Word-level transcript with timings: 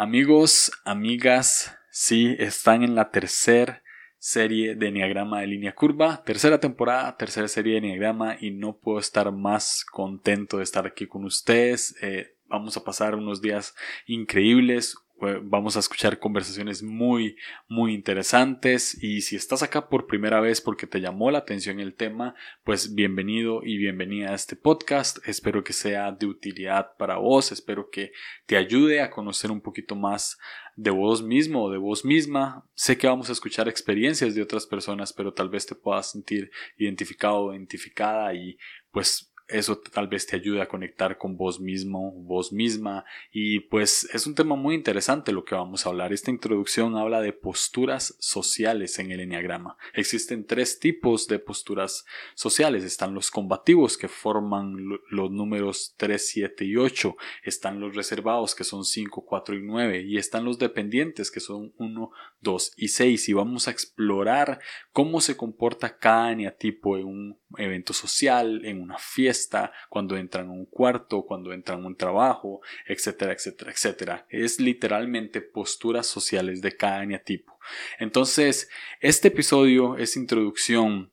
Amigos, 0.00 0.70
amigas, 0.84 1.76
sí, 1.90 2.36
están 2.38 2.84
en 2.84 2.94
la 2.94 3.10
tercera 3.10 3.82
serie 4.16 4.76
de 4.76 4.86
Enneagrama 4.86 5.40
de 5.40 5.48
línea 5.48 5.74
curva, 5.74 6.22
tercera 6.22 6.60
temporada, 6.60 7.16
tercera 7.16 7.48
serie 7.48 7.72
de 7.72 7.78
Enneagrama 7.78 8.36
y 8.38 8.52
no 8.52 8.78
puedo 8.78 9.00
estar 9.00 9.32
más 9.32 9.84
contento 9.84 10.58
de 10.58 10.62
estar 10.62 10.86
aquí 10.86 11.08
con 11.08 11.24
ustedes. 11.24 11.96
Eh, 12.00 12.36
vamos 12.46 12.76
a 12.76 12.84
pasar 12.84 13.16
unos 13.16 13.42
días 13.42 13.74
increíbles, 14.06 14.96
vamos 15.42 15.76
a 15.76 15.80
escuchar 15.80 16.18
conversaciones 16.18 16.82
muy, 16.82 17.36
muy 17.68 17.94
interesantes 17.94 19.02
y 19.02 19.22
si 19.22 19.36
estás 19.36 19.62
acá 19.62 19.88
por 19.88 20.06
primera 20.06 20.40
vez 20.40 20.60
porque 20.60 20.86
te 20.86 21.00
llamó 21.00 21.30
la 21.30 21.38
atención 21.38 21.80
el 21.80 21.94
tema, 21.94 22.34
pues 22.64 22.94
bienvenido 22.94 23.62
y 23.64 23.76
bienvenida 23.78 24.30
a 24.30 24.34
este 24.34 24.56
podcast. 24.56 25.18
Espero 25.26 25.64
que 25.64 25.72
sea 25.72 26.12
de 26.12 26.26
utilidad 26.26 26.96
para 26.96 27.16
vos, 27.16 27.52
espero 27.52 27.90
que 27.90 28.12
te 28.46 28.56
ayude 28.56 29.00
a 29.00 29.10
conocer 29.10 29.50
un 29.50 29.60
poquito 29.60 29.96
más 29.96 30.38
de 30.76 30.90
vos 30.90 31.22
mismo 31.22 31.64
o 31.64 31.70
de 31.70 31.78
vos 31.78 32.04
misma. 32.04 32.64
Sé 32.74 32.96
que 32.96 33.08
vamos 33.08 33.28
a 33.28 33.32
escuchar 33.32 33.68
experiencias 33.68 34.34
de 34.34 34.42
otras 34.42 34.66
personas, 34.66 35.12
pero 35.12 35.34
tal 35.34 35.48
vez 35.48 35.66
te 35.66 35.74
puedas 35.74 36.12
sentir 36.12 36.50
identificado 36.76 37.40
o 37.40 37.52
identificada 37.54 38.32
y 38.34 38.56
pues 38.92 39.32
eso 39.48 39.78
tal 39.78 40.08
vez 40.08 40.26
te 40.26 40.36
ayude 40.36 40.60
a 40.60 40.68
conectar 40.68 41.16
con 41.16 41.36
vos 41.36 41.58
mismo, 41.58 42.12
vos 42.12 42.52
misma. 42.52 43.04
Y 43.32 43.60
pues 43.60 44.08
es 44.12 44.26
un 44.26 44.34
tema 44.34 44.56
muy 44.56 44.74
interesante 44.74 45.32
lo 45.32 45.44
que 45.44 45.54
vamos 45.54 45.84
a 45.84 45.88
hablar. 45.88 46.12
Esta 46.12 46.30
introducción 46.30 46.96
habla 46.96 47.20
de 47.20 47.32
posturas 47.32 48.14
sociales 48.18 48.98
en 48.98 49.10
el 49.10 49.20
enneagrama. 49.20 49.76
Existen 49.94 50.46
tres 50.46 50.78
tipos 50.78 51.28
de 51.28 51.38
posturas 51.38 52.04
sociales. 52.34 52.84
Están 52.84 53.14
los 53.14 53.30
combativos 53.30 53.96
que 53.96 54.08
forman 54.08 54.76
los 55.10 55.30
números 55.30 55.94
3, 55.96 56.28
7 56.28 56.64
y 56.66 56.76
8. 56.76 57.16
Están 57.42 57.80
los 57.80 57.96
reservados 57.96 58.54
que 58.54 58.64
son 58.64 58.84
5, 58.84 59.24
4 59.24 59.56
y 59.56 59.62
9. 59.62 60.02
Y 60.02 60.18
están 60.18 60.44
los 60.44 60.58
dependientes 60.58 61.30
que 61.30 61.40
son 61.40 61.72
1, 61.78 62.10
2 62.42 62.72
y 62.76 62.88
6. 62.88 63.28
Y 63.30 63.32
vamos 63.32 63.66
a 63.66 63.70
explorar 63.70 64.60
cómo 64.92 65.22
se 65.22 65.36
comporta 65.36 65.96
cada 65.98 66.32
eneatipo 66.32 66.98
en 66.98 67.06
un 67.06 67.38
evento 67.56 67.92
social, 67.92 68.64
en 68.64 68.82
una 68.82 68.98
fiesta 68.98 69.72
cuando 69.88 70.16
entran 70.16 70.48
a 70.48 70.52
un 70.52 70.66
cuarto, 70.66 71.22
cuando 71.22 71.52
entran 71.52 71.82
a 71.82 71.86
un 71.86 71.96
trabajo, 71.96 72.60
etcétera, 72.86 73.32
etcétera, 73.32 73.72
etcétera. 73.72 74.26
Es 74.28 74.60
literalmente 74.60 75.40
posturas 75.40 76.06
sociales 76.06 76.60
de 76.60 76.76
cada 76.76 77.06
tipo. 77.18 77.58
Entonces, 77.98 78.68
este 79.00 79.28
episodio 79.28 79.96
es 79.96 80.16
introducción 80.16 81.12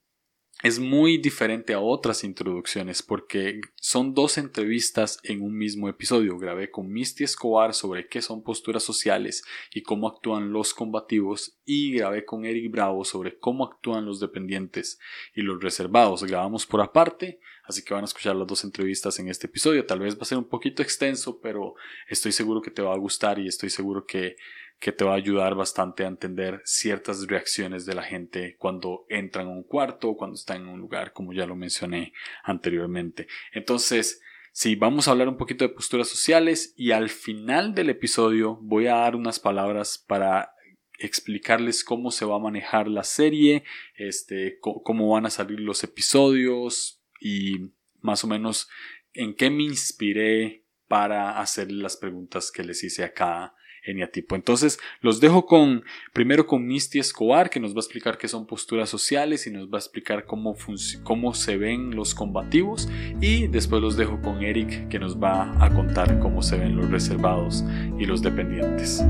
es 0.66 0.80
muy 0.80 1.20
diferente 1.20 1.76
a 1.76 1.80
otras 1.80 2.24
introducciones 2.24 3.04
porque 3.04 3.62
son 3.76 4.16
dos 4.16 4.40
entrevistas 4.40 5.20
en 5.22 5.44
un 5.44 5.56
mismo 5.56 5.90
episodio. 5.90 6.40
Grabé 6.40 6.72
con 6.72 6.92
Misty 6.92 7.24
Escobar 7.24 7.76
sobre 7.76 8.08
qué 8.08 8.20
son 8.24 8.42
posturas 8.42 8.82
sociales 8.82 9.44
y 9.72 9.84
cómo 9.84 10.08
actúan 10.08 10.52
los 10.52 10.74
combativos 10.74 11.60
y 11.66 11.92
grabé 11.92 12.26
con 12.26 12.46
Eric 12.46 12.72
Bravo 12.72 13.06
sobre 13.06 13.38
cómo 13.38 13.64
actúan 13.64 14.08
los 14.08 14.20
dependientes 14.20 14.98
y 15.36 15.44
los 15.44 15.62
reservados. 15.62 16.24
Grabamos 16.24 16.66
por 16.66 16.82
aparte, 16.82 17.40
así 17.68 17.84
que 17.84 17.94
van 17.94 18.04
a 18.04 18.06
escuchar 18.06 18.36
las 18.36 18.48
dos 18.48 18.64
entrevistas 18.64 19.20
en 19.20 19.30
este 19.30 19.48
episodio. 19.48 19.86
Tal 19.86 20.00
vez 20.00 20.16
va 20.18 20.22
a 20.22 20.26
ser 20.26 20.38
un 20.38 20.50
poquito 20.50 20.82
extenso, 20.82 21.40
pero 21.42 21.76
estoy 22.08 22.32
seguro 22.32 22.62
que 22.62 22.72
te 22.72 22.82
va 22.82 22.94
a 22.94 22.98
gustar 22.98 23.40
y 23.40 23.48
estoy 23.48 23.70
seguro 23.70 24.06
que 24.06 24.36
que 24.80 24.92
te 24.92 25.06
va 25.06 25.14
a 25.14 25.18
ayudar 25.18 25.56
bastante 25.56 26.04
a 26.04 26.08
entender 26.08 26.62
ciertas 26.66 27.28
reacciones 27.28 27.86
de 27.86 27.96
la 27.96 28.04
gente 28.04 28.56
cuando 28.58 29.06
entran 29.10 29.48
a 29.48 29.52
un 29.52 29.64
cuarto 29.64 30.10
o 30.10 30.18
cuando 30.18 30.36
están 30.36 30.62
en 30.62 30.68
un 30.68 30.80
lugar, 30.80 31.14
como 31.14 31.34
ya 31.34 31.46
lo 31.46 31.56
mencioné 31.56 32.14
anteriormente. 32.44 33.28
Entonces, 33.54 34.22
sí, 34.52 34.76
vamos 34.76 35.08
a 35.08 35.12
hablar 35.12 35.30
un 35.30 35.38
poquito 35.38 35.66
de 35.66 35.74
posturas 35.74 36.08
sociales 36.08 36.74
y 36.76 36.92
al 36.92 37.10
final 37.10 37.74
del 37.74 37.90
episodio 37.90 38.60
voy 38.62 38.88
a 38.88 38.96
dar 38.96 39.16
unas 39.16 39.40
palabras 39.40 39.98
para 39.98 40.52
explicarles 40.98 41.84
cómo 41.84 42.12
se 42.12 42.26
va 42.26 42.36
a 42.36 42.40
manejar 42.40 42.88
la 42.88 43.04
serie, 43.04 43.64
este, 43.96 44.60
cómo 44.60 45.10
van 45.10 45.26
a 45.26 45.30
salir 45.30 45.60
los 45.60 45.84
episodios 45.84 47.02
y 47.26 47.72
más 48.02 48.24
o 48.24 48.28
menos 48.28 48.70
en 49.14 49.34
qué 49.34 49.50
me 49.50 49.64
inspiré 49.64 50.64
para 50.88 51.40
hacer 51.40 51.72
las 51.72 51.98
preguntas 51.98 52.52
que 52.52 52.64
les 52.64 52.84
hice 52.84 53.04
a 53.04 53.14
cada 53.14 53.56
eneatipo. 53.84 54.36
Entonces, 54.36 54.78
los 55.02 55.20
dejo 55.20 55.48
con, 55.48 55.84
primero 56.14 56.46
con 56.46 56.68
Misty 56.68 57.00
Escobar, 57.00 57.50
que 57.50 57.60
nos 57.60 57.72
va 57.72 57.78
a 57.78 57.80
explicar 57.80 58.20
qué 58.20 58.28
son 58.28 58.46
posturas 58.46 58.90
sociales 58.90 59.48
y 59.48 59.52
nos 59.52 59.70
va 59.70 59.78
a 59.78 59.80
explicar 59.80 60.26
cómo, 60.26 60.56
cómo 61.04 61.34
se 61.34 61.58
ven 61.58 61.96
los 61.96 62.14
combativos. 62.14 62.90
Y 63.20 63.48
después 63.48 63.82
los 63.82 63.98
dejo 63.98 64.22
con 64.22 64.44
Eric, 64.44 64.88
que 64.88 65.00
nos 65.00 65.18
va 65.18 65.56
a 65.64 65.74
contar 65.74 66.20
cómo 66.20 66.44
se 66.44 66.60
ven 66.60 66.76
los 66.76 66.92
reservados 66.92 67.64
y 67.98 68.06
los 68.06 68.22
dependientes. 68.22 69.04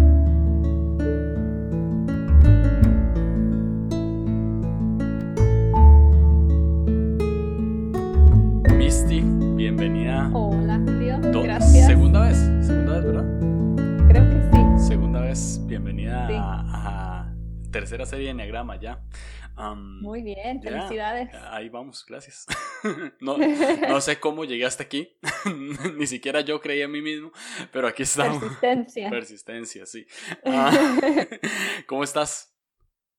Tercera 17.75 18.05
serie 18.05 18.27
de 18.27 18.31
Enneagrama 18.31 18.79
ya. 18.79 19.01
Muy 19.75 20.21
bien, 20.21 20.61
felicidades. 20.61 21.29
ahí 21.49 21.67
vamos, 21.67 22.05
gracias. 22.07 22.45
no, 23.19 23.99
sé 23.99 24.17
cómo 24.17 24.45
llegué 24.45 24.65
hasta 24.65 24.83
aquí, 24.83 25.17
ni 25.97 26.07
siquiera 26.07 26.39
yo 26.39 26.61
creí 26.61 26.81
en 26.81 26.91
mí 26.91 27.01
mismo, 27.01 27.33
pero 27.73 27.89
aquí 27.89 28.03
estamos. 28.03 28.41
Persistencia. 28.41 29.09
Persistencia, 29.09 29.85
sí. 29.85 30.07
Ah, 30.45 30.71
¿Cómo 31.87 32.05
estás? 32.05 32.55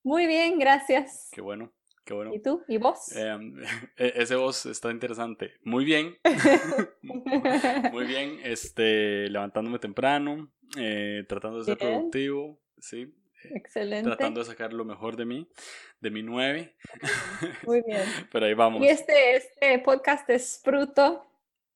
Muy 0.03 0.27
bien, 0.27 0.59
gracias. 0.59 1.29
Qué 1.33 1.43
bueno. 1.43 1.71
Qué 2.07 2.15
bueno. 2.15 2.33
¿Y 2.33 2.41
tú? 2.41 2.63
¿Y 2.67 2.79
vos? 2.79 3.15
Em, 3.15 3.63
e, 3.99 4.13
ese 4.17 4.37
voz 4.37 4.65
está 4.65 4.91
interesante. 4.91 5.53
Muy 5.65 5.85
bien. 5.85 6.17
Muy 7.03 8.07
bien. 8.07 8.39
Este, 8.43 9.29
levantándome 9.29 9.81
temprano, 9.81 10.51
eh, 10.79 11.25
tratando 11.29 11.59
de 11.59 11.65
ser 11.65 11.77
productivo, 11.77 12.59
sí. 12.79 13.13
Excelente. 13.55 14.09
Tratando 14.09 14.41
de 14.41 14.47
sacar 14.47 14.73
lo 14.73 14.85
mejor 14.85 15.17
de 15.17 15.25
mí, 15.25 15.49
de 16.01 16.11
mi 16.11 16.23
nueve. 16.23 16.77
Muy 17.65 17.83
bien. 17.83 18.03
Pero 18.33 18.47
ahí 18.47 18.55
vamos. 18.55 18.83
Y 18.83 18.89
este, 18.89 19.37
este 19.37 19.79
podcast 19.81 20.29
es 20.31 20.61
fruto 20.63 21.27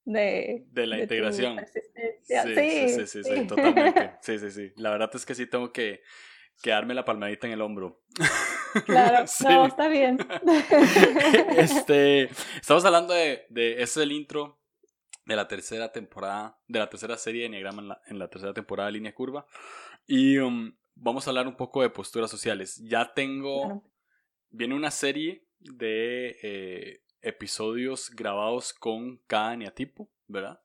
de, 0.05 0.65
de 0.71 0.87
la 0.87 0.99
integración. 0.99 1.59
Sí 1.73 1.81
sí, 2.45 2.89
sí, 2.89 3.07
sí, 3.07 3.25
sí, 3.25 3.47
totalmente. 3.47 4.13
Sí, 4.23 4.39
sí, 4.39 4.51
sí. 4.51 4.73
La 4.77 4.91
verdad 4.91 5.11
es 5.15 5.27
que 5.27 5.35
sí 5.35 5.47
tengo 5.47 5.73
que, 5.73 6.03
quedarme 6.63 6.95
la 6.95 7.05
palmadita 7.05 7.47
en 7.47 7.55
el 7.55 7.61
hombro. 7.61 8.03
Claro, 8.87 9.25
no, 9.41 9.67
está 9.67 9.89
bien. 9.89 10.17
este, 11.57 12.31
estamos 12.61 12.85
hablando 12.85 13.13
de, 13.13 13.45
de, 13.49 13.83
es 13.83 13.97
el 13.97 14.13
intro 14.13 14.61
de 15.25 15.35
la 15.35 15.49
tercera 15.49 15.91
temporada, 15.91 16.57
de 16.69 16.79
la 16.79 16.89
tercera 16.89 17.17
serie 17.17 17.41
de 17.41 17.47
Enneagrama 17.47 18.01
en 18.07 18.19
la, 18.21 18.29
tercera 18.29 18.55
temporada 18.55 18.87
de 18.87 18.93
Línea 18.93 19.13
Curva. 19.13 19.45
Y 20.07 20.39
um, 20.39 20.73
vamos 20.95 21.27
a 21.27 21.31
hablar 21.31 21.47
un 21.47 21.57
poco 21.57 21.83
de 21.83 21.91
posturas 21.91 22.31
sociales. 22.31 22.81
Ya 22.85 23.13
tengo, 23.15 23.85
viene 24.51 24.75
una 24.75 24.91
serie 24.91 25.47
de 25.59 26.37
eh, 26.43 27.03
episodios 27.23 28.11
grabados 28.11 28.73
con 28.73 29.19
cada 29.27 29.55
eneatipo, 29.55 30.11
¿verdad? 30.27 30.61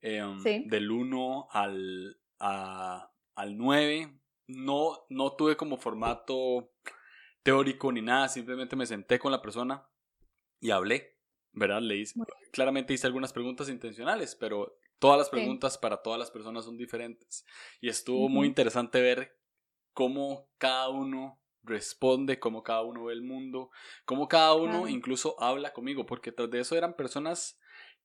Eh, 0.00 0.22
um, 0.22 0.40
sí. 0.40 0.64
Del 0.66 0.90
1 0.90 1.48
al, 1.50 2.20
al 2.38 3.56
9. 3.56 4.20
No, 4.48 5.04
no 5.10 5.32
tuve 5.32 5.56
como 5.56 5.76
formato 5.76 6.72
teórico 7.42 7.92
ni 7.92 8.02
nada, 8.02 8.28
simplemente 8.28 8.76
me 8.76 8.86
senté 8.86 9.18
con 9.18 9.32
la 9.32 9.42
persona 9.42 9.86
y 10.60 10.70
hablé 10.70 11.18
¿verdad? 11.58 11.82
Le 11.82 11.96
hice, 11.96 12.14
claramente 12.52 12.94
hice 12.94 13.06
algunas 13.06 13.32
preguntas 13.32 13.68
intencionales, 13.68 14.34
pero 14.34 14.78
todas 14.98 15.18
las 15.18 15.28
preguntas 15.28 15.78
para 15.78 16.02
todas 16.02 16.18
las 16.18 16.30
personas 16.30 16.64
son 16.64 16.76
diferentes. 16.76 17.44
Y 17.80 17.88
estuvo 17.88 18.28
muy 18.28 18.46
interesante 18.46 19.00
ver 19.00 19.37
cómo 19.98 20.48
cada 20.58 20.90
uno 20.90 21.40
responde, 21.64 22.38
cómo 22.38 22.62
cada 22.62 22.82
uno 22.82 23.06
ve 23.06 23.14
el 23.14 23.22
mundo, 23.22 23.72
cómo 24.04 24.28
cada 24.28 24.54
uno 24.54 24.86
incluso 24.86 25.34
habla 25.42 25.72
conmigo, 25.72 26.06
porque 26.06 26.30
tras 26.30 26.48
de 26.52 26.60
eso 26.60 26.76
eran 26.76 26.94
personas 26.94 27.58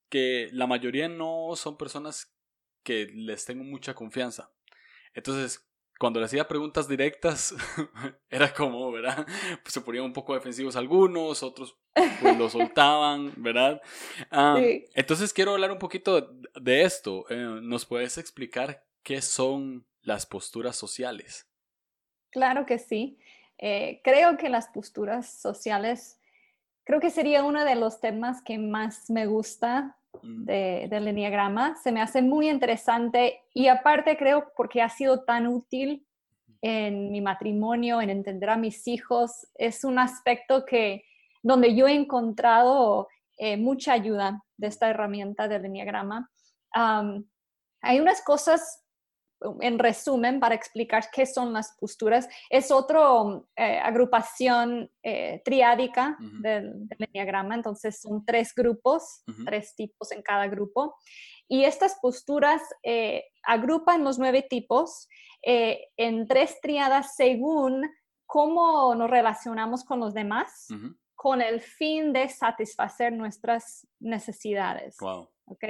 que 0.10 0.50
la 0.54 0.66
mayoría 0.66 1.08
no 1.08 1.52
son 1.56 1.78
personas 1.78 2.36
que 2.82 3.12
les 3.14 3.46
tengo 3.46 3.64
mucha 3.64 3.94
confianza. 3.94 4.52
Entonces, 5.14 5.70
cuando 6.00 6.20
le 6.20 6.26
hacía 6.26 6.48
preguntas 6.48 6.88
directas, 6.88 7.54
era 8.28 8.52
como, 8.52 8.92
¿verdad? 8.92 9.28
Pues 9.62 9.72
se 9.76 9.82
ponían 9.82 10.06
un 10.06 10.14
poco 10.14 10.34
defensivos 10.34 10.76
algunos, 10.76 11.44
otros 11.44 11.78
pues, 11.94 12.36
lo 12.40 12.50
soltaban, 12.50 13.34
¿verdad? 13.38 13.80
Entonces 14.96 15.32
quiero 15.32 15.52
hablar 15.52 15.72
un 15.72 15.78
poquito 15.78 16.34
de 16.60 16.82
esto. 16.82 17.26
Eh, 17.30 17.60
¿Nos 17.62 17.86
puedes 17.86 18.18
explicar 18.18 18.84
qué 19.04 19.22
son 19.22 19.86
las 20.02 20.26
posturas 20.26 20.76
sociales? 20.76 21.53
Claro 22.34 22.66
que 22.66 22.80
sí. 22.80 23.18
Eh, 23.58 24.02
creo 24.04 24.36
que 24.38 24.50
las 24.50 24.68
posturas 24.68 25.30
sociales, 25.30 26.20
creo 26.84 27.00
que 27.00 27.10
sería 27.12 27.44
uno 27.44 27.64
de 27.64 27.76
los 27.76 28.02
temas 28.02 28.42
que 28.42 28.58
más 28.58 29.10
me 29.10 29.26
gusta 29.28 29.96
Mm. 30.22 30.46
de- 30.46 30.88
del 30.90 31.08
enneagrama. 31.08 31.76
Se 31.82 31.92
me 31.92 32.02
hace 32.02 32.22
muy 32.22 32.50
interesante 32.50 33.42
y 33.54 33.68
aparte 33.68 34.18
creo 34.18 34.52
porque 34.58 34.82
ha 34.82 34.90
sido 34.90 35.24
tan 35.24 35.48
útil 35.48 36.06
en 36.62 37.12
mi 37.12 37.20
matrimonio, 37.22 38.00
en 38.02 38.10
entender 38.10 38.50
a 38.50 38.58
mis 38.58 38.88
hijos, 38.88 39.48
es 39.56 39.84
un 39.84 40.00
aspecto 40.00 40.66
que 40.66 41.04
donde 41.42 41.76
yo 41.76 41.88
he 41.88 41.94
encontrado 41.94 43.08
eh, 43.38 43.58
mucha 43.58 43.94
ayuda 43.94 44.44
de 44.58 44.68
esta 44.68 44.90
herramienta 44.90 45.48
del 45.48 45.66
enneagrama. 45.66 46.30
Am, 46.72 47.26
hay 47.82 48.00
unas 48.00 48.22
cosas 48.24 48.83
en 49.62 49.80
resumen, 49.80 50.40
para 50.40 50.56
explicar 50.56 51.06
qué 51.12 51.26
son 51.26 51.54
las 51.54 51.76
posturas, 51.80 52.28
es 52.50 52.72
otra 52.72 53.02
agrupación 53.84 54.90
eh, 55.02 55.42
triádica 55.44 56.18
Ujú. 56.20 56.42
del, 56.42 56.88
del 56.88 57.10
enneagrama, 57.12 57.56
entonces 57.56 58.02
son 58.02 58.26
tres 58.26 58.54
grupos, 58.56 59.24
tres 59.46 59.76
tipos 59.76 60.12
en 60.12 60.22
cada 60.22 60.48
grupo. 60.48 60.96
Y 61.48 61.66
estas 61.66 62.00
posturas 62.02 62.62
eh, 62.84 63.26
agrupan 63.44 64.04
los 64.04 64.18
nueve 64.18 64.42
tipos 64.42 65.08
eh, 65.42 65.88
en 65.98 66.26
tres 66.28 66.60
triadas 66.62 67.16
según 67.16 67.90
cómo 68.26 68.96
nos 68.96 69.10
relacionamos 69.10 69.84
con 69.84 70.00
los 70.00 70.14
demás, 70.14 70.68
con 71.16 71.42
el 71.42 71.62
fin 71.62 72.14
de 72.14 72.30
satisfacer 72.30 73.14
nuestras 73.14 73.86
necesidades. 74.00 74.98
Wow. 75.00 75.30
¿ok? 75.46 75.64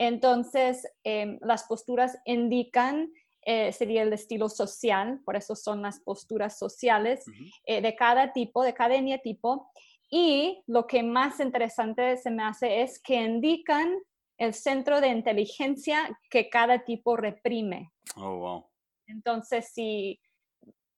Entonces, 0.00 0.90
em, 1.04 1.38
las 1.42 1.64
posturas 1.64 2.16
indican, 2.24 3.12
eh, 3.42 3.70
sería 3.70 4.02
el 4.02 4.14
estilo 4.14 4.48
social, 4.48 5.20
por 5.26 5.36
eso 5.36 5.54
son 5.54 5.82
las 5.82 6.00
posturas 6.00 6.58
sociales 6.58 7.22
eh, 7.66 7.82
de 7.82 7.94
cada 7.94 8.32
tipo, 8.32 8.62
de 8.62 8.72
cada 8.72 8.94
eneatipo. 8.94 9.70
Y 10.10 10.62
lo 10.66 10.86
que 10.86 11.02
más 11.02 11.38
interesante 11.38 12.16
se 12.16 12.30
me 12.30 12.42
hace 12.42 12.80
es 12.80 12.98
que 12.98 13.16
indican 13.16 13.94
el 14.38 14.54
centro 14.54 15.02
de 15.02 15.08
inteligencia 15.08 16.18
que 16.30 16.48
cada 16.48 16.82
tipo 16.82 17.18
reprime. 17.18 17.92
Oh, 18.16 18.36
wow. 18.38 18.66
Entonces, 19.06 19.70
si 19.70 20.18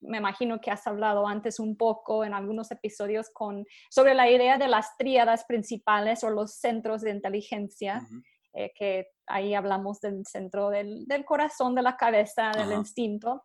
me 0.00 0.18
imagino 0.18 0.60
que 0.60 0.70
has 0.70 0.86
hablado 0.86 1.26
antes 1.26 1.58
un 1.58 1.76
poco 1.76 2.24
en 2.24 2.34
algunos 2.34 2.70
episodios 2.70 3.30
con, 3.30 3.66
sobre 3.90 4.14
la 4.14 4.30
idea 4.30 4.58
de 4.58 4.68
las 4.68 4.96
tríadas 4.96 5.44
principales 5.44 6.22
o 6.22 6.30
los 6.30 6.54
centros 6.54 7.02
de 7.02 7.10
inteligencia, 7.10 8.00
Ujú. 8.04 8.22
Eh, 8.52 8.72
que 8.74 9.08
ahí 9.26 9.54
hablamos 9.54 10.00
del 10.00 10.26
centro 10.26 10.70
del, 10.70 11.06
del 11.06 11.24
corazón, 11.24 11.74
de 11.74 11.82
la 11.82 11.96
cabeza, 11.96 12.50
del 12.50 12.72
Ajá. 12.72 12.74
instinto. 12.74 13.42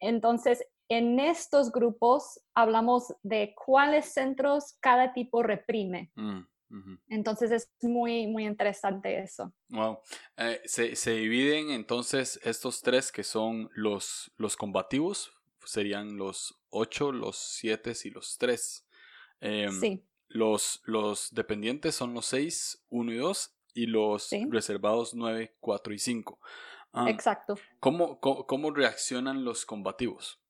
Entonces, 0.00 0.64
en 0.88 1.18
estos 1.18 1.72
grupos 1.72 2.40
hablamos 2.54 3.14
de 3.22 3.54
cuáles 3.54 4.12
centros 4.12 4.76
cada 4.80 5.12
tipo 5.12 5.42
reprime. 5.42 6.10
Mm. 6.14 6.40
Entonces, 7.08 7.52
es 7.52 7.72
muy, 7.82 8.26
muy 8.26 8.44
interesante 8.46 9.20
eso. 9.20 9.52
Wow. 9.68 10.00
Eh, 10.36 10.60
se, 10.64 10.96
se 10.96 11.12
dividen 11.12 11.70
entonces 11.70 12.40
estos 12.42 12.80
tres 12.80 13.12
que 13.12 13.22
son 13.22 13.70
los, 13.74 14.32
los 14.36 14.56
combativos, 14.56 15.32
serían 15.64 16.16
los 16.16 16.60
ocho, 16.70 17.12
los 17.12 17.36
siete 17.36 17.92
y 18.04 18.10
los 18.10 18.38
tres. 18.38 18.86
Em, 19.40 19.78
sí, 19.80 20.04
Los, 20.28 20.80
los 20.84 21.32
dependientes 21.32 21.94
son 21.94 22.12
los 22.12 22.26
6, 22.26 22.86
1 22.88 23.12
y 23.12 23.16
2 23.16 23.54
y 23.74 23.86
los 23.86 24.24
Sí. 24.24 24.46
reservados 24.50 25.14
9, 25.14 25.56
4 25.60 25.92
y 25.92 25.98
5. 25.98 26.38
Ah, 26.92 27.10
exacto. 27.10 27.56
¿cómo, 27.80 28.20
cómo, 28.20 28.46
cómo 28.46 28.70
reaccionan 28.70 29.44
los 29.44 29.66
combativos? 29.66 30.40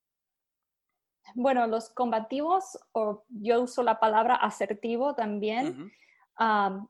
Bueno, 1.35 1.67
los 1.67 1.89
combativos, 1.91 2.79
o 2.93 3.25
yo 3.31 3.63
uso 3.63 3.83
la 3.83 3.99
palabra 3.99 4.35
asertivo 4.37 5.15
también. 5.15 5.91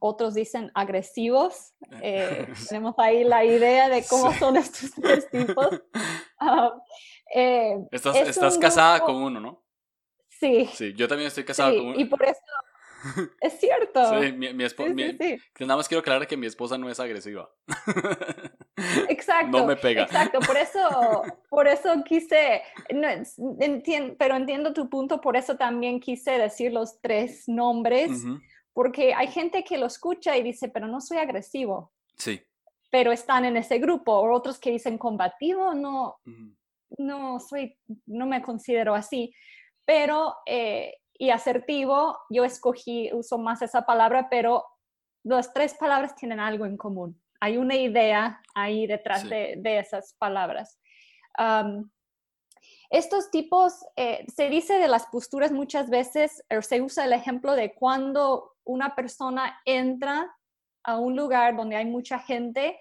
Otros 0.01 0.35
dicen 0.35 0.71
agresivos. 0.75 1.73
Eh, 2.03 2.47
tenemos 2.69 2.95
ahí 2.99 3.25
la 3.25 3.45
idea 3.45 3.89
de 3.89 4.05
cómo 4.09 4.33
Sí. 4.33 4.39
son 4.41 4.57
estos 4.57 4.91
tres 4.93 5.31
tipos. 5.31 5.69
Am, 6.39 6.73
eh, 7.35 7.77
Estás, 7.93 8.17
es 8.17 8.29
estás 8.31 8.57
un 8.57 8.61
casada 8.61 8.97
grupo- 8.99 9.07
con 9.13 9.23
uno, 9.23 9.41
¿no? 9.41 9.63
Sí, 10.29 10.67
Sí, 10.75 10.93
yo 10.95 11.07
también 11.07 11.29
estoy 11.29 11.45
casado 11.45 11.71
sí, 11.71 11.77
con 11.79 11.87
uno. 11.89 12.01
y 12.01 12.05
por 12.07 12.23
eso 12.25 12.41
es 13.41 13.61
cierto. 13.61 14.21
Sí, 14.21 14.33
mi, 14.33 14.53
mi 14.55 14.65
espo- 14.65 14.87
Sí, 14.87 15.17
sí, 15.21 15.39
sí. 15.57 15.65
nada 15.65 15.77
más 15.77 15.89
quiero 15.89 16.01
aclarar 16.01 16.27
que 16.27 16.37
mi 16.37 16.47
esposa 16.47 16.79
no 16.79 16.89
es 16.89 16.99
agresiva. 17.01 17.51
Exacto. 19.09 19.51
No 19.59 19.67
me 19.67 19.77
pega. 19.77 20.03
Exacto, 20.05 20.41
por 20.41 20.57
eso, 20.57 21.23
por 21.49 21.69
eso 21.69 21.93
quise, 22.05 22.63
no, 22.93 23.09
pero 24.19 24.37
entiendo 24.37 24.73
tu 24.73 24.89
punto, 24.89 25.21
por 25.21 25.37
eso 25.37 25.57
también 25.57 26.01
quise 26.01 26.33
decir 26.39 26.73
los 26.73 27.01
tres 27.01 27.45
nombres, 27.49 28.11
Ujú. 28.25 28.41
porque 28.73 29.15
hay 29.15 29.29
gente 29.29 29.65
que 29.65 29.79
lo 29.79 29.87
escucha 29.87 30.37
y 30.37 30.43
dice, 30.43 30.69
pero 30.69 30.87
no 30.87 31.01
soy 31.01 31.19
agresivo, 31.19 31.93
Sí. 32.17 32.43
pero 32.91 33.13
están 33.13 33.45
en 33.45 33.57
ese 33.57 33.79
grupo, 33.79 34.13
o 34.13 34.33
otros 34.35 34.59
que 34.59 34.71
dicen 34.71 34.99
combativo, 34.99 35.75
no, 35.75 36.17
Ujú. 36.27 36.55
no 36.99 37.41
soy, 37.41 37.77
no 38.07 38.27
me 38.27 38.43
considero 38.43 38.95
así, 38.95 39.33
pero, 39.85 40.35
eh, 40.47 40.95
y 41.19 41.31
asertivo, 41.31 42.19
yo 42.31 42.45
escogí, 42.45 43.11
uso 43.13 43.39
más 43.39 43.63
esa 43.63 43.87
palabra, 43.87 44.29
pero 44.31 44.65
las 45.25 45.53
tres 45.53 45.75
palabras 45.75 46.15
tienen 46.17 46.41
algo 46.41 46.67
en 46.67 46.77
común. 46.77 47.21
Hay 47.41 47.57
una 47.57 47.77
idea 47.77 48.41
ahí 48.55 48.87
detrás 48.87 49.23
Sí. 49.23 49.29
de, 49.29 49.55
de 49.59 49.79
esas 49.79 50.15
palabras. 50.19 50.79
Estos 52.91 53.31
tipos, 53.31 53.85
eh, 53.97 54.25
se 54.35 54.49
dice 54.49 54.75
de 54.79 54.89
las 54.89 55.07
posturas 55.07 55.53
muchas 55.53 55.91
veces, 55.91 56.45
o 56.57 56.63
se 56.63 56.81
usa 56.81 57.05
el 57.05 57.13
ejemplo 57.13 57.55
de 57.55 57.75
cuando 57.75 58.53
una 58.65 58.95
persona 58.95 59.61
entra 59.65 60.35
a 60.85 60.97
un 60.99 61.17
lugar 61.17 61.57
donde 61.57 61.77
hay 61.77 61.87
mucha 61.87 62.19
gente, 62.19 62.79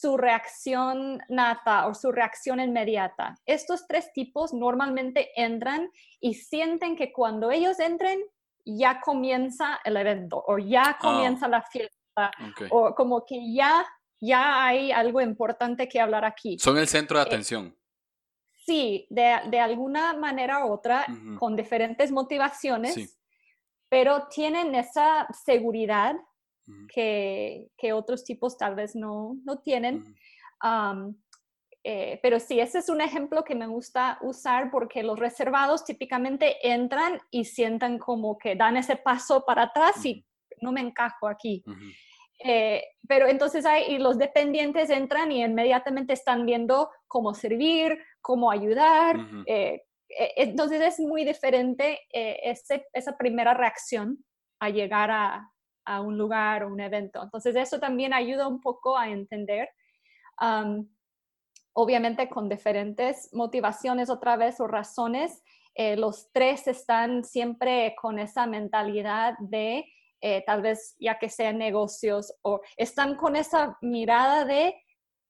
su 0.00 0.16
reacción 0.16 1.22
nata 1.28 1.86
o 1.86 1.94
su 1.94 2.10
reacción 2.10 2.58
inmediata. 2.58 3.36
Estos 3.46 3.86
tres 3.86 4.12
tipos 4.12 4.52
normalmente 4.52 5.30
entran 5.36 5.88
y 6.20 6.34
sienten 6.34 6.96
que 6.96 7.12
cuando 7.12 7.50
ellos 7.52 7.78
entren 7.78 8.20
ya 8.64 9.00
comienza 9.00 9.78
el 9.84 9.96
evento 9.96 10.42
o 10.46 10.58
ya 10.58 10.98
comienza 11.00 11.46
la 11.46 11.62
fiesta 11.62 12.30
o 12.70 12.94
como 12.94 13.24
que 13.24 13.54
ya 13.54 13.86
ya 14.20 14.64
hay 14.64 14.90
algo 14.90 15.20
importante 15.20 15.86
que 15.86 16.00
hablar 16.00 16.24
aquí. 16.24 16.58
Son 16.58 16.78
el 16.78 16.88
centro 16.88 17.18
de 17.18 17.24
eh, 17.24 17.26
atención. 17.26 17.78
Sí, 18.66 19.06
de, 19.10 19.38
de 19.50 19.60
alguna 19.60 20.14
manera 20.14 20.64
u 20.64 20.72
otra, 20.72 21.06
con 21.38 21.54
diferentes 21.54 22.10
motivaciones, 22.10 22.94
Sí. 22.94 23.06
pero 23.90 24.26
tienen 24.28 24.74
esa 24.74 25.28
seguridad 25.44 26.16
Que, 26.92 27.68
que 27.76 27.92
otros 27.92 28.24
tipos 28.24 28.56
tal 28.56 28.74
vez 28.74 28.94
no, 28.96 29.36
no 29.44 29.58
tienen. 29.58 30.02
Eh, 31.86 32.18
pero 32.22 32.40
sí, 32.40 32.58
ese 32.60 32.78
es 32.78 32.88
un 32.88 33.02
ejemplo 33.02 33.44
que 33.44 33.54
me 33.54 33.66
gusta 33.66 34.16
usar 34.22 34.70
porque 34.70 35.02
los 35.02 35.18
reservados 35.18 35.84
típicamente 35.84 36.56
entran 36.66 37.20
y 37.30 37.44
sientan 37.44 37.98
como 37.98 38.38
que 38.38 38.56
dan 38.56 38.78
ese 38.78 38.96
paso 38.96 39.44
para 39.44 39.64
atrás 39.64 40.04
y 40.06 40.24
no 40.62 40.72
me 40.72 40.80
encajo 40.80 41.28
aquí. 41.28 41.62
Eh, 42.42 42.82
pero 43.06 43.26
entonces 43.28 43.66
hay, 43.66 43.94
y 43.94 43.98
los 43.98 44.16
dependientes 44.18 44.88
entran 44.88 45.30
y 45.30 45.44
inmediatamente 45.44 46.14
están 46.14 46.46
viendo 46.46 46.90
cómo 47.06 47.34
servir, 47.34 47.98
cómo 48.22 48.50
ayudar. 48.50 49.16
Eh, 49.46 49.82
eh, 50.08 50.32
entonces 50.36 50.80
es 50.80 50.98
muy 51.00 51.24
diferente 51.24 52.00
ese- 52.10 52.86
esa 52.94 53.16
primera 53.18 53.52
reacción 53.52 54.24
a 54.58 54.70
llegar 54.70 55.10
a, 55.10 55.50
a 55.84 56.00
un 56.00 56.16
lugar 56.18 56.64
o 56.64 56.68
un 56.68 56.80
evento. 56.80 57.22
Entonces 57.22 57.54
eso 57.56 57.78
también 57.78 58.12
ayuda 58.12 58.48
un 58.48 58.60
poco 58.60 58.96
a 58.96 59.08
entender. 59.08 59.68
am, 60.38 60.88
obviamente 61.76 62.28
con 62.28 62.48
diferentes 62.48 63.30
motivaciones 63.32 64.08
otra 64.10 64.36
vez 64.36 64.60
o 64.60 64.66
razones, 64.68 65.42
eh, 65.74 65.96
los 65.96 66.30
tres 66.32 66.68
están 66.68 67.24
siempre 67.24 67.94
con 68.00 68.18
esa 68.18 68.46
mentalidad 68.46 69.34
de 69.40 69.84
eh, 70.20 70.42
tal 70.46 70.62
vez 70.62 70.94
ya 71.00 71.18
que 71.18 71.28
sean 71.28 71.58
negocios 71.58 72.32
o 72.42 72.60
están 72.76 73.16
con 73.16 73.34
esa 73.36 73.76
mirada 73.82 74.44
de 74.44 74.74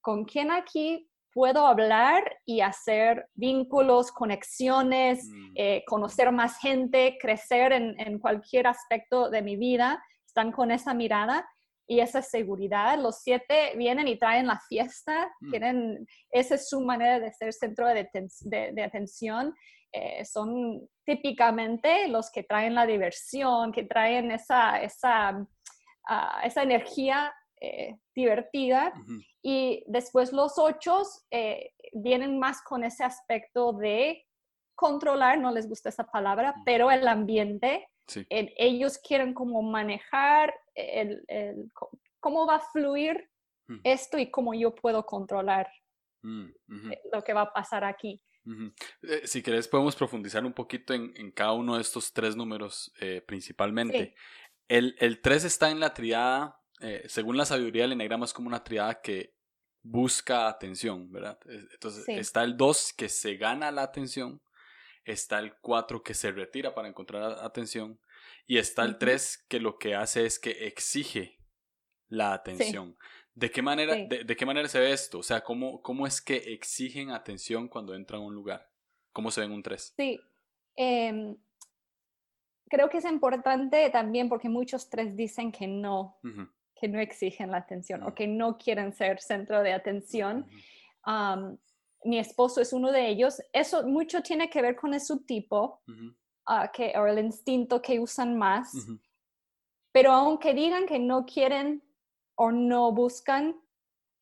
con 0.02 0.24
quién 0.24 0.50
aquí 0.50 1.08
puedo 1.32 1.66
hablar 1.66 2.22
y 2.44 2.60
hacer 2.60 3.28
vínculos, 3.34 4.12
conexiones, 4.12 5.26
Mm. 5.28 5.52
eh, 5.56 5.84
conocer 5.86 6.30
más 6.30 6.58
gente, 6.58 7.16
crecer 7.20 7.72
en, 7.72 7.98
en 7.98 8.18
cualquier 8.20 8.66
aspecto 8.68 9.30
de 9.30 9.42
mi 9.42 9.56
vida. 9.56 10.00
Están 10.34 10.50
con 10.50 10.72
esa 10.72 10.94
mirada 10.94 11.48
y 11.86 12.00
esa 12.00 12.20
seguridad. 12.20 12.98
Los 12.98 13.20
siete 13.22 13.74
vienen 13.76 14.08
y 14.08 14.18
traen 14.18 14.48
la 14.48 14.58
fiesta, 14.68 15.30
Mm. 15.40 15.50
quieren, 15.50 16.06
esa 16.30 16.56
es 16.56 16.68
su 16.68 16.80
manera 16.80 17.20
de 17.20 17.30
ser 17.32 17.52
centro 17.52 17.86
de, 17.86 18.10
aten- 18.10 18.40
de- 18.40 18.72
de 18.72 18.82
atención. 18.82 19.54
Eh, 19.92 20.24
son 20.24 20.88
típicamente 21.06 22.08
los 22.08 22.32
que 22.32 22.42
traen 22.42 22.74
la 22.74 22.84
diversión, 22.84 23.70
que 23.70 23.84
traen 23.84 24.32
esa, 24.32 24.82
esa, 24.82 25.46
ah, 26.08 26.40
esa 26.42 26.62
energía 26.64 27.32
eh, 27.60 27.96
divertida. 28.14 28.92
Y 29.40 29.84
después 29.86 30.32
los 30.32 30.58
ochos 30.58 31.24
eh, 31.30 31.70
vienen 31.92 32.38
más 32.40 32.60
con 32.60 32.82
ese 32.82 33.04
aspecto 33.04 33.72
de 33.72 34.26
controlar, 34.74 35.38
no 35.38 35.52
les 35.52 35.68
gusta 35.68 35.88
esa 35.90 36.04
palabra, 36.04 36.52
Mm. 36.56 36.64
pero 36.64 36.90
el 36.90 37.06
ambiente, 37.06 37.86
Sí. 38.06 38.26
eh, 38.30 38.52
ellos 38.56 38.98
quieren 38.98 39.32
como 39.34 39.62
manejar, 39.62 40.54
el, 40.74 41.24
el- 41.28 41.70
cómo 42.20 42.46
va 42.46 42.56
a 42.56 42.60
fluir 42.72 43.28
Mm. 43.66 43.80
esto 43.84 44.18
y 44.18 44.30
cómo 44.30 44.52
yo 44.52 44.74
puedo 44.74 45.06
controlar 45.06 45.66
Mm, 46.22 46.48
eh, 46.92 47.00
lo 47.12 47.22
que 47.24 47.32
va 47.34 47.42
a 47.42 47.52
pasar 47.52 47.82
aquí. 47.84 48.22
Eh, 49.02 49.26
si 49.26 49.42
querés 49.42 49.68
podemos 49.68 49.94
profundizar 49.96 50.44
un 50.44 50.52
poquito 50.52 50.92
en, 50.94 51.12
en 51.16 51.30
cada 51.32 51.52
uno 51.52 51.76
de 51.76 51.80
estos 51.82 52.12
tres 52.12 52.34
números 52.36 52.92
eh, 53.00 53.22
principalmente. 53.26 54.14
El, 54.68 54.94
el 54.98 55.20
3 55.22 55.44
está 55.44 55.70
en 55.70 55.80
la 55.80 55.92
triada, 55.94 56.58
eh, 56.80 57.04
según 57.08 57.36
la 57.38 57.44
sabiduría 57.46 57.82
del 57.82 57.92
enagrama, 57.92 58.24
es 58.26 58.32
como 58.34 58.48
una 58.48 58.64
triada 58.64 59.00
que 59.02 59.34
busca 59.82 60.48
atención, 60.48 61.10
¿verdad? 61.12 61.38
Es- 61.46 61.66
Entonces 61.72 62.04
Sí. 62.04 62.12
está 62.12 62.42
el 62.44 62.56
2 62.56 62.92
que 62.94 63.08
se 63.10 63.36
gana 63.36 63.70
la 63.70 63.82
atención, 63.82 64.40
está 65.04 65.38
el 65.38 65.54
4 65.60 66.02
que 66.02 66.14
se 66.14 66.32
retira 66.32 66.74
para 66.74 66.88
encontrar 66.88 67.22
atención 67.44 68.00
y 68.46 68.58
está 68.58 68.82
el 68.82 68.90
Ujú. 68.90 68.98
3 69.00 69.44
que 69.48 69.60
lo 69.60 69.78
que 69.78 69.94
hace 69.94 70.26
es 70.26 70.38
que 70.38 70.66
exige 70.66 71.38
la 72.08 72.32
atención. 72.34 72.96
¿De 73.34 73.50
qué 73.50 73.62
manera, 73.62 73.94
Sí. 73.94 74.06
de, 74.08 74.24
de 74.24 74.36
qué 74.36 74.46
manera 74.46 74.68
se 74.68 74.78
ve 74.78 74.92
esto? 74.92 75.18
O 75.18 75.22
sea, 75.22 75.42
¿cómo, 75.42 75.82
¿cómo 75.82 76.06
es 76.06 76.20
que 76.22 76.36
exigen 76.36 77.10
atención 77.10 77.68
cuando 77.68 77.94
entran 77.94 78.20
a 78.22 78.24
un 78.24 78.34
lugar? 78.34 78.70
¿Cómo 79.12 79.30
se 79.30 79.40
ve 79.40 79.46
en 79.46 79.52
un 79.52 79.62
3? 79.62 79.92
Sí, 79.96 80.20
em, 80.76 81.36
creo 82.68 82.88
que 82.88 82.98
es 82.98 83.04
importante 83.04 83.90
también 83.90 84.28
porque 84.28 84.48
muchos 84.48 84.88
tres 84.88 85.16
dicen 85.16 85.52
que 85.52 85.66
no, 85.66 86.18
que 86.74 86.88
no 86.88 86.98
exigen 87.00 87.50
la 87.50 87.58
atención 87.58 88.02
o 88.02 88.14
que 88.14 88.26
no 88.26 88.56
quieren 88.58 88.92
ser 88.92 89.20
centro 89.20 89.62
de 89.62 89.72
atención. 89.72 90.46
Mi 92.04 92.18
esposo 92.18 92.60
es 92.60 92.72
uno 92.72 92.92
de 92.92 93.08
ellos. 93.08 93.40
Eso 93.52 93.86
mucho 93.86 94.22
tiene 94.22 94.48
que 94.48 94.62
ver 94.62 94.76
con 94.76 94.94
el 94.94 95.00
subtipo 95.00 95.82
ah, 96.46 96.70
que, 96.72 96.92
o 96.96 97.06
el 97.06 97.18
instinto 97.18 97.80
que 97.80 97.98
usan 97.98 98.36
más. 98.36 98.72
Pero 99.92 100.12
aunque 100.12 100.54
digan 100.54 100.86
que 100.86 100.98
no 100.98 101.24
quieren 101.24 101.82
o 102.36 102.50
no 102.50 102.92
buscan, 102.92 103.56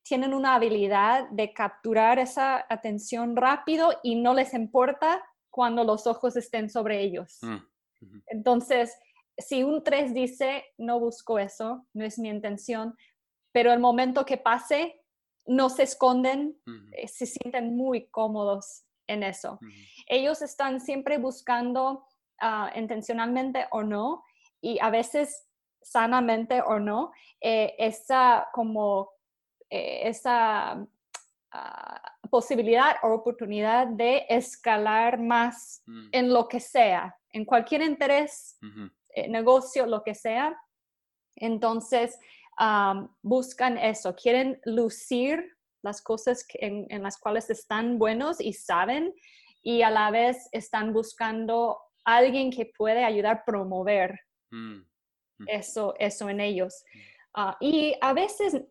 tienen 0.02 0.34
una 0.34 0.54
habilidad 0.54 1.28
de 1.30 1.52
capturar 1.52 2.18
esa 2.18 2.66
atención 2.68 3.36
rápido 3.36 3.92
y 4.02 4.16
no 4.16 4.34
les 4.34 4.52
importa 4.52 5.22
cuando 5.50 5.84
los 5.84 6.06
ojos 6.06 6.36
estén 6.36 6.68
sobre 6.68 7.00
ellos. 7.00 7.40
Entonces, 8.26 8.96
si 9.38 9.62
un 9.62 9.82
3 9.82 10.12
dice, 10.12 10.64
no 10.78 10.98
busco 10.98 11.38
eso, 11.38 11.86
no 11.94 12.04
es 12.04 12.18
mi 12.18 12.28
intención, 12.28 12.96
pero 13.52 13.72
el 13.72 13.80
momento 13.80 14.24
que 14.24 14.38
pase, 14.38 15.01
no 15.46 15.68
se 15.68 15.84
esconden, 15.84 16.56
eh, 16.92 17.08
se 17.08 17.26
sienten 17.26 17.76
muy 17.76 18.06
cómodos 18.08 18.84
en 19.06 19.22
eso. 19.22 19.58
Ellos 20.06 20.42
están 20.42 20.80
siempre 20.80 21.18
buscando 21.18 22.06
ah, 22.40 22.72
intencionalmente 22.76 23.66
o 23.70 23.82
no, 23.82 24.24
y 24.60 24.78
a 24.80 24.90
veces 24.90 25.48
sanamente 25.82 26.62
o 26.62 26.78
no, 26.78 27.12
eh, 27.40 27.74
esa 27.78 28.48
como 28.52 29.10
eh, 29.68 30.08
esa 30.08 30.86
ah, 31.50 32.16
posibilidad 32.30 32.96
o 33.02 33.08
oportunidad 33.08 33.88
de 33.88 34.24
escalar 34.28 35.20
más 35.20 35.82
en 36.12 36.32
lo 36.32 36.46
que 36.48 36.60
sea, 36.60 37.16
en 37.32 37.44
cualquier 37.44 37.82
interés, 37.82 38.58
negocio, 39.28 39.84
lo 39.86 40.02
que 40.02 40.14
sea. 40.14 40.58
Entonces, 41.36 42.18
am, 42.56 43.08
buscan 43.22 43.78
eso, 43.78 44.14
quieren 44.14 44.60
lucir 44.64 45.56
las 45.82 46.00
cosas 46.00 46.44
en, 46.54 46.86
en 46.90 47.02
las 47.02 47.18
cuales 47.18 47.50
están 47.50 47.98
buenos 47.98 48.40
y 48.40 48.52
saben, 48.52 49.14
y 49.62 49.82
a 49.82 49.90
la 49.90 50.10
vez 50.10 50.48
están 50.52 50.92
buscando 50.92 51.78
alguien 52.04 52.50
que 52.50 52.66
puede 52.66 53.04
ayudar 53.04 53.36
a 53.38 53.44
promover 53.44 54.20
eso, 55.46 55.94
eso 55.98 56.28
en 56.28 56.40
ellos. 56.40 56.84
Ah, 57.34 57.56
y 57.60 57.96
a 58.00 58.12
veces, 58.12 58.62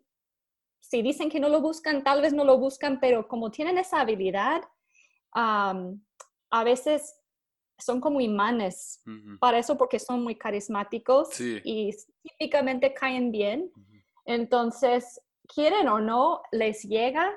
si 0.79 1.01
dicen 1.01 1.29
que 1.29 1.39
no 1.39 1.50
lo 1.50 1.61
buscan, 1.61 2.03
tal 2.03 2.21
vez 2.21 2.33
no 2.33 2.43
lo 2.43 2.57
buscan, 2.57 3.00
pero 3.00 3.27
como 3.27 3.51
tienen 3.51 3.77
esa 3.77 4.01
habilidad, 4.01 4.61
am, 5.31 6.05
a 6.50 6.63
veces 6.63 7.21
son 7.83 8.00
como 8.01 8.21
imanes 8.21 9.03
para 9.39 9.57
eso 9.59 9.77
porque 9.77 10.00
son 10.00 10.23
muy 10.23 10.35
carismáticos 10.38 11.29
Sí. 11.29 11.59
y 11.63 11.91
típicamente 12.23 12.93
caen 12.93 13.31
bien. 13.31 13.71
Entonces, 14.25 15.21
quieren 15.53 15.88
o 15.89 16.00
no, 16.00 16.41
les 16.51 16.83
llega 16.83 17.31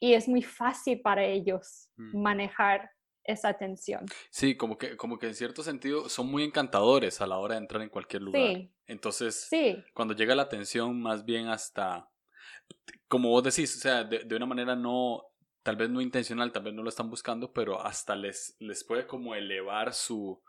y 0.00 0.14
es 0.14 0.28
muy 0.28 0.42
fácil 0.42 1.00
para 1.00 1.24
ellos 1.24 1.88
Mm. 1.96 2.20
manejar 2.22 2.90
esa 3.22 3.48
atención. 3.48 4.04
Sí, 4.30 4.56
como 4.56 4.76
que, 4.76 4.96
como 4.96 5.18
que 5.18 5.28
en 5.28 5.34
cierto 5.34 5.62
sentido 5.62 6.08
son 6.10 6.30
muy 6.30 6.42
encantadores 6.44 7.20
a 7.22 7.26
la 7.26 7.38
hora 7.38 7.54
de 7.54 7.60
entrar 7.62 7.80
en 7.82 7.88
cualquier 7.88 8.22
lugar. 8.22 8.54
Sí, 8.54 8.70
Entonces, 8.86 9.46
sí, 9.48 9.82
cuando 9.94 10.12
llega 10.14 10.34
la 10.34 10.42
atención, 10.42 11.00
más 11.00 11.24
bien 11.24 11.46
hasta, 11.48 12.10
como 13.08 13.30
vos 13.30 13.42
decís, 13.44 13.74
o 13.76 13.80
sea, 13.80 14.04
de, 14.04 14.18
de 14.24 14.36
una 14.36 14.44
manera 14.44 14.76
no, 14.76 15.22
tal 15.64 15.76
vez 15.76 15.90
no 15.90 16.00
intencional, 16.00 16.52
tal 16.52 16.62
vez 16.62 16.74
no 16.74 16.82
lo 16.82 16.88
están 16.90 17.10
buscando, 17.10 17.52
pero 17.52 17.84
hasta 17.84 18.14
les, 18.14 18.54
les 18.60 18.84
puede 18.84 19.06
como 19.06 19.34
elevar 19.34 19.94
su, 19.94 20.40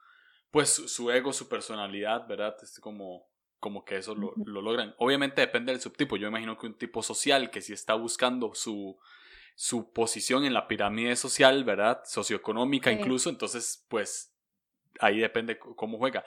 pues 0.51 0.69
su, 0.69 1.09
ego, 1.09 1.33
su 1.33 1.49
personalidad, 1.49 2.27
¿verdad? 2.27 2.55
Es 2.61 2.79
como, 2.79 3.27
como 3.59 3.83
que 3.85 3.95
eso 3.95 4.13
lo, 4.13 4.33
lo 4.45 4.61
logran. 4.61 4.93
Obviamente 4.99 5.41
depende 5.41 5.71
del 5.71 5.81
subtipo. 5.81 6.17
Yo 6.17 6.27
imagino 6.27 6.57
que 6.57 6.67
un 6.67 6.77
tipo 6.77 7.01
social 7.01 7.49
que 7.49 7.61
si 7.61 7.71
está 7.73 7.93
buscando 7.95 8.53
su, 8.53 8.99
su 9.55 9.93
posición 9.93 10.43
en 10.43 10.53
la 10.53 10.67
pirámide 10.67 11.15
social, 11.15 11.63
¿verdad? 11.63 12.01
Socioeconómica 12.05 12.91
Sí. 12.91 12.97
incluso, 12.99 13.29
entonces, 13.29 13.85
pues 13.87 14.35
ahí 14.99 15.19
depende 15.19 15.57
cómo 15.57 15.97
juega. 15.97 16.25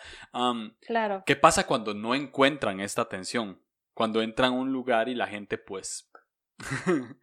Claro. 0.81 1.23
¿Qué 1.27 1.37
pasa 1.37 1.67
cuando 1.67 1.93
no 1.93 2.15
encuentran 2.15 2.81
esta 2.81 3.03
atención? 3.03 3.63
Cuando 3.93 4.23
entran 4.23 4.53
a 4.53 4.57
un 4.57 4.73
lugar 4.73 5.11
y 5.11 5.15
la 5.15 5.27
gente, 5.27 5.59
pues. 5.59 6.11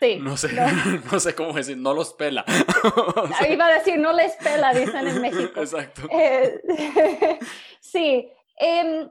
Sí. 0.00 0.18
no 0.20 0.36
sé, 0.36 0.52
no. 0.52 0.66
no 1.12 1.20
sé 1.20 1.34
cómo 1.34 1.52
decir, 1.52 1.76
no 1.76 1.94
los 1.94 2.12
pela. 2.14 2.44
O 3.16 3.28
sea, 3.28 3.48
Iba 3.50 3.66
a 3.66 3.74
decir, 3.74 3.98
no 3.98 4.12
les 4.12 4.34
pela, 4.36 4.72
dicen 4.72 5.06
en 5.06 5.20
México. 5.20 5.60
Exacto. 5.60 6.02
Eh, 6.10 6.60
sí, 7.80 8.30
em, 8.56 9.08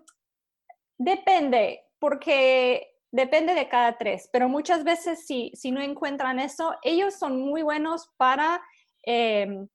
depende, 0.98 1.86
porque 2.00 2.96
depende 3.12 3.54
de 3.54 3.68
cada 3.68 3.98
tres, 3.98 4.30
pero 4.32 4.48
muchas 4.48 4.84
veces 4.84 5.25
si, 5.25 5.51
si 5.56 5.72
no 5.72 5.82
encuentran 5.82 6.39
eso, 6.39 6.75
ellos 6.84 7.15
son 7.15 7.42
muy 7.42 7.62
buenos 7.62 8.12
para 8.18 8.62
em, 9.04 9.68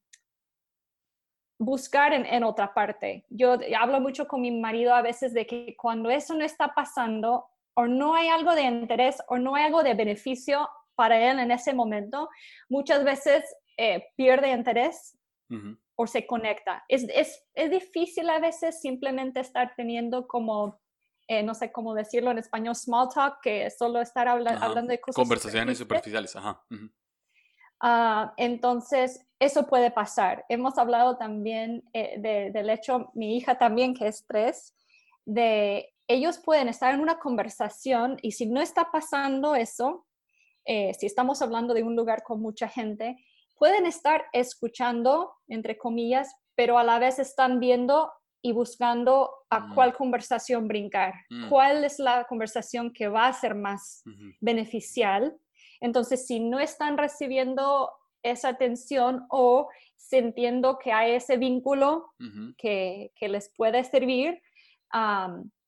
buscar 1.58 2.12
en, 2.12 2.24
en 2.26 2.44
otra 2.44 2.72
parte. 2.72 3.24
Yo 3.30 3.58
hablo 3.78 4.00
mucho 4.00 4.28
con 4.28 4.42
mi 4.42 4.50
marido 4.50 4.94
a 4.94 5.02
veces 5.02 5.34
de 5.34 5.46
que 5.46 5.74
cuando 5.76 6.10
eso 6.10 6.34
no 6.34 6.44
está 6.44 6.74
pasando 6.74 7.46
o 7.74 7.86
no 7.86 8.14
hay 8.14 8.28
algo 8.28 8.54
de 8.54 8.62
interés 8.62 9.22
o 9.28 9.38
no 9.38 9.54
hay 9.54 9.64
algo 9.64 9.82
de 9.82 9.94
beneficio 9.94 10.68
para 10.94 11.30
él 11.30 11.38
en 11.38 11.50
ese 11.50 11.72
momento, 11.74 12.28
muchas 12.68 13.04
veces 13.04 13.44
eh, 13.76 14.08
pierde 14.16 14.50
interés 14.50 15.16
o 15.96 16.06
se 16.06 16.26
conecta. 16.26 16.84
Es, 16.88 17.04
es, 17.14 17.44
es 17.54 17.70
difícil 17.70 18.28
a 18.30 18.38
veces 18.38 18.80
simplemente 18.80 19.40
estar 19.40 19.74
teniendo 19.76 20.28
como, 20.28 20.80
eh, 21.26 21.42
no 21.42 21.54
sé 21.54 21.72
cómo 21.72 21.94
decirlo 21.94 22.30
en 22.30 22.38
español, 22.38 22.74
small 22.76 23.08
talk, 23.12 23.40
que 23.42 23.68
solo 23.70 24.00
estar 24.00 24.28
habla- 24.28 24.52
Ajá. 24.52 24.66
hablando 24.66 24.90
de 24.92 25.00
cosas. 25.00 25.16
Conversaciones 25.22 25.78
superficiales. 25.78 26.36
ajá. 26.36 26.62
Ah, 27.80 28.34
entonces, 28.36 29.26
eso 29.38 29.66
puede 29.66 29.90
pasar. 29.90 30.44
Hemos 30.50 30.76
hablado 30.76 31.16
también 31.16 31.82
eh, 31.94 32.16
de- 32.20 32.50
del 32.50 32.68
hecho, 32.68 33.10
mi 33.14 33.36
hija 33.36 33.56
también, 33.58 33.94
que 33.94 34.06
es 34.06 34.24
tres, 34.26 34.74
de 35.24 35.94
ellos 36.06 36.38
pueden 36.38 36.68
estar 36.68 36.92
en 36.94 37.00
una 37.00 37.18
conversación 37.18 38.18
y 38.20 38.32
si 38.32 38.46
no 38.46 38.60
está 38.60 38.90
pasando 38.90 39.54
eso, 39.54 40.06
eh, 40.64 40.92
si 40.94 41.06
estamos 41.06 41.42
hablando 41.42 41.74
de 41.74 41.82
un 41.82 41.96
lugar 41.96 42.22
con 42.22 42.40
mucha 42.40 42.68
gente, 42.68 43.16
pueden 43.58 43.86
estar 43.86 44.24
escuchando, 44.32 45.32
entre 45.48 45.76
comillas, 45.76 46.34
pero 46.54 46.78
a 46.78 46.84
la 46.84 46.98
vez 46.98 47.18
están 47.18 47.60
viendo 47.60 48.10
y 48.42 48.52
buscando 48.52 49.30
a 49.50 49.60
Mm. 49.60 49.74
cuál 49.74 49.92
conversación 49.94 50.66
brincar, 50.66 51.12
Mm. 51.28 51.48
cuál 51.50 51.84
es 51.84 51.98
la 51.98 52.24
conversación 52.24 52.92
que 52.92 53.08
va 53.08 53.26
a 53.26 53.32
ser 53.34 53.54
más 53.54 54.02
beneficial. 54.40 55.36
Entonces, 55.80 56.26
si 56.26 56.40
no 56.40 56.58
están 56.58 56.96
recibiendo 56.96 57.90
esa 58.22 58.48
atención 58.48 59.26
o 59.30 59.68
sintiendo 59.96 60.78
que 60.78 60.92
hay 60.92 61.12
ese 61.12 61.36
vínculo 61.36 62.12
que, 62.56 63.12
que 63.14 63.28
les 63.28 63.48
puede 63.54 63.82
servir, 63.84 64.40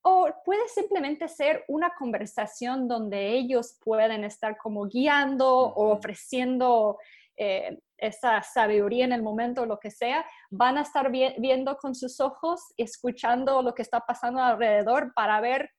o 0.03 0.29
puede 0.45 0.69
simplemente 0.69 1.29
ser 1.29 1.65
una 1.69 1.93
conversación 1.99 2.89
donde 2.89 3.29
ellos 3.31 3.79
pueden 3.85 4.25
estar 4.25 4.57
como 4.59 4.87
guiando 4.87 5.49
o 5.49 5.93
ofreciendo 5.93 6.99
eh, 7.37 7.79
esa 7.97 8.43
sabiduría 8.43 9.05
en 9.05 9.13
el 9.13 9.23
momento, 9.23 9.65
lo 9.65 9.79
que 9.79 9.91
sea, 9.91 10.25
van 10.51 10.77
a 10.77 10.83
estar 10.83 11.11
vi- 11.11 11.35
viendo 11.39 11.77
con 11.77 11.95
sus 11.95 12.21
ojos, 12.21 12.61
escuchando 12.77 13.63
lo 13.63 13.75
que 13.75 13.83
está 13.83 14.01
pasando 14.01 14.41
alrededor 14.43 15.13
para 15.15 15.41
ver 15.41 15.71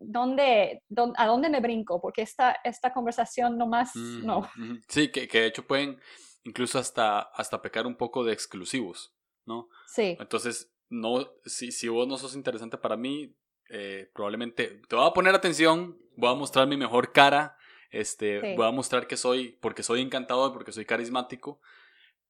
dónde, 0.00 0.82
dón- 0.88 1.14
a 1.16 1.26
dónde 1.26 1.48
me 1.48 1.60
brinco, 1.60 2.00
porque 2.00 2.22
esta, 2.22 2.56
esta 2.64 2.92
conversación 2.92 3.56
nomás 3.58 3.94
Ujú, 3.94 4.26
no. 4.26 4.38
ujú. 4.40 4.80
Sí, 4.88 5.10
que, 5.10 5.26
que 5.28 5.40
de 5.40 5.46
hecho 5.46 5.66
pueden 5.66 6.00
incluso 6.44 6.78
hasta, 6.78 7.20
hasta 7.20 7.60
pecar 7.62 7.86
un 7.86 7.96
poco 7.96 8.24
de 8.24 8.32
exclusivos, 8.32 9.14
¿no? 9.46 9.68
Sí, 9.86 10.16
Entonces, 10.20 10.72
no, 10.88 11.28
si, 11.44 11.72
si 11.72 11.88
vos 11.88 12.06
no 12.08 12.16
sos 12.16 12.34
interesante 12.34 12.78
para 12.78 12.96
mí, 12.96 13.34
eh, 13.68 14.10
probablemente 14.14 14.80
te 14.88 14.96
voy 14.96 15.06
a 15.06 15.12
poner 15.12 15.34
atención, 15.34 15.98
voy 16.16 16.30
a 16.30 16.34
mostrar 16.34 16.66
mi 16.66 16.76
mejor 16.76 17.12
cara, 17.12 17.56
este, 17.90 18.54
voy 18.54 18.66
a 18.66 18.70
mostrar 18.70 19.06
que 19.06 19.16
soy, 19.16 19.58
porque 19.60 19.82
soy 19.82 20.00
encantador, 20.00 20.52
porque 20.52 20.72
soy 20.72 20.84
carismático, 20.84 21.60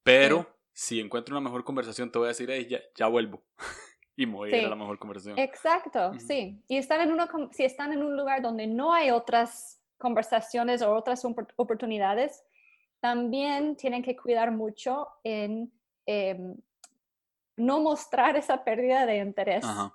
pero 0.03 0.47
si 0.73 1.01
encuentro 1.01 1.37
una 1.37 1.45
mejor 1.45 1.65
conversación 1.65 2.11
te 2.11 2.19
voy 2.19 2.27
a 2.27 2.29
decir, 2.29 2.49
hey, 2.51 2.67
ya, 2.69 2.81
ya 2.95 3.07
vuelvo. 3.09 3.43
y 4.17 4.27
me 4.27 4.35
voy 4.35 4.53
a 4.53 4.59
ir 4.59 4.67
a 4.67 4.71
la 4.71 4.77
mejor 4.77 4.99
conversación. 4.99 5.39
Exacto, 5.39 6.13
sí. 6.19 6.61
Y 6.67 6.77
están 6.77 7.01
en 7.01 7.13
uno, 7.13 7.29
si 7.53 7.65
están 7.65 7.93
en 7.93 8.03
un 8.03 8.17
lugar 8.17 8.43
donde 8.43 8.67
no 8.67 8.93
hay 8.93 9.11
otras 9.11 9.81
conversaciones 9.97 10.83
o 10.83 10.95
otras 10.95 11.25
oportunidades, 11.57 12.45
también 13.01 13.77
tienen 13.77 14.03
que 14.03 14.17
cuidar 14.17 14.51
mucho 14.51 15.09
en 15.23 15.73
em, 16.07 16.57
no 17.57 17.81
mostrar 17.81 18.37
esa 18.37 18.65
pérdida 18.65 19.07
de 19.07 19.19
interés. 19.19 19.65
Eh, 19.65 19.91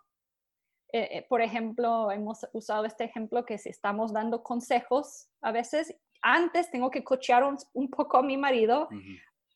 eh, 0.94 1.26
por 1.28 1.42
ejemplo, 1.42 2.12
hemos 2.12 2.46
usado 2.54 2.86
este 2.86 3.04
ejemplo 3.04 3.46
que 3.46 3.58
si 3.58 3.70
estamos 3.70 4.14
dando 4.14 4.44
consejos, 4.44 5.28
a 5.42 5.52
veces 5.52 5.96
antes 6.22 6.70
tengo 6.70 6.92
que 6.92 7.04
cochear 7.04 7.44
un, 7.44 7.90
poco 7.90 8.18
a 8.18 8.24
mi 8.24 8.38
marido 8.38 8.88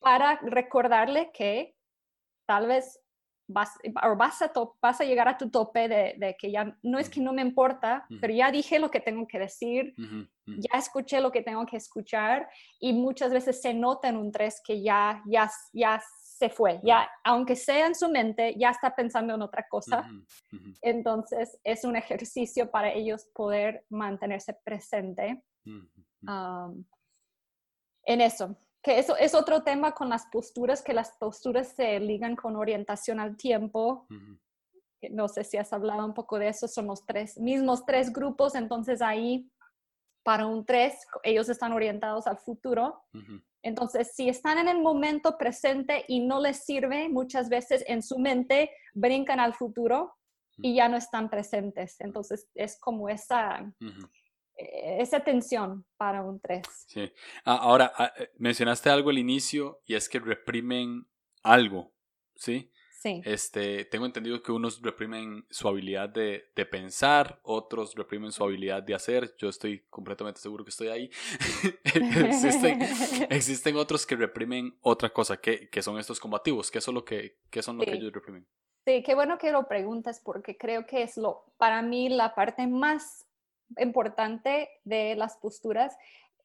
para 0.00 0.40
recordarle 0.42 1.30
que 1.32 1.76
tal 2.44 2.66
vez 2.66 3.00
vas, 3.48 3.78
vas, 4.16 4.42
a, 4.42 4.52
vas 4.82 5.00
a 5.00 5.04
llegar 5.04 5.28
a 5.28 5.38
tu 5.38 5.48
tope 5.50 5.88
de, 5.88 6.36
que 6.38 6.50
ya 6.50 6.76
no 6.82 6.98
es 6.98 7.08
que 7.08 7.20
no 7.20 7.32
me 7.32 7.42
importa, 7.42 8.06
pero 8.20 8.34
ya 8.34 8.50
dije 8.50 8.78
lo 8.78 8.90
que 8.90 9.00
tengo 9.00 9.26
que 9.26 9.38
decir, 9.38 9.94
ya 10.46 10.78
escuché 10.78 11.20
lo 11.20 11.32
que 11.32 11.42
tengo 11.42 11.64
que 11.66 11.76
escuchar 11.76 12.48
y 12.78 12.92
muchas 12.92 13.32
veces 13.32 13.60
se 13.62 13.74
nota 13.74 14.08
en 14.08 14.16
un 14.16 14.30
tres 14.30 14.60
que 14.64 14.82
ya, 14.82 15.22
ya, 15.26 15.50
ya 15.72 16.02
se 16.38 16.48
fue, 16.48 16.80
ya, 16.84 17.10
aunque 17.24 17.56
sea 17.56 17.86
en 17.86 17.94
su 17.96 18.08
mente, 18.08 18.54
ya 18.56 18.70
está 18.70 18.94
pensando 18.94 19.34
en 19.34 19.42
otra 19.42 19.66
cosa. 19.68 20.08
Entonces, 20.80 21.58
es 21.64 21.84
un 21.84 21.96
ejercicio 21.96 22.70
para 22.70 22.92
ellos 22.92 23.26
poder 23.34 23.84
mantenerse 23.90 24.54
presente 24.64 25.42
en 28.04 28.20
eso. 28.20 28.56
Que 28.80 29.00
eso 29.00 29.16
es 29.16 29.34
otro 29.34 29.64
tema 29.64 29.92
con 29.92 30.08
las 30.08 30.26
posturas, 30.26 30.82
que 30.82 30.94
las 30.94 31.10
posturas 31.18 31.74
se 31.74 31.98
ligan 31.98 32.36
con 32.36 32.54
orientación 32.54 33.18
al 33.18 33.36
tiempo. 33.36 34.06
No 35.10 35.26
sé 35.26 35.42
si 35.42 35.56
has 35.56 35.72
hablado 35.72 36.06
un 36.06 36.14
poco 36.14 36.38
de 36.38 36.48
eso, 36.48 36.68
son 36.68 36.86
los 36.86 37.04
tres, 37.04 37.36
mismos 37.38 37.84
tres 37.84 38.12
grupos, 38.12 38.54
entonces 38.54 39.02
ahí 39.02 39.50
para 40.22 40.46
un 40.46 40.64
tres, 40.64 41.06
ellos 41.24 41.48
están 41.48 41.72
orientados 41.72 42.28
al 42.28 42.38
futuro. 42.38 43.02
Entonces, 43.62 44.12
si 44.14 44.28
están 44.28 44.58
en 44.58 44.68
el 44.68 44.80
momento 44.80 45.36
presente 45.36 46.04
y 46.08 46.20
no 46.20 46.40
les 46.40 46.64
sirve, 46.64 47.08
muchas 47.08 47.48
veces 47.48 47.84
en 47.86 48.02
su 48.02 48.18
mente 48.18 48.70
brincan 48.94 49.40
al 49.40 49.54
futuro 49.54 50.14
y 50.58 50.74
ya 50.74 50.88
no 50.88 50.96
están 50.96 51.28
presentes. 51.30 51.96
Entonces, 52.00 52.48
es 52.54 52.78
como 52.80 53.08
esa, 53.08 53.72
eh, 54.56 54.96
esa 55.00 55.20
tensión 55.20 55.84
para 55.96 56.22
un 56.22 56.40
3. 56.40 56.62
Sí. 56.86 57.12
Ah, 57.44 57.56
ahora, 57.56 57.92
ah, 57.96 58.12
eh, 58.18 58.30
mencionaste 58.38 58.90
algo 58.90 59.10
al 59.10 59.18
inicio 59.18 59.80
y 59.86 59.94
es 59.94 60.08
que 60.08 60.18
reprimen 60.18 61.06
algo, 61.42 61.92
¿sí? 62.34 62.70
Sí. 62.98 63.22
Este, 63.24 63.84
tengo 63.84 64.06
entendido 64.06 64.42
que 64.42 64.50
unos 64.50 64.82
reprimen 64.82 65.46
su 65.50 65.68
habilidad 65.68 66.08
de, 66.08 66.42
pensar, 66.68 67.38
otros 67.44 67.94
reprimen 67.94 68.32
su 68.32 68.42
habilidad 68.42 68.82
de 68.82 68.92
hacer. 68.92 69.36
Yo 69.38 69.48
estoy 69.48 69.84
completamente 69.88 70.40
seguro 70.40 70.64
que 70.64 70.70
estoy 70.70 70.88
ahí. 70.88 71.08
existen, 73.30 73.76
otros 73.76 74.04
que 74.04 74.16
reprimen 74.16 74.76
otra 74.80 75.10
cosa, 75.10 75.36
que, 75.40 75.70
son 75.80 76.00
estos 76.00 76.18
combativos. 76.18 76.72
¿Qué, 76.72 76.80
son 76.80 76.96
lo 76.96 77.04
que, 77.04 77.36
son 77.60 77.78
lo 77.78 77.84
que 77.84 77.92
ellos 77.92 78.12
reprimen? 78.12 78.44
Sí, 78.84 79.04
qué 79.04 79.14
bueno 79.14 79.38
que 79.38 79.52
lo 79.52 79.68
preguntas 79.68 80.20
porque 80.24 80.56
creo 80.56 80.84
que 80.84 81.04
es 81.04 81.16
lo, 81.16 81.44
para 81.56 81.82
mí 81.82 82.08
la 82.08 82.34
parte 82.34 82.66
más 82.66 83.28
importante 83.78 84.70
de 84.82 85.14
las 85.14 85.36
posturas. 85.36 85.96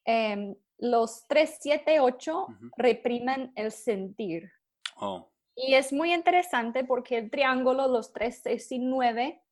Em, 0.04 0.54
los 0.78 1.26
3, 1.26 1.58
7, 1.60 1.98
8 1.98 2.46
reprimen 2.76 3.52
el 3.56 3.72
sentir. 3.72 4.52
Oh. 4.96 5.33
Y 5.56 5.74
es 5.74 5.92
muy 5.92 6.12
interesante 6.12 6.84
porque 6.84 7.18
el 7.18 7.30
triángulo, 7.30 7.88
los 7.88 8.12
3, 8.12 8.40
6 8.42 8.72
y 8.72 8.78
9, 8.80 9.42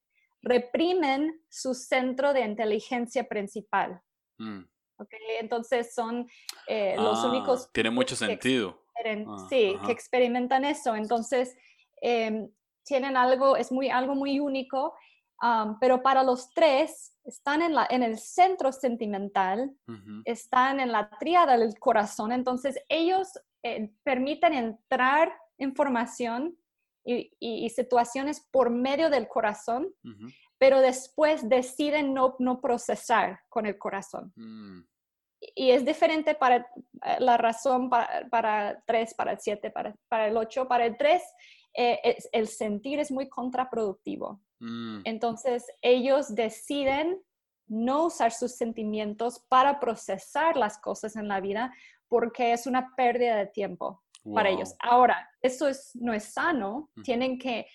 reprimen 0.42 1.40
su 1.48 1.74
centro 1.74 2.32
de 2.32 2.40
inteligencia 2.42 3.28
principal. 3.28 4.00
Mm. 4.38 4.62
Okay, 4.98 5.20
entonces 5.40 5.94
son 5.94 6.28
eh, 6.68 6.94
los 6.96 7.24
ah, 7.24 7.28
únicos... 7.28 7.72
Tiene 7.72 7.90
mucho 7.90 8.14
sentido. 8.14 8.82
Ah, 9.04 9.46
sí, 9.48 9.76
que 9.84 9.92
experimentan 9.92 10.64
eso. 10.64 10.94
Entonces, 10.94 11.56
em, 12.00 12.48
tienen 12.84 13.16
algo, 13.16 13.56
es 13.56 13.72
muy, 13.72 13.90
algo 13.90 14.14
muy 14.14 14.40
único, 14.40 14.94
pero 15.80 16.02
para 16.02 16.22
los 16.22 16.50
tres, 16.50 17.16
están 17.24 17.62
en, 17.62 17.74
la, 17.74 17.86
en 17.90 18.02
el 18.02 18.18
centro 18.18 18.72
sentimental, 18.72 19.74
están 20.24 20.78
en 20.78 20.92
la 20.92 21.10
tríada 21.18 21.56
del 21.56 21.78
corazón, 21.78 22.32
entonces 22.32 22.78
ellos 22.88 23.28
eh, 23.64 23.92
permiten 24.04 24.54
entrar 24.54 25.32
información 25.62 26.56
y, 27.04 27.68
situaciones 27.70 28.40
por 28.50 28.70
medio 28.70 29.10
del 29.10 29.28
corazón, 29.28 29.92
pero 30.58 30.80
después 30.80 31.48
deciden 31.48 32.14
no, 32.14 32.36
no 32.38 32.60
procesar 32.60 33.40
con 33.48 33.66
el 33.66 33.78
corazón. 33.78 34.32
Mm. 34.36 34.82
Y 35.56 35.70
es 35.70 35.84
diferente 35.84 36.36
para 36.36 36.56
eh, 36.56 37.16
la 37.18 37.36
razón 37.36 37.90
para, 37.90 38.28
para 38.30 38.80
3, 38.86 39.14
para 39.14 39.32
el 39.32 39.40
7, 39.40 39.70
para, 39.70 39.96
para 40.08 40.28
el 40.28 40.36
8. 40.36 40.68
Para 40.68 40.86
el 40.86 40.96
3, 40.96 41.20
eh, 41.74 42.16
el 42.30 42.46
sentir 42.46 43.00
es 43.00 43.10
muy 43.10 43.28
contraproductivo. 43.28 44.40
Mm. 44.60 45.00
Entonces, 45.04 45.66
ellos 45.80 46.32
deciden 46.34 47.20
no 47.66 48.06
usar 48.06 48.30
sus 48.32 48.52
sentimientos 48.52 49.40
para 49.48 49.80
procesar 49.80 50.56
las 50.56 50.78
cosas 50.78 51.16
en 51.16 51.26
la 51.26 51.40
vida 51.40 51.74
porque 52.06 52.52
es 52.52 52.66
una 52.66 52.94
pérdida 52.94 53.36
de 53.36 53.46
tiempo 53.46 54.02
para 54.34 54.50
ellos. 54.50 54.74
Ahora, 54.80 55.28
eso 55.40 55.68
es, 55.68 55.90
no 55.94 56.12
es 56.12 56.32
sano, 56.32 56.90
tienen 57.02 57.38
que, 57.38 57.66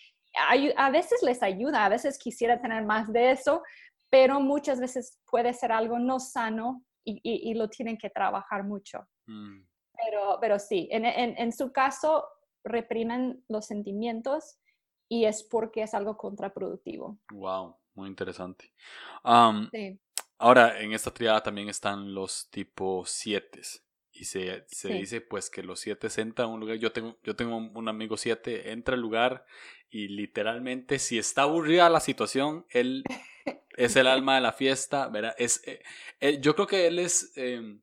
a, 0.77 0.89
veces 0.89 1.21
les 1.23 1.43
ayuda, 1.43 1.85
a 1.85 1.89
veces 1.89 2.17
quisiera 2.17 2.61
tener 2.61 2.85
más 2.85 3.11
de 3.11 3.31
eso, 3.31 3.63
pero 4.09 4.39
muchas 4.39 4.79
veces 4.79 5.19
puede 5.29 5.53
ser 5.53 5.71
algo 5.71 5.99
no 5.99 6.19
sano 6.19 6.83
y, 7.03 7.53
lo 7.53 7.69
tienen 7.69 7.97
que 7.97 8.09
trabajar 8.09 8.63
mucho. 8.63 9.07
Mm. 9.27 9.61
Pero, 9.93 10.37
pero 10.39 10.59
sí, 10.59 10.87
en, 10.91 11.05
en, 11.05 11.51
su 11.51 11.71
caso, 11.71 12.25
reprimen 12.63 13.43
los 13.47 13.65
sentimientos 13.65 14.59
y 15.09 15.25
es 15.25 15.43
porque 15.43 15.83
es 15.83 15.93
algo 15.93 16.17
contraproductivo. 16.17 17.17
Wow, 17.31 17.77
muy 17.95 18.09
interesante. 18.09 18.71
sí. 19.71 19.99
Ahora, 20.39 20.79
en 20.79 20.93
esta 20.93 21.11
triada 21.11 21.41
también 21.41 21.67
están 21.67 22.13
los 22.13 22.47
tipo 22.51 23.03
7 23.05 23.59
y 24.19 24.25
se, 24.25 24.65
se 24.67 24.93
dice 24.93 25.21
pues 25.21 25.49
que 25.49 25.63
los 25.63 25.79
siete 25.79 26.07
entran 26.17 26.49
a 26.49 26.51
un 26.51 26.59
lugar. 26.59 26.77
Yo 26.77 26.91
tengo, 26.91 27.17
yo 27.23 27.35
tengo 27.35 27.57
un 27.57 27.87
amigo 27.87 28.17
siete, 28.17 28.71
entra 28.71 28.95
al 28.95 29.01
lugar 29.01 29.45
y 29.89 30.07
literalmente 30.09 30.99
si 30.99 31.17
está 31.17 31.43
aburrida 31.43 31.89
la 31.89 31.99
situación, 31.99 32.65
él 32.69 33.03
es 33.77 33.95
el 33.95 34.07
alma 34.07 34.35
de 34.35 34.41
la 34.41 34.53
fiesta, 34.53 35.07
¿verdad? 35.07 35.35
Es, 35.37 35.61
eh, 35.65 35.81
eh, 36.19 36.39
yo 36.41 36.55
creo 36.55 36.67
que 36.67 36.87
él 36.87 36.99
es, 36.99 37.31
em, 37.35 37.81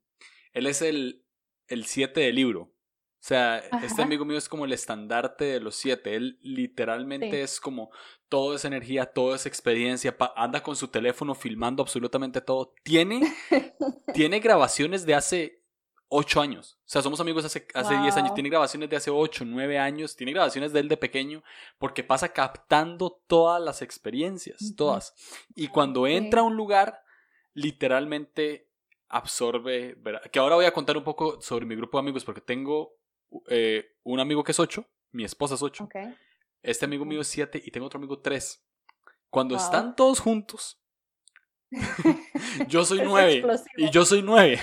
él 0.52 0.66
es 0.66 0.82
el, 0.82 1.24
el 1.68 1.86
siete 1.86 2.20
del 2.20 2.34
libro. 2.34 2.62
O 2.62 3.26
sea, 3.26 3.56
este 3.82 4.02
amigo 4.02 4.26
mío 4.26 4.36
es 4.36 4.50
como 4.50 4.66
el 4.66 4.72
estandarte 4.74 5.46
de 5.46 5.60
los 5.60 5.76
siete. 5.76 6.14
Él 6.14 6.38
literalmente 6.42 7.40
es 7.40 7.58
como 7.58 7.90
toda 8.28 8.56
esa 8.56 8.68
energía, 8.68 9.06
toda 9.06 9.36
esa 9.36 9.48
experiencia. 9.48 10.14
anda 10.36 10.62
con 10.62 10.76
su 10.76 10.88
teléfono 10.88 11.34
filmando 11.34 11.82
absolutamente 11.82 12.42
todo. 12.42 12.74
Tiene, 12.82 13.22
tiene 14.12 14.40
grabaciones 14.40 15.06
de 15.06 15.14
hace 15.14 15.63
ocho 16.08 16.40
años. 16.40 16.78
O 16.80 16.88
sea, 16.88 17.02
somos 17.02 17.20
amigos 17.20 17.44
hace, 17.44 17.66
hace 17.74 17.96
diez 17.98 18.16
años. 18.16 18.34
Tiene 18.34 18.48
grabaciones 18.48 18.88
de 18.90 18.96
hace 18.96 19.10
ocho, 19.10 19.44
nueve 19.44 19.78
años. 19.78 20.16
Tiene 20.16 20.32
grabaciones 20.32 20.72
de 20.72 20.80
él 20.80 20.88
de 20.88 20.96
pequeño 20.96 21.42
porque 21.78 22.04
pasa 22.04 22.32
captando 22.32 23.22
todas 23.26 23.60
las 23.62 23.82
experiencias, 23.82 24.74
todas. 24.76 25.14
Y 25.54 25.68
cuando 25.68 26.06
entra 26.06 26.40
a 26.40 26.44
un 26.44 26.56
lugar, 26.56 27.02
literalmente 27.54 28.68
absorbe. 29.08 29.96
Que 30.32 30.38
ahora 30.38 30.56
voy 30.56 30.66
a 30.66 30.72
contar 30.72 30.96
un 30.96 31.04
poco 31.04 31.40
sobre 31.40 31.66
mi 31.66 31.76
grupo 31.76 31.98
de 31.98 32.02
amigos 32.02 32.24
porque 32.24 32.40
tengo 32.40 32.96
eh, 33.48 33.96
un 34.02 34.20
amigo 34.20 34.44
que 34.44 34.52
es 34.52 34.60
ocho, 34.60 34.86
mi 35.12 35.24
esposa 35.24 35.54
es 35.54 35.62
ocho. 35.62 35.88
Este 36.62 36.84
amigo 36.84 37.04
mío 37.04 37.20
es 37.20 37.28
siete 37.28 37.62
y 37.64 37.70
tengo 37.70 37.86
otro 37.86 37.98
amigo 37.98 38.18
tres. 38.18 38.64
Cuando 39.30 39.56
están 39.56 39.96
todos 39.96 40.20
juntos, 40.20 40.80
yo 42.68 42.84
soy 42.84 43.00
nueve 43.02 43.42
y 43.76 43.90
yo 43.90 44.04
soy 44.04 44.22
nueve. 44.22 44.60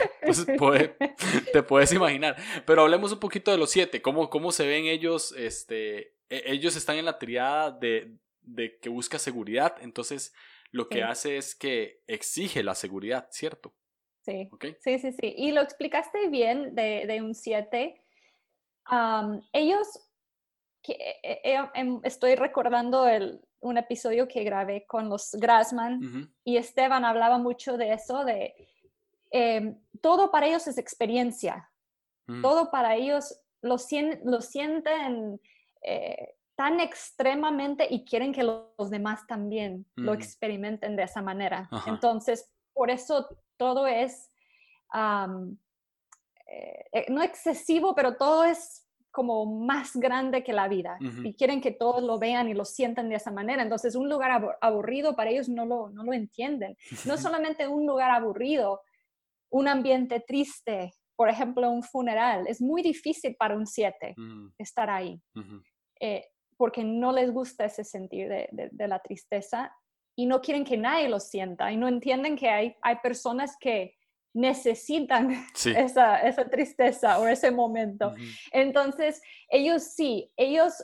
te 1.54 1.64
puedes 1.64 1.92
imaginar. 1.94 2.36
Pero 2.66 2.84
hablemos 2.84 3.12
un 3.12 3.20
poquito 3.20 3.52
de 3.52 3.58
los 3.58 3.72
siete. 3.72 4.02
¿Cómo, 4.02 4.30
cómo 4.30 4.52
se 4.52 4.66
ven 4.66 4.86
ellos? 4.86 5.34
Este, 5.38 6.16
e, 6.30 6.44
ellos 6.46 6.76
están 6.76 6.98
en 6.98 7.06
la 7.06 7.20
triada 7.20 7.72
de, 7.72 8.16
de 8.42 8.80
que 8.80 8.90
busca 8.90 9.20
seguridad. 9.20 9.76
Entonces, 9.82 10.34
lo 10.72 10.88
que 10.88 11.04
hace 11.04 11.38
es 11.38 11.54
que 11.54 12.02
exige 12.08 12.64
la 12.64 12.76
seguridad, 12.76 13.28
¿cierto? 13.32 13.74
Sí. 14.22 14.50
Sí, 14.80 15.00
sí, 15.00 15.12
sí. 15.12 15.34
Y 15.36 15.52
lo 15.52 15.62
explicaste 15.62 16.30
bien 16.30 16.76
de, 16.76 17.06
de 17.08 17.22
un 17.22 17.36
siete. 17.36 18.02
ellos, 19.54 19.88
que, 20.82 20.94
eh, 20.94 21.42
eh, 21.44 21.70
em, 21.74 22.00
estoy 22.04 22.36
recordando 22.36 23.08
el, 23.08 23.42
un 23.62 23.78
episodio 23.78 24.28
que 24.28 24.44
grabé 24.44 24.86
con 24.86 25.10
los 25.10 25.32
Grassman 25.34 26.32
y 26.44 26.58
Esteban 26.58 27.06
hablaba 27.06 27.38
mucho 27.38 27.78
de 27.78 27.94
eso, 27.94 28.26
de 28.26 28.56
em, 29.30 29.78
todo 30.02 30.32
para 30.32 30.48
ellos 30.48 30.68
es 30.68 30.78
experiencia, 30.78 31.70
mm. 32.28 32.42
todo 32.42 32.72
para 32.72 32.96
ellos 32.96 33.40
lo, 33.62 33.78
lo 34.24 34.42
sienten 34.42 35.40
eh, 35.84 36.36
tan 36.56 36.80
extremente 36.80 37.88
y 37.90 38.04
quieren 38.04 38.34
que 38.34 38.44
los 38.44 38.90
demás 38.90 39.26
también 39.26 39.86
lo 39.96 40.14
experimenten 40.14 40.96
de 40.96 41.04
esa 41.04 41.22
manera. 41.22 41.70
Entonces, 41.88 42.52
por 42.74 42.92
eso 42.92 43.28
todo 43.58 43.88
es, 43.88 44.30
eh, 46.52 47.06
no 47.10 47.24
excesivo, 47.24 47.96
pero 47.96 48.16
todo 48.16 48.44
es 48.44 48.86
como 49.12 49.46
más 49.46 49.96
grande 49.96 50.44
que 50.44 50.54
la 50.54 50.68
vida 50.68 50.98
y 51.24 51.34
quieren 51.34 51.62
que 51.62 51.72
todos 51.72 52.02
lo 52.02 52.18
vean 52.18 52.48
y 52.48 52.54
lo 52.54 52.66
sientan 52.66 53.10
de 53.10 53.16
esa 53.16 53.32
manera. 53.32 53.62
Entonces, 53.62 53.96
un 53.96 54.10
lugar 54.10 54.58
aburrido 54.62 55.16
para 55.16 55.30
ellos 55.30 55.50
no 55.50 55.66
lo, 55.66 55.90
no 55.90 56.04
lo 56.04 56.14
entienden. 56.14 56.78
No 57.06 57.18
solamente 57.18 57.68
un 57.68 57.86
lugar 57.86 58.12
aburrido, 58.12 58.82
un 59.50 59.68
ambiente 59.68 60.24
triste, 60.26 60.94
por 61.16 61.30
ejemplo, 61.30 61.70
un 61.70 61.84
funeral. 61.84 62.48
Es 62.48 62.62
muy 62.62 62.82
difícil 62.82 63.36
para 63.36 63.56
un 63.56 63.68
siete 63.68 64.14
mm. 64.18 64.54
estar 64.58 64.90
ahí 64.90 65.22
eh, 66.00 66.26
porque 66.58 66.84
no 66.84 67.12
les 67.12 67.32
gusta 67.32 67.66
ese 67.66 67.84
sentir 67.84 68.30
de, 68.30 68.48
de, 68.72 68.88
la 68.88 69.00
tristeza 69.00 69.76
y 70.16 70.26
no 70.26 70.42
quieren 70.42 70.64
que 70.64 70.78
nadie 70.78 71.10
lo 71.10 71.20
sienta 71.20 71.72
y 71.72 71.78
no 71.78 71.88
entienden 71.88 72.36
que 72.36 72.50
hay, 72.50 72.76
hay 72.82 72.98
personas 72.98 73.56
que 73.60 73.96
necesitan 74.34 75.32
esa, 75.66 76.18
esa, 76.20 76.50
tristeza 76.50 77.20
o 77.20 77.28
ese 77.28 77.52
momento. 77.52 78.14
Entonces, 78.52 79.22
ellos 79.50 79.84
sí, 79.84 80.32
ellos 80.38 80.84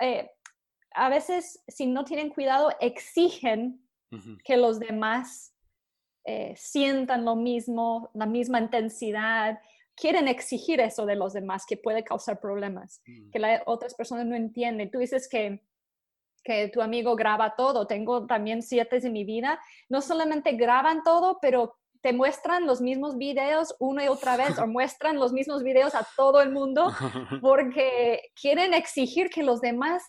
eh, 0.00 0.30
a 0.92 1.08
veces, 1.08 1.62
si 1.68 1.86
no 1.86 2.04
tienen 2.04 2.30
cuidado, 2.30 2.70
exigen 2.80 3.80
que 4.44 4.56
los 4.56 4.78
demás 4.78 5.56
eh, 6.24 6.54
sientan 6.56 7.24
lo 7.24 7.34
mismo, 7.34 8.10
la 8.14 8.26
misma 8.26 8.60
intensidad, 8.60 9.58
quieren 9.96 10.28
exigir 10.28 10.78
eso 10.78 11.04
de 11.04 11.16
los 11.16 11.32
demás, 11.32 11.66
que 11.66 11.76
puede 11.76 12.04
causar 12.04 12.38
problemas, 12.38 13.02
mm. 13.06 13.30
que 13.30 13.38
las 13.40 13.62
otras 13.66 13.94
personas 13.94 14.24
no 14.26 14.36
entienden. 14.36 14.90
Tú 14.90 14.98
dices 14.98 15.28
que 15.28 15.64
que 16.44 16.68
tu 16.68 16.82
amigo 16.82 17.16
graba 17.16 17.56
todo. 17.56 17.86
Tengo 17.86 18.26
también 18.26 18.62
siete 18.62 18.98
en 18.98 19.12
mi 19.12 19.24
vida. 19.24 19.58
No 19.88 20.02
solamente 20.02 20.52
graban 20.52 21.02
todo, 21.02 21.38
pero 21.40 21.78
te 22.04 22.12
muestran 22.12 22.66
los 22.66 22.82
mismos 22.82 23.16
videos 23.16 23.74
una 23.78 24.04
y 24.04 24.08
otra 24.08 24.36
vez 24.36 24.58
o 24.58 24.66
muestran 24.66 25.18
los 25.18 25.32
mismos 25.32 25.62
videos 25.62 25.94
a 25.94 26.06
todo 26.18 26.42
el 26.42 26.52
mundo 26.52 26.92
porque 27.40 28.20
quieren 28.38 28.74
exigir 28.74 29.30
que 29.30 29.42
los 29.42 29.62
demás 29.62 30.02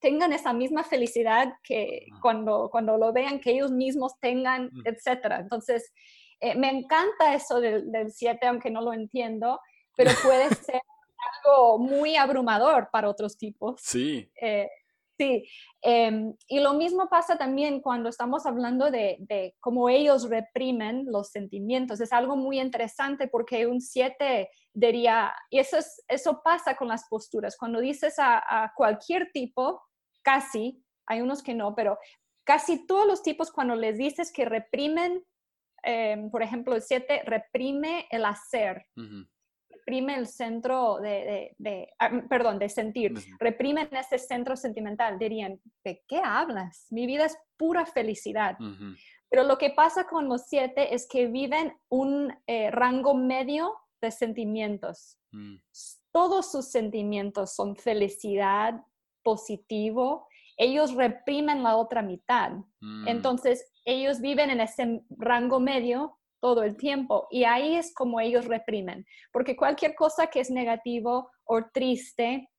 tengan 0.00 0.32
esa 0.32 0.54
misma 0.54 0.84
felicidad 0.84 1.52
que 1.62 2.06
cuando, 2.22 2.70
cuando 2.70 2.96
lo 2.96 3.12
vean, 3.12 3.40
que 3.40 3.50
ellos 3.50 3.70
mismos 3.70 4.18
tengan, 4.20 4.70
mm. 4.72 4.82
etc. 4.86 5.40
Entonces, 5.40 5.92
eh, 6.40 6.54
me 6.54 6.70
encanta 6.70 7.34
eso 7.34 7.60
del 7.60 8.10
7, 8.10 8.46
aunque 8.46 8.70
no 8.70 8.80
lo 8.80 8.94
entiendo, 8.94 9.60
pero 9.96 10.12
puede 10.22 10.48
ser 10.54 10.80
algo 11.44 11.78
muy 11.78 12.16
abrumador 12.16 12.88
para 12.90 13.10
otros 13.10 13.36
tipos. 13.36 13.80
Sí. 13.82 14.30
Eh, 14.40 14.68
Sí, 15.16 15.48
em, 15.82 16.34
y 16.48 16.58
lo 16.58 16.74
mismo 16.74 17.08
pasa 17.08 17.36
también 17.36 17.80
cuando 17.80 18.08
estamos 18.08 18.46
hablando 18.46 18.90
de, 18.90 19.54
cómo 19.60 19.88
ellos 19.88 20.28
reprimen 20.28 21.06
los 21.06 21.30
sentimientos. 21.30 22.00
Es 22.00 22.12
algo 22.12 22.36
muy 22.36 22.58
interesante 22.58 23.28
porque 23.28 23.66
un 23.66 23.80
7 23.80 24.50
diría, 24.72 25.32
y 25.50 25.60
eso, 25.60 25.78
es, 25.78 26.02
eso 26.08 26.42
pasa 26.42 26.76
con 26.76 26.88
las 26.88 27.06
posturas, 27.08 27.56
cuando 27.56 27.80
dices 27.80 28.16
a, 28.18 28.72
cualquier 28.76 29.30
tipo, 29.32 29.80
casi, 30.22 30.82
hay 31.06 31.20
unos 31.20 31.42
que 31.42 31.54
no, 31.54 31.74
pero 31.76 31.98
casi 32.44 32.86
todos 32.86 33.06
los 33.06 33.22
tipos 33.22 33.52
cuando 33.52 33.76
les 33.76 33.96
dices 33.96 34.32
que 34.32 34.44
reprimen, 34.44 35.24
em, 35.84 36.28
por 36.30 36.42
ejemplo, 36.42 36.74
el 36.74 36.82
7 36.82 37.22
reprime 37.24 38.08
el 38.10 38.24
hacer 38.24 38.86
reprime 39.84 40.16
el 40.16 40.26
centro 40.26 40.98
de, 41.00 41.54
ah, 41.98 42.08
mm, 42.08 42.28
perdón, 42.28 42.58
de 42.58 42.68
sentir, 42.68 43.12
reprimen 43.38 43.88
ese 43.92 44.18
centro 44.18 44.56
sentimental, 44.56 45.18
dirían, 45.18 45.60
¿de 45.84 46.02
qué 46.08 46.20
hablas? 46.24 46.86
Mi 46.90 47.06
vida 47.06 47.26
es 47.26 47.36
pura 47.56 47.84
felicidad. 47.84 48.56
Pero 49.28 49.44
lo 49.44 49.58
que 49.58 49.70
pasa 49.70 50.04
con 50.04 50.28
los 50.28 50.46
siete 50.46 50.94
es 50.94 51.06
que 51.08 51.26
viven 51.26 51.74
un 51.88 52.32
eh, 52.46 52.70
rango 52.70 53.14
medio 53.14 53.74
de 54.00 54.10
sentimientos. 54.10 55.18
Mm. 55.32 55.56
Todos 56.12 56.50
sus 56.50 56.70
sentimientos 56.70 57.54
son 57.54 57.76
felicidad, 57.76 58.80
positivo. 59.22 60.28
Ellos 60.56 60.94
reprimen 60.94 61.62
la 61.62 61.76
otra 61.76 62.02
mitad. 62.02 62.52
Mm. 62.80 63.08
Entonces, 63.08 63.72
ellos 63.84 64.20
viven 64.20 64.50
en 64.50 64.60
ese 64.60 65.02
rango 65.10 65.58
medio 65.60 66.18
todo 66.44 66.62
el 66.62 66.76
tiempo. 66.76 67.26
Y 67.30 67.44
ahí 67.44 67.74
es 67.74 67.94
como 67.94 68.20
ellos 68.20 68.44
reprimen, 68.44 69.06
porque 69.32 69.56
cualquier 69.56 69.94
cosa 69.94 70.26
que 70.26 70.40
es 70.40 70.50
negativo 70.50 71.30
o 71.44 71.62
triste, 71.72 72.50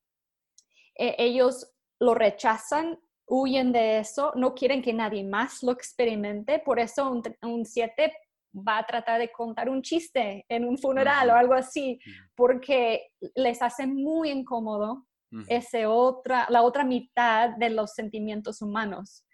eh, 0.96 1.14
ellos 1.18 1.72
lo 2.00 2.12
rechazan, 2.12 2.98
huyen 3.28 3.70
de 3.70 4.00
eso, 4.00 4.32
no 4.34 4.54
quieren 4.54 4.82
que 4.82 4.92
nadie 4.92 5.22
más 5.22 5.62
lo 5.62 5.70
experimente, 5.70 6.58
por 6.58 6.80
eso 6.80 7.22
un 7.42 7.64
7 7.64 8.12
va 8.52 8.78
a 8.78 8.86
tratar 8.86 9.20
de 9.20 9.30
contar 9.30 9.68
un 9.68 9.82
chiste 9.82 10.44
en 10.48 10.64
un 10.64 10.78
funeral 10.78 11.30
o 11.30 11.34
algo 11.34 11.54
así, 11.54 12.00
porque 12.34 13.12
les 13.36 13.62
hace 13.62 13.86
muy 13.86 14.30
incómodo 14.30 15.06
ese 15.48 15.86
otra, 15.86 16.46
la 16.50 16.62
otra 16.62 16.84
mitad 16.84 17.50
de 17.50 17.70
los 17.70 17.92
sentimientos 17.92 18.62
humanos. 18.62 19.24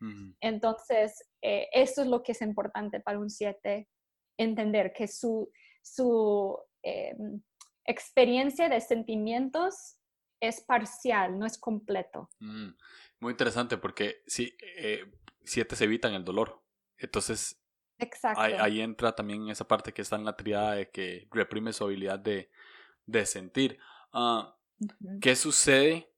Entonces, 0.40 1.24
eh, 1.40 1.68
eso 1.72 2.02
es 2.02 2.08
lo 2.08 2.22
que 2.22 2.32
es 2.32 2.42
importante 2.42 3.00
para 3.00 3.18
un 3.18 3.30
7, 3.30 3.88
entender 4.36 4.92
que 4.92 5.08
su, 5.08 5.50
su 5.82 6.58
eh, 6.82 7.14
experiencia 7.84 8.68
de 8.68 8.80
sentimientos 8.80 9.96
es 10.40 10.60
parcial, 10.60 11.38
no 11.38 11.46
es 11.46 11.58
completo. 11.58 12.30
Mm, 12.40 12.70
muy 13.20 13.30
interesante 13.32 13.78
porque 13.78 14.22
sí, 14.26 14.56
eh, 14.76 15.04
siete 15.44 15.76
se 15.76 15.84
evitan 15.84 16.14
el 16.14 16.24
dolor. 16.24 16.62
Entonces, 16.98 17.58
Ahí, 18.36 18.80
entra 18.80 19.14
también 19.14 19.48
esa 19.48 19.66
parte 19.68 19.92
que 19.92 20.02
está 20.02 20.16
en 20.16 20.24
la 20.24 20.36
triada 20.36 20.74
de 20.74 20.90
que 20.90 21.28
reprime 21.30 21.72
su 21.72 21.84
habilidad 21.84 22.18
de, 22.18 22.50
de 23.06 23.26
sentir. 23.26 23.78
Ah, 24.12 24.56
¿Qué 25.20 25.36
sucede? 25.36 26.12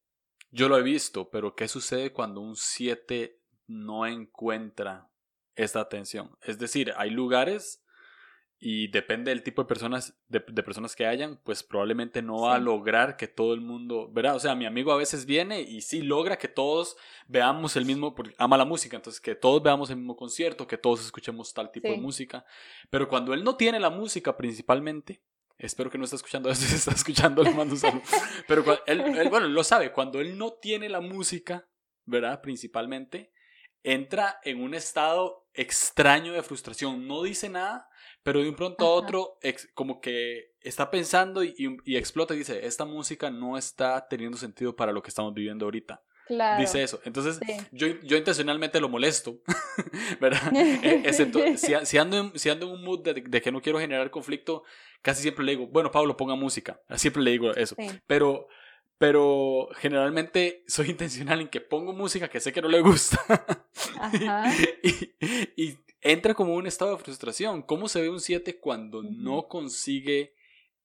Yo 0.51 0.69
lo 0.69 0.79
he 0.79 0.83
visto, 0.83 1.29
pero 1.31 1.55
¿qué 1.55 1.69
sucede 1.69 2.13
cuando 2.13 2.41
un 2.41 2.57
7 2.57 3.39
no 3.67 4.07
encuentra 4.07 5.11
esta 5.57 5.81
atención? 5.81 6.37
Es 6.41 6.59
decir, 6.59 6.95
hay 6.97 7.11
lugares 7.11 7.84
y 8.67 8.89
depende 8.89 9.31
del 9.31 9.43
tipo 9.43 9.61
de 9.61 9.69
personas, 9.69 10.19
de, 10.29 10.41
personas 10.41 10.97
que 10.97 11.05
hayan, 11.05 11.39
pues 11.45 11.63
probablemente 11.63 12.23
no 12.23 12.41
va 12.41 12.55
a 12.55 12.59
lograr 12.59 13.19
que 13.19 13.29
todo 13.29 13.53
el 13.53 13.61
mundo, 13.61 14.11
¿verdad? 14.11 14.37
O 14.37 14.41
sea, 14.41 14.55
mi 14.55 14.65
amigo 14.65 14.91
a 14.91 14.97
veces 14.97 15.27
viene 15.27 15.61
y 15.61 15.83
sí 15.83 16.01
logra 16.01 16.39
que 16.39 16.49
todos 16.49 16.97
veamos 17.29 17.77
el 17.77 17.85
mismo, 17.85 18.15
porque 18.15 18.35
ama 18.39 18.57
la 18.57 18.65
música, 18.65 18.97
entonces 18.97 19.21
que 19.21 19.35
todos 19.35 19.63
veamos 19.63 19.91
el 19.91 19.97
mismo 19.97 20.17
concierto, 20.17 20.67
que 20.67 20.79
todos 20.79 21.05
escuchemos 21.05 21.53
tal 21.53 21.71
tipo 21.71 21.89
de 21.89 21.99
música, 21.99 22.47
pero 22.89 23.07
cuando 23.07 23.35
él 23.35 23.45
no 23.45 23.55
tiene 23.59 23.79
la 23.79 23.91
música 23.91 24.35
principalmente, 24.35 25.21
espero 25.59 25.91
que 25.91 25.99
no 25.99 26.05
esté 26.05 26.17
escuchando 26.17 26.49
esto, 26.49 26.65
si 26.65 26.75
está 26.75 26.93
escuchando 26.93 27.43
le 27.43 27.53
mando 27.53 27.75
un 27.75 27.81
saludo, 27.81 28.03
pero 28.49 28.65
él, 28.87 29.03
él, 29.03 29.29
bueno, 29.29 29.47
lo 29.47 29.63
sabe, 29.63 29.93
cuando 29.93 30.23
él 30.23 30.39
no 30.39 30.55
tiene 30.55 30.89
la 30.89 31.03
música, 31.03 31.69
¿verdad? 32.07 32.41
Principalmente, 32.41 33.31
entra 33.83 34.41
en 34.43 34.63
un 34.63 34.73
estado 34.73 35.51
extraño 35.53 36.33
de 36.33 36.43
frustración, 36.43 37.07
no 37.07 37.23
dice 37.23 37.51
nada, 37.51 37.91
pero 38.25 38.43
de 38.43 38.49
un 38.49 38.57
pronto 38.57 38.87
a 38.87 38.91
otro, 38.91 39.39
como 39.75 40.01
que 40.01 40.55
está 40.63 40.91
pensando 40.91 41.45
y, 41.45 41.55
explota 41.87 42.35
y 42.35 42.39
dice, 42.39 42.67
esta 42.67 42.87
música 42.87 43.31
no 43.31 43.57
está 43.57 44.09
teniendo 44.09 44.39
sentido 44.39 44.75
para 44.75 44.93
lo 44.93 45.03
que 45.03 45.11
estamos 45.11 45.35
viviendo 45.35 45.67
ahorita. 45.67 46.03
Claro. 46.27 46.59
Dice 46.59 46.83
eso. 46.83 47.01
Entonces, 47.05 47.39
yo, 47.71 47.87
yo 48.03 48.17
intencionalmente 48.17 48.81
lo 48.81 48.89
molesto, 48.89 49.41
¿verdad? 50.21 50.51
E, 50.55 51.13
si, 51.13 51.23
ando 51.99 52.17
en, 52.17 52.39
si 52.39 52.49
ando 52.49 52.67
en 52.67 52.73
un 52.73 52.83
mood 52.83 53.03
de, 53.03 53.43
que 53.43 53.53
no 53.53 53.61
quiero 53.61 53.79
generar 53.79 54.11
conflicto, 54.11 54.65
casi 55.03 55.21
siempre 55.21 55.45
le 55.45 55.53
digo, 55.53 55.67
bueno, 55.67 55.91
Pablo, 55.91 56.17
ponga 56.17 56.35
música. 56.35 56.81
Siempre 56.97 57.23
le 57.23 57.33
digo 57.33 57.55
eso. 57.55 57.77
Pero, 58.07 58.49
pero 58.97 59.69
generalmente 59.77 60.65
soy 60.67 60.89
intencional 60.93 61.43
en 61.43 61.49
que 61.49 61.61
pongo 61.61 61.93
música 61.93 62.29
que 62.29 62.41
sé 62.41 62.55
que 62.55 62.63
no 62.63 62.69
le 62.69 62.81
gusta. 62.81 63.21
Ajá. 64.01 64.51
y, 65.57 65.84
entra 66.05 66.35
como 66.35 66.55
un 66.55 66.67
estado 66.67 66.93
de 66.93 67.03
frustración. 67.03 67.63
¿Cómo 67.63 67.89
se 67.89 68.03
ve 68.03 68.11
un 68.11 68.21
7 68.21 68.61
cuando 68.61 69.03
no 69.03 69.49
consigue 69.49 70.35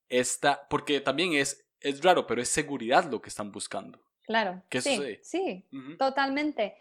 esta? 0.08 0.67
Porque 0.69 1.01
también 1.01 1.34
es, 1.34 1.67
es 1.82 2.01
raro, 2.01 2.25
pero 2.25 2.41
es 2.41 2.49
seguridad 2.49 3.03
lo 3.12 3.21
que 3.21 3.29
están 3.29 3.51
buscando. 3.51 3.99
Claro. 4.23 4.63
¿Qué 4.69 4.82
sí, 4.82 4.95
sucede? 4.95 5.19
Sí, 5.21 5.67
totalmente. 5.99 6.75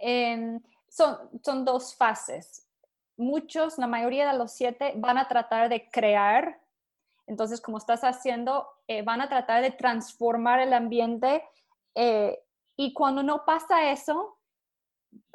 Em, 0.00 0.60
son, 0.88 1.16
son 1.42 1.64
dos 1.64 1.94
fases. 1.94 2.66
Muchos, 3.16 3.78
la 3.78 3.86
mayoría 3.86 4.30
de 4.30 4.38
los 4.38 4.52
siete, 4.52 4.92
van 4.96 5.18
a 5.18 5.26
tratar 5.26 5.68
de 5.68 5.90
crear. 5.90 6.60
Entonces, 7.26 7.60
como 7.60 7.78
estás 7.78 8.02
haciendo, 8.02 8.68
eh, 8.86 9.02
van 9.02 9.20
a 9.20 9.28
tratar 9.28 9.62
de 9.62 9.72
transformar 9.72 10.60
el 10.60 10.72
ambiente. 10.72 11.42
Eh, 11.94 12.38
y 12.76 12.92
cuando 12.92 13.22
no 13.22 13.44
pasa 13.44 13.90
eso, 13.90 14.38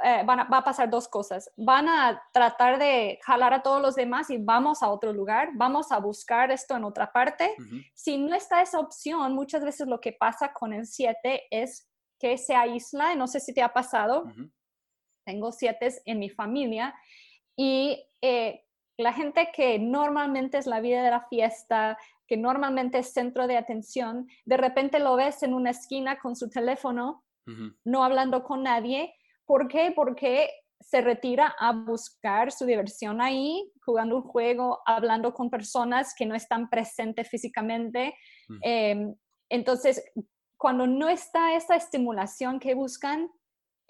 eh, 0.04 0.24
van 0.26 0.42
a, 0.42 0.44
va 0.46 0.58
a 0.58 0.64
pasar 0.64 0.90
dos 0.90 1.08
cosas. 1.08 1.52
Van 1.58 1.88
a 1.88 2.22
tratar 2.32 2.78
de 2.78 3.20
jalar 3.24 3.54
a 3.54 3.64
todos 3.64 3.82
los 3.82 3.96
demás 3.96 4.30
y 4.30 4.38
vamos 4.38 4.84
a 4.84 4.90
otro 4.90 5.14
lugar, 5.14 5.50
vamos 5.54 5.92
a 5.92 6.00
buscar 6.00 6.52
esto 6.52 6.76
en 6.76 6.84
otra 6.84 7.12
parte. 7.12 7.56
Si 7.94 8.18
no 8.18 8.36
está 8.36 8.62
esa 8.62 8.80
opción, 8.80 9.34
muchas 9.34 9.64
veces 9.64 9.88
lo 9.88 10.00
que 10.00 10.14
pasa 10.14 10.54
con 10.54 10.74
el 10.74 10.86
7 10.86 11.48
es 11.52 11.90
que 12.20 12.38
se 12.38 12.56
aísla, 12.56 13.16
no 13.16 13.28
sé 13.28 13.40
si 13.40 13.54
te 13.54 13.62
ha 13.62 13.74
pasado, 13.74 14.26
tengo 15.26 15.52
7 15.52 16.02
en 16.06 16.20
mi 16.20 16.30
familia 16.30 16.96
y 17.56 18.04
eh, 18.22 18.64
la 18.98 19.14
gente 19.14 19.50
que 19.54 19.78
normalmente 19.78 20.58
es 20.58 20.66
la 20.66 20.80
vida 20.80 21.04
de 21.04 21.12
la 21.12 21.28
fiesta, 21.28 21.98
que 22.28 22.38
normalmente 22.38 23.00
es 23.00 23.14
centro 23.14 23.48
de 23.48 23.58
atención, 23.58 24.28
de 24.46 24.58
repente 24.58 25.00
lo 25.00 25.16
ves 25.16 25.44
en 25.44 25.54
una 25.54 25.72
esquina 25.72 26.18
con 26.20 26.36
su 26.36 26.50
teléfono, 26.50 27.24
no 27.86 28.04
hablando 28.04 28.44
con 28.44 28.64
nadie. 28.64 29.14
¿Por 29.48 29.68
qué? 29.68 29.92
Porque 29.96 30.52
se 30.80 31.02
retira 31.02 31.56
a 31.58 31.72
buscar 31.72 32.52
su 32.52 32.66
diversión 32.66 33.22
ahí, 33.22 33.72
jugando 33.84 34.18
un 34.18 34.22
juego, 34.22 34.82
hablando 34.86 35.34
con 35.34 35.50
personas 35.50 36.14
que 36.16 36.26
no 36.26 36.36
están 36.36 36.70
presentes 36.70 37.28
físicamente. 37.28 38.14
Em, 38.62 39.16
entonces, 39.50 40.04
cuando 40.58 40.86
no 40.86 41.10
está 41.10 41.56
esa 41.56 41.76
estimulación 41.76 42.60
que 42.60 42.76
buscan 42.76 43.32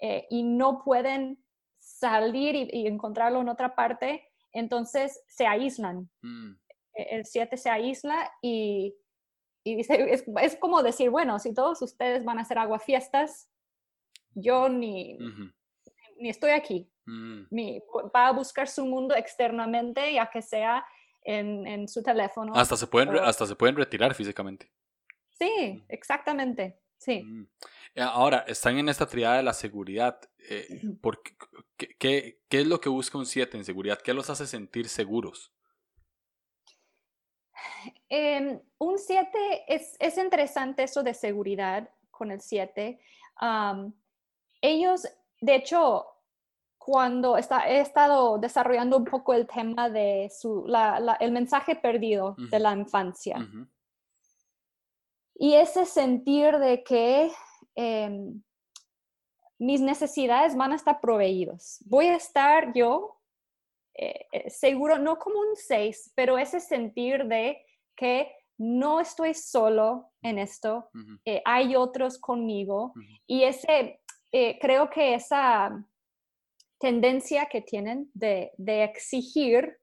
eh, 0.00 0.26
y 0.30 0.42
no 0.42 0.82
pueden 0.84 1.44
salir 1.78 2.54
y, 2.54 2.86
encontrarlo 2.86 3.40
en 3.40 3.48
otra 3.48 3.74
parte, 3.74 4.24
entonces 4.52 5.22
se 5.28 5.46
aíslan. 5.46 6.08
Mm. 6.22 6.52
E, 6.94 7.16
el 7.16 7.26
7 7.26 7.56
se 7.56 7.70
aísla 7.70 8.30
y, 8.40 8.96
es, 9.64 10.56
como 10.56 10.82
decir, 10.82 11.10
bueno, 11.10 11.38
si 11.38 11.52
todos 11.52 11.82
ustedes 11.82 12.24
van 12.24 12.38
a 12.38 12.42
hacer 12.42 12.58
aguafiestas, 12.58 13.50
yo 14.34 14.68
ni, 14.68 15.18
ni 16.18 16.28
estoy 16.28 16.50
aquí. 16.50 16.90
Mm. 17.06 17.46
va 18.14 18.28
a 18.28 18.32
buscar 18.32 18.68
su 18.68 18.84
mundo 18.84 19.14
externamente, 19.16 20.12
ya 20.12 20.28
que 20.30 20.42
sea 20.42 20.84
en, 21.22 21.88
su 21.88 22.02
teléfono. 22.02 22.54
Hasta 22.54 22.76
se, 22.76 22.86
pueden, 22.86 23.16
hasta 23.16 23.46
se 23.46 23.56
pueden 23.56 23.76
retirar 23.76 24.14
físicamente. 24.14 24.70
Sí, 25.38 25.74
mm. 25.74 25.84
exactamente. 25.88 26.78
Sí. 26.98 27.24
Eh, 27.94 28.02
ahora, 28.02 28.44
están 28.46 28.76
en 28.78 28.88
esta 28.88 29.06
triada 29.06 29.36
de 29.36 29.42
la 29.42 29.54
seguridad. 29.54 30.20
Eh, 30.50 30.82
qué, 31.98 32.40
es 32.50 32.66
lo 32.66 32.80
que 32.80 32.88
busca 32.88 33.18
un 33.18 33.26
7 33.26 33.56
en 33.56 33.64
seguridad? 33.64 34.00
¿Qué 34.02 34.12
los 34.12 34.28
hace 34.30 34.46
sentir 34.46 34.88
seguros? 34.88 35.52
Em, 38.08 38.60
un 38.78 38.98
7 38.98 39.64
es, 39.68 39.96
es, 39.98 40.18
interesante 40.18 40.82
eso 40.82 41.02
de 41.02 41.14
seguridad 41.14 41.88
con 42.10 42.30
el 42.30 42.40
7. 42.40 43.00
Ellos, 44.60 45.06
de 45.40 45.54
hecho, 45.54 46.06
cuando 46.78 47.36
está, 47.36 47.68
he 47.68 47.80
estado 47.80 48.38
desarrollando 48.38 48.96
un 48.96 49.04
poco 49.04 49.34
el 49.34 49.46
tema 49.46 49.90
de 49.90 50.30
su, 50.30 50.66
el 51.20 51.32
mensaje 51.32 51.76
perdido 51.76 52.34
de 52.50 52.58
la 52.58 52.72
infancia. 52.72 53.36
Y 55.34 55.54
ese 55.54 55.84
sentir 55.86 56.58
de 56.58 56.82
que 56.82 57.30
em, 57.76 58.42
mis 59.58 59.80
necesidades 59.80 60.56
van 60.56 60.72
a 60.72 60.76
estar 60.76 61.00
proveídos. 61.00 61.78
Voy 61.84 62.06
a 62.06 62.16
estar 62.16 62.72
yo 62.74 63.18
eh, 63.94 64.26
eh, 64.30 64.50
seguro, 64.50 64.98
no 64.98 65.18
como 65.18 65.40
un 65.40 65.56
6, 65.56 66.12
pero 66.14 66.38
ese 66.38 66.60
sentir 66.60 67.26
de 67.26 67.60
que 67.96 68.32
no 68.56 69.00
estoy 69.00 69.34
solo 69.34 70.12
en 70.22 70.38
esto, 70.38 70.88
eh, 71.24 71.42
hay 71.44 71.76
otros 71.76 72.18
conmigo 72.18 72.92
y 73.26 73.44
ese, 73.44 73.97
creo 74.30 74.90
que 74.90 75.14
esa 75.14 75.84
tendencia 76.78 77.46
que 77.46 77.60
tienen 77.60 78.10
de, 78.14 78.52
exigir 78.66 79.78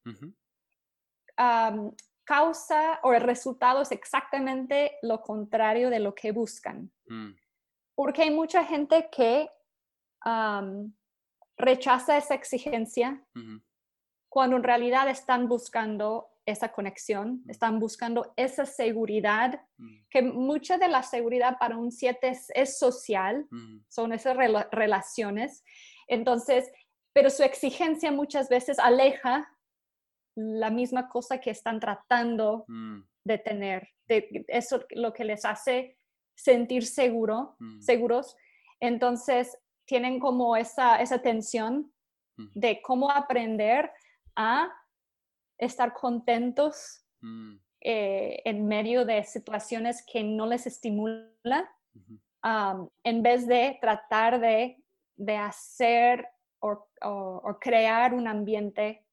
causa 2.24 3.00
o 3.04 3.14
el 3.14 3.22
resultado 3.22 3.82
es 3.82 3.92
exactamente 3.92 4.98
lo 5.04 5.22
contrario 5.22 5.90
de 5.90 6.00
lo 6.00 6.16
que 6.16 6.32
buscan. 6.32 6.92
Mm. 7.08 7.32
Porque 7.94 8.24
hay 8.24 8.32
mucha 8.32 8.64
gente 8.66 9.10
que 9.12 9.50
rechaza 11.58 12.18
esa 12.18 12.34
exigencia 12.34 13.24
cuando 14.28 14.58
en 14.58 14.64
realidad 14.64 15.08
están 15.10 15.48
buscando 15.48 16.30
esa 16.46 16.72
conexión, 16.72 17.44
están 17.48 17.80
buscando 17.80 18.34
esa 18.36 18.66
seguridad, 18.66 19.62
mm. 19.78 19.96
que 20.10 20.22
mucha 20.22 20.78
de 20.78 20.88
la 20.88 21.04
seguridad 21.04 21.58
para 21.60 21.78
un 21.78 21.92
7 21.92 22.38
es, 22.54 22.78
social, 22.78 23.48
son 23.88 24.14
esas 24.14 24.38
relaciones. 24.72 25.64
Entonces, 26.08 26.72
pero 27.14 27.30
su 27.30 27.44
exigencia 27.44 28.12
muchas 28.12 28.50
veces 28.50 28.78
aleja 28.78 29.50
la 30.36 30.70
misma 30.70 31.08
cosa 31.10 31.40
que 31.40 31.50
están 31.50 31.80
tratando 31.80 32.66
mm. 32.68 33.00
de 33.24 33.38
tener. 33.38 33.90
De, 34.08 34.46
eso 34.48 34.86
lo 34.92 35.14
que 35.14 35.26
les 35.26 35.46
hace 35.46 35.98
sentir 36.36 36.86
seguro, 36.86 37.58
seguros. 37.80 38.36
Entonces, 38.80 39.58
tienen 39.86 40.20
como 40.20 40.56
esa, 40.58 41.02
esa 41.02 41.20
tensión 41.20 41.92
de 42.54 42.82
cómo 42.82 43.10
aprender 43.10 43.90
a 44.36 44.70
estar 45.58 45.94
contentos 45.94 47.06
mm. 47.22 47.56
eh, 47.82 48.42
en 48.46 48.68
medio 48.68 49.06
de 49.06 49.24
situaciones 49.24 50.04
que 50.06 50.24
no 50.24 50.46
les 50.48 50.68
estimulan, 50.68 51.66
en 53.04 53.24
vez 53.24 53.48
de 53.48 53.78
tratar 53.82 54.40
de, 54.40 54.78
de 55.16 55.36
hacer 55.36 56.28
o, 56.60 57.58
crear 57.60 58.14
un 58.14 58.28
ambiente 58.28 59.06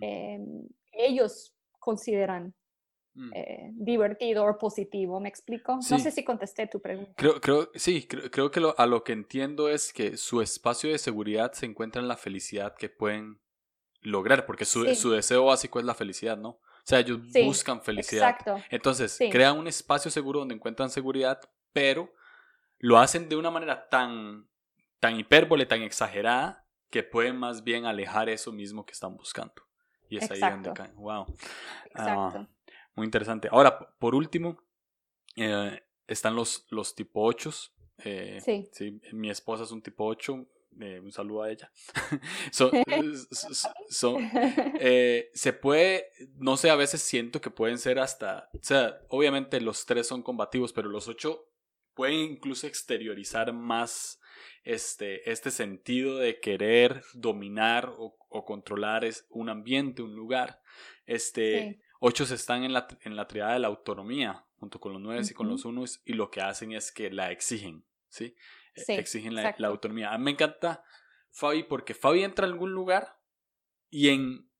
Em, 0.00 0.68
ellos 0.92 1.54
consideran 1.78 2.54
mm. 3.14 3.30
eh, 3.34 3.70
divertido 3.72 4.44
o 4.44 4.58
positivo. 4.58 5.20
¿Me 5.20 5.28
explico? 5.28 5.76
No 5.90 5.98
sé 5.98 6.10
si 6.10 6.24
contesté 6.24 6.66
tu 6.66 6.80
pregunta. 6.80 7.12
Creo, 7.16 7.40
creo, 7.40 7.70
sí, 7.74 8.06
creo, 8.06 8.50
que 8.50 8.60
a 8.76 8.86
lo 8.86 9.04
que 9.04 9.12
entiendo 9.12 9.68
es 9.68 9.92
que 9.92 10.16
su 10.16 10.40
espacio 10.42 10.90
de 10.90 10.98
seguridad 10.98 11.52
se 11.52 11.66
encuentra 11.66 12.02
en 12.02 12.08
la 12.08 12.16
felicidad 12.16 12.74
que 12.76 12.88
pueden 12.88 13.40
lograr, 14.02 14.46
porque 14.46 14.64
su, 14.64 14.84
deseo 14.84 15.46
básico 15.46 15.78
es 15.78 15.84
la 15.84 15.94
felicidad, 15.94 16.36
¿no? 16.36 16.48
O 16.50 16.82
sea, 16.84 17.00
ellos 17.00 17.20
buscan 17.44 17.82
felicidad. 17.82 18.30
Exacto. 18.30 18.56
Entonces, 18.70 19.18
crean 19.30 19.58
un 19.58 19.66
espacio 19.66 20.10
seguro 20.10 20.40
donde 20.40 20.54
encuentran 20.54 20.90
seguridad, 20.90 21.40
pero 21.72 22.12
lo 22.78 22.98
hacen 22.98 23.28
de 23.28 23.36
una 23.36 23.50
manera 23.50 23.88
tan, 23.88 24.48
tan 24.98 25.18
hipérbole, 25.18 25.66
tan 25.66 25.82
exagerada, 25.82 26.66
que 26.88 27.02
pueden 27.02 27.36
más 27.36 27.62
bien 27.62 27.86
alejar 27.86 28.28
eso 28.28 28.52
mismo 28.52 28.84
que 28.84 28.92
están 28.92 29.16
buscando. 29.16 29.54
Y 30.08 30.16
es 30.16 30.30
ahí 30.30 30.40
donde 30.40 30.72
caen. 30.72 30.94
Wow. 30.96 31.26
Ah, 31.94 32.46
muy 32.96 33.04
interesante. 33.04 33.48
Ahora, 33.52 33.78
por 33.78 34.14
último, 34.14 34.60
eh, 35.36 35.80
están 36.08 36.34
los, 36.34 36.66
los 36.70 36.94
tipo 36.94 37.22
8. 37.22 37.50
Eh, 37.98 38.68
sí. 38.72 39.00
Mi 39.12 39.30
esposa 39.30 39.62
es 39.62 39.70
un 39.70 39.82
tipo 39.82 40.04
8. 40.04 40.46
Eh, 40.80 41.00
un 41.00 41.12
saludo 41.12 41.42
a 41.42 41.50
ella. 41.50 41.70
se 45.34 45.52
puede, 45.52 46.06
no 46.36 46.56
sé, 46.56 46.70
a 46.70 46.76
veces 46.76 47.02
siento 47.02 47.40
que 47.40 47.50
pueden 47.50 47.78
ser 47.78 47.98
hasta, 47.98 48.48
o 48.54 48.62
sea, 48.62 49.00
obviamente 49.08 49.60
los 49.60 49.86
tres 49.86 50.06
son 50.06 50.22
combativos, 50.22 50.72
pero 50.72 50.88
los 50.88 51.08
ocho 51.08 51.46
pueden 51.94 52.18
incluso 52.18 52.66
exteriorizar 52.66 53.52
más 53.52 54.20
este, 54.64 55.30
este 55.30 55.50
sentido 55.50 56.18
de 56.18 56.40
querer 56.40 57.02
dominar 57.14 57.92
o, 57.96 58.16
controlar 58.44 59.04
es 59.04 59.26
un 59.30 59.48
ambiente, 59.48 60.02
un 60.02 60.14
lugar. 60.14 60.60
Este, 61.04 61.80
Ocho 62.02 62.24
están 62.24 62.64
en 62.64 62.72
la, 62.72 62.88
en 63.02 63.14
la 63.14 63.28
triada 63.28 63.52
de 63.52 63.58
la 63.58 63.68
autonomía, 63.68 64.46
junto 64.56 64.80
con 64.80 64.94
los 64.94 65.02
nueve 65.02 65.22
y 65.30 65.34
con 65.34 65.48
los 65.48 65.66
unos, 65.66 66.00
y 66.06 66.14
lo 66.14 66.30
que 66.30 66.40
hacen 66.40 66.72
es 66.72 66.90
que 66.90 67.10
la 67.10 67.30
exigen, 67.30 67.84
¿sí? 68.08 68.34
E, 68.74 68.94
exigen 68.94 69.34
la, 69.34 69.54
autonomía. 69.66 70.12
A 70.12 70.18
mí 70.18 70.24
me 70.24 70.30
encanta 70.32 70.82
Fabi 71.30 71.64
porque 71.64 71.94
Fabi 71.94 72.24
entra 72.24 72.46
a 72.46 72.50
algún 72.50 72.72
lugar 72.72 73.16
y 73.90 74.08
en, 74.08 74.50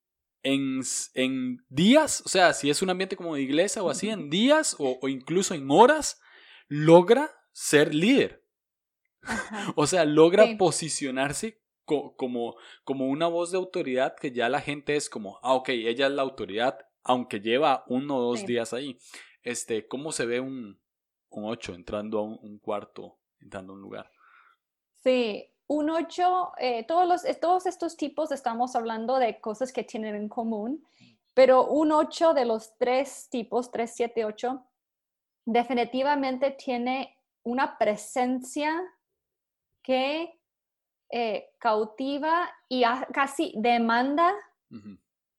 en, 0.42 0.80
en 1.14 1.64
días, 1.68 2.22
o 2.24 2.28
sea, 2.28 2.52
si 2.52 2.70
es 2.70 2.82
un 2.82 2.90
ambiente 2.90 3.16
como 3.16 3.34
de 3.34 3.42
iglesia 3.42 3.82
o 3.82 3.90
así, 3.90 4.08
en 4.08 4.30
días 4.30 4.76
o, 4.78 4.98
o 5.00 5.08
incluso 5.08 5.54
en 5.54 5.70
horas, 5.70 6.20
logra 6.68 7.30
ser 7.52 7.94
líder. 7.94 8.44
o 9.76 9.86
sea, 9.86 10.04
logra 10.04 10.46
posicionarse 10.56 11.60
como, 11.84 12.56
como 12.84 13.08
una 13.08 13.26
voz 13.26 13.50
de 13.50 13.58
autoridad 13.58 14.14
que 14.16 14.32
ya 14.32 14.48
la 14.48 14.60
gente 14.60 14.96
es 14.96 15.10
como, 15.10 15.38
ah, 15.42 15.54
ok, 15.54 15.70
ella 15.70 16.06
es 16.06 16.12
la 16.12 16.22
autoridad, 16.22 16.78
aunque 17.02 17.40
lleva 17.40 17.84
uno 17.88 18.16
o 18.16 18.22
dos 18.22 18.46
días 18.46 18.72
ahí. 18.72 18.98
Este, 19.42 19.86
¿cómo 19.88 20.12
se 20.12 20.26
ve 20.26 20.40
un, 20.40 20.80
un 21.30 21.44
ocho 21.44 21.74
entrando 21.74 22.18
a 22.18 22.22
un, 22.22 22.58
cuarto, 22.58 23.18
entrando 23.40 23.72
a 23.72 23.76
un 23.76 23.82
lugar? 23.82 24.10
Sí, 25.02 25.46
un 25.66 25.90
ocho, 25.90 26.52
eh, 26.58 26.84
todos, 26.84 27.06
los, 27.06 27.40
todos 27.40 27.66
estos 27.66 27.96
tipos 27.96 28.32
estamos 28.32 28.74
hablando 28.74 29.18
de 29.18 29.40
cosas 29.40 29.72
que 29.72 29.84
tienen 29.84 30.14
en 30.14 30.28
común, 30.28 30.84
pero 31.32 31.66
un 31.66 31.92
ocho 31.92 32.34
de 32.34 32.44
los 32.44 32.76
tres 32.76 33.28
tipos, 33.30 33.70
tres, 33.70 33.92
siete, 33.94 34.24
ocho, 34.24 34.66
definitivamente 35.44 36.50
tiene 36.50 37.16
una 37.42 37.78
presencia 37.78 38.80
que 39.82 40.38
eh, 41.10 41.50
cautiva 41.58 42.48
y 42.68 42.84
casi 43.12 43.52
demanda 43.56 44.32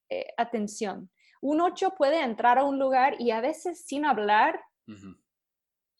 eh, 0.10 0.28
atención. 0.38 1.10
Un 1.42 1.62
8 1.62 1.96
puede 1.98 2.22
entrar 2.22 2.58
a 2.58 2.66
un 2.66 2.78
lugar 2.78 3.16
y 3.20 3.32
a 3.32 3.42
veces 3.42 3.84
sin 3.86 4.06
hablar, 4.06 4.60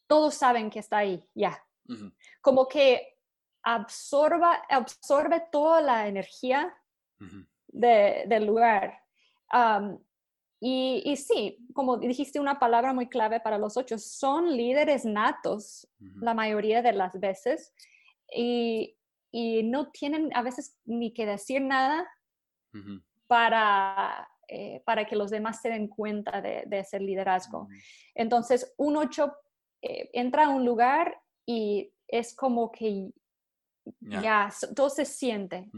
todos 0.08 0.36
saben 0.36 0.70
que 0.70 0.80
está 0.80 0.98
ahí, 0.98 1.28
ya. 1.34 1.64
Como 2.42 2.68
que 2.68 3.18
absorba, 3.64 4.64
absorbe 4.70 5.44
toda 5.52 5.82
la 5.82 6.08
energía 6.08 6.74
del 7.68 8.46
lugar. 8.46 9.00
y, 10.60 11.16
sí, 11.18 11.58
como 11.74 11.98
dijiste 11.98 12.40
una 12.40 12.60
palabra 12.60 12.94
muy 12.94 13.08
clave 13.08 13.40
para 13.40 13.58
los 13.58 13.78
ocho, 13.78 13.98
son 13.98 14.56
líderes 14.56 15.06
natos 15.06 15.88
la 16.00 16.34
mayoría 16.34 16.82
de 16.82 16.94
las 16.94 17.20
veces 17.20 17.74
y, 18.34 18.98
no 19.34 19.92
tienen 19.92 20.30
a 20.36 20.42
veces 20.42 20.78
ni 20.84 21.14
que 21.14 21.26
decir 21.26 21.62
nada 21.62 22.06
para, 23.28 24.30
eh, 24.50 24.82
para 24.86 25.06
que 25.06 25.16
los 25.16 25.32
demás 25.32 25.62
se 25.62 25.70
den 25.70 25.88
cuenta 25.88 26.42
de, 26.42 26.68
ese 26.72 27.00
liderazgo. 27.00 27.70
Entonces, 28.14 28.74
un 28.76 28.98
ocho 28.98 29.34
eh, 29.82 30.10
entra 30.12 30.48
a 30.48 30.50
un 30.50 30.66
lugar 30.66 31.21
y 31.46 31.92
es 32.08 32.36
como 32.36 32.72
que 32.72 33.12
ya, 34.00 34.50
todo 34.76 34.90
se 34.90 35.06
siente. 35.06 35.70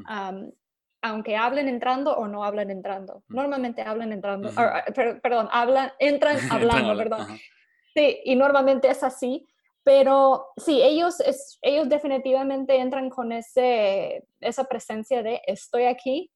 aunque 1.01 1.35
hablen 1.35 1.67
entrando 1.67 2.15
o 2.15 2.27
no 2.27 2.43
hablen 2.43 2.71
entrando. 2.71 3.23
Normalmente 3.27 3.81
hablan 3.81 4.13
entrando, 4.13 4.49
ah, 4.55 4.85
perdón, 5.21 5.49
hablan, 5.51 5.91
entran 5.99 6.37
hablando, 6.51 6.97
perdón. 6.97 7.27
Sí, 7.93 8.21
y 8.23 8.35
normalmente 8.35 8.89
es 8.89 9.03
así, 9.03 9.45
pero 9.83 10.47
sí, 10.57 10.81
ellos, 10.81 11.19
es, 11.19 11.59
ellos 11.61 11.89
definitivamente 11.89 12.77
entran 12.77 13.09
con 13.09 13.31
ese, 13.33 14.25
esa 14.39 14.63
presencia 14.63 15.21
de 15.21 15.41
estoy 15.45 15.83
aquí. 15.83 16.31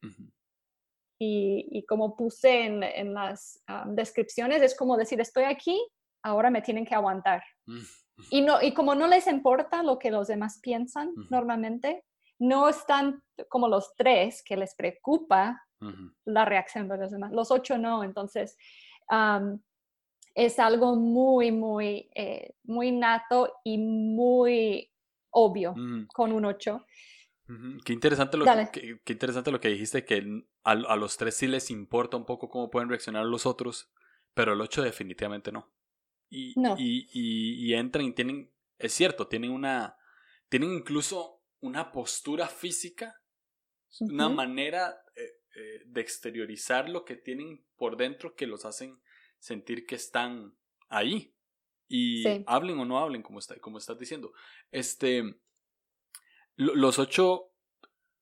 y, 1.19 1.67
y, 1.71 1.85
como 1.85 2.15
puse 2.15 2.65
en, 2.65 2.83
en 2.83 3.13
las 3.13 3.63
descripciones, 3.87 4.61
es 4.61 4.75
como 4.75 4.97
decir 4.97 5.19
estoy 5.19 5.45
aquí, 5.45 5.81
ahora 6.23 6.49
me 6.51 6.61
tienen 6.61 6.85
que 6.85 6.93
aguantar. 6.93 7.41
Mm. 8.17 8.23
Y, 8.31 8.41
no, 8.41 8.61
y 8.61 8.73
como 8.73 8.95
no 8.95 9.07
les 9.07 9.27
importa 9.27 9.83
lo 9.83 9.99
que 9.99 10.11
los 10.11 10.27
demás 10.27 10.59
piensan 10.61 11.13
normalmente, 11.29 12.03
no 12.39 12.69
están 12.69 13.23
como 13.49 13.67
los 13.67 13.93
tres 13.95 14.43
que 14.43 14.57
les 14.57 14.75
preocupa 14.75 15.63
la 16.25 16.45
reacción 16.45 16.87
de 16.87 16.97
los 16.97 17.11
demás. 17.11 17.31
Los 17.31 17.51
ocho 17.51 17.77
no, 17.77 18.03
entonces 18.03 18.57
es 20.33 20.59
algo 20.59 20.95
muy, 20.95 21.51
muy, 21.51 22.09
eh, 22.15 22.53
muy 22.63 22.91
nato 22.91 23.53
y 23.63 23.77
muy 23.77 24.91
obvio 25.31 25.75
con 26.13 26.31
un 26.31 26.45
ocho. 26.45 26.85
Qué 27.85 27.93
interesante, 27.93 28.37
lo 28.37 28.45
que, 28.45 28.99
qué, 29.05 29.13
interesante 29.13 29.51
lo 29.51 29.61
que 29.61 29.69
dijiste, 29.69 30.03
que 30.03 30.43
a, 30.65 30.71
a, 30.71 30.95
los 30.97 31.15
tres 31.15 31.35
sí 31.35 31.47
les 31.47 31.71
importa 31.71 32.17
un 32.17 32.25
poco 32.25 32.49
cómo 32.49 32.69
pueden 32.69 32.89
reaccionar 32.89 33.25
los 33.25 33.45
otros, 33.45 33.89
pero 34.33 34.51
el 34.51 34.59
ocho 34.59 34.81
definitivamente 34.81 35.51
no. 35.51 35.71
Y, 36.29 36.53
y, 36.77 37.73
entran 37.73 38.05
y 38.05 38.11
tienen, 38.13 38.51
es 38.77 38.93
cierto, 38.93 39.27
tienen 39.27 39.51
una, 39.51 39.97
tienen 40.49 40.73
incluso 40.73 41.41
una 41.59 41.91
postura 41.91 42.47
física, 42.47 43.21
una 43.99 44.29
manera 44.29 45.01
eh, 45.15 45.21
eh, 45.55 45.83
de 45.85 46.01
exteriorizar 46.01 46.89
lo 46.89 47.05
que 47.05 47.15
tienen 47.15 47.65
por 47.77 47.97
dentro 47.97 48.35
que 48.35 48.45
los 48.45 48.65
hacen 48.65 48.99
sentir 49.39 49.85
que 49.85 49.95
están 49.95 50.55
ahí. 50.89 51.33
Y 51.87 52.25
hablen 52.47 52.79
o 52.79 52.85
no 52.85 52.99
hablen, 52.99 53.23
como, 53.23 53.39
está, 53.39 53.57
como 53.59 53.77
estás 53.77 53.97
diciendo. 53.97 54.33
Este, 54.71 55.23
los 56.57 56.99
ocho 56.99 57.53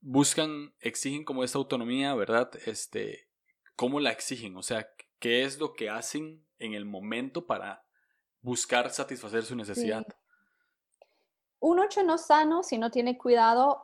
buscan, 0.01 0.75
exigen 0.79 1.23
como 1.23 1.43
esta 1.43 1.57
autonomía, 1.57 2.13
¿verdad? 2.13 2.51
Este, 2.67 3.27
¿cómo 3.75 3.99
la 3.99 4.11
exigen? 4.11 4.55
O 4.55 4.61
sea, 4.61 4.87
¿qué 5.17 5.43
es 5.43 5.57
lo 5.57 5.73
que 5.73 5.89
hacen 5.89 6.45
en 6.59 6.73
el 6.73 6.85
momento 6.85 7.47
para 7.47 7.84
buscar 8.45 8.91
satisfacer 8.91 9.43
su 9.43 9.55
necesidad. 9.55 10.05
Un 11.59 11.79
ocho 11.79 12.03
no 12.03 12.19
sano, 12.19 12.61
si 12.61 12.77
no 12.77 12.91
tiene 12.91 13.17
cuidado 13.17 13.83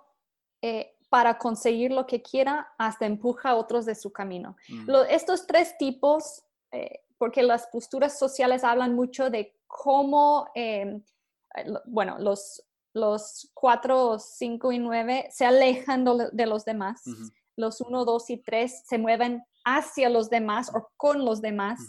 eh, 0.62 0.95
para 1.10 1.39
conseguir 1.39 1.91
lo 1.91 2.06
que 2.06 2.21
quiera, 2.21 2.71
hasta 2.78 3.08
empuja 3.08 3.50
a 3.50 3.56
otros 3.56 3.88
de 3.88 3.95
su 3.95 4.12
camino. 4.12 4.56
estos 5.10 5.47
tres 5.47 5.76
tipos, 5.80 6.43
eh, 6.71 7.02
porque 7.17 7.41
las 7.41 7.67
posturas 7.67 8.19
sociales 8.19 8.63
hablan 8.63 8.95
mucho 8.95 9.32
de 9.32 9.58
cómo, 9.65 10.47
em, 10.54 11.04
eh, 11.56 11.65
bueno, 11.86 12.19
los, 12.19 12.63
los 12.93 13.50
cuatro, 13.56 14.19
cinco 14.19 14.71
y 14.71 14.78
nueve 14.78 15.28
se 15.32 15.45
alejan 15.45 16.06
de 16.34 16.45
los 16.45 16.65
demás. 16.65 17.02
Los 17.56 17.82
uno, 17.82 18.06
dos 18.06 18.30
y 18.30 18.38
tres 18.38 18.84
se 18.86 19.00
mueven 19.00 19.43
hacia 19.65 20.08
los 20.10 20.30
demás 20.30 20.71
o 20.74 20.88
con 20.97 21.26
los 21.26 21.41
demás. 21.41 21.80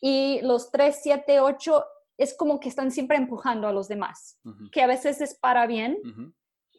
Y 0.00 0.40
los 0.42 0.70
tres, 0.70 1.00
siete, 1.02 1.40
ocho 1.40 1.84
es 2.18 2.36
como 2.36 2.60
que 2.60 2.68
están 2.68 2.90
siempre 2.90 3.16
empujando 3.16 3.68
a 3.68 3.72
los 3.72 3.88
demás, 3.88 4.38
que 4.72 4.82
a 4.82 4.86
veces 4.86 5.20
es 5.20 5.38
para 5.38 5.66
bien 5.66 5.98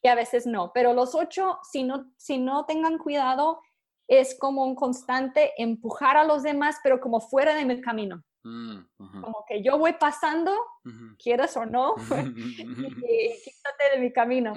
y 0.01 0.07
a 0.07 0.15
veces 0.15 0.45
no. 0.47 0.71
Pero 0.73 0.93
los 0.93 1.15
ocho, 1.15 1.59
si 1.63 1.83
no, 1.83 2.11
si 2.17 2.37
no 2.37 2.65
tengan 2.65 2.97
cuidado, 2.97 3.61
es 4.07 4.37
como 4.39 4.63
un 4.63 4.75
constante 4.75 5.51
empujar 5.57 6.17
a 6.17 6.23
los 6.23 6.43
demás, 6.43 6.77
pero 6.83 6.99
como 6.99 7.19
fuera 7.19 7.55
de 7.55 7.65
mi 7.65 7.81
camino. 7.81 8.23
Mm, 8.43 8.77
como 8.97 9.43
que 9.45 9.61
yo 9.61 9.77
voy 9.77 9.93
pasando, 9.93 10.53
quieras 11.21 11.57
o 11.57 11.65
no, 11.65 11.95
y, 11.97 13.33
quítate 13.43 13.95
de 13.95 13.99
mi 13.99 14.13
camino. 14.13 14.53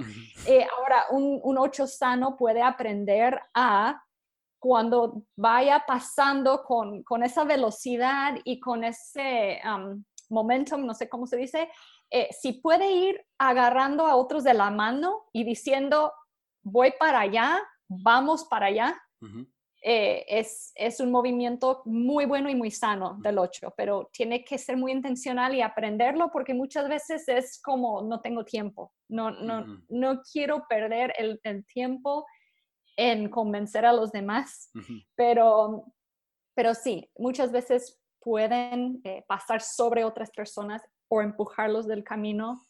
Eh, 0.47 0.67
ahora, 0.79 1.07
un, 1.11 1.41
un 1.43 1.59
ocho 1.59 1.87
sano 1.87 2.37
puede 2.37 2.63
aprender 2.63 3.41
a 3.53 4.03
cuando 4.61 5.25
vaya 5.37 5.85
pasando 5.87 6.63
con, 6.63 7.03
con, 7.03 7.23
esa 7.25 7.45
velocidad 7.45 8.39
y 8.45 8.61
con 8.61 8.85
ese, 8.85 9.59
momentum, 10.31 10.87
no 10.87 10.95
sé 10.95 11.09
cómo 11.09 11.27
se 11.27 11.37
dice, 11.37 11.69
eh, 12.11 12.29
si 12.31 12.55
puede 12.55 12.91
ir 12.91 13.25
agarrando 13.39 14.07
a 14.07 14.17
otros 14.17 14.45
de 14.45 14.55
la 14.55 14.71
mano 14.71 15.27
y 15.33 15.45
diciendo, 15.45 16.13
voy 16.63 16.93
para 16.99 17.21
allá, 17.21 17.61
vamos 17.89 18.45
para 18.45 18.67
allá, 18.67 19.01
eh, 19.83 20.25
es, 20.29 20.73
es, 20.75 21.01
un 21.01 21.11
movimiento 21.11 21.83
muy 21.87 22.27
bueno 22.27 22.51
y 22.51 22.55
muy 22.55 22.71
sano 22.71 23.19
del 23.21 23.39
8, 23.39 23.75
pero 23.77 24.11
tiene 24.13 24.45
que 24.45 24.59
ser 24.59 24.77
muy 24.77 24.93
intencional 24.93 25.55
y 25.55 25.63
aprenderlo 25.63 26.31
porque 26.31 26.55
muchas 26.55 26.89
veces 26.89 27.29
es 27.29 27.61
como, 27.63 28.03
no 28.03 28.21
tengo 28.21 28.45
tiempo, 28.45 28.93
no, 29.09 29.31
no, 29.31 29.83
no 29.89 30.23
quiero 30.23 30.67
perder 30.69 31.13
el, 31.19 31.41
el, 31.45 31.65
tiempo 31.67 32.27
en 32.97 33.31
convencer 33.31 33.87
a 33.87 33.93
los 33.93 34.13
demás, 34.13 34.71
pero, 35.15 35.87
pero 36.55 36.75
sí, 36.75 37.11
muchas 37.17 37.51
veces 37.51 38.00
pueden 38.21 39.01
eh, 39.05 39.25
pasar 39.27 39.61
sobre 39.63 40.05
otras 40.05 40.31
personas 40.31 40.83
o 41.09 41.23
empujarlos 41.23 41.87
del 41.87 42.05
camino 42.05 42.63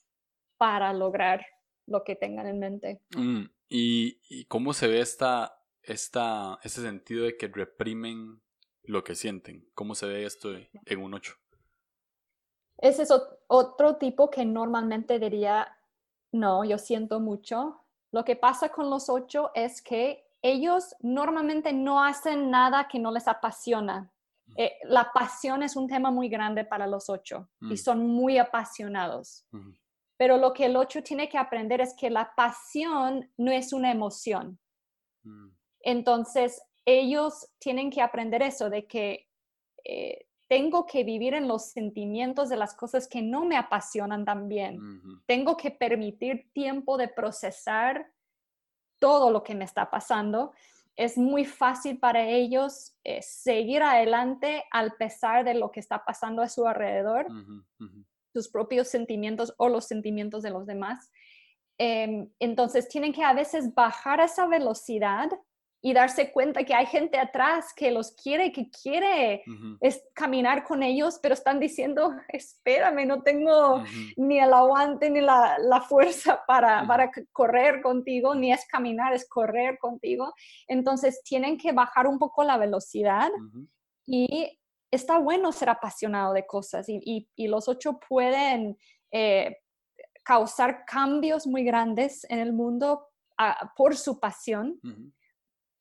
para 0.57 0.93
lograr 0.93 1.45
lo 1.87 2.05
que 2.05 2.17
tengan 2.17 2.47
en 2.47 2.59
mente. 2.59 3.01
Mm, 3.17 3.45
¿y, 3.69 4.45
cómo 4.47 4.73
se 4.73 4.89
ve 4.89 5.01
esta, 5.01 5.61
esta, 5.83 6.59
este 6.63 6.81
sentido 6.81 7.25
de 7.25 7.37
que 7.37 7.49
reprimen 7.49 8.41
lo 8.85 9.05
que 9.05 9.15
sienten? 9.15 9.69
¿Cómo 9.75 9.95
se 9.95 10.07
ve 10.07 10.25
esto 10.25 10.51
en 10.55 11.03
un 11.03 11.15
8? 11.15 11.35
Ese 12.79 13.03
es 13.03 13.13
otro 13.47 13.97
tipo 13.97 14.31
que 14.31 14.45
normalmente 14.45 15.19
diría, 15.19 15.77
no, 16.33 16.65
yo 16.65 16.79
siento 16.79 17.21
mucho. 17.21 17.85
Lo 18.11 18.25
que 18.25 18.37
pasa 18.37 18.71
con 18.71 18.89
los 18.89 19.11
8 19.11 19.51
es 19.55 19.83
que 19.83 20.25
ellos 20.43 20.95
normalmente 21.01 21.73
no 21.73 22.03
hacen 22.03 22.51
nada 22.51 22.89
que 22.89 22.99
no 22.99 23.11
les 23.13 23.29
apasiona. 23.29 24.11
Eh, 24.57 24.77
la 24.85 25.11
pasión 25.13 25.63
es 25.63 25.77
un 25.77 25.89
tema 25.89 26.11
muy 26.11 26.29
grande 26.29 26.65
para 26.65 26.87
los 26.87 27.09
ocho 27.09 27.49
y 27.61 27.75
mm. 27.75 27.77
son 27.77 28.07
muy 28.07 28.39
apasionados. 28.39 29.47
Pero 30.17 30.37
lo 30.37 30.53
que 30.53 30.67
el 30.67 30.77
ocho 30.77 31.03
tiene 31.03 31.29
que 31.29 31.39
aprender 31.39 31.81
es 31.81 31.95
que 31.95 32.11
la 32.11 32.35
pasión 32.35 33.31
no 33.37 33.51
es 33.53 33.73
una 33.73 33.91
emoción. 33.91 34.59
Mm. 35.23 35.49
Entonces, 35.81 36.63
ellos 36.85 37.49
tienen 37.59 37.91
que 37.91 38.03
aprender 38.03 38.43
eso, 38.43 38.69
de 38.69 38.87
que 38.87 39.29
eh, 39.85 40.27
tengo 40.49 40.85
que 40.85 41.05
vivir 41.05 41.35
en 41.35 41.47
los 41.47 41.71
sentimientos 41.71 42.49
de 42.49 42.57
las 42.57 42.75
cosas 42.75 43.07
que 43.07 43.23
no 43.23 43.45
me 43.45 43.57
apasionan 43.57 44.25
también. 44.25 44.81
Tengo 45.27 45.57
que 45.57 45.71
permitir 45.71 46.51
tiempo 46.53 46.97
de 46.97 47.07
procesar 47.07 48.11
todo 48.99 49.31
lo 49.31 49.43
que 49.43 49.55
me 49.55 49.65
está 49.65 49.89
pasando 49.91 50.53
es 51.01 51.17
muy 51.17 51.47
fácil 51.47 51.99
para 51.99 52.29
ellos 52.29 52.95
eh, 53.05 53.23
seguir 53.23 53.83
adelante 53.83 54.65
al 54.71 54.93
pesar 54.97 55.47
de 55.47 55.55
lo 55.55 55.71
que 55.73 55.81
está 55.81 56.05
pasando 56.05 56.43
a 56.43 56.49
su 56.51 56.67
alrededor, 56.67 57.27
sus 58.35 58.51
propios 58.51 58.89
sentimientos 58.89 59.55
o 59.57 59.71
los 59.71 59.87
sentimientos 59.87 60.43
de 60.43 60.51
los 60.51 60.67
demás. 60.67 61.11
Em, 61.79 62.29
entonces 62.39 62.87
tienen 62.87 63.15
que 63.15 63.25
a 63.25 63.33
veces 63.33 63.75
bajar 63.75 64.21
esa 64.21 64.47
velocidad 64.47 65.31
y 65.83 65.95
darse 65.95 66.31
cuenta 66.31 66.65
que 66.65 66.75
hay 66.75 66.87
gente 66.87 67.19
atrás 67.19 67.73
que 67.75 67.91
los 67.91 68.13
quiere, 68.13 68.53
que 68.53 68.69
quiere 68.71 69.43
es 69.81 70.03
caminar 70.15 70.65
con 70.65 70.83
ellos, 70.83 71.19
pero 71.23 71.33
están 71.33 71.59
diciendo, 71.59 72.13
espérame, 72.29 73.07
no 73.07 73.23
tengo 73.23 73.83
ni 74.17 74.39
el 74.39 74.53
aguante 74.53 75.09
ni 75.09 75.21
la, 75.21 75.85
fuerza 75.89 76.43
para, 76.47 76.87
para, 76.87 77.11
correr 77.33 77.81
contigo, 77.81 78.35
ni 78.35 78.53
es 78.53 78.67
caminar, 78.67 79.15
es 79.15 79.27
correr 79.29 79.79
contigo. 79.79 80.35
Entonces 80.69 81.23
tienen 81.25 81.57
que 81.57 81.73
bajar 81.73 82.07
un 82.07 82.19
poco 82.19 82.45
la 82.45 82.59
velocidad 82.59 83.31
y 84.07 84.59
está 84.91 85.19
bueno 85.19 85.51
ser 85.53 85.71
apasionado 85.71 86.35
de 86.35 86.47
cosas 86.47 86.89
y, 86.89 87.27
y, 87.35 87.49
los 87.49 87.69
ocho 87.69 87.99
pueden 88.07 88.77
eh, 89.13 89.57
causar 90.25 90.85
cambios 90.85 91.47
muy 91.47 91.65
grandes 91.65 92.27
en 92.29 92.41
el 92.41 92.53
mundo 92.53 93.09
ah, 93.39 93.73
por 93.77 93.97
su 93.97 94.21
pasión 94.21 94.79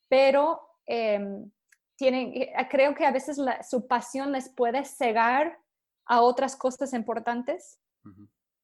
pero 0.09 0.59
em, 0.85 1.49
tienen, 1.95 2.33
eh, 2.33 2.53
creo 2.69 2.95
que 2.95 3.05
a 3.05 3.11
veces 3.11 3.39
su 3.69 3.87
pasión 3.87 4.31
les 4.31 4.49
puede 4.49 4.83
cegar 4.83 5.57
a 6.05 6.21
otras 6.21 6.55
cosas 6.55 6.93
importantes. 6.93 7.79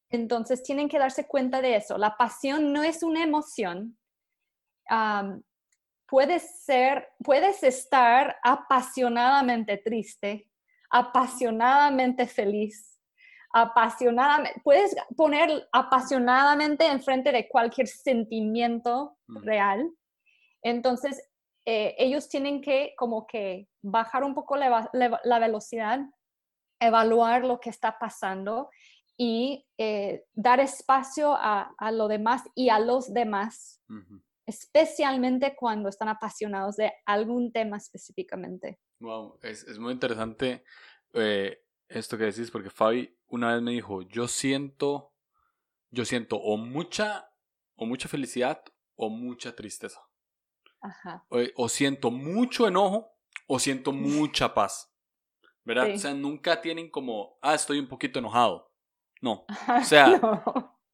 Entonces 0.09 0.63
tienen 0.63 0.89
que 0.89 0.99
darse 0.99 1.27
cuenta 1.27 1.61
de 1.61 1.75
eso. 1.75 1.97
La 1.97 2.17
pasión 2.17 2.73
no 2.73 2.83
es 2.83 3.03
una 3.03 3.23
emoción. 3.23 3.97
puedes 6.07 6.63
ser, 6.63 7.09
puedes 7.23 7.63
estar 7.63 8.37
apasionadamente 8.43 9.77
triste, 9.77 10.49
apasionadamente 10.89 12.27
feliz, 12.27 12.99
apasionadamente, 13.51 14.61
puedes 14.63 14.95
poner 15.15 15.67
apasionadamente 15.71 16.85
enfrente 16.87 17.31
de 17.31 17.47
cualquier 17.47 17.87
sentimiento 17.87 19.17
real. 19.27 19.91
Entonces, 20.61 21.21
eh, 21.65 21.95
ellos 21.97 22.29
tienen 22.29 22.61
que 22.61 22.93
como 22.95 23.25
que 23.25 23.67
bajar 23.81 24.23
un 24.23 24.35
poco 24.35 24.55
la, 24.55 24.89
velocidad, 25.39 25.99
evaluar 26.79 27.43
lo 27.43 27.59
que 27.59 27.71
está 27.71 27.97
pasando 27.97 28.69
y 29.17 29.65
eh, 29.77 30.25
dar 30.33 30.59
espacio 30.59 31.35
a, 31.35 31.73
lo 31.91 32.07
demás 32.07 32.43
y 32.53 32.69
a 32.69 32.79
los 32.79 33.13
demás, 33.13 33.81
especialmente 34.45 35.55
cuando 35.55 35.89
están 35.89 36.09
apasionados 36.09 36.75
de 36.75 36.93
algún 37.05 37.51
tema 37.51 37.77
específicamente. 37.77 38.79
Wow, 38.99 39.39
es, 39.41 39.79
muy 39.79 39.93
interesante 39.93 40.63
eh, 41.13 41.63
esto 41.87 42.17
que 42.17 42.25
decís, 42.25 42.51
porque 42.51 42.69
Fabi 42.69 43.17
una 43.27 43.53
vez 43.53 43.61
me 43.63 43.71
dijo, 43.71 44.03
yo 44.03 44.27
siento, 44.27 45.13
yo 45.89 46.05
siento 46.05 46.37
o 46.37 46.57
mucha, 46.57 47.31
o 47.75 47.87
mucha 47.87 48.07
felicidad 48.07 48.63
o 48.95 49.09
mucha 49.09 49.55
tristeza. 49.55 49.99
O, 51.55 51.69
siento 51.69 52.11
mucho 52.11 52.67
enojo 52.67 53.11
o 53.47 53.59
siento 53.59 53.91
mucha 53.93 54.53
paz. 54.53 54.91
¿Verdad? 55.63 55.91
O 55.95 55.97
sea, 55.97 56.13
nunca 56.13 56.61
tienen 56.61 56.89
como, 56.89 57.39
ah, 57.41 57.55
estoy 57.55 57.79
un 57.79 57.87
poquito 57.87 58.19
enojado. 58.19 58.71
No. 59.21 59.45
O 59.81 59.83
sea, 59.83 60.21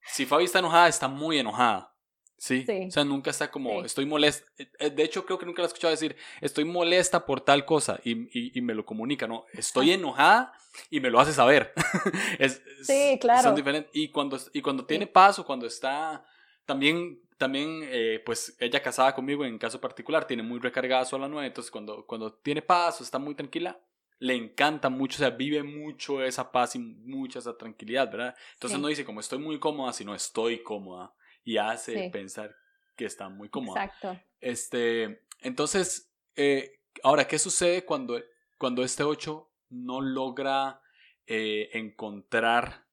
si 0.05 0.25
Fabi 0.25 0.45
está 0.45 0.59
enojada, 0.59 0.87
está 0.87 1.07
muy 1.07 1.39
enojada. 1.39 1.91
¿Sí? 2.37 2.65
O 2.87 2.89
sea, 2.89 3.03
nunca 3.03 3.29
está 3.29 3.51
como, 3.51 3.83
estoy 3.83 4.07
molesta. 4.07 4.49
Eh, 4.57 4.71
eh, 4.79 4.89
de 4.89 5.03
hecho, 5.03 5.25
creo 5.25 5.37
que 5.37 5.45
nunca 5.45 5.61
la 5.61 5.65
he 5.65 5.67
escuchado 5.67 5.91
decir, 5.91 6.15
estoy 6.39 6.65
molesta 6.65 7.23
por 7.23 7.41
tal 7.41 7.65
cosa 7.65 7.99
y, 8.03 8.57
y, 8.57 8.61
me 8.61 8.73
lo 8.73 8.83
comunica, 8.83 9.27
¿no? 9.27 9.45
Estoy 9.53 9.91
enojada 9.91 10.51
y 10.89 10.99
me 11.01 11.11
lo 11.11 11.19
hace 11.19 11.33
saber. 11.33 11.71
sí, 12.81 13.19
claro. 13.21 13.43
Son 13.43 13.55
diferentes. 13.55 13.91
Y 13.93 14.09
cuando, 14.09 14.39
y 14.53 14.61
cuando 14.63 14.85
tiene 14.85 15.05
paz 15.05 15.37
o 15.37 15.45
cuando 15.45 15.67
está 15.67 16.25
también 16.65 17.21
también, 17.41 17.81
eh, 17.85 18.21
pues 18.23 18.55
ella 18.59 18.83
casada 18.83 19.15
conmigo 19.15 19.43
en 19.43 19.57
caso 19.57 19.81
particular, 19.81 20.27
tiene 20.27 20.43
muy 20.43 20.59
recargada 20.59 21.03
su 21.05 21.15
alma 21.15 21.27
nueva, 21.27 21.47
entonces 21.47 21.71
cuando, 21.71 22.05
cuando 22.05 22.31
tiene 22.31 22.61
paz 22.61 23.01
o 23.01 23.03
está 23.03 23.17
muy 23.17 23.33
tranquila, 23.33 23.79
le 24.19 24.35
encanta 24.35 24.89
mucho, 24.89 25.15
o 25.15 25.17
sea, 25.17 25.31
vive 25.31 25.63
mucho 25.63 26.23
esa 26.23 26.51
paz 26.51 26.75
y 26.75 26.79
mucha 26.79 27.39
esa 27.39 27.57
tranquilidad, 27.57 28.11
¿verdad? 28.11 28.35
Entonces 28.53 28.77
no 28.79 28.89
dice 28.89 29.03
como 29.03 29.21
estoy 29.21 29.39
muy 29.39 29.57
cómoda, 29.57 29.91
sino 29.91 30.13
estoy 30.13 30.61
cómoda 30.61 31.15
y 31.43 31.57
hace 31.57 32.11
pensar 32.11 32.55
que 32.95 33.05
está 33.05 33.27
muy 33.27 33.49
cómoda. 33.49 33.85
Exacto. 33.85 34.19
Este, 34.39 35.23
entonces, 35.39 36.13
eh, 36.35 36.79
ahora, 37.01 37.27
¿qué 37.27 37.39
sucede 37.39 37.85
cuando, 37.85 38.21
cuando 38.59 38.83
este 38.83 39.01
8 39.01 39.51
no 39.69 39.99
logra 39.99 40.79
eh, 41.25 41.71
encontrar, 41.73 42.85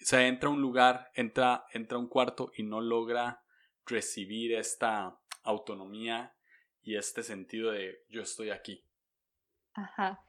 o 0.00 0.04
sea, 0.04 0.28
entra 0.28 0.50
a 0.50 0.52
un 0.52 0.60
lugar, 0.60 1.10
entra, 1.16 1.66
entra 1.72 1.96
a 1.98 2.00
un 2.00 2.06
cuarto 2.06 2.52
y 2.56 2.62
no 2.62 2.80
logra 2.80 3.42
recibir 3.88 4.54
esta 4.54 5.18
autonomía 5.42 6.34
y 6.82 6.96
este 6.96 7.22
sentido 7.22 7.72
de 7.72 8.04
yo 8.08 8.22
estoy 8.22 8.50
aquí? 8.50 8.84
Ajá. 9.74 10.22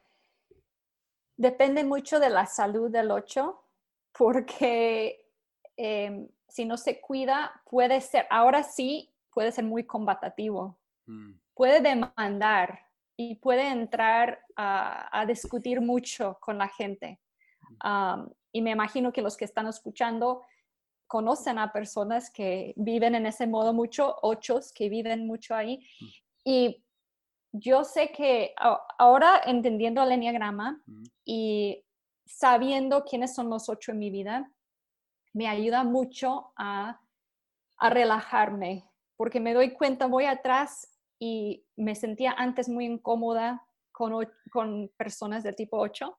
Depende 1.36 1.84
mucho 1.84 2.20
de 2.20 2.30
la 2.30 2.46
salud 2.46 2.90
del 2.90 3.10
8, 3.10 3.64
porque 4.12 5.26
em, 5.76 6.28
si 6.48 6.64
no 6.64 6.76
se 6.76 7.00
cuida, 7.00 7.62
puede 7.68 8.00
ser, 8.00 8.26
ahora 8.30 8.62
sí, 8.62 9.10
puede 9.32 9.52
ser 9.52 9.64
muy 9.64 9.84
combatativo. 9.84 10.78
Mm. 11.06 11.32
Puede 11.54 11.80
demandar 11.80 12.80
y 13.16 13.36
puede 13.36 13.68
entrar 13.68 14.44
a, 14.56 15.24
discutir 15.26 15.80
mucho 15.80 16.38
con 16.40 16.58
la 16.58 16.68
gente. 16.68 17.20
Y 18.52 18.62
me 18.62 18.70
imagino 18.70 19.12
que 19.12 19.22
los 19.22 19.36
que 19.36 19.44
están 19.44 19.66
escuchando 19.66 20.42
conocen 21.10 21.58
a 21.58 21.72
personas 21.72 22.30
que 22.30 22.72
viven 22.76 23.16
en 23.16 23.26
ese 23.26 23.48
modo 23.48 23.72
mucho, 23.72 24.14
ochos 24.22 24.72
que 24.72 24.88
viven 24.88 25.26
mucho 25.26 25.56
ahí. 25.56 25.84
Mm. 26.00 26.06
Y 26.44 26.84
yo 27.50 27.82
sé 27.82 28.12
que 28.12 28.54
ahora 28.96 29.42
entendiendo 29.44 30.04
el 30.04 30.12
enneagrama 30.12 30.80
mm. 30.86 31.02
y 31.24 31.84
sabiendo 32.24 33.02
quiénes 33.02 33.34
son 33.34 33.50
los 33.50 33.68
ocho 33.68 33.90
en 33.90 33.98
mi 33.98 34.10
vida, 34.10 34.52
me 35.32 35.48
ayuda 35.48 35.82
mucho 35.82 36.52
a, 36.56 37.00
relajarme, 37.82 38.84
porque 39.16 39.40
me 39.40 39.54
doy 39.54 39.72
cuenta, 39.72 40.06
voy 40.06 40.26
atrás 40.26 40.86
y 41.18 41.64
me 41.76 41.94
sentía 41.94 42.32
antes 42.32 42.68
muy 42.68 42.84
incómoda 42.84 43.66
con, 43.90 44.28
con 44.50 44.90
personas 44.98 45.42
de 45.42 45.54
tipo 45.54 45.78
8. 45.78 46.18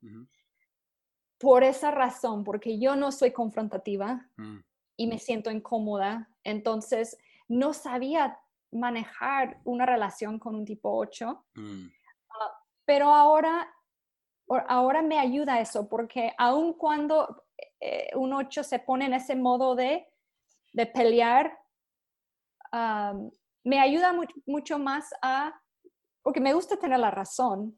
Por 1.37 1.63
esa 1.63 1.91
razón, 1.91 2.43
porque 2.43 2.79
yo 2.79 2.95
no 2.95 3.11
soy 3.11 3.31
confrontativa, 3.31 4.27
mm 4.37 4.57
y 4.97 5.07
me 5.07 5.19
siento 5.19 5.51
incómoda. 5.51 6.29
Entonces, 6.43 7.17
no 7.47 7.73
sabía 7.73 8.39
manejar 8.71 9.59
una 9.63 9.85
relación 9.85 10.39
con 10.39 10.55
un 10.55 10.65
tipo 10.65 10.95
8. 10.97 11.45
Mm. 11.55 11.87
Ah, 12.29 12.57
pero 12.85 13.13
ahora, 13.13 13.73
ahora 14.67 15.01
me 15.01 15.19
ayuda 15.19 15.59
eso, 15.59 15.87
porque 15.87 16.33
aun 16.37 16.73
cuando 16.73 17.43
eh, 17.79 18.09
un 18.15 18.33
8 18.33 18.63
se 18.63 18.79
pone 18.79 19.05
en 19.05 19.13
ese 19.13 19.35
modo 19.35 19.75
de, 19.75 20.07
de 20.73 20.85
pelear, 20.85 21.57
me 23.63 23.79
ayuda 23.79 24.15
mucho 24.45 24.79
más 24.79 25.13
a, 25.21 25.59
porque 26.23 26.39
me 26.39 26.53
gusta 26.53 26.77
tener 26.77 26.99
la 26.99 27.11
razón, 27.11 27.75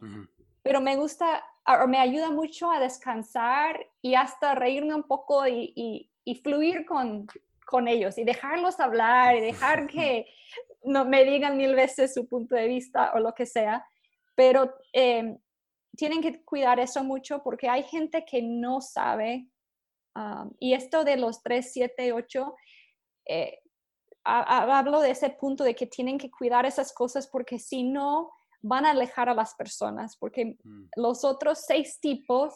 pero 0.61 0.81
me 0.81 0.95
gusta, 0.95 1.43
me 1.87 1.97
ayuda 1.97 2.29
mucho 2.29 2.69
a 2.69 2.79
descansar 2.79 3.87
y 4.01 4.13
hasta 4.15 4.53
reírme 4.53 4.93
un 4.93 5.03
poco 5.03 5.47
y, 5.47 5.73
y 5.75 6.12
fluir 6.43 6.85
con, 6.85 7.27
con 7.65 7.87
ellos 7.87 8.17
y 8.17 8.23
dejarlos 8.23 8.79
hablar 8.79 9.35
y 9.35 9.41
dejar 9.41 9.87
que 9.87 10.27
no, 10.83 11.05
me 11.05 11.23
digan 11.23 11.57
mil 11.57 11.75
veces 11.75 12.13
su 12.13 12.27
punto 12.27 12.55
de 12.55 12.67
vista 12.67 13.11
o 13.13 13.19
lo 13.19 13.33
que 13.33 13.45
sea, 13.45 13.85
pero 14.35 14.73
em, 14.91 15.37
tienen 15.95 16.21
que 16.21 16.43
cuidar 16.43 16.79
eso 16.79 17.03
mucho 17.03 17.43
porque 17.43 17.69
hay 17.69 17.83
gente 17.83 18.25
que 18.25 18.41
no 18.41 18.81
sabe, 18.81 19.47
y 20.59 20.73
esto 20.73 21.03
de 21.03 21.17
los 21.17 21.41
3, 21.41 21.73
7, 21.73 22.13
8, 22.13 22.55
hablo 24.23 24.99
de 25.01 25.09
ese 25.09 25.31
punto 25.31 25.63
de 25.63 25.73
que 25.73 25.87
tienen 25.87 26.19
que 26.19 26.29
cuidar 26.29 26.67
esas 26.67 26.93
cosas 26.93 27.27
porque 27.27 27.57
si 27.57 27.83
no, 27.83 28.31
van 28.63 28.85
a 28.85 28.91
alejar 28.91 29.29
a 29.29 29.33
las 29.33 29.53
personas, 29.55 30.17
porque 30.17 30.57
mm. 30.63 30.85
los 30.95 31.23
otros 31.23 31.65
seis 31.67 31.99
tipos 31.99 32.53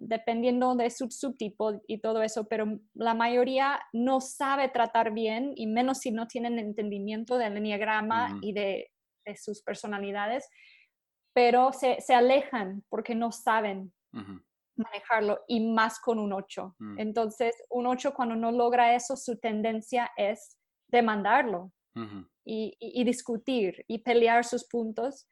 dependiendo 0.00 0.74
de 0.74 0.90
su 0.90 1.10
subtipo 1.10 1.82
y 1.86 1.98
todo 1.98 2.22
eso, 2.22 2.48
pero 2.48 2.78
la 2.94 3.14
mayoría 3.14 3.80
no 3.92 4.20
sabe 4.20 4.68
tratar 4.68 5.12
bien 5.12 5.52
y 5.56 5.66
menos 5.66 5.98
si 5.98 6.10
no 6.10 6.26
tienen 6.26 6.58
entendimiento 6.58 7.36
del 7.36 7.56
enneagrama 7.56 8.38
y 8.40 8.52
de, 8.52 8.88
sus 9.36 9.62
personalidades, 9.62 10.48
pero 11.32 11.72
se, 11.72 12.00
se, 12.00 12.12
alejan 12.12 12.82
porque 12.88 13.14
no 13.14 13.30
saben 13.30 13.92
manejarlo 14.74 15.44
y 15.46 15.60
más 15.60 16.00
con 16.00 16.18
un 16.18 16.32
8. 16.32 16.74
Mm. 16.78 16.98
Entonces, 16.98 17.54
un 17.70 17.86
8 17.86 18.14
cuando 18.14 18.34
no 18.34 18.50
logra 18.50 18.96
eso, 18.96 19.16
su 19.16 19.38
tendencia 19.38 20.10
es 20.16 20.58
demandarlo 20.88 21.70
y, 22.44 22.76
y, 22.80 23.04
discutir 23.04 23.84
y 23.86 23.98
pelear 23.98 24.44
sus 24.44 24.66
puntos. 24.68 25.28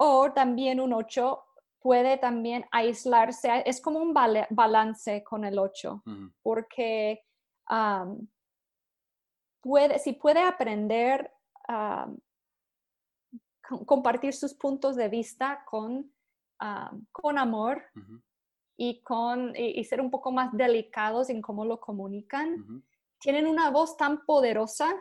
o 0.00 0.32
también 0.32 0.80
un 0.80 0.92
8 0.92 1.44
puede 1.88 2.18
también 2.18 2.66
aislarse, 2.70 3.62
es 3.64 3.80
como 3.80 3.98
un 3.98 4.12
balance 4.12 5.24
con 5.24 5.42
el 5.46 5.58
8, 5.58 6.02
porque 6.42 7.24
puede, 9.62 9.98
si 9.98 10.12
puede 10.12 10.42
aprender 10.42 11.32
compartir 13.86 14.34
sus 14.34 14.52
puntos 14.52 14.96
de 14.96 15.08
vista 15.08 15.64
con, 15.64 16.12
con 17.10 17.38
amor 17.38 17.82
y, 18.76 19.00
con, 19.00 19.56
y, 19.56 19.82
ser 19.84 20.02
un 20.02 20.10
poco 20.10 20.30
más 20.30 20.52
delicados 20.52 21.30
en 21.30 21.40
cómo 21.40 21.64
lo 21.64 21.80
comunican. 21.80 22.84
Tienen 23.18 23.46
una 23.46 23.70
voz 23.70 23.96
tan 23.96 24.26
poderosa 24.26 24.94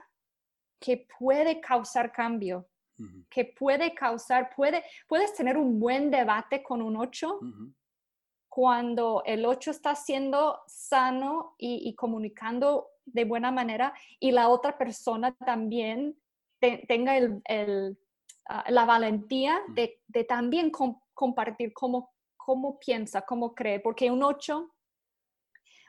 que 0.80 1.06
puede 1.20 1.60
causar 1.60 2.14
cambio, 2.14 2.70
que 3.30 3.46
puede 3.46 3.94
causar, 3.94 4.50
puede, 4.56 4.84
puedes 5.08 5.34
tener 5.34 5.58
un 5.58 5.80
buen 5.80 6.10
debate 6.10 6.64
con 6.64 6.82
un 6.82 6.98
8 6.98 7.40
cuando 8.50 9.22
el 9.26 9.46
8 9.46 9.72
está 9.72 9.94
siendo 9.94 10.62
sano 10.66 11.54
y, 11.58 11.94
comunicando 11.96 12.90
de 13.06 13.24
buena 13.24 13.52
manera 13.52 13.94
y 14.20 14.32
la 14.32 14.50
otra 14.50 14.78
persona 14.78 15.36
también 15.36 16.18
tenga 16.60 17.18
el, 17.18 17.98
ah, 18.50 18.66
la 18.70 18.86
valentía 18.86 19.62
de, 19.70 20.00
también 20.28 20.72
compartir 21.14 21.72
cómo, 21.74 22.14
cómo 22.36 22.80
piensa, 22.80 23.22
cómo 23.22 23.54
cree, 23.54 23.80
porque 23.80 24.10
un 24.10 24.24
8 24.24 24.74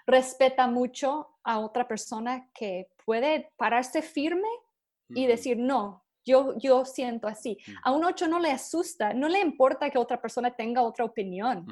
respeta 0.06 0.66
mucho 0.66 1.38
a 1.44 1.60
otra 1.60 1.88
persona 1.88 2.50
que 2.52 2.88
puede 3.04 3.50
pararse 3.56 4.02
firme 4.02 4.48
y 5.10 5.26
decir, 5.26 5.56
no, 5.56 6.04
yo, 6.28 6.54
yo 6.58 6.84
siento 6.84 7.26
así. 7.26 7.58
A 7.82 7.92
un 7.92 8.04
8 8.04 8.28
no 8.28 8.38
le 8.38 8.50
asusta, 8.50 9.14
no 9.14 9.28
le 9.28 9.40
importa 9.40 9.90
que 9.90 9.98
otra 9.98 10.20
persona 10.20 10.54
tenga 10.54 10.82
otra 10.82 11.04
opinión. 11.04 11.66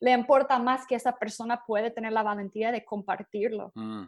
Le 0.00 0.12
importa 0.12 0.58
más 0.58 0.86
que 0.86 0.94
esa 0.94 1.16
persona 1.16 1.64
puede 1.66 1.90
tener 1.90 2.12
la 2.12 2.22
valentía 2.22 2.70
de 2.70 2.84
compartirlo. 2.84 3.72
Mm, 3.74 4.04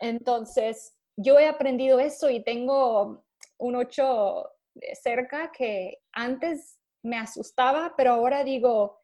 Entonces, 0.00 0.94
yo 1.16 1.38
he 1.38 1.48
aprendido 1.48 1.98
eso 1.98 2.30
y 2.30 2.42
tengo 2.42 3.24
un 3.58 3.76
ocho 3.76 4.48
cerca 4.94 5.50
que 5.52 5.98
antes 6.12 6.78
me 7.02 7.18
asustaba, 7.18 7.94
pero 7.96 8.12
ahora 8.12 8.44
digo, 8.44 9.00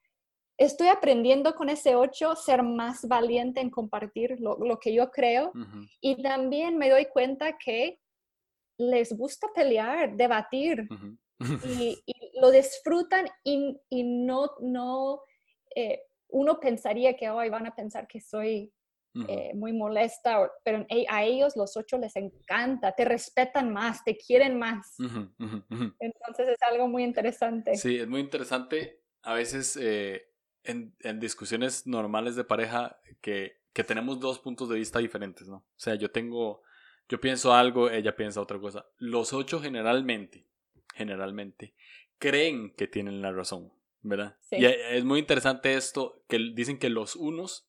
estoy 0.57 0.89
aprendiendo 0.89 1.55
con 1.55 1.69
ese 1.69 1.97
ocho 1.97 2.35
ser 2.37 2.63
más 2.63 3.07
valiente 3.07 3.61
en 3.61 3.71
compartir 3.71 4.39
lo, 4.41 4.79
que 4.79 4.93
yo 4.93 5.11
creo 5.11 5.53
y 6.01 6.23
también 6.23 6.79
me 6.79 6.91
doy 6.91 7.07
cuenta 7.07 7.59
que 7.59 8.01
les 8.79 9.13
gusta 9.13 9.49
pelear, 9.55 10.17
debatir 10.17 10.89
y, 11.65 12.03
lo 12.41 12.51
disfrutan 12.51 13.27
y, 13.43 13.77
y 13.91 14.05
no, 14.05 14.51
no 14.61 15.23
eh, 15.75 16.03
uno 16.29 16.61
pensaría 16.61 17.17
que 17.17 17.31
hoy 17.31 17.49
van 17.49 17.67
a 17.67 17.75
pensar 17.75 18.07
que 18.07 18.21
soy 18.21 18.73
eh, 19.27 19.53
muy 19.55 19.73
molesta, 19.73 20.51
pero 20.63 20.87
a 21.09 21.25
ellos 21.25 21.57
los 21.57 21.77
ocho 21.77 21.99
les 21.99 22.15
encanta, 22.15 22.93
te 22.93 23.05
respetan 23.05 23.73
más, 23.73 24.05
te 24.05 24.17
quieren 24.17 24.59
más. 24.59 24.97
Entonces 25.99 26.49
es 26.49 26.63
algo 26.63 26.87
muy 26.87 27.03
interesante. 27.03 27.75
Sí, 27.75 27.97
es 27.99 28.07
muy 28.07 28.21
interesante. 28.21 29.03
A 29.23 29.35
veces 29.35 29.77
eh, 29.81 30.31
en, 30.63 30.95
en, 31.01 31.19
discusiones 31.19 31.87
normales 31.87 32.37
de 32.37 32.45
pareja 32.45 33.01
que, 33.21 33.61
que, 33.73 33.83
tenemos 33.83 34.21
dos 34.21 34.39
puntos 34.39 34.69
de 34.69 34.77
vista 34.77 35.01
diferentes, 35.01 35.49
¿no? 35.49 35.57
O 35.57 35.79
sea, 35.79 35.97
yo 35.97 36.11
tengo, 36.13 36.63
yo 37.09 37.21
pienso 37.21 37.55
algo, 37.55 37.91
ella 37.91 38.17
piensa 38.17 38.41
otra 38.41 38.59
cosa. 38.59 38.87
Los 38.99 39.33
ocho 39.33 39.61
generalmente, 39.61 40.47
generalmente, 40.95 41.75
creen 42.19 42.75
que 42.75 42.87
tienen 42.87 43.23
la 43.23 43.33
razón. 43.33 43.73
¿verdad? 44.03 44.37
Y 44.51 44.65
es 44.65 45.05
muy 45.05 45.21
interesante 45.21 45.75
esto, 45.75 46.25
que 46.29 46.39
dicen 46.55 46.79
que 46.79 46.89
los 46.89 47.17
unos, 47.17 47.69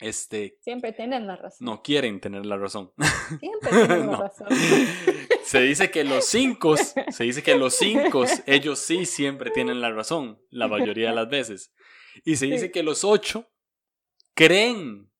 este... 0.00 0.58
Siempre 0.60 0.92
tienen 0.92 1.26
la 1.26 1.36
razón. 1.36 1.64
No 1.64 1.82
quieren 1.82 2.20
tener 2.20 2.44
la 2.46 2.56
razón. 2.56 2.92
Siempre 3.38 3.70
tienen 3.70 4.06
la 4.08 4.16
razón. 4.28 4.48
se 5.44 5.60
dice 5.60 5.90
que 5.90 6.04
los 6.04 6.24
cinco, 6.26 6.76
se 7.10 7.24
dice 7.24 7.42
que 7.42 7.56
los 7.56 7.74
cinco, 7.74 8.24
ellos 8.46 8.78
sí 8.78 9.06
siempre 9.06 9.50
tienen 9.50 9.80
la 9.80 9.90
razón, 9.90 10.40
la 10.50 10.68
mayoría 10.68 11.10
de 11.10 11.16
las 11.16 11.28
veces. 11.28 11.72
Y 12.24 12.36
se 12.36 12.46
dice 12.46 12.70
que 12.70 12.82
los 12.82 13.04
ocho 13.04 13.50
creen 14.34 15.10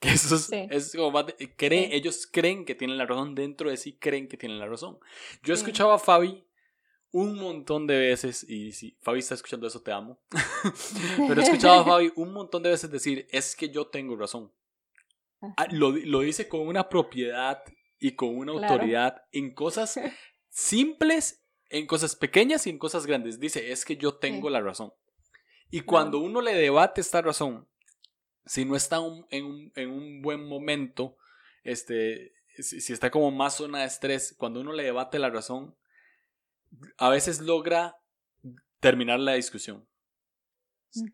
que 0.00 0.08
eso 0.08 0.36
es, 0.70 0.96
como 0.96 1.12
creen, 1.56 1.92
ellos 1.92 2.26
creen 2.26 2.64
que 2.64 2.74
tienen 2.74 2.96
la 2.96 3.06
razón 3.06 3.34
dentro 3.34 3.68
de 3.68 3.76
sí, 3.76 3.98
creen 3.98 4.28
que 4.28 4.38
tienen 4.38 4.58
la 4.58 4.66
razón. 4.66 4.98
Yo 5.44 5.52
escuchaba 5.52 5.96
a 5.96 5.98
Fabi 5.98 6.42
un 7.12 7.36
montón 7.36 7.86
de 7.86 7.98
veces, 7.98 8.48
y 8.48 8.72
si 8.72 8.96
Fabi 9.02 9.18
está 9.18 9.34
escuchando 9.34 9.66
eso, 9.66 9.82
te 9.82 9.92
amo, 9.92 10.18
pero 11.28 11.40
he 11.40 11.44
escuchado 11.44 11.80
a 11.80 11.84
Fabi 11.84 12.12
un 12.16 12.32
montón 12.32 12.62
de 12.62 12.70
veces 12.70 12.90
decir, 12.90 13.28
es 13.30 13.54
que 13.54 13.68
yo 13.68 13.88
tengo 13.88 14.16
razón. 14.16 14.50
Ah, 15.56 15.66
lo, 15.70 15.90
lo, 15.90 16.20
dice 16.20 16.48
con 16.48 16.66
una 16.66 16.88
propiedad 16.88 17.62
y 17.98 18.12
con 18.12 18.36
una 18.36 18.52
autoridad 18.52 19.22
en 19.32 19.54
cosas 19.54 19.98
simples, 20.48 21.44
en 21.68 21.86
cosas 21.86 22.16
pequeñas 22.16 22.66
y 22.66 22.70
en 22.70 22.78
cosas 22.78 23.06
grandes. 23.06 23.38
Dice, 23.38 23.72
es 23.72 23.84
que 23.84 23.96
yo 23.96 24.14
tengo 24.14 24.50
la 24.50 24.60
razón. 24.60 24.92
Y 25.70 25.82
cuando 25.82 26.18
uno 26.18 26.40
le 26.40 26.54
debate 26.54 27.00
esta 27.00 27.22
razón, 27.22 27.68
si 28.50 28.64
no 28.64 28.74
está 28.74 28.96
en, 29.30 29.44
un, 29.44 29.72
en, 29.76 29.90
un, 29.90 30.22
buen 30.22 30.44
momento, 30.44 31.16
este, 31.62 32.32
si, 32.58 32.80
si 32.80 32.92
está 32.92 33.08
como 33.08 33.30
más 33.30 33.54
zona 33.54 33.78
de 33.78 33.84
estrés, 33.84 34.34
cuando 34.36 34.60
uno 34.60 34.72
le 34.72 34.82
debate 34.82 35.20
la 35.20 35.30
razón, 35.30 35.76
a 36.98 37.10
veces 37.10 37.40
logra 37.40 38.00
terminar 38.80 39.20
la 39.20 39.34
discusión. 39.34 39.86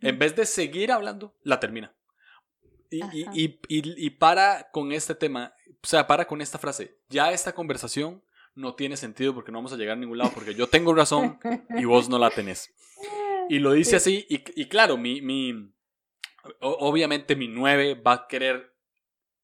En 0.00 0.18
vez 0.18 0.34
de 0.34 0.46
seguir 0.46 0.90
hablando, 0.90 1.36
la 1.42 1.60
termina. 1.60 1.94
Y, 2.88 3.02
y, 3.34 3.58
y, 3.68 4.10
para 4.10 4.70
con 4.70 4.92
este 4.92 5.14
tema, 5.14 5.52
o 5.82 5.86
sea, 5.86 6.06
para 6.06 6.26
con 6.26 6.40
esta 6.40 6.58
frase. 6.58 6.96
Ya 7.10 7.32
esta 7.32 7.54
conversación 7.54 8.22
no 8.54 8.76
tiene 8.76 8.96
sentido 8.96 9.34
porque 9.34 9.52
no 9.52 9.58
vamos 9.58 9.74
a 9.74 9.76
llegar 9.76 9.98
a 9.98 10.00
ningún 10.00 10.16
lado 10.16 10.30
porque 10.32 10.54
yo 10.54 10.68
tengo 10.68 10.94
razón 10.94 11.38
y 11.76 11.84
vos 11.84 12.08
no 12.08 12.18
la 12.18 12.30
tenés. 12.30 12.72
Y 13.48 13.60
lo 13.60 13.74
dice 13.74 13.94
así, 13.94 14.26
y, 14.28 14.66
claro, 14.66 14.96
mi, 14.96 15.20
mi, 15.20 15.72
obviamente 16.60 17.36
mi 17.36 17.48
9 17.48 17.94
va 17.94 18.12
a 18.12 18.26
querer 18.28 18.74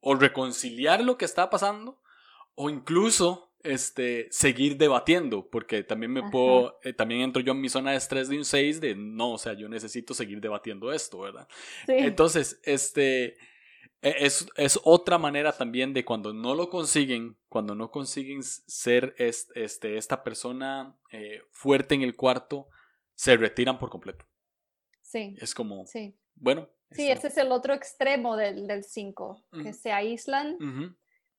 o 0.01 0.15
reconciliar 0.15 1.03
lo 1.03 1.17
que 1.17 1.25
está 1.25 1.49
pasando 1.51 2.01
o 2.55 2.69
incluso 2.69 3.53
este, 3.63 4.27
seguir 4.31 4.77
debatiendo, 4.77 5.49
porque 5.49 5.85
también 5.85 6.13
me 6.13 6.29
puedo, 6.29 6.79
eh, 6.83 6.93
también 6.93 7.21
entro 7.21 7.41
yo 7.43 7.53
en 7.53 7.61
mi 7.61 7.69
zona 7.69 7.93
de 7.93 7.97
estrés 7.97 8.29
de 8.29 8.37
un 8.37 8.45
6 8.45 8.81
de 8.81 8.95
no, 8.97 9.33
o 9.33 9.39
sea, 9.39 9.53
yo 9.55 9.69
necesito 9.69 10.15
seguir 10.15 10.41
debatiendo 10.41 10.93
esto, 10.93 11.21
¿verdad? 11.21 11.49
Entonces, 11.87 12.61
este, 12.65 13.37
e, 14.03 14.17
es, 14.19 14.47
es, 14.57 14.81
otra 14.83 15.19
manera 15.19 15.53
también 15.53 15.95
de 15.95 16.05
cuando 16.05 16.33
no 16.33 16.55
lo 16.55 16.69
consiguen, 16.69 17.37
cuando 17.49 17.75
no 17.75 17.91
consiguen 17.91 18.43
ser 18.43 19.15
este, 19.17 19.97
esta 19.97 20.25
persona 20.25 20.97
eh, 21.11 21.43
fuerte 21.51 21.95
en 21.95 22.03
el 22.03 22.17
cuarto, 22.17 22.69
se 23.15 23.37
retiran 23.37 23.79
por 23.79 23.91
completo. 23.91 24.27
Sí. 25.01 25.37
Es 25.39 25.55
como, 25.55 25.87
sí. 25.87 26.17
bueno. 26.35 26.69
Sí, 26.95 27.11
ese 27.11 27.29
es 27.29 27.37
el 27.39 27.53
otro 27.53 27.75
extremo 27.75 28.37
del 28.37 28.85
5, 28.85 29.43
que 29.63 29.73
se 29.73 29.93
aíslan 29.93 30.59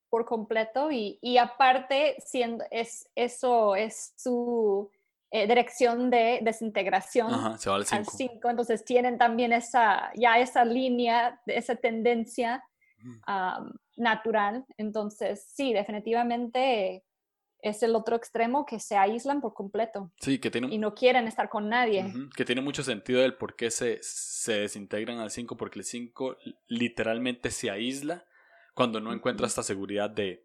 por 0.08 0.24
completo 0.24 0.92
y, 0.92 1.18
y 1.20 1.38
aparte 1.38 2.16
siendo, 2.24 2.64
es, 2.70 3.10
eso 3.14 3.74
es 3.74 4.12
su 4.16 4.90
eh, 5.36 5.48
dirección 5.48 6.10
de 6.10 6.38
desintegración 6.42 7.34
al 7.34 7.58
5. 7.58 8.48
Entonces 8.48 8.84
tienen 8.84 9.18
también 9.18 9.52
esa, 9.52 10.12
ya 10.14 10.38
esa 10.38 10.64
línea, 10.64 11.40
esa 11.46 11.74
tendencia 11.74 12.62
natural. 13.96 14.64
Entonces 14.76 15.44
sí, 15.52 15.72
definitivamente 15.72 17.02
es 17.64 17.82
el 17.82 17.96
otro 17.96 18.14
extremo 18.14 18.66
que 18.66 18.78
se 18.78 18.96
aíslan 18.96 19.40
por 19.40 19.54
completo. 19.54 20.12
Sí, 20.20 20.38
que 20.38 20.50
tiene... 20.50 20.68
Y 20.72 20.78
no 20.78 20.94
quieren 20.94 21.26
estar 21.26 21.48
con 21.48 21.70
nadie. 21.70 22.04
que 22.36 22.44
tiene 22.44 22.60
mucho 22.60 22.82
sentido 22.82 23.24
el 23.24 23.34
por 23.34 23.56
qué 23.56 23.70
se, 23.70 23.98
se 24.02 24.60
desintegran 24.60 25.18
al 25.18 25.30
5, 25.30 25.56
porque 25.56 25.78
el 25.78 25.84
5 25.86 26.36
literalmente 26.68 27.50
se 27.50 27.70
aísla 27.70 28.26
cuando 28.74 29.00
no 29.00 29.14
encuentra 29.14 29.46
esta 29.46 29.62
seguridad 29.62 30.10
de 30.10 30.44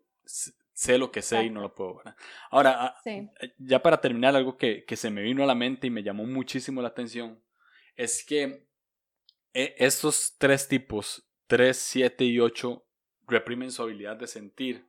sé 0.73 0.97
lo 0.97 1.11
que 1.11 1.21
sé 1.21 1.43
y 1.43 1.49
no 1.49 1.59
lo 1.59 1.75
puedo. 1.75 2.01
Ahora, 2.49 2.85
ah, 2.85 3.01
eh, 3.03 3.27
ya 3.57 3.81
para 3.83 3.99
terminar, 3.99 4.37
algo 4.37 4.55
que, 4.55 4.85
que, 4.85 4.95
se 4.95 5.09
me 5.09 5.21
vino 5.21 5.43
a 5.43 5.47
la 5.47 5.55
mente 5.55 5.87
y 5.87 5.89
me 5.89 6.03
llamó 6.03 6.25
muchísimo 6.25 6.81
la 6.81 6.87
atención 6.87 7.43
es 7.97 8.23
que 8.23 8.65
eh, 9.53 9.75
estos 9.77 10.35
tres 10.37 10.69
tipos, 10.69 11.29
3, 11.47 11.75
7 11.77 12.23
y 12.23 12.39
8, 12.39 12.81
reprimen 13.27 13.71
su 13.71 13.81
habilidad 13.81 14.15
de 14.15 14.27
sentir. 14.27 14.87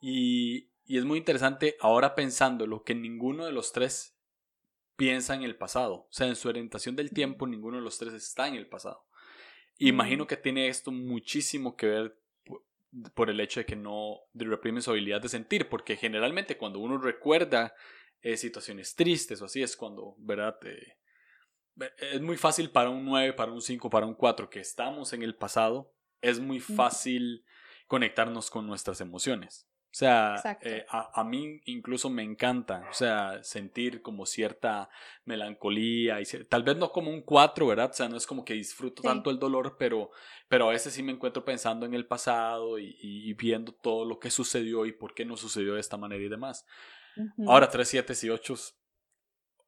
Y, 0.00 0.71
y 0.92 0.98
es 0.98 1.06
muy 1.06 1.16
interesante 1.16 1.78
ahora 1.80 2.14
pensando 2.14 2.66
lo 2.66 2.82
que 2.82 2.94
ninguno 2.94 3.46
de 3.46 3.52
los 3.52 3.72
tres 3.72 4.14
piensa 4.94 5.34
en 5.34 5.42
el 5.42 5.56
pasado. 5.56 5.94
O 5.94 6.08
sea, 6.10 6.26
en 6.26 6.36
su 6.36 6.50
orientación 6.50 6.96
del 6.96 7.12
tiempo, 7.12 7.46
ninguno 7.46 7.78
de 7.78 7.82
los 7.82 7.96
tres 7.96 8.12
está 8.12 8.46
en 8.46 8.56
el 8.56 8.68
pasado. 8.68 9.06
Imagino 9.78 10.26
que 10.26 10.36
tiene 10.36 10.68
esto 10.68 10.92
muchísimo 10.92 11.76
que 11.76 11.86
ver 11.86 12.20
por 13.14 13.30
el 13.30 13.40
hecho 13.40 13.60
de 13.60 13.64
que 13.64 13.74
no 13.74 14.18
reprime 14.34 14.82
su 14.82 14.90
habilidad 14.90 15.22
de 15.22 15.30
sentir, 15.30 15.70
porque 15.70 15.96
generalmente 15.96 16.58
cuando 16.58 16.78
uno 16.78 16.98
recuerda 16.98 17.74
eh, 18.20 18.36
situaciones 18.36 18.94
tristes 18.94 19.40
o 19.40 19.46
así 19.46 19.62
es 19.62 19.78
cuando, 19.78 20.14
¿verdad? 20.18 20.58
Eh, 20.66 20.98
es 22.12 22.20
muy 22.20 22.36
fácil 22.36 22.68
para 22.70 22.90
un 22.90 23.06
9, 23.06 23.32
para 23.32 23.50
un 23.50 23.62
5, 23.62 23.88
para 23.88 24.04
un 24.04 24.14
4 24.14 24.50
que 24.50 24.60
estamos 24.60 25.14
en 25.14 25.22
el 25.22 25.36
pasado, 25.36 25.90
es 26.20 26.38
muy 26.38 26.60
fácil 26.60 27.46
conectarnos 27.86 28.50
con 28.50 28.66
nuestras 28.66 29.00
emociones. 29.00 29.71
O 29.92 29.94
sea, 29.94 30.42
eh, 30.62 30.86
a, 30.88 31.22
mí 31.22 31.60
incluso 31.66 32.08
me 32.08 32.22
encanta, 32.22 32.88
o 32.90 32.94
sea, 32.94 33.44
sentir 33.44 34.00
como 34.00 34.24
cierta 34.24 34.88
melancolía 35.26 36.18
y 36.18 36.24
tal 36.48 36.62
vez 36.62 36.78
no 36.78 36.90
como 36.90 37.10
un 37.10 37.20
cuatro, 37.20 37.66
¿verdad? 37.66 37.90
O 37.90 37.92
sea, 37.92 38.08
no 38.08 38.16
es 38.16 38.26
como 38.26 38.42
que 38.42 38.54
disfruto 38.54 39.02
tanto 39.02 39.28
el 39.28 39.38
dolor, 39.38 39.76
pero, 39.78 40.10
pero 40.48 40.66
a 40.66 40.72
veces 40.72 40.94
sí 40.94 41.02
me 41.02 41.12
encuentro 41.12 41.44
pensando 41.44 41.84
en 41.84 41.92
el 41.92 42.06
pasado 42.06 42.78
y, 42.78 43.34
viendo 43.34 43.72
todo 43.72 44.06
lo 44.06 44.18
que 44.18 44.30
sucedió 44.30 44.86
y 44.86 44.92
por 44.92 45.12
qué 45.12 45.26
no 45.26 45.36
sucedió 45.36 45.74
de 45.74 45.80
esta 45.80 45.98
manera 45.98 46.24
y 46.24 46.28
demás. 46.30 46.64
Ahora, 47.46 47.68
3, 47.68 47.86
7 47.86 48.14
y 48.22 48.30
8, 48.30 48.54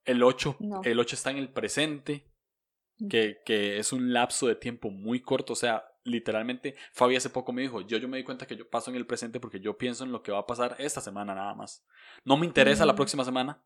el 0.06 0.22
8, 0.22 0.56
el 0.84 1.00
8 1.00 1.16
está 1.16 1.32
en 1.32 1.36
el 1.36 1.52
presente, 1.52 2.32
que, 3.10 3.42
que 3.44 3.76
es 3.76 3.92
un 3.92 4.14
lapso 4.14 4.46
de 4.46 4.54
tiempo 4.54 4.88
muy 4.88 5.20
corto, 5.20 5.52
o 5.52 5.56
sea, 5.56 5.84
literalmente, 6.05 6.76
Fabi 6.92 7.16
hace 7.16 7.30
poco 7.30 7.52
me 7.52 7.62
dijo, 7.62 7.80
yo, 7.80 7.98
yo 7.98 8.09
me 8.09 8.18
di 8.18 8.24
cuenta 8.24 8.46
que 8.46 8.57
yo 8.57 8.68
paso 8.68 8.90
en 8.90 8.96
el 8.96 9.07
presente 9.07 9.40
porque 9.40 9.61
yo 9.61 9.76
pienso 9.76 10.05
en 10.05 10.12
lo 10.12 10.22
que 10.22 10.32
va 10.32 10.40
a 10.40 10.46
pasar 10.46 10.76
esta 10.78 11.00
semana 11.00 11.34
nada 11.34 11.55
más. 11.55 11.84
No 12.24 12.36
me 12.36 12.46
interesa 12.46 12.86
la 12.86 12.92
mm. 12.92 12.96
próxima 12.96 13.24
semana, 13.24 13.61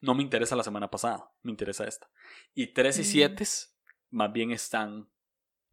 no 0.00 0.14
me 0.14 0.22
interesa 0.22 0.56
la 0.56 0.62
semana 0.62 0.90
pasada, 0.90 1.30
me 1.42 1.50
interesa 1.50 1.84
esta. 1.86 2.08
Y 2.54 2.68
3 2.68 3.00
y 3.00 3.04
7 3.04 3.44
mm. 3.44 4.16
más 4.16 4.32
bien 4.32 4.52
están 4.52 5.08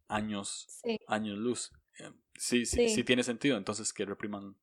años, 0.08 0.82
años 1.06 1.38
luz. 1.38 1.72
Eh, 1.98 2.12
sí, 2.36 2.66
sí, 2.66 2.88
sí, 2.88 3.04
tiene 3.04 3.22
sentido, 3.22 3.56
entonces 3.56 3.92
que 3.92 4.04
repriman 4.04 4.56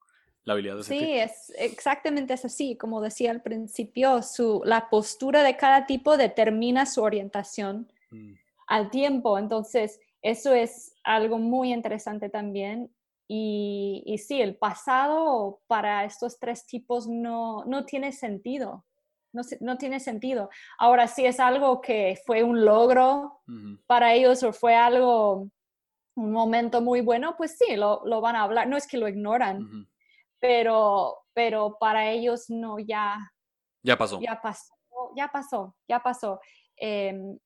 la 0.44 0.54
habilidad 0.54 0.78
de 0.78 0.84
sentir. 0.84 1.08
Sí, 1.08 1.14
es 1.14 1.54
exactamente 1.58 2.34
es 2.34 2.46
así, 2.46 2.76
como 2.76 3.02
decía 3.02 3.32
al 3.32 3.42
principio, 3.42 4.22
su, 4.22 4.62
la 4.66 4.90
postura 4.90 5.42
de 5.42 5.56
cada 5.56 5.86
tipo 5.86 6.18
determina 6.18 6.86
su 6.86 7.02
orientación 7.02 7.92
mm. 8.12 8.34
al 8.68 8.90
tiempo, 8.90 9.40
entonces 9.40 10.02
eso 10.26 10.56
es 10.56 10.96
algo 11.04 11.38
muy 11.38 11.72
interesante 11.72 12.30
también. 12.30 12.92
Y, 13.28 14.02
y, 14.08 14.18
sí, 14.18 14.42
el 14.42 14.58
pasado 14.58 15.62
para 15.68 16.04
estos 16.04 16.40
tres 16.40 16.66
tipos 16.66 17.08
no, 17.08 17.64
no 17.66 17.86
tiene 17.86 18.12
sentido. 18.12 18.84
No, 19.34 19.44
no, 19.60 19.78
tiene 19.78 20.00
sentido. 20.00 20.50
Ahora, 20.80 21.08
si 21.08 21.28
es 21.28 21.40
algo 21.40 21.80
que 21.80 22.20
fue 22.26 22.42
un 22.42 22.66
logro 22.66 23.42
para 23.86 24.14
ellos 24.14 24.42
o 24.42 24.52
fue 24.52 24.74
algo, 24.76 25.48
un 26.16 26.32
momento 26.32 26.82
muy 26.82 27.02
bueno, 27.02 27.36
pues 27.38 27.56
sí, 27.60 27.76
lo, 27.76 28.02
lo 28.06 28.20
van 28.20 28.36
a 28.36 28.44
hablar. 28.44 28.68
No 28.68 28.78
es 28.78 28.88
que 28.88 28.98
lo 28.98 29.08
ignoran, 29.08 29.88
pero, 30.40 31.20
pero 31.34 31.78
para 31.80 32.10
ellos 32.10 32.46
no, 32.50 32.80
ya. 32.80 33.32
Ya 33.84 33.96
pasó. 33.96 34.20
Ya 34.20 34.42
pasó, 34.42 34.74
ya 35.16 35.28
pasó, 35.28 35.76
ya 35.88 36.00
pasó. 36.00 36.40
Em, 36.78 37.38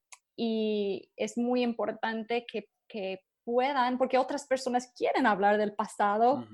y 0.41 1.11
es 1.17 1.37
muy 1.37 1.63
importante 1.63 2.45
que, 2.45 2.69
que 2.87 3.25
puedan, 3.43 3.97
porque 3.97 4.17
otras 4.17 4.47
personas 4.47 4.93
quieren 4.95 5.25
hablar 5.25 5.57
del 5.57 5.73
pasado, 5.73 6.47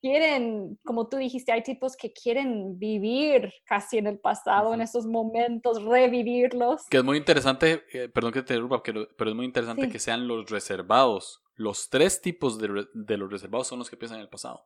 quieren, 0.00 0.78
como 0.86 1.06
tú 1.06 1.18
dijiste, 1.18 1.52
hay 1.52 1.62
tipos 1.62 1.98
que 1.98 2.14
quieren 2.14 2.78
vivir 2.78 3.52
casi 3.66 3.98
en 3.98 4.06
el 4.06 4.18
pasado, 4.18 4.72
en 4.72 4.80
esos 4.80 5.04
momentos, 5.04 5.84
revivirlos. 5.84 6.86
Que 6.88 6.96
es 6.96 7.04
muy 7.04 7.18
interesante, 7.18 7.84
eh, 7.92 8.08
perdón 8.08 8.32
que 8.32 8.42
te 8.42 8.54
interrumpa, 8.54 8.82
pero 8.82 9.30
es 9.30 9.36
muy 9.36 9.44
interesante 9.44 9.90
que 9.90 9.98
sean 9.98 10.26
los 10.26 10.48
reservados. 10.48 11.42
Los 11.56 11.90
tres 11.90 12.22
tipos 12.22 12.58
de, 12.58 12.86
de, 12.94 13.16
los 13.18 13.30
reservados 13.30 13.66
son 13.66 13.80
los 13.80 13.90
que 13.90 13.98
piensan 13.98 14.16
en 14.16 14.22
el 14.22 14.30
pasado. 14.30 14.64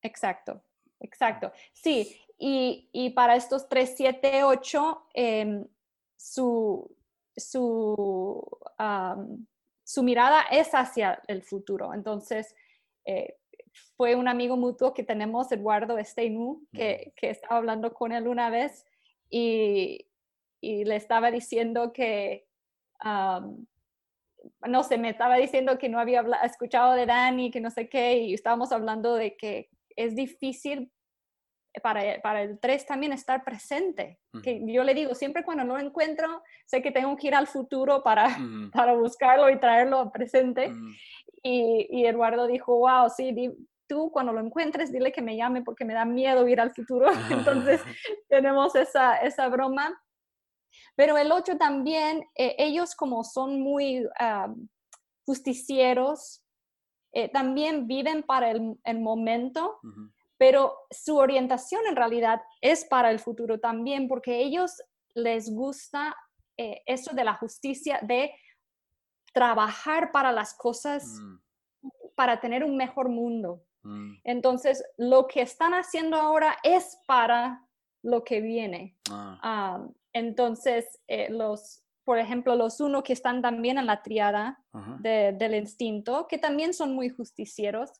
Exacto, 0.00 0.62
exacto. 1.00 1.52
Sí, 1.74 2.18
y, 2.38 2.88
y 2.92 3.10
para 3.10 3.36
estos 3.36 3.68
3, 3.68 3.92
7, 3.94 4.44
8, 4.44 5.08
su, 6.16 6.97
su 7.38 8.44
su 9.88 10.02
mirada 10.02 10.42
es 10.50 10.74
hacia 10.74 11.22
el 11.28 11.42
futuro. 11.42 11.94
Entonces, 11.94 12.54
eh, 13.06 13.38
fue 13.96 14.16
un 14.16 14.28
amigo 14.28 14.54
mutuo 14.54 14.92
que 14.92 15.02
tenemos, 15.02 15.50
Eduardo 15.50 15.96
Esteinu, 15.96 16.66
que, 16.74 17.14
que 17.16 17.30
estaba 17.30 17.56
hablando 17.56 17.94
con 17.94 18.12
él 18.12 18.28
una 18.28 18.50
vez 18.50 18.84
y, 19.30 20.06
y 20.60 20.84
le 20.84 20.96
estaba 20.96 21.30
diciendo 21.30 21.94
que, 21.94 22.46
no 23.02 24.82
sé, 24.82 24.98
me 24.98 25.08
estaba 25.08 25.36
diciendo 25.36 25.78
que 25.78 25.88
no 25.88 25.98
había 25.98 26.20
escuchado 26.44 26.92
de 26.92 27.06
Dani, 27.06 27.50
que 27.50 27.62
no 27.62 27.70
sé 27.70 27.88
qué, 27.88 28.18
y 28.18 28.34
estábamos 28.34 28.72
hablando 28.72 29.14
de 29.14 29.38
que 29.38 29.70
es 29.96 30.14
difícil 30.14 30.92
para, 31.82 32.20
para 32.22 32.42
el 32.42 32.58
3 32.58 32.86
también 32.86 33.12
estar 33.12 33.44
presente. 33.44 34.18
Que 34.42 34.60
yo 34.66 34.84
le 34.84 34.94
digo, 34.94 35.14
siempre 35.14 35.44
cuando 35.44 35.64
lo 35.64 35.78
encuentro, 35.78 36.42
sé 36.66 36.82
que 36.82 36.90
tengo 36.90 37.16
que 37.16 37.28
ir 37.28 37.34
al 37.34 37.46
futuro 37.46 38.02
para, 38.02 38.26
para 38.72 38.94
buscarlo 38.94 39.50
y 39.50 39.58
traerlo 39.58 40.00
al 40.00 40.10
presente. 40.10 40.72
y, 41.42 41.86
y, 41.90 42.06
Eduardo 42.06 42.46
dijo, 42.46 42.78
wow, 42.78 43.08
sí, 43.08 43.32
tú 43.88 44.10
cuando 44.12 44.32
lo 44.32 44.40
encuentres, 44.40 44.92
dile 44.92 45.10
que 45.10 45.22
me 45.22 45.36
llame 45.36 45.62
porque 45.62 45.84
me 45.84 45.94
da 45.94 46.04
miedo 46.04 46.46
ir 46.46 46.60
al 46.60 46.72
futuro. 46.72 47.10
Entonces 47.30 47.80
tenemos 48.28 48.74
esa, 48.74 49.16
esa 49.16 49.48
broma. 49.48 50.00
Pero 50.94 51.16
el 51.16 51.32
8 51.32 51.56
también, 51.56 52.24
eh, 52.34 52.54
ellos 52.58 52.94
como 52.94 53.24
son 53.24 53.60
muy 53.60 54.06
justicieros, 55.24 56.42
eh, 57.12 57.28
también 57.28 57.86
viven 57.86 58.22
para 58.22 58.50
el, 58.50 58.78
el 58.84 59.00
momento 59.00 59.80
pero 60.38 60.74
su 60.90 61.16
orientación 61.16 61.82
en 61.88 61.96
realidad 61.96 62.40
es 62.60 62.84
para 62.84 63.10
el 63.10 63.18
futuro 63.18 63.58
también, 63.58 64.08
porque 64.08 64.32
a 64.32 64.38
ellos 64.38 64.80
les 65.14 65.52
gusta 65.52 66.16
eh, 66.56 66.82
eso 66.86 67.14
de 67.14 67.24
la 67.24 67.34
justicia, 67.34 67.98
de 68.02 68.32
trabajar 69.34 70.12
para 70.12 70.32
las 70.32 70.54
cosas, 70.54 71.04
mm. 71.04 71.38
para 72.14 72.40
tener 72.40 72.64
un 72.64 72.76
mejor 72.76 73.08
mundo. 73.08 73.64
Mm. 73.82 74.14
Entonces, 74.24 74.84
lo 74.96 75.26
que 75.26 75.42
están 75.42 75.72
haciendo 75.72 76.16
ahora 76.16 76.56
es 76.62 76.98
para 77.06 77.64
lo 78.02 78.22
que 78.22 78.40
viene. 78.40 78.96
Ah. 79.10 79.84
entonces, 80.12 81.00
eh, 81.08 81.28
los, 81.30 81.82
por 82.04 82.18
ejemplo, 82.18 82.54
los 82.54 82.80
uno 82.80 83.02
que 83.02 83.12
están 83.12 83.42
también 83.42 83.76
en 83.76 83.86
la 83.86 84.02
triada 84.02 84.62
del 85.00 85.54
instinto, 85.54 86.26
que 86.28 86.38
también 86.38 86.72
son 86.72 86.94
muy 86.94 87.08
justicieros, 87.08 87.90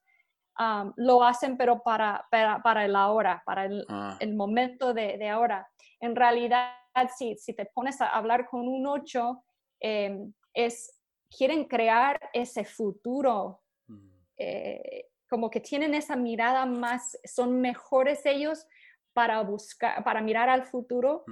lo 0.96 1.24
hacen 1.24 1.56
pero 1.56 1.82
para, 1.82 2.26
para, 2.30 2.84
el 2.84 2.96
ahora, 2.96 3.42
para 3.44 3.66
el, 3.66 3.84
ah. 3.88 4.18
momento 4.34 4.92
de, 4.92 5.28
ahora. 5.28 5.68
En 6.00 6.16
realidad, 6.16 6.72
si, 7.16 7.36
si 7.36 7.54
te 7.54 7.66
pones 7.66 8.00
a 8.00 8.08
hablar 8.08 8.46
con 8.46 8.66
un 8.66 8.86
8, 8.86 9.44
em, 9.80 10.32
es, 10.52 11.00
quieren 11.36 11.64
crear 11.64 12.18
ese 12.32 12.64
futuro, 12.64 13.60
mm. 13.86 14.08
eh, 14.38 15.06
como 15.28 15.50
que 15.50 15.60
tienen 15.60 15.94
esa 15.94 16.16
mirada 16.16 16.66
más, 16.66 17.18
son 17.24 17.60
mejores 17.60 18.24
ellos 18.26 18.66
para 19.12 19.42
buscar, 19.42 20.02
para 20.02 20.20
mirar 20.20 20.48
al 20.48 20.64
futuro 20.64 21.24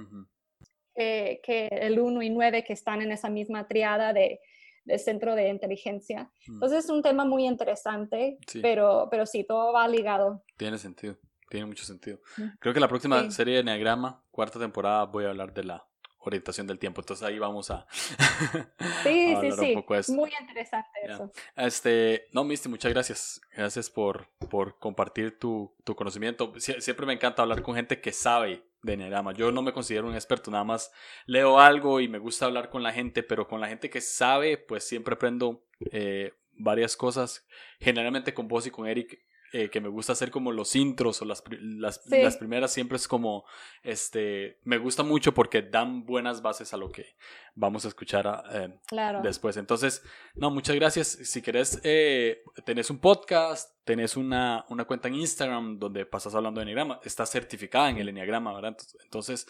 que 0.95 1.67
el 1.71 1.99
1 1.99 2.23
y 2.23 2.29
9 2.31 2.63
que 2.63 2.73
están 2.73 3.03
en 3.03 3.11
esa 3.11 3.29
misma 3.29 3.67
triada 3.67 4.13
de 4.13 4.39
del 4.87 4.99
centro 4.99 5.35
de 5.35 5.49
inteligencia. 5.49 6.31
Mm. 6.47 6.53
Entonces 6.53 6.85
es 6.85 6.89
un 6.89 7.03
tema 7.03 7.25
muy 7.25 7.45
interesante, 7.45 8.37
Pero, 8.61 9.07
pero 9.11 9.25
sí, 9.25 9.43
todo 9.43 9.73
va 9.73 9.87
ligado. 9.87 10.43
Tiene 10.55 10.77
sentido, 10.77 11.17
tiene 11.49 11.65
mucho 11.65 11.83
sentido. 11.83 12.19
Mm. 12.37 12.57
Creo 12.59 12.73
que 12.73 12.79
la 12.79 12.87
próxima 12.87 13.29
serie 13.29 13.55
de 13.55 13.59
Enneagrama, 13.59 14.23
cuarta 14.31 14.59
temporada, 14.59 15.05
voy 15.05 15.25
a 15.25 15.29
hablar 15.29 15.53
de 15.53 15.65
la 15.65 15.85
orientación 16.19 16.67
del 16.67 16.79
tiempo. 16.79 17.01
Entonces 17.01 17.25
ahí 17.25 17.37
vamos 17.37 17.69
a. 17.69 17.85
sí, 19.03 19.35
sí, 19.41 19.51
sí. 19.51 20.13
Muy 20.13 20.31
interesante 20.39 20.99
eso. 21.03 21.31
Este, 21.55 22.27
no, 22.31 22.43
Misty, 22.43 22.69
muchas 22.69 22.91
gracias. 22.93 23.41
Gracias 23.55 23.89
por, 23.89 24.27
por 24.49 24.79
compartir 24.79 25.37
tu, 25.37 25.75
tu 25.83 25.95
conocimiento. 25.95 26.53
siempre 26.59 27.05
me 27.05 27.13
encanta 27.13 27.41
hablar 27.41 27.61
con 27.61 27.75
gente 27.75 27.99
que 27.99 28.11
sabe 28.11 28.63
de 28.81 28.93
Enneagrama. 28.93 29.33
Yo 29.33 29.51
no 29.51 29.61
me 29.61 29.73
considero 29.73 30.07
un 30.07 30.15
experto, 30.15 30.51
nada 30.51 30.63
más 30.63 30.91
leo 31.25 31.59
algo 31.59 31.99
y 31.99 32.07
me 32.07 32.19
gusta 32.19 32.45
hablar 32.45 32.69
con 32.69 32.83
la 32.83 32.93
gente, 32.93 33.23
pero 33.23 33.47
con 33.47 33.61
la 33.61 33.67
gente 33.67 33.89
que 33.89 34.01
sabe, 34.01 34.57
pues 34.57 34.83
siempre 34.83 35.15
aprendo 35.15 35.65
eh, 35.91 36.33
varias 36.51 36.95
cosas. 36.95 37.45
Generalmente 37.79 38.33
con 38.33 38.47
vos 38.47 38.65
y 38.67 38.71
con 38.71 38.87
Eric 38.87 39.19
eh, 39.53 39.69
que 39.69 39.79
me 39.79 39.87
gusta 39.87 40.11
hacer 40.11 40.29
como 40.29 40.51
los 40.51 40.75
intros 40.75 41.21
o 41.21 41.25
las, 41.25 41.41
las, 41.49 42.05
las, 42.07 42.37
primeras 42.37 42.73
siempre 42.73 42.97
es 42.97 43.07
como, 43.07 43.45
este, 43.81 44.59
me 44.63 44.77
gusta 44.77 45.03
mucho 45.03 45.33
porque 45.33 45.61
dan 45.61 46.05
buenas 46.05 46.41
bases 46.41 46.73
a 46.73 46.77
lo 46.77 46.89
que 46.89 47.15
vamos 47.55 47.85
a 47.85 47.87
escuchar 47.87 48.43
eh, 48.51 48.77
después. 49.23 49.55
Entonces, 49.55 50.03
no, 50.35 50.51
muchas 50.51 50.75
gracias. 50.75 51.07
Si 51.07 51.41
querés, 51.41 51.79
eh, 51.83 52.43
tenés 52.65 52.89
un 52.89 52.99
podcast, 52.99 53.73
tenés 53.85 54.17
una, 54.17 54.65
una 54.69 54.83
cuenta 54.83 55.07
en 55.07 55.15
Instagram 55.15 55.79
donde 55.79 56.05
pasas 56.05 56.35
hablando 56.35 56.59
de 56.59 56.63
Enneagrama, 56.63 56.99
estás 57.03 57.29
certificada 57.31 57.89
en 57.89 57.97
el 57.99 58.09
Enneagrama, 58.09 58.53
¿verdad? 58.53 58.77
Entonces, 59.03 59.47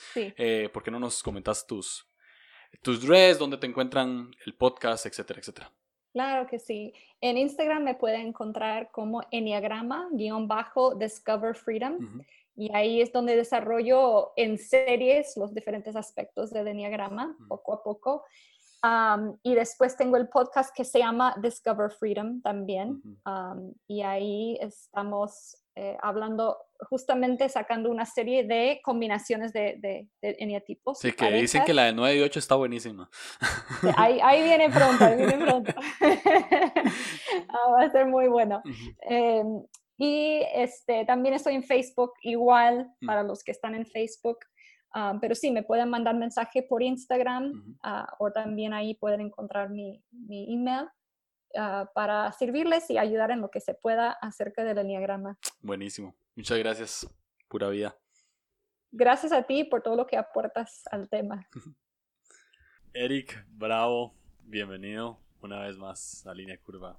¿por 0.72 0.84
qué 0.84 0.91
no 0.91 1.00
nos 1.00 1.24
comentas 1.24 1.66
tus, 1.66 2.08
tus 2.84 3.04
redes, 3.04 3.39
dónde 3.39 3.58
te 3.58 3.66
encuentran 3.66 4.32
el 4.45 4.56
podcast, 4.56 5.08
etcétera, 5.08 5.39
etcétera? 5.39 5.72
Claro 6.18 6.47
que 6.47 6.57
sí. 6.57 6.95
En 7.22 7.38
Instagram 7.38 7.84
me 7.84 7.93
pueden 7.93 8.30
encontrar 8.30 8.89
como 8.89 9.22
Enneagrama-Discover 9.30 11.53
Freedom. 11.53 12.24
Y 12.55 12.76
ahí 12.76 13.01
es 13.01 13.13
donde 13.13 13.36
desarrollo 13.36 14.32
en 14.36 14.57
series 14.57 15.38
los 15.38 15.53
diferentes 15.53 15.95
aspectos 15.95 16.49
del 16.49 16.70
Enneagrama, 16.70 17.38
poco 17.47 17.74
a 17.74 17.84
poco. 17.84 18.24
y 19.43 19.53
después 19.53 19.95
tengo 19.95 20.18
el 20.18 20.28
podcast 20.28 20.76
que 20.76 20.84
se 20.84 20.97
llama 20.97 21.36
Discover 21.39 21.91
Freedom 21.91 22.41
también. 22.41 22.99
y 23.88 24.01
ahí 24.01 24.57
estamos 24.59 25.55
eh, 25.80 25.95
hablando, 26.01 26.57
justamente 26.89 27.47
sacando 27.49 27.91
una 27.91 28.05
serie 28.05 28.43
de 28.45 28.82
combinaciones 28.84 29.53
de, 29.53 29.75
de, 29.78 30.07
de 30.23 30.36
eneatipos. 30.39 30.97
Sí, 30.97 31.11
que 31.11 31.32
dicen 31.32 31.63
que 31.65 31.73
la 31.75 31.84
de 31.86 31.93
9 31.93 32.15
y 32.17 32.21
8 32.21 32.39
está 32.39 32.55
buenísima. 32.55 33.07
Ahí, 33.95 34.19
ahí 34.23 34.41
viene 34.41 34.69
pronto, 34.71 35.05
ahí 35.05 35.17
viene 35.17 35.38
pronto. 35.45 35.71
Ah, 37.49 37.71
va 37.71 37.82
a 37.84 37.91
ser 37.91 38.07
muy 38.07 38.28
bueno. 38.28 38.61
Em, 39.01 39.63
y 39.97 40.41
este, 40.53 41.05
también 41.05 41.36
estoy 41.36 41.55
en 41.55 41.63
Facebook, 41.63 42.11
igual 42.21 42.89
Mm. 43.01 43.05
para 43.05 43.23
los 43.23 43.43
que 43.43 43.51
están 43.51 43.75
en 43.75 43.86
Facebook. 43.86 44.39
Ah, 44.93 45.17
pero 45.21 45.36
sí, 45.36 45.51
me 45.51 45.63
pueden 45.63 45.89
mandar 45.89 46.15
mensaje 46.15 46.63
por 46.63 46.82
Instagram 46.82 47.51
Ujú. 47.51 47.75
ah, 47.84 48.07
o 48.19 48.32
también 48.32 48.73
ahí 48.73 48.95
pueden 48.95 49.21
encontrar 49.21 49.69
mi, 49.69 50.03
mi 50.11 50.51
email 50.53 50.88
ah, 51.56 51.89
para 51.93 52.32
servirles 52.34 52.89
y 52.89 52.98
ayudar 52.98 53.32
en 53.32 53.41
lo 53.41 53.50
que 53.52 53.60
se 53.60 53.74
pueda 53.74 54.12
acerca 54.22 54.64
del 54.64 54.78
enneagrama. 54.80 55.38
Buenísimo. 55.62 56.16
Muchas 56.36 56.58
gracias. 56.60 57.08
Pura 57.48 57.70
vida. 57.70 57.95
Gracias 58.91 59.32
a 59.32 59.43
ti 59.43 59.64
por 59.64 59.82
todo 59.82 59.95
lo 59.95 60.08
que 60.08 60.18
aportas 60.18 60.84
al 60.91 61.10
tema. 61.10 61.48
Eric, 62.93 63.45
bravo. 63.50 64.14
Bienvenido 64.43 65.20
una 65.41 65.60
vez 65.62 65.78
más 65.78 66.26
a 66.26 66.34
Línea 66.34 66.58
Curva. 66.58 66.98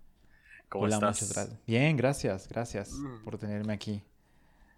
¿Cómo 0.69 0.85
Hola, 0.85 0.97
estás? 0.97 1.23
muchas 1.23 1.35
gracias. 1.35 1.67
Bien, 1.67 1.97
gracias, 1.97 2.49
gracias 2.49 2.91
Mm. 2.93 3.25
por 3.25 3.39
tenerme 3.39 3.73
aquí. 3.73 4.03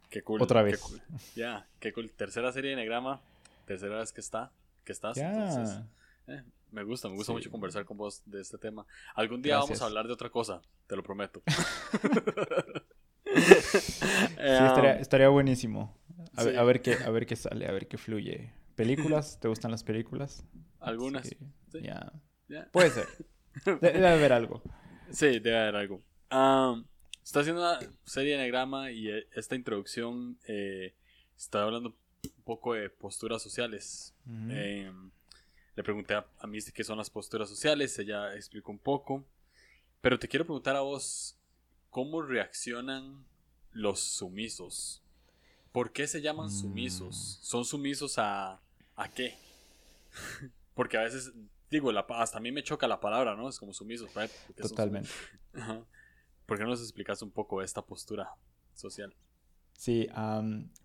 Qué 0.08 0.22
cool. 0.22 0.40
Otra 0.42 0.60
qué 0.60 0.70
vez. 0.70 0.80
cool. 0.80 1.00
Ya, 1.34 1.66
qué 1.78 1.92
cool. 1.92 2.10
Tercera 2.12 2.52
serie 2.52 2.70
de 2.70 2.74
Eneagrama. 2.74 3.20
Tercera 3.66 3.98
vez 3.98 4.12
que 4.12 4.20
está. 4.20 4.52
Que 4.84 4.92
estás. 4.92 5.16
Entonces, 5.18 5.80
eh, 6.28 6.42
me 6.72 6.82
gusta, 6.84 7.08
me 7.08 7.14
gusta 7.16 7.32
Sí. 7.32 7.36
mucho 7.36 7.50
conversar 7.50 7.84
con 7.84 7.96
vos 7.96 8.22
de 8.26 8.40
este 8.40 8.58
tema. 8.58 8.86
Algún 9.14 9.42
día 9.42 9.58
vamos 9.58 9.80
a 9.82 9.86
hablar 9.86 10.06
de 10.06 10.12
otra 10.12 10.30
cosa, 10.30 10.60
te 10.86 10.96
lo 10.96 11.02
prometo. 11.02 11.42
Sí, 13.32 14.04
Eh, 14.38 14.58
estaría, 14.66 14.94
um, 14.94 15.00
estaría 15.00 15.28
buenísimo. 15.28 15.96
A, 16.36 16.44
ver, 16.44 16.58
a 16.58 16.64
ver 16.64 16.82
qué, 16.82 16.94
a 16.94 17.10
ver 17.10 17.26
qué 17.26 17.36
sale, 17.36 17.66
a 17.68 17.72
ver 17.72 17.86
qué 17.86 17.96
fluye. 17.98 18.52
¿Películas? 18.74 19.38
¿Te 19.40 19.48
gustan 19.48 19.70
las 19.70 19.84
películas? 19.84 20.44
algunas. 20.80 21.26
Sí, 21.28 21.36
Sí. 21.72 21.80
Ya. 21.82 22.12
Puede 22.72 22.90
ser. 22.90 23.06
De- 23.80 23.92
Debe 23.92 24.08
haber 24.08 24.32
algo. 24.32 24.62
Sí, 25.10 25.38
debe 25.38 25.58
haber 25.58 25.76
algo. 25.76 26.02
Um, 26.32 26.84
está 27.22 27.40
haciendo 27.40 27.60
una 27.62 27.78
serie 28.04 28.30
de 28.32 28.38
eneagrama 28.38 28.90
y 28.90 29.08
eh, 29.08 29.26
esta 29.32 29.54
introducción 29.54 30.38
eh, 30.48 30.94
está 31.36 31.62
hablando 31.62 31.90
un 32.24 32.42
poco 32.44 32.74
de 32.74 32.90
posturas 32.90 33.42
sociales. 33.42 34.14
Eh, 34.50 34.90
le 35.76 35.82
pregunté 35.82 36.14
a, 36.14 36.26
a 36.38 36.46
Misty 36.46 36.72
qué 36.72 36.84
son 36.84 36.98
las 36.98 37.10
posturas 37.10 37.48
sociales, 37.48 37.98
ella 37.98 38.34
explicó 38.34 38.70
un 38.72 38.78
poco. 38.78 39.24
Pero 40.00 40.18
te 40.18 40.28
quiero 40.28 40.44
preguntar 40.44 40.76
a 40.76 40.80
vos, 40.80 41.36
¿cómo 41.90 42.22
reaccionan 42.22 43.24
los 43.72 44.00
sumisos? 44.00 45.02
¿Por 45.72 45.92
qué 45.92 46.06
se 46.06 46.20
llaman 46.20 46.46
Mm. 46.46 46.50
sumisos? 46.50 47.38
¿Son 47.42 47.64
sumisos 47.64 48.18
a, 48.18 48.60
a 48.96 49.08
qué? 49.08 49.36
Porque 50.74 50.96
a 50.96 51.02
veces, 51.02 51.32
digo, 51.70 51.92
la, 51.92 52.06
hasta 52.10 52.38
a 52.38 52.40
mí 52.40 52.50
me 52.52 52.62
choca 52.62 52.88
la 52.88 53.00
palabra, 53.00 53.36
¿no? 53.36 53.48
Es 53.48 53.58
como 53.58 53.72
sumisos. 53.72 54.10
son 54.12 54.28
Totalmente. 54.56 55.08
sumisos. 55.52 55.86
¿Por 56.46 56.58
qué 56.58 56.64
no 56.64 56.70
nos 56.70 56.80
explicas 56.82 57.22
un 57.22 57.30
poco 57.30 57.62
esta 57.62 57.82
postura 57.82 58.34
social? 58.74 59.14
Sí, 59.74 60.08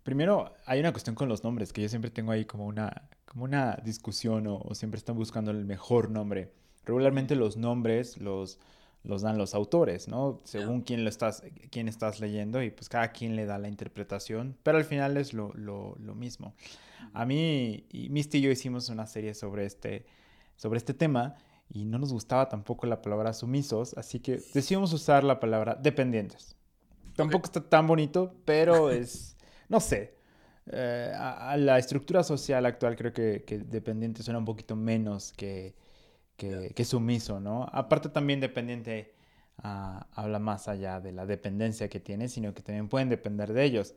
primero 0.04 0.54
hay 0.64 0.80
una 0.80 0.92
cuestión 0.92 1.14
con 1.16 1.28
los 1.28 1.42
nombres 1.42 1.72
que 1.72 1.82
yo 1.82 1.88
siempre 1.88 2.10
tengo 2.10 2.30
ahí 2.32 2.44
como 2.44 2.66
una, 2.66 3.08
como 3.36 3.44
una 3.44 3.78
discusión 3.84 4.46
o, 4.46 4.56
o 4.64 4.74
siempre 4.74 4.96
están 4.96 5.14
buscando 5.14 5.50
el 5.50 5.66
mejor 5.66 6.10
nombre. 6.10 6.54
Regularmente 6.86 7.36
los 7.36 7.58
nombres 7.58 8.16
los, 8.16 8.58
los 9.04 9.20
dan 9.20 9.36
los 9.36 9.54
autores, 9.54 10.08
¿no? 10.08 10.40
Según 10.44 10.80
quién 10.80 11.04
lo 11.04 11.10
estás, 11.10 11.42
quién 11.70 11.86
estás 11.86 12.18
leyendo 12.18 12.62
y 12.62 12.70
pues 12.70 12.88
cada 12.88 13.12
quien 13.12 13.36
le 13.36 13.44
da 13.44 13.58
la 13.58 13.68
interpretación, 13.68 14.56
pero 14.62 14.78
al 14.78 14.86
final 14.86 15.18
es 15.18 15.34
lo, 15.34 15.52
lo, 15.52 15.96
lo 15.98 16.14
mismo. 16.14 16.54
A 17.12 17.26
mí 17.26 17.84
y 17.90 18.08
Misty 18.08 18.38
y 18.38 18.40
yo 18.40 18.50
hicimos 18.50 18.88
una 18.88 19.06
serie 19.06 19.34
sobre 19.34 19.66
este, 19.66 20.06
sobre 20.56 20.78
este 20.78 20.94
tema 20.94 21.34
y 21.68 21.84
no 21.84 21.98
nos 21.98 22.14
gustaba 22.14 22.48
tampoco 22.48 22.86
la 22.86 23.02
palabra 23.02 23.34
sumisos, 23.34 23.92
así 23.98 24.18
que 24.18 24.40
decidimos 24.54 24.94
usar 24.94 25.24
la 25.24 25.40
palabra 25.40 25.74
dependientes. 25.74 26.56
Tampoco 27.14 27.44
está 27.44 27.60
tan 27.60 27.86
bonito, 27.86 28.34
pero 28.46 28.88
es, 28.88 29.36
no 29.68 29.80
sé, 29.80 30.15
eh, 30.72 31.12
a, 31.14 31.50
a 31.52 31.56
la 31.56 31.78
estructura 31.78 32.22
social 32.22 32.66
actual 32.66 32.96
creo 32.96 33.12
que, 33.12 33.44
que 33.46 33.58
dependiente 33.58 34.22
suena 34.22 34.38
un 34.38 34.44
poquito 34.44 34.74
menos 34.76 35.32
que, 35.32 35.74
que, 36.36 36.72
que 36.74 36.84
sumiso, 36.84 37.40
¿no? 37.40 37.68
Aparte 37.72 38.08
también 38.08 38.40
dependiente 38.40 39.14
ah, 39.58 40.06
habla 40.12 40.38
más 40.38 40.68
allá 40.68 41.00
de 41.00 41.12
la 41.12 41.26
dependencia 41.26 41.88
que 41.88 42.00
tiene, 42.00 42.28
sino 42.28 42.54
que 42.54 42.62
también 42.62 42.88
pueden 42.88 43.08
depender 43.08 43.52
de 43.52 43.64
ellos. 43.64 43.94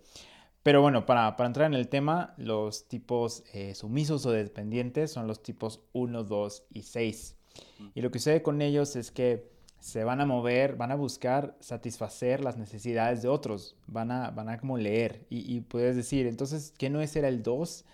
Pero 0.64 0.82
bueno, 0.82 1.06
para, 1.06 1.36
para 1.38 1.48
entrar 1.48 1.68
en 1.68 1.74
el 1.74 1.88
tema, 1.88 2.34
los 2.38 2.88
tipos 2.88 3.44
eh, 3.54 3.74
sumisos 3.76 4.26
o 4.26 4.32
dependientes 4.32 5.12
son 5.12 5.26
los 5.26 5.42
tipos 5.42 5.82
1, 5.94 6.24
2 6.24 6.64
y 6.74 6.82
6. 6.84 7.36
Y 7.96 8.02
lo 8.02 8.12
que 8.12 8.20
sucede 8.20 8.42
con 8.42 8.62
ellos 8.62 8.96
es 8.96 9.12
que 9.12 9.52
se 9.80 10.04
van 10.04 10.22
a 10.22 10.26
mover, 10.26 10.76
van 10.76 10.92
a 10.92 10.96
buscar 10.96 11.56
satisfacer 11.60 12.42
las 12.44 12.58
necesidades 12.58 13.22
de 13.22 13.30
otros, 13.30 13.76
van 13.88 14.12
a, 14.12 14.32
van 14.32 14.50
a 14.50 14.60
como 14.60 14.78
leer 14.78 15.26
y, 15.30 15.62
puedes 15.62 15.96
decir, 15.96 16.28
entonces, 16.28 16.74
¿qué 16.78 16.90
no 16.90 17.02
es 17.02 17.16
era 17.16 17.28
el 17.28 17.44
2? 17.44 17.86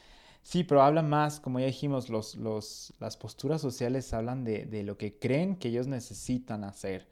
Sí, 0.44 0.64
pero 0.64 0.82
habla 0.82 1.02
más, 1.02 1.40
como 1.40 1.60
ya 1.60 1.66
dijimos, 1.68 2.10
los, 2.10 2.36
los, 2.36 2.94
las 3.00 3.18
posturas 3.18 3.62
sociales 3.62 4.14
hablan 4.14 4.44
de, 4.44 4.66
de 4.66 4.84
lo 4.84 4.98
que 4.98 5.18
creen 5.18 5.56
que 5.56 5.70
ellos 5.70 5.88
necesitan 5.88 6.64
hacer 6.64 7.08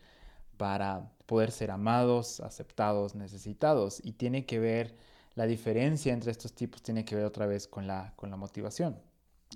para 0.58 1.12
poder 1.26 1.52
ser 1.52 1.72
amados, 1.72 2.40
aceptados, 2.40 3.16
necesitados. 3.16 4.02
Y 4.04 4.14
tiene 4.14 4.46
que 4.46 4.60
ver, 4.60 4.96
la 5.36 5.46
diferencia 5.46 6.14
entre 6.14 6.32
estos 6.32 6.54
tipos 6.54 6.82
tiene 6.84 7.06
que 7.06 7.16
ver 7.16 7.26
otra 7.26 7.48
vez 7.48 7.68
con 7.68 7.88
la, 7.88 8.14
con 8.16 8.30
la 8.30 8.38
motivación. 8.38 9.00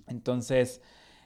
Entonces, 0.07 0.81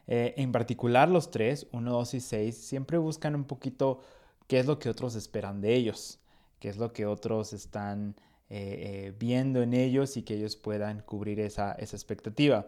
eh, 0.08 0.34
en 0.38 0.52
particular 0.52 1.10
los 1.10 1.32
tres, 1.32 1.68
1, 1.72 1.92
2 1.92 2.14
y 2.16 2.20
6, 2.20 2.58
siempre 2.58 2.98
buscan 2.98 3.36
un 3.36 3.46
poquito 3.46 4.02
qué 4.48 4.60
es 4.60 4.66
lo 4.66 4.80
que 4.80 4.90
otros 4.90 5.16
esperan 5.16 5.62
de 5.62 5.76
ellos, 5.76 6.20
qué 6.60 6.70
es 6.70 6.78
lo 6.78 6.94
que 6.94 7.06
otros 7.06 7.54
están 7.54 8.16
eh, 8.50 9.06
eh, 9.08 9.14
viendo 9.18 9.62
en 9.62 9.74
ellos 9.74 10.18
y 10.18 10.24
que 10.24 10.36
ellos 10.36 10.56
puedan 10.56 11.02
cubrir 11.02 11.40
esa, 11.40 11.74
esa 11.74 11.96
expectativa. 11.96 12.68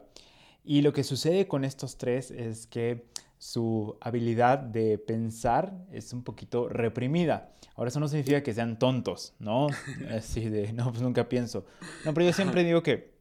Y 0.63 0.81
lo 0.81 0.93
que 0.93 1.03
sucede 1.03 1.47
con 1.47 1.65
estos 1.65 1.97
tres 1.97 2.31
es 2.31 2.67
que 2.67 3.05
su 3.37 3.97
habilidad 3.99 4.57
de 4.57 4.97
pensar 4.97 5.73
es 5.91 6.13
un 6.13 6.23
poquito 6.23 6.69
reprimida. 6.69 7.51
Ahora 7.75 7.89
eso 7.89 7.99
no 7.99 8.07
significa 8.07 8.41
que 8.41 8.53
sean 8.53 8.79
tontos, 8.79 9.33
¿no? 9.39 9.67
Así 10.15 10.47
de, 10.47 10.71
no, 10.71 10.91
pues 10.91 11.01
nunca 11.01 11.27
pienso. 11.27 11.65
No, 12.05 12.13
pero 12.13 12.27
yo 12.27 12.31
siempre 12.31 12.63
digo 12.63 12.81
que 12.81 13.11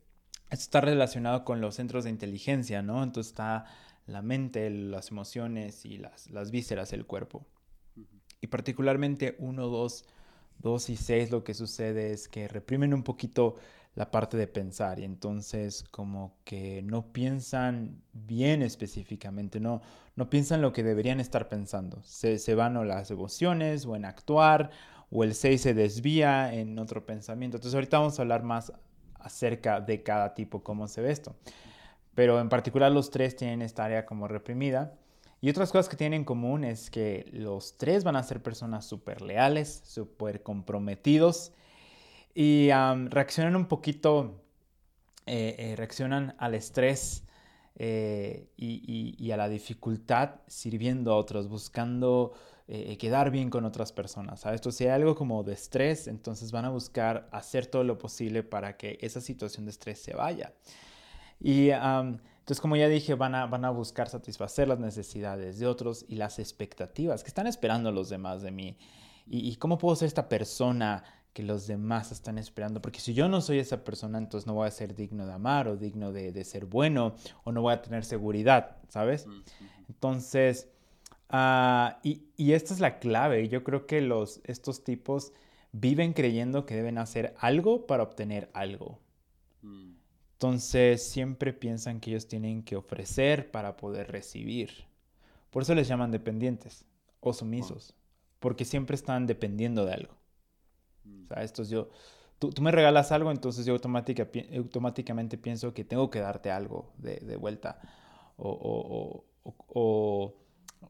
esto 0.51 0.63
está 0.63 0.81
relacionado 0.81 1.45
con 1.45 1.61
los 1.61 1.75
centros 1.75 2.05
de 2.05 2.11
inteligencia, 2.11 2.83
¿no? 2.83 3.03
Entonces 3.03 3.33
está 3.33 3.65
la 4.07 4.23
mente, 4.23 4.69
las 4.71 5.11
emociones 5.11 5.85
y 5.85 5.99
las, 5.99 6.31
las 6.31 6.51
vísceras 6.51 6.91
del 6.91 7.07
cuerpo. 7.07 7.47
Y 8.41 8.49
particularmente 8.49 9.37
1, 9.39 9.69
2, 9.69 10.05
2 10.59 10.91
y 10.91 10.97
6 10.97 11.31
lo 11.31 11.45
que 11.45 11.55
sucede 11.55 12.13
es 12.13 12.29
que 12.29 12.49
reprimen 12.49 12.95
un 12.95 13.03
poquito 13.03 13.57
la 13.95 14.11
parte 14.11 14.37
de 14.37 14.47
pensar 14.47 14.99
y 15.01 15.05
entonces 15.05 15.85
como 15.91 16.35
que 16.45 16.81
no 16.83 17.13
piensan 17.13 18.03
bien 18.13 18.63
específicamente, 18.63 19.61
no, 19.61 19.83
no 20.17 20.31
piensan 20.31 20.63
lo 20.63 20.73
que 20.73 20.83
deberían 20.83 21.21
estar 21.21 21.49
pensando. 21.49 22.03
Se, 22.03 22.39
se 22.39 22.55
van 22.55 22.77
o 22.77 22.85
las 22.85 23.11
emociones 23.11 23.85
o 23.85 23.95
en 23.95 24.07
actuar 24.07 24.71
o 25.11 25.25
el 25.25 25.35
6 25.35 25.61
se 25.61 25.75
desvía 25.75 26.55
en 26.55 26.79
otro 26.79 27.05
pensamiento. 27.05 27.59
Entonces 27.59 27.75
ahorita 27.75 27.99
vamos 27.99 28.19
a 28.19 28.23
hablar 28.23 28.43
más 28.43 28.73
acerca 29.15 29.81
de 29.81 30.03
cada 30.03 30.35
tipo, 30.35 30.63
cómo 30.63 30.89
se 30.89 31.03
ve 31.03 31.13
esto. 31.13 31.37
Pero 32.15 32.41
en 32.41 32.49
particular 32.49 32.93
los 32.93 33.11
tres 33.11 33.37
tienen 33.37 33.63
esta 33.63 33.85
área 33.85 34.07
como 34.07 34.29
reprimida. 34.29 34.95
Y 35.41 35.51
otras 35.51 35.73
cosas 35.73 35.89
que 35.89 35.97
tienen 35.97 36.21
en 36.21 36.25
común 36.25 36.65
es 36.65 36.91
que 36.91 37.29
los 37.33 37.77
tres 37.77 38.05
van 38.05 38.17
a 38.17 38.23
ser 38.23 38.43
personas 38.43 38.87
súper 38.87 39.23
leales, 39.23 39.83
súper 39.85 40.43
comprometidos 40.43 41.53
y 42.35 42.71
um, 42.71 43.09
reaccionan 43.09 43.57
un 43.57 43.67
poquito, 43.67 44.41
eh, 45.27 45.57
eh, 45.59 45.77
reaccionan 45.77 46.37
al 46.39 46.55
estrés 46.55 47.25
eh, 47.75 48.51
y, 48.57 48.83
y, 48.87 49.17
y, 49.19 49.31
a 49.33 49.37
la 49.37 49.49
dificultad 49.49 50.37
sirviendo 50.47 51.13
a 51.13 51.17
otros, 51.17 51.49
buscando 51.49 52.35
eh, 52.69 52.97
quedar 52.97 53.31
bien 53.31 53.51
con 53.51 53.65
otras 53.65 53.93
personas. 53.93 54.41
¿sabes? 54.41 54.61
Entonces, 54.61 54.79
si 54.79 54.85
hay 54.85 54.91
algo 54.91 55.15
como 55.15 55.43
de 55.43 55.53
estrés, 55.53 56.07
entonces 56.07 56.53
van 56.53 56.65
a 56.65 56.71
buscar 56.71 57.29
hacer 57.33 57.67
todo 57.67 57.85
lo 57.85 57.99
posible 57.99 58.43
para 58.43 58.77
que 58.77 58.99
esa 59.01 59.21
situación 59.21 59.67
de 59.67 59.73
estrés 59.73 60.01
se 60.01 60.15
vaya. 60.15 60.55
Y 61.43 61.71
um, 61.71 62.19
entonces, 62.39 62.61
como 62.61 62.77
ya 62.77 62.89
dije, 62.89 63.15
van 63.15 63.35
a, 63.35 63.47
van 63.47 63.65
a 63.65 63.71
buscar 63.71 64.09
satisfacer 64.09 64.69
las 64.69 64.79
necesidades 64.79 65.59
de 65.59 65.67
otros 65.67 66.05
y 66.09 66.17
las 66.17 66.39
expectativas 66.39 67.23
que 67.23 67.29
están 67.29 67.47
esperando 67.47 67.91
los 67.91 68.09
demás 68.09 68.43
de 68.43 68.51
mí. 68.51 68.77
¿Y, 69.27 69.49
y 69.49 69.57
cómo 69.57 69.79
puedo 69.79 69.97
ser 69.97 70.07
esta 70.07 70.29
persona 70.29 71.05
que 71.33 71.43
los 71.43 71.67
demás 71.67 72.13
están 72.13 72.39
esperando? 72.39 72.81
Porque 72.83 73.01
si 73.01 73.15
yo 73.15 73.29
no 73.29 73.41
soy 73.41 73.59
esa 73.59 73.85
persona, 73.85 74.19
entonces 74.19 74.47
no 74.47 74.55
voy 74.55 74.69
a 74.69 74.71
ser 74.71 74.95
digno 74.95 75.27
de 75.27 75.33
amar 75.33 75.69
o 75.69 75.77
digno 75.77 76.13
de, 76.13 76.33
de 76.33 76.45
ser 76.45 76.67
bueno 76.67 77.15
o 77.45 77.53
no 77.53 77.63
voy 77.63 77.75
a 77.75 77.83
tener 77.83 78.05
seguridad, 78.05 78.77
¿sabes? 78.89 79.27
Entonces, 79.89 80.69
uh, 81.33 81.97
y, 82.03 82.25
y, 82.37 82.53
esta 82.53 82.75
es 82.75 82.81
la 82.81 82.99
clave. 82.99 83.49
Yo 83.49 83.65
creo 83.65 83.87
que 83.87 84.01
los, 84.01 84.41
estos 84.45 84.85
tipos 84.85 85.33
viven 85.73 86.13
creyendo 86.13 86.67
que 86.67 86.75
deben 86.77 86.99
hacer 86.99 87.35
algo 87.39 87.87
para 87.87 88.03
obtener 88.03 88.51
algo. 88.53 88.99
Mm. 89.63 90.02
Entonces 90.43 91.05
siempre 91.05 91.53
piensan 91.53 92.01
que 92.01 92.11
ellos 92.11 92.27
tienen 92.27 92.65
que 92.65 92.75
ofrecer 92.75 93.53
para 93.53 93.77
poder 93.77 94.11
recibir. 94.11 94.89
Por 95.53 95.63
eso 95.63 95.73
les 95.73 95.87
llaman 95.87 96.11
dependientes 96.11 96.85
o 97.21 97.33
sumisos, 97.33 97.95
porque 98.41 98.65
siempre 98.65 98.97
están 98.97 99.29
dependiendo 99.29 99.87
de 99.87 99.93
algo. 99.93 100.15
Mm. 101.05 101.23
O 101.23 101.27
sea, 101.29 101.45
estos 101.45 101.71
yo, 101.71 101.91
tú, 102.41 102.51
me 102.61 102.73
regalas 102.73 103.13
algo, 103.13 103.31
entonces 103.31 103.65
yo 103.65 103.75
automáticamente 103.75 105.39
pienso 105.39 105.73
que 105.73 105.85
tengo 105.85 106.11
que 106.11 106.19
darte 106.19 106.51
algo 106.51 106.93
de, 106.99 107.37
vuelta. 107.37 107.79
O, 108.37 109.23
o, 109.45 110.35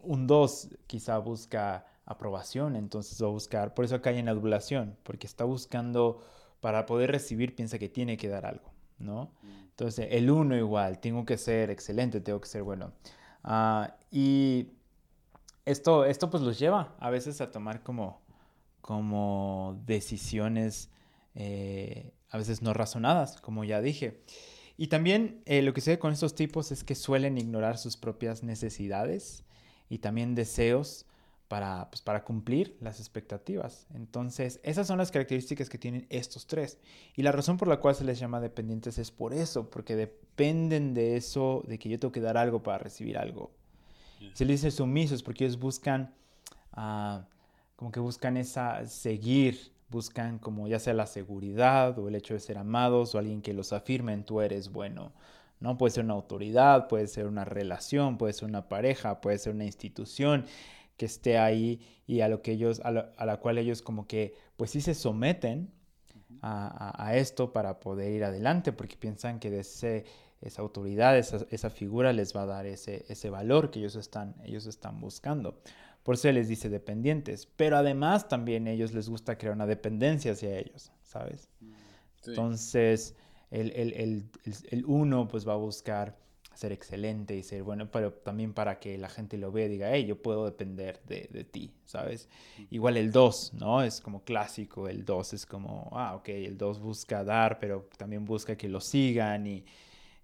un 0.00 0.26
dos 0.26 0.70
quizá 0.86 1.18
busca 1.18 1.84
aprobación, 2.06 2.74
entonces 2.74 3.22
va 3.22 3.26
a 3.26 3.32
buscar, 3.32 3.74
por 3.74 3.84
eso 3.84 3.96
acá 3.96 4.08
hay 4.08 4.18
en 4.18 4.30
adulación, 4.30 4.96
porque 5.02 5.26
está 5.26 5.44
buscando, 5.44 6.24
para 6.60 6.86
poder 6.86 7.10
recibir, 7.12 7.54
piensa 7.54 7.78
que 7.78 7.90
tiene 7.90 8.16
que 8.16 8.28
dar 8.28 8.46
algo, 8.46 8.71
¿no? 9.02 9.32
Mm. 9.42 9.62
Entonces, 9.70 10.08
el 10.10 10.30
uno 10.30 10.56
igual, 10.56 11.00
tengo 11.00 11.24
que 11.24 11.36
ser 11.38 11.70
excelente, 11.70 12.20
tengo 12.20 12.40
que 12.40 12.48
ser 12.48 12.62
bueno. 12.62 12.92
Ah, 13.44 13.96
y 14.10 14.68
esto, 15.64 16.04
esto 16.04 16.30
pues 16.30 16.42
los 16.42 16.58
lleva 16.58 16.94
a 16.98 17.10
veces 17.10 17.40
a 17.40 17.50
tomar 17.50 17.82
como, 17.82 18.20
como 18.80 19.80
decisiones 19.86 20.90
eh, 21.34 22.12
a 22.30 22.38
veces 22.38 22.62
no 22.62 22.72
razonadas, 22.74 23.40
como 23.40 23.64
ya 23.64 23.80
dije. 23.80 24.20
Y 24.76 24.88
también 24.88 25.42
eh, 25.44 25.62
lo 25.62 25.74
que 25.74 25.80
sucede 25.80 25.98
con 25.98 26.12
estos 26.12 26.34
tipos 26.34 26.72
es 26.72 26.82
que 26.82 26.94
suelen 26.94 27.38
ignorar 27.38 27.78
sus 27.78 27.96
propias 27.96 28.42
necesidades 28.42 29.44
y 29.88 29.98
también 29.98 30.34
deseos 30.34 31.06
para, 31.52 31.90
pues, 31.90 32.00
para 32.00 32.24
cumplir 32.24 32.78
las 32.80 32.98
expectativas. 32.98 33.86
Entonces, 33.92 34.58
esas 34.62 34.86
son 34.86 34.96
las 34.96 35.10
características 35.10 35.68
que 35.68 35.76
tienen 35.76 36.06
estos 36.08 36.46
tres. 36.46 36.78
Y 37.14 37.20
la 37.20 37.30
razón 37.30 37.58
por 37.58 37.68
la 37.68 37.76
cual 37.76 37.94
se 37.94 38.04
les 38.04 38.18
llama 38.18 38.40
dependientes 38.40 38.96
es 38.96 39.10
por 39.10 39.34
eso, 39.34 39.68
porque 39.68 39.94
dependen 39.94 40.94
de 40.94 41.18
eso, 41.18 41.62
de 41.68 41.78
que 41.78 41.90
yo 41.90 41.98
tengo 41.98 42.10
que 42.10 42.22
dar 42.22 42.38
algo 42.38 42.62
para 42.62 42.78
recibir 42.78 43.18
algo. 43.18 43.50
Se 44.32 44.46
les 44.46 44.62
dice 44.62 44.70
sumisos 44.70 45.22
porque 45.22 45.44
ellos 45.44 45.58
buscan, 45.58 46.14
ah, 46.72 47.26
como 47.76 47.92
que 47.92 48.00
buscan 48.00 48.38
esa, 48.38 48.86
seguir, 48.86 49.74
buscan 49.90 50.38
como 50.38 50.68
ya 50.68 50.78
sea 50.78 50.94
la 50.94 51.06
seguridad 51.06 51.98
o 51.98 52.08
el 52.08 52.14
hecho 52.14 52.32
de 52.32 52.40
ser 52.40 52.56
amados 52.56 53.14
o 53.14 53.18
alguien 53.18 53.42
que 53.42 53.52
los 53.52 53.74
afirme 53.74 54.14
en 54.14 54.24
tú 54.24 54.40
eres 54.40 54.72
bueno. 54.72 55.12
¿no? 55.60 55.76
Puede 55.76 55.92
ser 55.92 56.04
una 56.04 56.14
autoridad, 56.14 56.88
puede 56.88 57.06
ser 57.08 57.26
una 57.26 57.44
relación, 57.44 58.16
puede 58.16 58.32
ser 58.32 58.48
una 58.48 58.70
pareja, 58.70 59.20
puede 59.20 59.36
ser 59.36 59.54
una 59.54 59.66
institución 59.66 60.46
que 61.02 61.06
esté 61.06 61.36
ahí 61.36 61.80
y 62.06 62.20
a 62.20 62.28
lo 62.28 62.42
que 62.42 62.52
ellos, 62.52 62.80
a 62.84 62.92
la, 62.92 63.36
cual 63.40 63.58
ellos 63.58 63.82
como 63.82 64.06
que 64.06 64.36
pues 64.56 64.70
sí 64.70 64.80
se 64.80 64.94
someten 64.94 65.68
a, 66.42 67.16
esto 67.16 67.52
para 67.52 67.80
poder 67.80 68.12
ir 68.12 68.22
adelante 68.22 68.70
porque 68.72 68.96
piensan 68.96 69.40
que 69.40 69.50
de 69.50 69.60
ese, 69.60 70.04
esa 70.40 70.62
autoridad, 70.62 71.18
esa, 71.18 71.44
esa, 71.50 71.70
figura 71.70 72.12
les 72.12 72.36
va 72.36 72.42
a 72.42 72.46
dar 72.46 72.66
ese, 72.66 73.04
ese 73.08 73.30
valor 73.30 73.72
que 73.72 73.80
ellos 73.80 73.96
están, 73.96 74.36
ellos 74.44 74.66
están 74.66 75.00
buscando. 75.00 75.60
Por 76.04 76.14
eso 76.14 76.30
les 76.30 76.46
dice 76.46 76.68
dependientes, 76.68 77.46
pero 77.56 77.76
además 77.76 78.28
también 78.28 78.68
a 78.68 78.70
ellos 78.70 78.92
les 78.92 79.08
gusta 79.08 79.36
crear 79.36 79.56
una 79.56 79.66
dependencia 79.66 80.30
hacia 80.30 80.56
ellos, 80.56 80.92
¿sabes? 81.02 81.50
Mm, 81.58 81.72
Entonces, 82.28 83.16
el, 83.50 83.72
el, 83.72 83.92
el, 83.94 84.30
el, 84.70 84.84
uno 84.86 85.26
pues 85.26 85.48
va 85.48 85.54
a 85.54 85.56
buscar 85.56 86.16
ser 86.54 86.72
excelente 86.72 87.36
y 87.36 87.42
ser 87.42 87.62
bueno, 87.62 87.90
pero 87.90 88.12
también 88.12 88.52
para 88.52 88.78
que 88.78 88.98
la 88.98 89.08
gente 89.08 89.38
lo 89.38 89.52
vea 89.52 89.66
y 89.66 89.70
diga, 89.70 89.90
hey, 89.92 90.04
yo 90.06 90.20
puedo 90.20 90.44
depender 90.44 91.00
de, 91.06 91.28
de 91.30 91.44
ti, 91.44 91.72
¿sabes? 91.84 92.28
Igual 92.70 92.96
el 92.96 93.10
2, 93.10 93.54
¿no? 93.54 93.82
Es 93.82 94.00
como 94.00 94.24
clásico, 94.24 94.88
el 94.88 95.04
2 95.04 95.34
es 95.34 95.46
como, 95.46 95.90
ah, 95.92 96.14
ok, 96.16 96.28
el 96.28 96.58
2 96.58 96.80
busca 96.80 97.24
dar, 97.24 97.58
pero 97.58 97.88
también 97.96 98.24
busca 98.24 98.56
que 98.56 98.68
lo 98.68 98.80
sigan 98.80 99.46
y, 99.46 99.64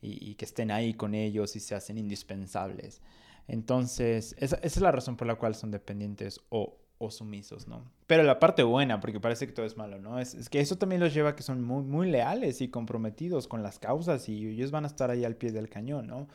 y, 0.01 0.35
que 0.35 0.45
estén 0.45 0.71
ahí 0.71 0.95
con 0.95 1.15
ellos 1.15 1.57
y 1.57 1.61
se 1.61 1.75
hacen 1.75 1.99
indispensables. 1.99 3.01
Entonces, 3.47 4.35
esa, 4.39 4.57
esa 4.57 4.67
es 4.67 4.81
la 4.81 4.93
razón 4.93 5.17
por 5.17 5.27
la 5.27 5.37
cual 5.37 5.55
son 5.55 5.71
dependientes 5.71 6.41
o 6.51 6.79
o 6.99 7.11
sumisos, 7.11 7.69
¿no? 7.69 7.85
Pero 8.07 8.25
la 8.25 8.41
parte 8.41 8.63
buena, 8.65 9.01
porque 9.01 9.21
parece 9.21 9.47
que 9.47 9.53
todo 9.53 9.65
es 9.65 9.77
malo, 9.77 9.99
¿no? 9.99 10.19
Es, 10.19 10.49
que 10.49 10.61
eso 10.61 10.77
también 10.77 11.01
los 11.01 11.15
lleva 11.15 11.31
a 11.31 11.37
que 11.37 11.43
son 11.43 11.63
muy, 11.63 11.85
muy 11.85 12.11
leales 12.11 12.61
y 12.61 12.69
comprometidos 12.69 13.47
con 13.47 13.63
las 13.63 13.79
causas 13.79 14.29
y 14.29 14.49
ellos 14.49 14.71
van 14.71 14.85
a 14.85 14.89
estar 14.89 15.11
ahí 15.11 15.25
al 15.25 15.37
pie 15.37 15.53
del 15.53 15.69
cañón, 15.69 16.09
¿no? 16.09 16.27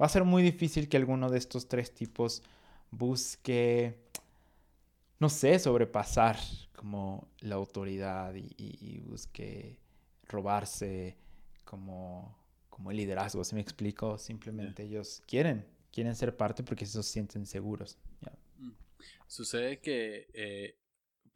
Va 0.00 0.06
a 0.06 0.08
ser 0.08 0.24
muy 0.24 0.42
difícil 0.42 0.88
que 0.88 0.96
alguno 0.96 1.28
de 1.28 1.38
estos 1.38 1.68
tres 1.68 1.92
tipos 1.92 2.42
busque, 2.90 3.98
no 5.18 5.28
sé, 5.28 5.58
sobrepasar 5.58 6.38
como 6.76 7.28
la 7.40 7.56
autoridad 7.56 8.34
y, 8.34 9.00
busque 9.06 9.78
robarse 10.28 11.16
como, 11.64 12.36
como 12.70 12.90
el 12.90 12.96
liderazgo, 12.96 13.44
¿se 13.44 13.54
me 13.54 13.60
explico? 13.60 14.18
Simplemente 14.18 14.84
ellos 14.84 15.22
quieren, 15.26 15.66
quieren 15.92 16.14
ser 16.14 16.36
parte 16.36 16.62
porque 16.62 16.86
se 16.86 17.02
sienten 17.02 17.44
seguros. 17.46 17.98
Sucede 19.26 19.80
que 19.80 20.28
eh, 20.32 20.78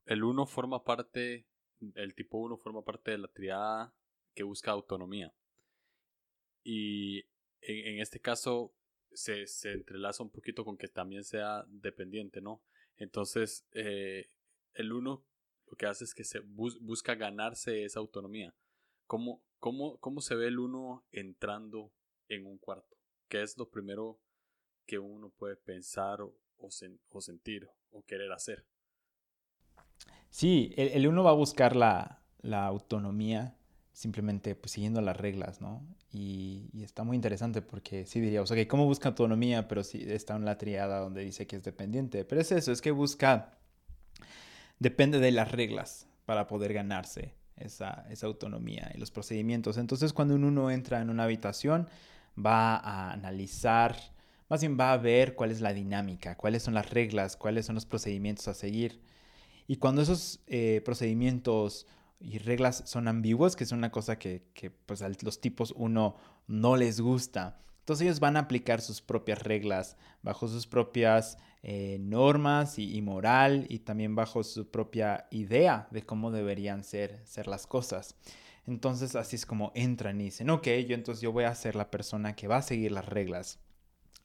el 0.06 0.24
uno 0.24 0.46
forma 0.46 0.84
parte, 0.84 1.46
el 1.94 2.14
tipo 2.14 2.38
1 2.38 2.56
forma 2.56 2.82
parte 2.82 3.12
de 3.12 3.18
la 3.18 3.28
triada 3.28 3.94
que 4.34 4.42
busca 4.42 4.70
autonomía. 4.70 5.32
Y 6.62 7.24
en, 7.60 8.00
este 8.00 8.20
caso 8.20 8.74
se, 9.12 9.46
se, 9.46 9.72
entrelaza 9.72 10.22
un 10.22 10.30
poquito 10.30 10.64
con 10.64 10.76
que 10.76 10.88
también 10.88 11.24
sea 11.24 11.64
dependiente, 11.68 12.40
¿no? 12.40 12.62
Entonces, 12.96 13.66
eh, 13.72 14.30
el 14.74 14.92
uno 14.92 15.24
lo 15.66 15.76
que 15.76 15.86
hace 15.86 16.04
es 16.04 16.14
que 16.14 16.24
se 16.24 16.40
busca 16.40 17.14
ganarse 17.14 17.84
esa 17.84 17.98
autonomía. 17.98 18.54
¿Cómo, 19.06 19.42
cómo, 19.58 19.98
¿Cómo 19.98 20.20
se 20.20 20.34
ve 20.34 20.48
el 20.48 20.58
uno 20.58 21.04
entrando 21.10 21.92
en 22.28 22.46
un 22.46 22.58
cuarto? 22.58 22.96
¿Qué 23.28 23.42
es 23.42 23.56
lo 23.58 23.68
primero 23.68 24.20
que 24.86 24.98
uno 24.98 25.30
puede 25.30 25.56
pensar 25.56 26.20
o, 26.58 27.20
sentir 27.20 27.68
o 27.90 28.02
querer 28.04 28.32
hacer. 28.32 28.64
Sí, 30.30 30.72
el, 30.76 31.06
uno 31.06 31.24
va 31.24 31.30
a 31.30 31.34
buscar 31.34 31.76
la, 31.76 32.22
autonomía 32.42 33.56
simplemente 33.92 34.54
pues, 34.54 34.72
siguiendo 34.72 35.00
las 35.00 35.16
reglas, 35.16 35.60
¿no? 35.60 35.86
Y, 36.12 36.70
está 36.82 37.02
muy 37.02 37.16
interesante 37.16 37.62
porque 37.62 38.06
sí 38.06 38.20
diríamos, 38.20 38.50
ok, 38.50 38.58
¿cómo 38.68 38.84
busca 38.84 39.08
autonomía? 39.08 39.68
Pero 39.68 39.82
sí 39.82 40.04
está 40.06 40.36
en 40.36 40.44
la 40.44 40.58
triada 40.58 41.00
donde 41.00 41.24
dice 41.24 41.46
que 41.46 41.56
es 41.56 41.64
dependiente. 41.64 42.24
Pero 42.24 42.40
es 42.40 42.52
eso, 42.52 42.72
es 42.72 42.80
que 42.80 42.90
busca, 42.90 43.58
depende 44.78 45.18
de 45.18 45.32
las 45.32 45.50
reglas 45.50 46.08
para 46.24 46.46
poder 46.46 46.72
ganarse 46.72 47.34
esa, 47.56 48.06
esa 48.10 48.26
autonomía 48.26 48.90
y 48.94 48.98
los 48.98 49.10
procedimientos. 49.10 49.78
Entonces 49.78 50.12
cuando 50.12 50.34
uno 50.34 50.70
entra 50.70 51.00
en 51.00 51.10
una 51.10 51.24
habitación, 51.24 51.88
va 52.38 52.76
a 52.76 53.12
analizar 53.12 53.96
más 54.48 54.60
bien 54.60 54.76
va 54.78 54.92
a 54.92 54.96
ver 54.96 55.34
cuál 55.34 55.50
es 55.50 55.60
la 55.60 55.72
dinámica, 55.72 56.36
cuáles 56.36 56.62
son 56.62 56.74
las 56.74 56.90
reglas, 56.90 57.36
cuáles 57.36 57.66
son 57.66 57.74
los 57.74 57.86
procedimientos 57.86 58.48
a 58.48 58.54
seguir. 58.54 59.00
Y 59.66 59.76
cuando 59.76 60.02
esos 60.02 60.40
eh, 60.46 60.82
procedimientos 60.84 61.86
y 62.20 62.38
reglas 62.38 62.82
son 62.86 63.08
ambiguos, 63.08 63.56
que 63.56 63.64
es 63.64 63.72
una 63.72 63.90
cosa 63.90 64.18
que, 64.18 64.42
pues, 64.86 65.02
a 65.02 65.10
los 65.22 65.40
tipos 65.40 65.72
uno 65.76 66.16
no 66.46 66.76
les 66.76 67.00
gusta, 67.00 67.60
entonces 67.80 68.04
ellos 68.04 68.20
van 68.20 68.36
a 68.36 68.40
aplicar 68.40 68.80
sus 68.80 69.00
propias 69.00 69.42
reglas 69.42 69.96
bajo 70.22 70.48
sus 70.48 70.66
propias 70.66 71.38
eh, 71.62 71.98
normas 72.00 72.80
y, 72.80 73.00
moral 73.00 73.66
y 73.68 73.80
también 73.80 74.16
bajo 74.16 74.42
su 74.42 74.68
propia 74.70 75.28
idea 75.30 75.86
de 75.92 76.02
cómo 76.02 76.32
deberían 76.32 76.82
ser, 76.82 77.20
ser 77.24 77.46
las 77.46 77.66
cosas. 77.68 78.16
Entonces 78.66 79.14
así 79.14 79.36
es 79.36 79.46
como 79.46 79.70
entran 79.76 80.20
y 80.20 80.24
dicen, 80.24 80.50
ok, 80.50 80.66
yo 80.88 80.96
entonces 80.96 81.22
yo 81.22 81.30
voy 81.30 81.44
a 81.44 81.54
ser 81.54 81.76
la 81.76 81.90
persona 81.90 82.34
que 82.34 82.48
va 82.48 82.56
a 82.56 82.62
seguir 82.62 82.90
las 82.90 83.06
reglas. 83.06 83.60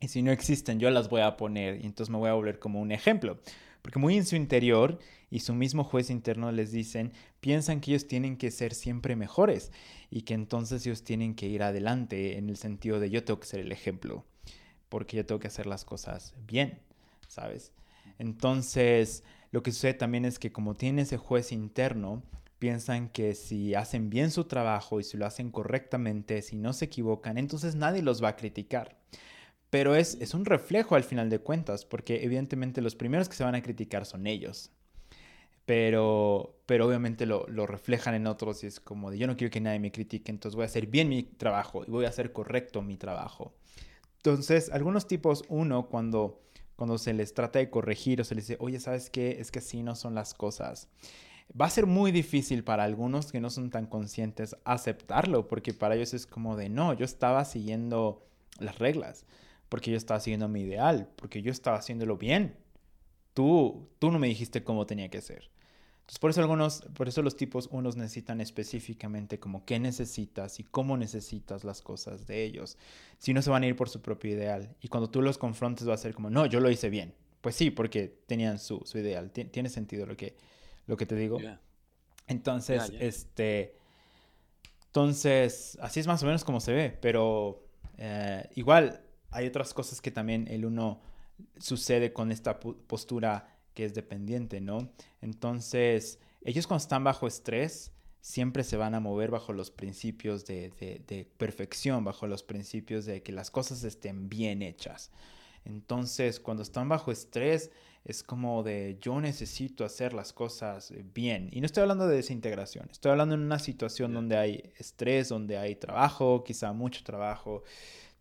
Y 0.01 0.07
si 0.07 0.23
no 0.23 0.31
existen, 0.31 0.79
yo 0.79 0.89
las 0.89 1.09
voy 1.09 1.21
a 1.21 1.37
poner 1.37 1.79
y 1.79 1.85
entonces 1.85 2.09
me 2.09 2.17
voy 2.17 2.29
a 2.29 2.33
volver 2.33 2.57
como 2.57 2.81
un 2.81 2.91
ejemplo. 2.91 3.39
Porque 3.83 3.99
muy 3.99 4.17
en 4.17 4.25
su 4.25 4.35
interior 4.35 4.99
y 5.29 5.39
su 5.39 5.53
mismo 5.53 5.83
juez 5.83 6.09
interno 6.09 6.51
les 6.51 6.71
dicen, 6.71 7.13
piensan 7.39 7.79
que 7.79 7.91
ellos 7.91 8.07
tienen 8.07 8.35
que 8.35 8.49
ser 8.49 8.73
siempre 8.73 9.15
mejores 9.15 9.71
y 10.09 10.23
que 10.23 10.33
entonces 10.33 10.85
ellos 10.85 11.03
tienen 11.03 11.35
que 11.35 11.47
ir 11.47 11.61
adelante 11.61 12.37
en 12.37 12.49
el 12.49 12.57
sentido 12.57 12.99
de 12.99 13.11
yo 13.11 13.23
tengo 13.23 13.39
que 13.39 13.47
ser 13.47 13.59
el 13.59 13.71
ejemplo, 13.71 14.25
porque 14.89 15.17
yo 15.17 15.25
tengo 15.25 15.39
que 15.39 15.47
hacer 15.47 15.67
las 15.67 15.85
cosas 15.85 16.33
bien, 16.47 16.79
¿sabes? 17.27 17.71
Entonces, 18.17 19.23
lo 19.51 19.61
que 19.63 19.71
sucede 19.71 19.93
también 19.93 20.25
es 20.25 20.39
que 20.39 20.51
como 20.51 20.75
tienen 20.75 20.99
ese 20.99 21.17
juez 21.17 21.51
interno, 21.51 22.23
piensan 22.59 23.09
que 23.09 23.35
si 23.35 23.73
hacen 23.75 24.09
bien 24.09 24.31
su 24.31 24.45
trabajo 24.45 24.99
y 24.99 25.03
si 25.03 25.17
lo 25.17 25.25
hacen 25.25 25.51
correctamente, 25.51 26.41
si 26.41 26.55
no 26.55 26.73
se 26.73 26.85
equivocan, 26.85 27.37
entonces 27.37 27.75
nadie 27.75 28.01
los 28.01 28.23
va 28.23 28.29
a 28.29 28.35
criticar. 28.35 28.97
Pero 29.71 29.95
es, 29.95 30.17
es 30.21 30.35
un 30.35 30.45
reflejo 30.45 30.95
al 30.95 31.03
final 31.03 31.29
de 31.31 31.39
cuentas, 31.39 31.85
porque 31.85 32.23
evidentemente 32.23 32.81
los 32.81 32.93
primeros 32.95 33.27
que 33.29 33.35
se 33.35 33.43
van 33.43 33.55
a 33.55 33.63
criticar 33.63 34.05
son 34.05 34.27
ellos. 34.27 34.69
Pero, 35.65 36.59
pero 36.65 36.85
obviamente 36.85 37.25
lo, 37.25 37.47
lo, 37.47 37.65
reflejan 37.65 38.13
en 38.13 38.27
otros 38.27 38.63
y 38.63 38.67
es 38.67 38.79
como 38.79 39.09
de 39.09 39.17
yo 39.17 39.27
no 39.27 39.37
quiero 39.37 39.49
que 39.51 39.61
nadie 39.61 39.79
me 39.79 39.91
critique, 39.91 40.29
entonces 40.31 40.55
voy 40.55 40.63
a 40.63 40.65
hacer 40.65 40.87
bien 40.87 41.07
mi 41.07 41.23
trabajo 41.23 41.83
y 41.87 41.91
voy 41.91 42.05
a 42.05 42.09
hacer 42.09 42.33
correcto 42.33 42.81
mi 42.81 42.97
trabajo. 42.97 43.53
Entonces, 44.17 44.69
algunos 44.71 45.07
tipos, 45.07 45.45
uno, 45.47 45.87
cuando, 45.87 46.41
cuando 46.75 46.97
se 46.97 47.13
les 47.13 47.33
trata 47.33 47.59
de 47.59 47.69
corregir 47.69 48.21
o 48.21 48.23
se 48.23 48.35
les 48.35 48.47
dice, 48.47 48.57
oye, 48.59 48.79
¿sabes 48.79 49.09
qué? 49.09 49.37
Es 49.39 49.51
que 49.51 49.59
así 49.59 49.81
no 49.81 49.95
son 49.95 50.13
las 50.13 50.33
cosas. 50.33 50.89
va 51.59 51.67
a 51.67 51.69
ser 51.69 51.85
muy 51.85 52.11
difícil 52.11 52.63
para 52.63 52.83
algunos 52.83 53.31
que 53.31 53.39
no 53.39 53.49
son 53.49 53.69
tan 53.69 53.85
conscientes 53.87 54.55
aceptarlo, 54.65 55.47
porque 55.47 55.73
para 55.73 55.95
ellos 55.95 56.13
es 56.13 56.27
como 56.27 56.57
de, 56.57 56.69
no, 56.69 56.93
yo 56.93 57.05
estaba 57.05 57.45
siguiendo 57.45 58.27
las 58.59 58.77
reglas, 58.77 59.25
porque 59.71 59.89
yo 59.89 59.95
estaba 59.95 60.19
siguiendo 60.19 60.49
mi 60.49 60.63
ideal, 60.63 61.07
porque 61.15 61.41
yo 61.41 61.49
estaba 61.49 61.77
haciéndolo 61.77 62.17
bien. 62.17 62.57
Tú, 63.33 63.87
tú 63.99 64.11
no 64.11 64.19
me 64.19 64.27
dijiste 64.27 64.65
cómo 64.65 64.85
tenía 64.85 65.07
que 65.09 65.21
ser. 65.21 65.49
Entonces, 66.01 66.19
por 66.19 66.29
eso 66.29 66.41
algunos, 66.41 66.81
por 66.93 67.07
eso 67.07 67.21
los 67.21 67.37
tipos 67.37 67.69
unos 67.71 67.95
necesitan 67.95 68.41
específicamente 68.41 69.39
como 69.39 69.63
qué 69.63 69.79
necesitas 69.79 70.59
y 70.59 70.65
cómo 70.65 70.97
necesitas 70.97 71.63
las 71.63 71.81
cosas 71.81 72.27
de 72.27 72.43
ellos. 72.43 72.77
Si 73.17 73.33
no 73.33 73.41
se 73.41 73.49
van 73.49 73.63
a 73.63 73.67
ir 73.67 73.77
por 73.77 73.87
su 73.87 74.01
propio 74.01 74.31
ideal. 74.31 74.75
Y 74.81 74.89
cuando 74.89 75.09
tú 75.09 75.21
los 75.21 75.37
confrontes 75.37 75.87
va 75.87 75.93
a 75.93 75.97
ser 75.97 76.13
como, 76.13 76.29
no, 76.29 76.45
yo 76.45 76.59
lo 76.59 76.69
hice 76.69 76.89
bien. 76.89 77.13
Pues 77.39 77.55
sí, 77.55 77.71
porque 77.71 78.13
tenían 78.27 78.59
su, 78.59 78.81
su 78.83 78.97
ideal. 78.97 79.31
Tiene 79.31 79.69
sentido 79.69 80.05
lo 80.05 80.17
que, 80.17 80.35
lo 80.85 80.97
que 80.97 81.05
te 81.05 81.15
digo. 81.15 81.39
Entonces, 82.27 82.91
este... 82.99 83.73
Entonces, 84.87 85.77
así 85.79 86.01
es 86.01 86.07
más 86.07 86.21
o 86.23 86.25
menos 86.25 86.43
como 86.43 86.59
se 86.59 86.73
ve, 86.73 86.97
pero 86.99 87.63
eh, 87.97 88.49
igual 88.55 89.05
hay 89.31 89.47
otras 89.47 89.73
cosas 89.73 90.01
que 90.01 90.11
también 90.11 90.47
el 90.47 90.65
uno 90.65 91.01
sucede 91.57 92.13
con 92.13 92.31
esta 92.31 92.59
postura 92.59 93.57
que 93.73 93.85
es 93.85 93.93
dependiente, 93.93 94.61
¿no? 94.61 94.91
Entonces, 95.21 96.19
ellos 96.43 96.67
cuando 96.67 96.81
están 96.81 97.03
bajo 97.03 97.27
estrés, 97.27 97.91
siempre 98.21 98.63
se 98.63 98.77
van 98.77 98.93
a 98.93 98.99
mover 98.99 99.31
bajo 99.31 99.53
los 99.53 99.71
principios 99.71 100.45
de, 100.45 100.69
de, 101.07 101.27
perfección, 101.37 102.03
bajo 102.03 102.27
los 102.27 102.43
principios 102.43 103.05
de 103.05 103.23
que 103.23 103.31
las 103.31 103.49
cosas 103.49 103.83
estén 103.83 104.29
bien 104.29 104.61
hechas. 104.61 105.11
Entonces, 105.65 106.39
cuando 106.39 106.63
están 106.63 106.89
bajo 106.89 107.11
estrés, 107.11 107.71
es 108.03 108.23
como 108.23 108.63
de 108.63 108.97
yo 108.99 109.21
necesito 109.21 109.85
hacer 109.85 110.13
las 110.13 110.33
cosas 110.33 110.93
bien. 111.13 111.49
Y 111.51 111.61
no 111.61 111.65
estoy 111.65 111.81
hablando 111.81 112.07
de 112.07 112.15
desintegración, 112.15 112.89
estoy 112.91 113.11
hablando 113.11 113.35
en 113.35 113.41
una 113.41 113.59
situación 113.59 114.13
donde 114.13 114.37
hay 114.37 114.73
estrés, 114.77 115.29
donde 115.29 115.57
hay 115.57 115.75
trabajo, 115.75 116.43
quizá 116.43 116.73
mucho 116.73 117.03
trabajo. 117.03 117.63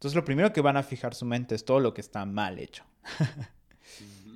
Entonces 0.01 0.16
lo 0.16 0.24
primero 0.24 0.51
que 0.51 0.62
van 0.62 0.78
a 0.78 0.82
fijar 0.82 1.12
su 1.14 1.26
mente 1.26 1.55
es 1.55 1.62
todo 1.62 1.78
lo 1.78 1.92
que 1.92 2.01
está 2.01 2.24
mal 2.24 2.59
hecho. 2.59 2.84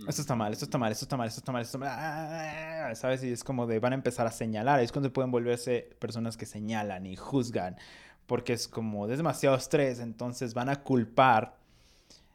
esto 0.07 0.21
está 0.21 0.35
mal, 0.35 0.53
esto 0.53 0.67
está 0.67 0.77
mal, 0.77 0.93
esto 0.93 1.07
está 1.07 1.17
mal, 1.17 1.27
esto 1.27 1.39
está 1.39 1.53
mal, 1.53 1.63
esto 1.63 1.79
está 1.79 2.85
mal. 2.85 2.97
¿Sabes? 2.97 3.25
Y 3.25 3.33
es 3.33 3.43
como 3.43 3.67
de 3.67 3.79
van 3.79 3.93
a 3.93 3.95
empezar 3.95 4.27
a 4.27 4.31
señalar. 4.31 4.81
Es 4.81 4.93
cuando 4.93 5.11
pueden 5.11 5.31
volverse 5.31 5.97
personas 6.01 6.37
que 6.37 6.45
señalan 6.45 7.07
y 7.07 7.17
juzgan. 7.17 7.79
Porque 8.27 8.53
es 8.53 8.69
como 8.69 9.09
es 9.09 9.17
demasiado 9.17 9.57
estrés, 9.57 10.01
entonces 10.01 10.53
van 10.53 10.69
a 10.69 10.83
culpar 10.83 11.57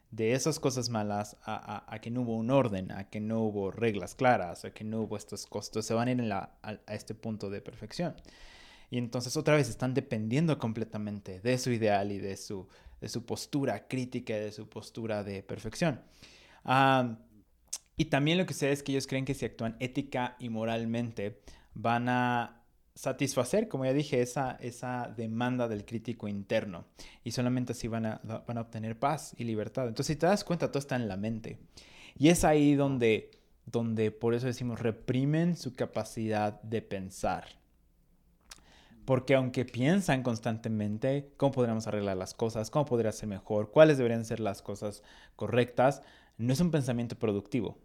de 0.10 0.34
esas 0.34 0.60
cosas 0.60 0.90
malas 0.90 1.38
a, 1.44 2.00
que 2.02 2.10
no 2.10 2.22
hubo 2.22 2.36
un 2.36 2.50
orden, 2.50 2.92
a 2.92 3.12
que 3.12 3.20
no 3.20 3.42
hubo 3.42 3.70
reglas 3.70 4.16
claras, 4.16 4.66
a 4.66 4.72
que 4.72 4.84
no 4.84 5.02
hubo 5.02 5.18
estos 5.18 5.46
costos, 5.46 5.86
se 5.86 5.94
van 5.94 6.08
a 6.08 6.12
ir 6.14 6.34
a, 6.34 6.50
este 6.88 7.14
punto 7.14 7.52
de 7.52 7.62
perfección. 7.62 8.16
Y 8.90 8.98
entonces 8.98 9.38
otra 9.38 9.56
vez 9.56 9.70
están 9.70 9.94
dependiendo 9.94 10.58
completamente 10.58 11.40
de 11.42 11.60
su 11.60 11.70
ideal 11.70 12.12
y 12.12 12.18
de 12.18 12.38
su, 12.38 12.68
de 13.02 13.10
su 13.10 13.26
postura 13.26 13.88
crítica, 13.88 14.36
de 14.36 14.52
su 14.52 14.68
postura 14.68 15.24
de 15.24 15.44
perfección. 15.44 16.02
y 17.98 18.06
también 18.06 18.38
lo 18.38 18.46
que 18.46 18.54
sé 18.54 18.72
es 18.72 18.84
que 18.84 18.92
ellos 18.94 19.08
creen 19.08 19.26
que 19.26 19.34
si 19.34 19.46
actúan 19.46 19.76
ética 19.80 20.36
y 20.40 20.50
moralmente 20.50 21.42
van 21.74 22.10
a 22.10 22.60
satisfacer, 23.00 23.70
como 23.70 23.86
ya 23.86 23.94
dije, 23.94 24.22
esa, 24.22 24.58
esa 24.60 25.14
demanda 25.16 25.70
del 25.70 25.86
crítico 25.86 26.28
interno. 26.28 26.86
Y 27.24 27.32
solamente 27.32 27.72
así 27.72 27.88
van 27.88 28.06
a, 28.06 28.22
van 28.46 28.58
a 28.58 28.62
obtener 28.62 29.00
paz 29.00 29.34
y 29.38 29.46
libertad. 29.46 29.88
Entonces, 29.88 30.16
si 30.16 30.20
te 30.20 30.26
das 30.26 30.44
cuenta, 30.44 30.68
todo 30.68 30.80
está 30.80 30.98
en 30.98 31.08
la 31.08 31.16
mente. 31.16 31.60
Y 32.18 32.28
es 32.28 32.44
ahí 32.44 32.76
donde, 32.76 33.32
donde 33.66 34.12
por 34.12 34.34
eso 34.34 34.48
decimos, 34.48 34.82
reprimen 34.82 35.56
su 35.56 35.76
capacidad 35.76 36.62
de 36.62 36.82
pensar. 36.82 37.59
Porque 39.06 39.36
aunque 39.36 39.66
piensan 39.66 40.24
constantemente 40.24 41.34
cómo 41.38 41.52
podríamos 41.52 41.88
arreglar 41.88 42.18
las 42.18 42.34
cosas, 42.34 42.70
cómo 42.70 42.86
podría 42.86 43.12
ser 43.12 43.30
mejor, 43.30 43.72
cuáles 43.72 43.98
deberían 43.98 44.26
ser 44.26 44.40
las 44.40 44.62
cosas 44.62 45.04
correctas, 45.36 46.02
no 46.38 46.54
es 46.54 46.60
un 46.60 46.72
pensamiento 46.72 47.18
productivo. 47.18 47.78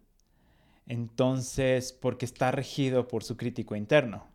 Entonces, 0.86 1.92
porque 1.92 2.26
está 2.26 2.50
regido 2.50 3.08
por 3.08 3.24
su 3.24 3.36
crítico 3.36 3.74
interno 3.74 4.34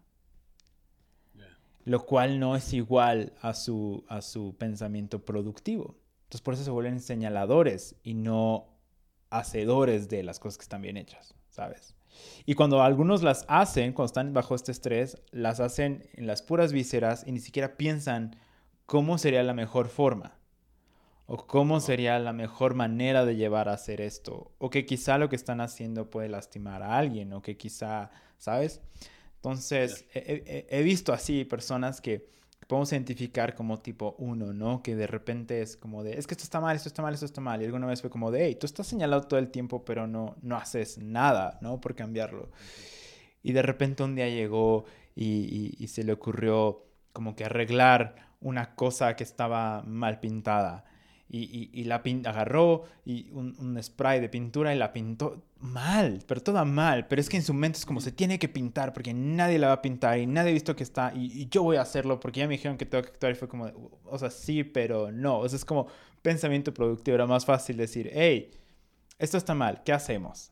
lo 1.90 2.06
cual 2.06 2.40
no 2.40 2.56
es 2.56 2.72
igual 2.74 3.34
a 3.42 3.56
su, 3.56 4.06
a 4.10 4.22
su 4.22 4.56
pensamiento 4.58 5.26
productivo. 5.26 5.98
Entonces 6.26 6.42
por 6.42 6.54
eso 6.54 6.64
se 6.64 6.70
vuelven 6.70 7.00
señaladores 7.00 7.96
y 8.04 8.14
no 8.14 8.78
hacedores 9.32 10.08
de 10.08 10.22
las 10.22 10.40
cosas 10.40 10.60
que 10.60 10.64
están 10.64 10.84
bien 10.84 10.98
hechas, 10.98 11.34
¿sabes? 11.50 11.96
Y 12.46 12.56
cuando 12.56 12.82
algunos 12.82 13.24
las 13.24 13.46
hacen, 13.48 13.94
cuando 13.94 14.08
están 14.08 14.34
bajo 14.34 14.56
este 14.56 14.72
estrés, 14.72 15.22
las 15.32 15.60
hacen 15.60 16.08
en 16.14 16.28
las 16.28 16.42
puras 16.42 16.74
vísceras 16.74 17.24
y 17.28 17.32
ni 17.32 17.40
siquiera 17.40 17.78
piensan 17.78 18.36
cómo 18.86 19.18
sería 19.18 19.44
la 19.44 19.54
mejor 19.54 19.88
forma 19.88 20.40
o 21.32 21.46
cómo 21.46 21.80
sería 21.80 22.18
la 22.18 22.34
mejor 22.34 22.74
manera 22.74 23.24
de 23.24 23.36
llevar 23.36 23.70
a 23.70 23.74
hacer 23.74 24.02
esto, 24.02 24.52
o 24.58 24.72
que 24.72 24.88
quizá 24.88 25.20
lo 25.20 25.30
que 25.30 25.36
están 25.36 25.62
haciendo 25.62 26.10
puede 26.10 26.28
lastimar 26.28 26.82
a 26.82 26.98
alguien, 26.98 27.32
o 27.34 27.44
que 27.44 27.56
quizá, 27.56 28.10
¿sabes? 28.40 28.82
Entonces, 29.36 30.08
he, 30.16 30.82
visto 30.82 31.14
así 31.14 31.46
personas 31.46 32.02
que 32.02 32.28
podemos 32.68 32.92
identificar 32.92 33.56
como 33.56 33.80
tipo 33.80 34.16
uno, 34.20 34.54
¿no? 34.54 34.84
Que 34.84 34.96
de 34.96 35.08
repente 35.08 35.62
es 35.62 35.78
como 35.78 36.04
de, 36.04 36.18
es 36.18 36.28
que 36.28 36.34
esto 36.34 36.44
está 36.44 36.60
mal, 36.60 36.76
esto 36.76 36.90
está 36.90 37.02
mal, 37.02 37.14
esto 37.14 37.26
está 37.26 37.42
mal. 37.42 37.62
Y 37.62 37.66
alguna 37.66 37.88
vez 37.88 38.02
fue 38.02 38.10
como 38.10 38.32
de, 38.32 38.46
hey, 38.46 38.58
tú 38.60 38.66
estás 38.66 38.88
señalado 38.88 39.24
todo 39.24 39.40
el 39.40 39.50
tiempo, 39.50 39.84
pero 39.86 40.08
no, 40.08 40.36
no 40.42 40.56
haces 40.58 40.98
nada, 40.98 41.58
¿no? 41.62 41.82
Por 41.82 41.96
cambiarlo. 41.96 42.50
Y 43.42 43.54
de 43.54 43.62
repente 43.62 44.04
un 44.04 44.16
día 44.16 44.30
llegó 44.30 44.86
y, 45.16 45.88
se 45.88 46.04
le 46.04 46.14
ocurrió 46.14 46.86
como 47.14 47.36
que 47.36 47.46
arreglar 47.46 48.16
una 48.42 48.76
cosa 48.76 49.16
que 49.16 49.24
estaba 49.24 49.82
mal 49.84 50.20
pintada 50.20 50.86
y, 51.30 51.70
y, 51.74 51.84
la 51.84 52.02
agarró 52.26 52.84
y 53.06 53.30
un, 53.32 53.78
spray 53.82 54.20
de 54.20 54.30
pintura 54.30 54.74
y 54.74 54.78
la 54.78 54.94
pintó 54.94 55.44
mal, 55.60 56.24
pero 56.28 56.42
toda 56.42 56.66
mal. 56.66 57.08
Pero 57.08 57.22
es 57.22 57.30
que 57.30 57.38
en 57.38 57.44
su 57.44 57.54
mente 57.54 57.78
es 57.78 57.86
como 57.86 58.02
se 58.02 58.12
tiene 58.12 58.40
que 58.40 58.50
pintar 58.50 58.94
porque 58.94 59.14
nadie 59.14 59.60
la 59.60 59.68
va 59.68 59.74
a 59.74 59.82
pintar 59.82 60.18
y 60.20 60.26
nadie 60.26 60.52
ha 60.52 60.54
visto 60.54 60.76
que 60.76 60.84
está 60.84 61.14
y, 61.16 61.48
yo 61.50 61.64
voy 61.64 61.78
a 61.78 61.82
hacerlo 61.82 62.20
porque 62.20 62.40
ya 62.40 62.48
me 62.48 62.54
dijeron 62.56 62.78
que 62.78 62.86
tengo 62.86 63.04
que 63.04 63.10
actuar 63.10 63.32
y 63.34 63.36
fue 63.36 63.48
como, 63.48 63.66
o 64.06 64.18
sea, 64.18 64.30
sí, 64.30 64.64
pero 64.64 65.12
no. 65.12 65.40
O 65.40 65.50
sea, 65.50 65.58
es 65.58 65.66
como 65.66 65.88
pensamiento 66.22 66.74
productivo. 66.74 67.16
Era 67.16 67.28
más 67.28 67.46
fácil 67.46 67.78
decir, 67.78 68.10
hey, 68.14 68.52
esto 69.18 69.38
está 69.38 69.54
mal, 69.54 69.84
¿qué 69.84 69.94
hacemos? 69.94 70.52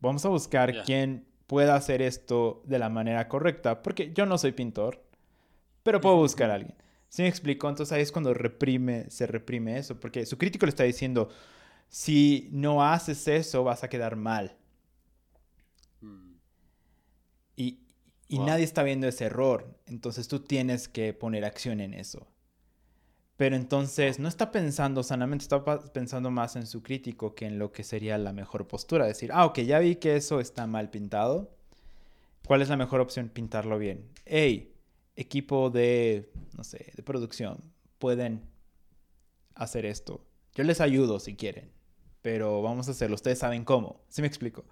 Vamos 0.00 0.24
a 0.24 0.28
buscar 0.28 0.84
quién 0.84 1.26
pueda 1.46 1.74
hacer 1.74 2.02
esto 2.02 2.62
de 2.66 2.78
la 2.78 2.88
manera 2.88 3.28
correcta 3.28 3.82
porque 3.82 4.12
yo 4.12 4.26
no 4.26 4.38
soy 4.38 4.52
pintor, 4.52 5.02
pero 5.82 6.00
puedo 6.00 6.16
buscar 6.16 6.50
a 6.50 6.54
alguien. 6.54 6.76
¿Sí 7.08 7.22
me 7.22 7.28
explico? 7.28 7.68
Entonces 7.68 7.92
ahí 7.92 8.02
es 8.02 8.12
cuando 8.12 8.34
reprime, 8.34 9.06
se 9.10 9.26
reprime 9.26 9.78
eso, 9.78 9.98
porque 9.98 10.26
su 10.26 10.36
crítico 10.36 10.66
le 10.66 10.70
está 10.70 10.84
diciendo, 10.84 11.30
si 11.88 12.48
no 12.52 12.84
haces 12.84 13.26
eso 13.28 13.64
vas 13.64 13.84
a 13.84 13.88
quedar 13.88 14.16
mal. 14.16 14.56
Hmm. 16.00 16.34
Y, 17.56 17.80
y 18.28 18.38
nadie 18.38 18.64
está 18.64 18.82
viendo 18.82 19.08
ese 19.08 19.24
error, 19.24 19.78
entonces 19.86 20.28
tú 20.28 20.40
tienes 20.40 20.88
que 20.88 21.12
poner 21.14 21.44
acción 21.44 21.80
en 21.80 21.94
eso. 21.94 22.28
Pero 23.38 23.54
entonces 23.54 24.18
no 24.18 24.26
está 24.26 24.50
pensando 24.50 25.04
sanamente, 25.04 25.44
está 25.44 25.64
pensando 25.92 26.28
más 26.28 26.56
en 26.56 26.66
su 26.66 26.82
crítico 26.82 27.36
que 27.36 27.46
en 27.46 27.60
lo 27.60 27.70
que 27.70 27.84
sería 27.84 28.18
la 28.18 28.32
mejor 28.32 28.66
postura. 28.66 29.06
Decir, 29.06 29.30
ah, 29.32 29.46
ok, 29.46 29.60
ya 29.60 29.78
vi 29.78 29.94
que 29.94 30.16
eso 30.16 30.40
está 30.40 30.66
mal 30.66 30.90
pintado. 30.90 31.48
¿Cuál 32.48 32.62
es 32.62 32.68
la 32.68 32.76
mejor 32.76 33.00
opción? 33.00 33.28
Pintarlo 33.28 33.78
bien. 33.78 34.10
Hey, 34.24 34.74
equipo 35.14 35.70
de, 35.70 36.32
no 36.56 36.64
sé, 36.64 36.92
de 36.96 37.02
producción 37.04 37.62
pueden 37.98 38.42
hacer 39.54 39.86
esto. 39.86 40.24
Yo 40.54 40.64
les 40.64 40.80
ayudo 40.80 41.20
si 41.20 41.36
quieren, 41.36 41.70
pero 42.22 42.62
vamos 42.62 42.88
a 42.88 42.92
hacerlo. 42.92 43.14
Ustedes 43.14 43.38
saben 43.38 43.64
cómo. 43.64 44.00
¿Sí 44.08 44.22
me 44.22 44.28
explico? 44.28 44.64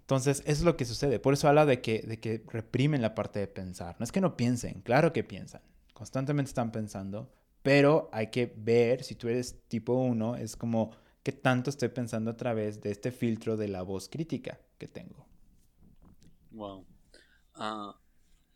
Entonces, 0.00 0.40
eso 0.40 0.50
es 0.50 0.62
lo 0.62 0.76
que 0.76 0.84
sucede. 0.84 1.18
Por 1.18 1.32
eso 1.32 1.48
habla 1.48 1.64
de 1.64 1.80
que, 1.80 2.02
de 2.02 2.20
que 2.20 2.44
reprimen 2.48 3.00
la 3.00 3.14
parte 3.14 3.38
de 3.38 3.46
pensar. 3.46 3.96
No 3.98 4.04
es 4.04 4.12
que 4.12 4.20
no 4.20 4.36
piensen, 4.36 4.82
claro 4.82 5.12
que 5.12 5.24
piensan. 5.24 5.62
Constantemente 5.94 6.50
están 6.50 6.72
pensando, 6.72 7.32
pero 7.62 8.10
hay 8.12 8.26
que 8.30 8.52
ver, 8.54 9.02
si 9.02 9.14
tú 9.14 9.28
eres 9.28 9.66
tipo 9.68 9.94
1, 9.94 10.36
es 10.36 10.56
como 10.56 10.90
qué 11.22 11.32
tanto 11.32 11.70
estoy 11.70 11.88
pensando 11.88 12.32
a 12.32 12.36
través 12.36 12.82
de 12.82 12.90
este 12.90 13.12
filtro 13.12 13.56
de 13.56 13.68
la 13.68 13.80
voz 13.80 14.10
crítica 14.10 14.60
que 14.76 14.88
tengo. 14.88 15.26
Wow. 16.50 16.84
Ah, 17.54 17.96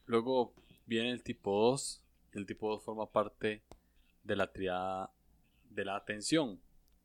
Luego 0.08 0.54
viene 0.86 1.10
el 1.10 1.22
tipo 1.22 1.52
2. 1.70 2.02
El 2.32 2.46
tipo 2.46 2.70
2 2.70 2.82
forma 2.82 3.12
parte 3.12 3.62
de 4.24 4.36
la 4.36 4.50
triada 4.50 5.12
de 5.68 5.84
la 5.84 5.96
atención. 5.96 6.58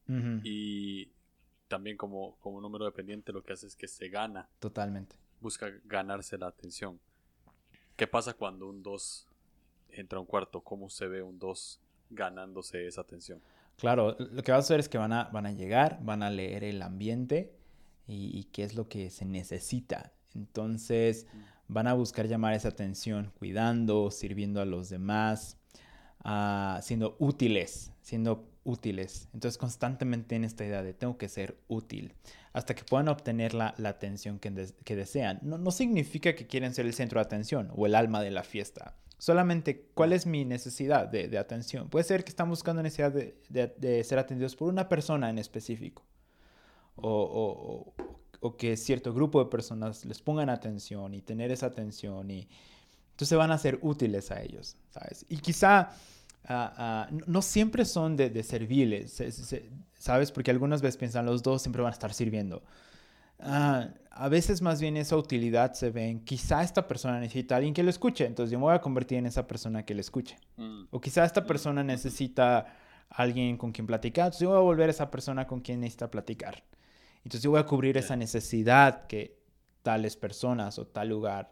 Y 0.08 1.12
también 1.68 1.98
como, 1.98 2.36
como 2.40 2.62
número 2.62 2.86
dependiente 2.86 3.32
lo 3.32 3.44
que 3.44 3.54
hace 3.54 3.68
es 3.68 3.76
que 3.76 3.88
se 3.88 4.10
gana. 4.10 4.50
Totalmente. 4.60 5.16
Busca 5.40 5.72
ganarse 5.86 6.38
la 6.38 6.48
atención. 6.48 7.00
¿Qué 7.96 8.08
pasa 8.08 8.34
cuando 8.34 8.70
un 8.70 8.84
2 8.84 9.28
entra 9.90 10.18
a 10.18 10.22
un 10.22 10.28
cuarto? 10.28 10.62
¿Cómo 10.62 10.90
se 10.90 11.08
ve 11.08 11.22
un 11.22 11.40
2 11.40 11.80
ganándose 12.10 12.88
esa 12.88 13.02
atención? 13.02 13.42
Claro, 13.78 14.16
lo 14.20 14.44
que 14.44 14.52
va 14.52 14.58
a 14.58 14.62
hacer 14.62 14.80
es 14.80 14.90
que 14.90 14.98
van 14.98 15.14
a, 15.14 15.26
van 15.26 15.46
a 15.46 15.52
llegar, 15.52 16.00
van 16.04 16.24
a 16.24 16.30
leer 16.30 16.64
el 16.64 16.82
ambiente 16.82 17.56
y, 18.08 18.38
y 18.38 18.46
qué 18.46 18.64
es 18.64 18.76
lo 18.76 18.88
que 18.88 19.10
se 19.10 19.26
necesita 19.26 20.14
Entonces 20.36 21.26
mm. 21.34 21.38
van 21.70 21.88
a 21.88 21.94
buscar 21.94 22.28
llamar 22.28 22.54
esa 22.54 22.70
atención 22.70 23.32
cuidando, 23.38 24.12
sirviendo 24.12 24.62
a 24.62 24.66
los 24.66 24.90
demás, 24.90 25.58
ah, 26.20 26.80
siendo 26.84 27.16
útiles, 27.20 27.92
siendo 28.02 28.53
útiles. 28.64 29.28
Entonces 29.34 29.58
constantemente 29.58 30.36
en 30.36 30.44
esta 30.44 30.66
idea 30.66 30.84
de 30.84 30.94
tengo 30.94 31.18
que 31.18 31.30
ser 31.30 31.58
útil 31.68 32.14
hasta 32.54 32.76
que 32.76 32.84
puedan 32.84 33.08
obtener 33.08 33.54
la, 33.54 33.76
atención 33.84 34.40
que, 34.40 34.52
desean. 34.96 35.40
No, 35.42 35.72
significa 35.72 36.36
que 36.36 36.46
quieren 36.46 36.74
ser 36.74 36.86
el 36.86 36.94
centro 36.94 37.20
de 37.20 37.26
atención 37.26 37.72
o 37.76 37.86
el 37.86 37.96
alma 37.96 38.22
de 38.22 38.32
la 38.32 38.44
fiesta. 38.44 38.96
Solamente 39.18 39.88
cuál 39.94 40.14
es 40.14 40.26
mi 40.28 40.46
necesidad 40.46 41.08
de, 41.08 41.38
atención. 41.38 41.90
Puede 41.90 42.04
ser 42.06 42.24
que 42.24 42.30
están 42.30 42.50
buscando 42.50 42.84
necesidad 42.84 43.12
de, 43.12 44.04
ser 44.04 44.20
atendidos 44.20 44.56
por 44.56 44.70
una 44.70 44.88
persona 44.88 45.30
en 45.30 45.40
específico. 45.40 46.04
O, 46.96 47.94
que 48.58 48.78
cierto 48.78 49.14
grupo 49.14 49.44
de 49.44 49.50
personas 49.50 50.06
les 50.06 50.22
pongan 50.22 50.50
atención 50.50 51.14
y 51.14 51.22
tener 51.22 51.50
esa 51.50 51.68
atención 51.68 52.30
y 52.30 52.50
entonces 53.12 53.38
van 53.38 53.52
a 53.52 53.58
ser 53.58 53.80
útiles 53.82 54.32
a 54.32 54.42
ellos, 54.42 54.76
¿sabes? 54.90 55.26
Y 55.30 55.38
quizá 55.38 55.92
Ah, 56.46 56.74
ah, 56.78 57.10
no 57.26 57.42
siempre 57.42 57.86
son 57.86 58.18
de, 58.18 58.30
de 58.30 58.44
serviles, 58.44 59.22
¿sabes? 59.94 60.32
Porque 60.32 60.52
algunas 60.52 60.82
veces 60.82 60.98
piensan 60.98 61.26
los 61.26 61.42
dos 61.42 61.62
siempre 61.62 61.82
van 61.82 61.92
a 61.92 61.94
estar 61.94 62.14
sirviendo. 62.14 62.64
Ah, 63.40 63.90
a 64.12 64.30
veces 64.30 64.62
más 64.62 64.80
bien 64.80 64.96
esa 64.96 65.18
utilidad 65.18 65.74
se 65.74 65.90
ve 65.90 66.08
en 66.08 66.20
quizá 66.24 66.64
esta 66.64 66.88
persona 66.88 67.20
necesita 67.20 67.56
a 67.56 67.58
alguien 67.58 67.74
que 67.74 67.84
lo 67.84 67.90
escuche, 67.90 68.26
entonces 68.26 68.52
yo 68.52 68.60
me 68.60 68.66
voy 68.66 68.76
a 68.76 68.82
convertir 68.82 69.18
en 69.18 69.26
esa 69.26 69.48
persona 69.48 69.84
que 69.84 69.94
le 69.94 70.02
escuche. 70.02 70.38
Mm. 70.58 70.84
O 70.92 71.02
quizá 71.02 71.26
esta 71.26 71.46
persona 71.46 71.84
necesita 71.84 72.66
alguien 73.10 73.58
con 73.58 73.72
quien 73.72 73.88
platicar, 73.88 74.26
entonces 74.26 74.42
yo 74.42 74.50
voy 74.50 74.58
a 74.58 74.62
volver 74.62 74.90
a 74.90 74.92
esa 74.92 75.10
persona 75.10 75.48
con 75.48 75.62
quien 75.62 75.80
necesita 75.80 76.10
platicar. 76.12 76.64
Entonces 77.18 77.42
yo 77.42 77.52
voy 77.52 77.60
a 77.60 77.66
cubrir 77.66 77.98
esa 77.98 78.16
necesidad 78.16 79.08
que 79.08 79.40
tales 79.82 80.16
personas 80.16 80.78
o 80.80 80.88
tal 80.88 81.10
lugar 81.10 81.50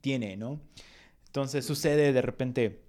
tiene, 0.00 0.36
¿no? 0.36 0.60
Entonces 1.26 1.64
sucede 1.64 2.12
de 2.12 2.22
repente 2.22 2.83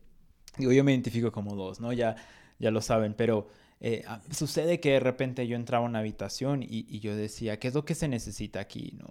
Digo, 0.57 0.71
yo 0.71 0.83
me 0.83 0.91
identifico 0.91 1.31
como 1.31 1.55
dos, 1.55 1.79
¿no? 1.79 1.93
Ya, 1.93 2.15
ya 2.59 2.71
lo 2.71 2.81
saben, 2.81 3.13
pero 3.13 3.47
eh, 3.81 4.03
ah, 4.07 4.21
sucede 4.31 4.79
que 4.79 4.91
de 4.91 4.99
repente 4.99 5.47
yo 5.47 5.55
entraba 5.55 5.85
a 5.85 5.89
una 5.89 5.99
habitación 5.99 6.63
y, 6.63 6.99
yo 6.99 7.15
decía, 7.15 7.59
¿qué 7.59 7.67
es 7.67 7.73
lo 7.73 7.85
que 7.85 7.95
se 7.95 8.07
necesita 8.07 8.59
aquí, 8.59 8.93
no? 8.97 9.07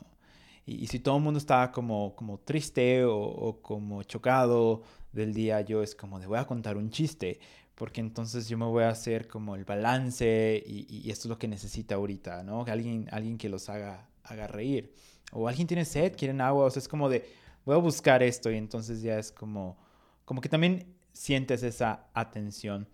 Y, 0.66 0.86
si 0.86 0.98
todo 0.98 1.16
el 1.18 1.22
mundo 1.22 1.38
estaba 1.38 1.70
como, 1.72 2.14
como 2.16 2.38
triste 2.38 3.04
o, 3.04 3.58
como 3.62 4.02
chocado 4.02 4.82
del 5.12 5.34
día, 5.34 5.60
yo 5.60 5.82
es 5.82 5.94
como 5.94 6.18
de 6.18 6.26
voy 6.26 6.38
a 6.38 6.46
contar 6.46 6.76
un 6.76 6.90
chiste, 6.90 7.38
porque 7.74 8.00
entonces 8.00 8.48
yo 8.48 8.56
me 8.56 8.64
voy 8.64 8.84
a 8.84 8.88
hacer 8.88 9.28
como 9.28 9.56
el 9.56 9.64
balance 9.64 10.62
y, 10.66 11.10
esto 11.10 11.28
es 11.28 11.30
lo 11.30 11.38
que 11.38 11.48
necesita 11.48 11.96
ahorita, 11.96 12.42
¿no? 12.42 12.64
Alguien, 12.64 13.08
alguien 13.12 13.36
que 13.36 13.48
los 13.48 13.68
haga, 13.68 14.08
haga 14.24 14.46
reír. 14.46 14.94
O 15.32 15.48
alguien 15.48 15.66
tiene 15.66 15.84
sed, 15.84 16.16
quieren 16.16 16.40
agua, 16.40 16.66
o 16.66 16.70
sea, 16.70 16.80
es 16.80 16.88
como 16.88 17.08
de 17.08 17.24
voy 17.64 17.74
a 17.74 17.78
buscar 17.78 18.22
esto 18.22 18.50
y 18.50 18.56
entonces 18.56 19.02
ya 19.02 19.18
es 19.18 19.32
como, 19.32 19.76
como 20.24 20.40
que 20.40 20.48
también 20.48 20.94
sientes 21.14 21.62
esa 21.62 22.08
atención. 22.12 22.86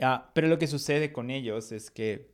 Ah, 0.00 0.30
pero 0.34 0.46
lo 0.46 0.58
que 0.58 0.68
sucede 0.68 1.12
con 1.12 1.30
ellos 1.30 1.72
es 1.72 1.90
que 1.90 2.30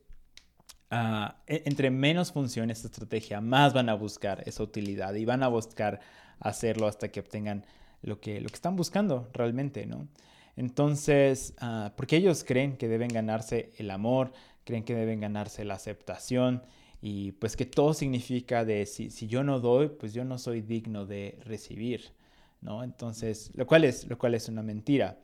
ah, 0.91 1.43
e, 1.47 1.63
entre 1.65 1.91
menos 1.91 2.33
funcione 2.33 2.73
esta 2.73 2.89
estrategia, 2.89 3.41
más 3.41 3.73
van 3.73 3.89
a 3.89 3.95
buscar 3.95 4.43
esa 4.47 4.63
utilidad 4.63 5.15
y 5.15 5.25
van 5.25 5.43
a 5.43 5.49
buscar 5.49 6.01
hacerlo 6.41 6.87
hasta 6.87 7.09
que 7.09 7.21
obtengan 7.21 7.65
lo 8.03 8.21
que, 8.21 8.41
lo 8.41 8.49
que 8.49 8.55
están 8.55 8.77
buscando 8.77 9.29
realmente, 9.33 9.87
¿no? 9.87 10.09
Entonces, 10.57 11.55
ah, 11.59 11.93
porque 11.97 12.17
ellos 12.17 12.45
creen 12.45 12.77
que 12.77 12.89
deben 12.89 13.09
ganarse 13.09 13.73
el 13.79 13.91
amor, 13.91 14.33
creen 14.65 14.85
que 14.85 14.95
deben 14.95 15.21
ganarse 15.21 15.65
la 15.65 15.75
aceptación 15.75 16.63
y 17.01 17.33
pues 17.33 17.57
que 17.57 17.67
todo 17.67 17.95
significa 17.95 18.65
de 18.65 18.85
si, 18.87 19.11
si 19.11 19.27
yo 19.27 19.43
no 19.45 19.61
doy, 19.61 19.89
pues 19.89 20.13
yo 20.13 20.25
no 20.25 20.39
soy 20.39 20.61
digno 20.61 21.07
de 21.07 21.39
recibir. 21.45 22.13
¿No? 22.61 22.83
Entonces, 22.83 23.51
lo 23.55 23.67
cual 23.67 23.85
es, 23.85 24.07
lo 24.07 24.19
cual 24.19 24.35
es 24.35 24.49
una 24.49 24.63
mentira. 24.63 25.19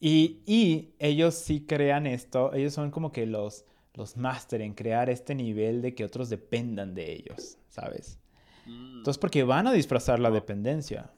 Y, 0.00 0.42
y 0.46 0.94
ellos 0.98 1.34
sí 1.34 1.64
crean 1.66 2.06
esto, 2.06 2.52
ellos 2.52 2.74
son 2.74 2.90
como 2.90 3.12
que 3.12 3.26
los, 3.26 3.64
los 3.94 4.16
máster 4.16 4.60
en 4.60 4.74
crear 4.74 5.08
este 5.08 5.34
nivel 5.34 5.82
de 5.82 5.94
que 5.94 6.04
otros 6.04 6.28
dependan 6.28 6.94
de 6.94 7.12
ellos, 7.12 7.58
¿sabes? 7.68 8.18
Mm. 8.66 8.98
Entonces, 8.98 9.18
porque 9.18 9.44
van 9.44 9.66
a 9.66 9.72
disfrazar 9.72 10.20
la 10.20 10.30
dependencia. 10.30 11.10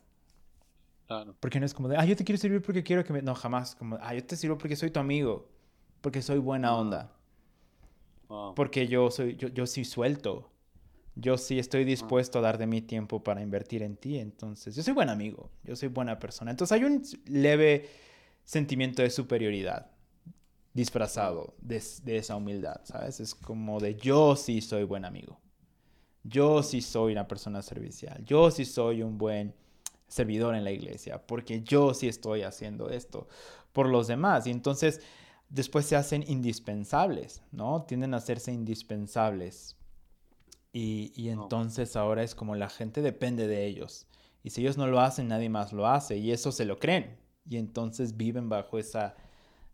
Claro. 1.07 1.37
Porque 1.41 1.61
no 1.61 1.67
es 1.67 1.75
como 1.75 1.89
de, 1.89 1.97
ah, 1.97 2.05
yo 2.05 2.17
te 2.17 2.25
quiero 2.25 2.39
servir 2.39 2.63
porque 2.63 2.83
quiero 2.83 3.05
que 3.05 3.13
me... 3.13 3.23
No, 3.23 3.35
jamás. 3.35 3.77
Como, 3.77 3.97
ah, 4.01 4.13
yo 4.13 4.25
te 4.25 4.35
sirvo 4.37 4.59
porque 4.59 4.75
soy 4.75 4.91
tu 4.91 4.99
amigo. 4.99 5.49
Porque 6.01 6.21
soy 6.21 6.39
buena 6.39 6.73
mm. 6.73 6.75
onda. 6.75 7.13
Porque 8.57 8.89
yo 8.89 9.11
soy, 9.13 9.37
yo, 9.37 9.49
yo 9.49 9.67
sí 9.67 9.85
suelto 9.85 10.51
yo 11.17 11.39
sí 11.39 11.59
estoy 11.59 11.85
dispuesto 11.85 12.39
a 12.39 12.43
dar 12.43 12.59
de 12.59 12.67
mi 12.67 12.83
tiempo 12.83 13.25
para 13.25 13.41
invertir 13.41 13.83
en 13.83 13.97
ti. 13.97 14.19
Entonces, 14.19 14.77
yo 14.77 14.83
soy 14.83 14.93
buen 14.93 15.09
amigo, 15.09 15.51
yo 15.65 15.75
soy 15.75 15.89
buena 15.89 16.19
persona. 16.19 16.51
Entonces 16.51 16.77
hay 16.77 16.85
un 16.85 17.03
leve 17.25 17.89
sentimiento 18.45 19.03
de 19.03 19.11
superioridad 19.11 19.91
disfrazado 20.75 21.55
de, 21.63 21.79
esa 22.19 22.37
humildad, 22.37 22.83
¿sabes? 22.85 23.19
Es 23.21 23.35
como 23.35 23.81
de 23.81 23.95
yo 23.97 24.37
sí 24.37 24.61
soy 24.61 24.85
buen 24.85 25.07
amigo. 25.07 25.41
Yo 26.23 26.63
sí 26.63 26.83
soy 26.83 27.13
una 27.13 27.27
persona 27.27 27.63
servicial. 27.63 28.23
Yo 28.27 28.51
sí 28.51 28.67
soy 28.67 29.03
un 29.03 29.17
buen 29.17 29.55
servidor 30.07 30.55
en 30.55 30.65
la 30.65 30.71
iglesia. 30.71 31.27
Porque 31.27 31.63
yo 31.63 31.95
sí 31.95 32.09
estoy 32.09 32.43
haciendo 32.43 32.91
esto 32.91 33.27
por 33.73 33.89
los 33.89 34.07
demás. 34.07 34.47
Y 34.47 34.51
entonces 34.51 35.01
después 35.49 35.87
se 35.87 35.97
hacen 35.97 36.25
indispensables, 36.27 37.43
¿no? 37.53 37.85
Tienden 37.85 38.13
a 38.13 38.19
hacerse 38.19 38.53
indispensables 38.53 39.77
y, 40.79 41.31
entonces 41.31 41.97
ahora 41.97 42.23
es 42.23 42.35
como 42.35 42.55
la 42.55 42.69
gente 42.69 43.01
depende 43.01 43.47
de 43.47 43.65
ellos. 43.65 44.07
Y 44.43 44.51
si 44.51 44.61
ellos 44.61 44.77
no 44.77 44.87
lo 44.87 45.01
hacen, 45.01 45.27
nadie 45.27 45.49
más 45.49 45.73
lo 45.73 45.87
hace. 45.87 46.19
Y 46.19 46.33
eso 46.33 46.53
se 46.53 46.67
lo 46.67 46.79
creen. 46.79 47.17
Y 47.49 47.57
entonces 47.57 48.19
viven 48.19 48.51
bajo 48.51 48.79
esa, 48.79 49.15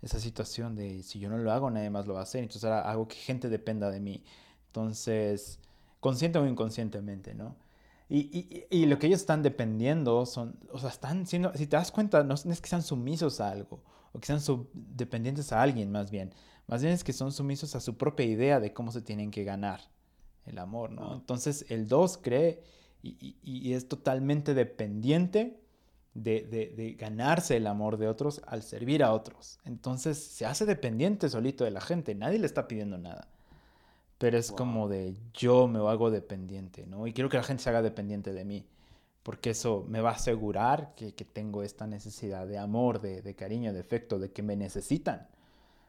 esa 0.01 0.21
situación 0.21 0.77
de 0.77 1.03
si 1.03 1.19
yo 1.19 1.29
no 1.29 1.39
lo 1.39 1.51
hago, 1.51 1.71
nadie 1.71 1.91
más 1.91 2.07
lo 2.07 2.15
va 2.15 2.21
a 2.21 2.23
hacer. 2.23 2.45
Entonces 2.45 2.63
ahora 2.65 2.89
hago 2.89 3.09
que 3.09 3.17
gente 3.17 3.49
dependa 3.49 3.91
de 3.91 3.99
mí. 3.99 4.23
Entonces, 4.69 5.59
consciente 5.99 6.39
o 6.39 6.47
inconscientemente, 6.47 7.35
¿no? 7.35 7.57
Y, 8.09 8.19
y, 8.39 8.67
y, 8.71 8.87
lo 8.87 8.99
que 8.99 9.09
ellos 9.09 9.21
están 9.21 9.43
dependiendo 9.43 10.25
son, 10.27 10.57
o 10.71 10.79
sea, 10.79 10.91
están 10.91 11.27
siendo, 11.27 11.53
si 11.55 11.67
te 11.67 11.77
das 11.77 11.91
cuenta, 11.91 12.23
no 12.23 12.35
es 12.35 12.61
que 12.61 12.69
sean 12.69 12.83
sumisos 12.83 13.41
a 13.41 13.51
algo, 13.51 13.83
o 14.13 14.21
que 14.21 14.27
sean 14.27 14.41
dependientes 14.75 15.51
a 15.53 15.63
alguien 15.63 15.91
más 15.91 16.11
bien. 16.11 16.33
Más 16.67 16.83
bien 16.83 16.93
es 16.95 17.05
que 17.05 17.13
son 17.13 17.33
sumisos 17.33 17.75
a 17.75 17.81
su 17.81 17.97
propia 17.97 18.27
idea 18.27 18.61
de 18.61 18.73
cómo 18.73 18.93
se 18.93 19.01
tienen 19.03 19.31
que 19.31 19.45
ganar 19.45 19.92
el 20.47 20.59
amor, 20.59 20.91
¿no? 20.91 21.15
Entonces 21.15 21.67
el 21.69 21.89
2 21.89 22.19
cree 22.23 22.63
y, 23.03 23.73
es 23.73 23.89
totalmente 23.89 24.55
dependiente 24.55 25.61
de, 26.15 26.97
ganarse 26.99 27.57
el 27.57 27.67
amor 27.67 27.97
de 27.97 28.09
otros 28.09 28.43
al 28.47 28.63
servir 28.63 29.03
a 29.03 29.13
otros. 29.13 29.59
Entonces 29.65 30.19
se 30.19 30.47
hace 30.47 30.67
dependiente 30.67 31.29
solito 31.29 31.65
de 31.65 31.71
la 31.71 31.81
gente, 31.81 32.15
nadie 32.15 32.39
le 32.39 32.47
está 32.47 32.69
pidiendo 32.69 32.99
nada. 32.99 33.29
Pero 34.19 34.39
es 34.39 34.53
como 34.53 34.89
de 34.89 35.17
yo 35.35 35.67
me 35.67 35.81
hago 35.81 36.11
dependiente, 36.11 36.87
¿no? 36.87 37.07
Y 37.09 37.13
quiero 37.13 37.29
que 37.29 37.39
la 37.39 37.43
gente 37.43 37.65
se 37.65 37.71
haga 37.71 37.83
dependiente 37.83 38.33
de 38.33 38.45
mí, 38.45 38.65
porque 39.25 39.51
eso 39.51 39.85
me 39.89 40.01
va 40.01 40.11
a 40.11 40.15
asegurar 40.15 40.95
que, 40.95 41.13
tengo 41.13 41.65
esta 41.65 41.89
necesidad 41.89 42.47
de 42.47 42.59
amor, 42.59 43.01
de, 43.01 43.23
de 43.23 43.35
cariño, 43.35 43.73
de 43.73 43.81
afecto, 43.81 44.21
de 44.21 44.31
que 44.31 44.43
me 44.43 44.55
necesitan. 44.55 45.27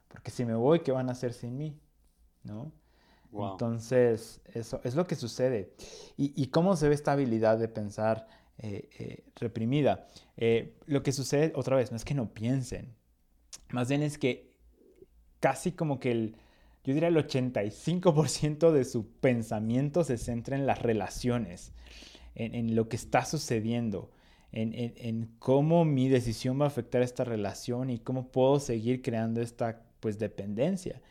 Porque 0.07 0.31
si 0.31 0.45
me 0.45 0.55
voy, 0.55 0.80
¿qué 0.80 0.91
van 0.91 1.09
a 1.09 1.11
hacer 1.11 1.34
sin 1.34 1.57
mí? 1.57 1.80
¿No? 2.43 2.71
Entonces, 3.34 4.41
eso 4.53 4.80
es 4.84 4.95
lo 4.95 5.07
que 5.07 5.15
sucede. 5.15 5.73
¿Y, 6.18 6.47
cómo 6.47 6.76
se 6.76 6.88
ve 6.88 6.95
esta 6.95 7.14
habilidad 7.14 7.57
de 7.57 7.68
pensar 7.68 8.27
eh, 8.60 8.89
eh, 8.99 9.23
reprimida? 9.35 10.07
Eh, 10.38 10.77
lo 10.85 11.01
que 11.01 11.11
sucede, 11.11 11.51
otra 11.55 11.76
vez, 11.76 11.91
no 11.91 11.97
es 11.97 12.05
que 12.05 12.14
no 12.14 12.34
piensen, 12.34 12.93
más 13.72 13.89
bien 13.89 14.03
es 14.03 14.18
que 14.18 14.53
casi 15.39 15.72
como 15.72 15.99
que 15.99 16.11
el, 16.11 16.35
yo 16.84 16.93
diría 16.93 17.10
el 17.10 17.18
85% 17.18 18.72
de 18.72 18.85
su 18.85 19.07
pensamiento 19.07 20.03
se 20.03 20.18
centra 20.18 20.55
en 20.55 20.65
las 20.65 20.81
relaciones, 20.81 21.73
en, 22.35 22.76
lo 22.76 22.88
que 22.89 22.95
está 22.95 23.26
sucediendo. 23.26 24.11
En, 24.51 24.73
en, 24.76 25.35
cómo 25.39 25.84
mi 25.84 26.10
decisión 26.10 26.61
va 26.61 26.65
a 26.65 26.68
afectar 26.68 27.01
esta 27.01 27.23
relación 27.23 27.89
y 27.89 27.97
cómo 27.97 28.27
puedo 28.27 28.60
seguir 28.60 29.01
creando 29.01 29.41
esta 29.41 29.81
pues 29.99 30.19
dependencia. 30.19 31.01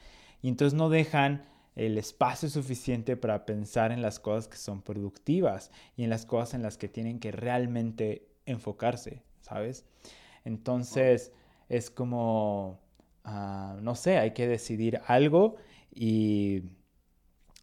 Y 0.42 0.48
entonces 0.48 0.74
no 0.74 0.88
dejan 0.88 1.42
el 1.74 1.96
espacio 1.98 2.48
suficiente 2.48 3.16
para 3.16 3.46
pensar 3.46 3.92
en 3.92 4.02
las 4.02 4.20
cosas 4.20 4.48
que 4.48 4.56
son 4.56 4.82
productivas 4.82 5.70
y 5.96 6.04
en 6.04 6.10
las 6.10 6.26
cosas 6.26 6.54
en 6.54 6.62
las 6.62 6.76
que 6.76 6.88
tienen 6.88 7.18
que 7.18 7.32
realmente 7.32 8.28
enfocarse, 8.46 9.22
¿sabes? 9.40 9.84
Entonces 10.44 11.32
es 11.68 11.90
como, 11.90 12.80
ah, 13.24 13.78
no 13.80 13.94
sé, 13.94 14.18
hay 14.18 14.32
que 14.32 14.46
decidir 14.46 15.00
algo 15.06 15.56
y 15.94 16.64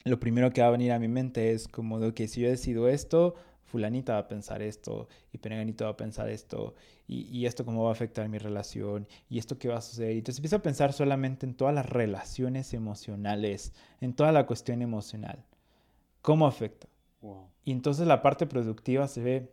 lo 0.05 0.19
primero 0.19 0.51
que 0.51 0.61
va 0.61 0.67
a 0.67 0.71
venir 0.71 0.91
a 0.91 0.99
mi 0.99 1.07
mente 1.07 1.51
es 1.51 1.67
como 1.67 1.99
de 1.99 2.13
que 2.13 2.27
si 2.27 2.41
yo 2.41 2.49
decido 2.49 2.87
esto, 2.87 3.35
fulanita 3.69 4.13
va 4.13 4.19
a 4.19 4.27
pensar 4.27 4.61
esto 4.61 5.07
y 5.31 5.37
perenganito 5.37 5.85
va 5.85 5.91
a 5.91 5.97
pensar 5.97 6.29
esto 6.29 6.75
y, 7.07 7.45
esto 7.45 7.65
cómo 7.65 7.83
va 7.83 7.89
a 7.89 7.93
afectar 7.93 8.27
mi 8.29 8.37
relación 8.37 9.07
y 9.29 9.39
esto 9.39 9.57
qué 9.57 9.67
va 9.67 9.77
a 9.77 9.81
suceder. 9.81 10.13
Y 10.13 10.19
entonces 10.19 10.39
empiezo 10.39 10.57
a 10.57 10.61
pensar 10.61 10.93
solamente 10.93 11.45
en 11.45 11.55
todas 11.55 11.73
las 11.73 11.87
relaciones 11.87 12.73
emocionales, 12.73 13.73
en 14.01 14.13
toda 14.13 14.31
la 14.31 14.45
cuestión 14.45 14.81
emocional. 14.81 15.43
¿Cómo 16.21 16.47
afecta? 16.47 16.87
y 17.65 17.73
entonces 17.73 18.07
la 18.07 18.21
parte 18.21 18.47
productiva 18.47 19.05
se 19.09 19.21
ve 19.21 19.51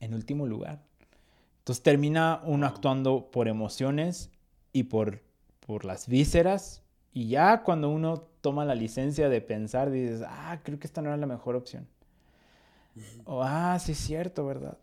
en 0.00 0.14
último 0.14 0.46
lugar. 0.46 0.80
Entonces 1.58 1.82
termina 1.82 2.40
uno 2.44 2.66
actuando 2.66 3.30
por 3.32 3.48
emociones 3.48 4.30
y 4.72 4.84
por, 4.84 5.22
por 5.66 5.84
las 5.84 6.06
vísceras 6.06 6.84
y 7.14 7.28
ya 7.28 7.62
cuando 7.62 7.88
uno 7.88 8.26
toma 8.40 8.64
la 8.64 8.74
licencia 8.74 9.28
de 9.28 9.40
pensar, 9.40 9.90
dices, 9.90 10.22
ah, 10.26 10.60
creo 10.64 10.80
que 10.80 10.86
esta 10.86 11.00
no 11.00 11.08
era 11.08 11.16
la 11.16 11.26
mejor 11.26 11.54
opción. 11.54 11.86
O, 13.24 13.42
ah, 13.42 13.78
sí 13.78 13.92
es 13.92 13.98
cierto, 13.98 14.46
¿verdad? 14.46 14.78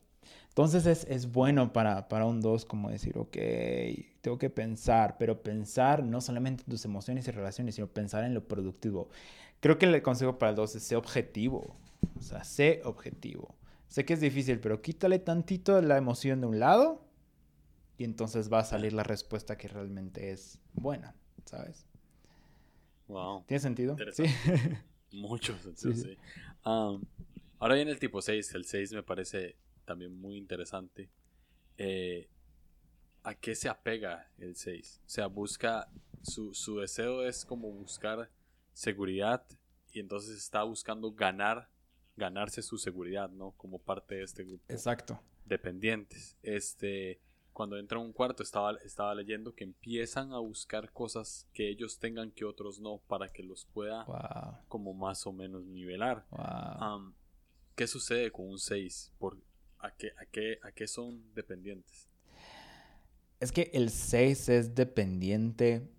Entonces 0.50 0.86
es, 0.86 1.06
es 1.10 1.32
bueno 1.32 1.72
para, 1.72 2.10
para 2.10 2.26
un 2.26 2.42
2 2.42 2.66
como 2.66 2.90
decir, 2.90 3.18
ok, 3.18 3.38
tengo 4.20 4.38
que 4.38 4.50
pensar, 4.50 5.18
pero 5.18 5.42
pensar 5.42 6.04
no 6.04 6.20
solamente 6.20 6.64
en 6.64 6.70
tus 6.70 6.84
emociones 6.84 7.28
y 7.28 7.32
relaciones, 7.32 7.76
sino 7.76 7.88
pensar 7.88 8.26
en 8.26 8.34
lo 8.34 8.46
productivo. 8.48 9.10
Creo 9.62 9.78
que 9.78 9.86
el 9.86 10.02
consejo 10.02 10.38
para 10.38 10.50
el 10.50 10.56
2 10.58 10.76
es 10.76 10.84
ser 10.84 10.98
objetivo. 10.98 11.78
O 12.18 12.22
sea, 12.22 12.44
sé 12.44 12.82
objetivo. 12.84 13.56
Sé 13.88 14.06
que 14.06 14.14
es 14.14 14.22
difícil, 14.22 14.60
pero 14.60 14.82
quítale 14.82 15.20
tantito 15.20 15.82
la 15.82 15.98
emoción 15.98 16.42
de 16.42 16.48
un 16.48 16.60
lado 16.60 17.02
y 17.98 18.04
entonces 18.04 18.52
va 18.52 18.60
a 18.60 18.64
salir 18.64 18.94
la 18.94 19.04
respuesta 19.04 19.58
que 19.58 19.68
realmente 19.68 20.32
es 20.32 20.60
buena, 20.74 21.14
¿sabes? 21.46 21.86
Wow. 23.08 23.44
¿Tiene 23.46 23.60
sentido? 23.60 23.98
Sí. 24.12 24.24
Mucho 25.12 25.58
sentido, 25.60 25.94
sí. 25.94 26.18
Ahora 27.62 27.76
viene 27.76 27.92
el 27.92 28.00
tipo 28.00 28.22
6. 28.22 28.54
El 28.56 28.66
6 28.66 28.94
me 28.94 29.04
parece 29.04 29.56
también 29.86 30.20
muy 30.20 30.36
interesante. 30.36 31.10
Eh, 31.78 32.28
¿A 33.24 33.36
qué 33.36 33.56
se 33.56 33.70
apega 33.70 34.30
el 34.40 34.56
6? 34.56 35.02
O 35.06 35.10
sea, 35.10 35.28
busca, 35.28 35.88
su, 36.24 36.54
su 36.54 36.80
deseo 36.80 37.24
es 37.24 37.46
como 37.46 37.72
buscar 37.72 38.30
seguridad 38.74 39.46
y 39.94 40.00
entonces 40.00 40.38
está 40.38 40.64
buscando 40.64 41.12
ganar, 41.12 41.70
ganarse 42.18 42.64
su 42.64 42.78
seguridad, 42.78 43.30
¿no? 43.30 43.52
Como 43.52 43.78
parte 43.78 44.16
de 44.16 44.24
este 44.24 44.44
grupo. 44.44 44.64
Exacto. 44.68 45.20
Dependientes. 45.46 46.38
Este, 46.42 47.22
cuando 47.54 47.78
entra 47.78 48.00
a 48.00 48.02
un 48.02 48.12
cuarto 48.12 48.42
estaba, 48.42 48.74
estaba 48.84 49.14
leyendo 49.14 49.54
que 49.54 49.66
empiezan 49.66 50.34
a 50.34 50.40
buscar 50.40 50.92
cosas 50.92 51.48
que 51.54 51.70
ellos 51.70 52.00
tengan 52.00 52.32
que 52.32 52.44
otros 52.44 52.80
no 52.80 52.98
para 53.08 53.28
que 53.30 53.44
los 53.44 53.66
pueda 53.66 54.06
como 54.68 54.96
más 54.96 55.28
o 55.28 55.32
menos 55.32 55.64
nivelar. 55.66 56.26
¿Qué 57.82 57.88
sucede 57.88 58.30
con 58.30 58.48
un 58.48 58.60
6? 58.60 59.12
¿Por, 59.18 59.40
a, 59.80 59.90
qué, 59.90 60.12
a, 60.16 60.26
qué, 60.28 60.60
¿A 60.62 60.72
qué 60.72 60.88
son 60.88 61.34
dependientes? 61.34 62.08
Es 63.40 63.52
que 63.52 63.72
el 63.74 63.90
6 63.90 64.49
es 64.49 64.76
dependiente 64.76 65.90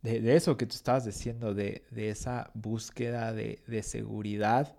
de, 0.00 0.34
eso 0.34 0.56
que 0.56 0.64
tú 0.64 0.74
estabas 0.74 1.04
diciendo, 1.04 1.52
de, 1.52 1.84
esa 1.94 2.50
búsqueda 2.54 3.34
de, 3.34 3.82
seguridad 3.82 4.78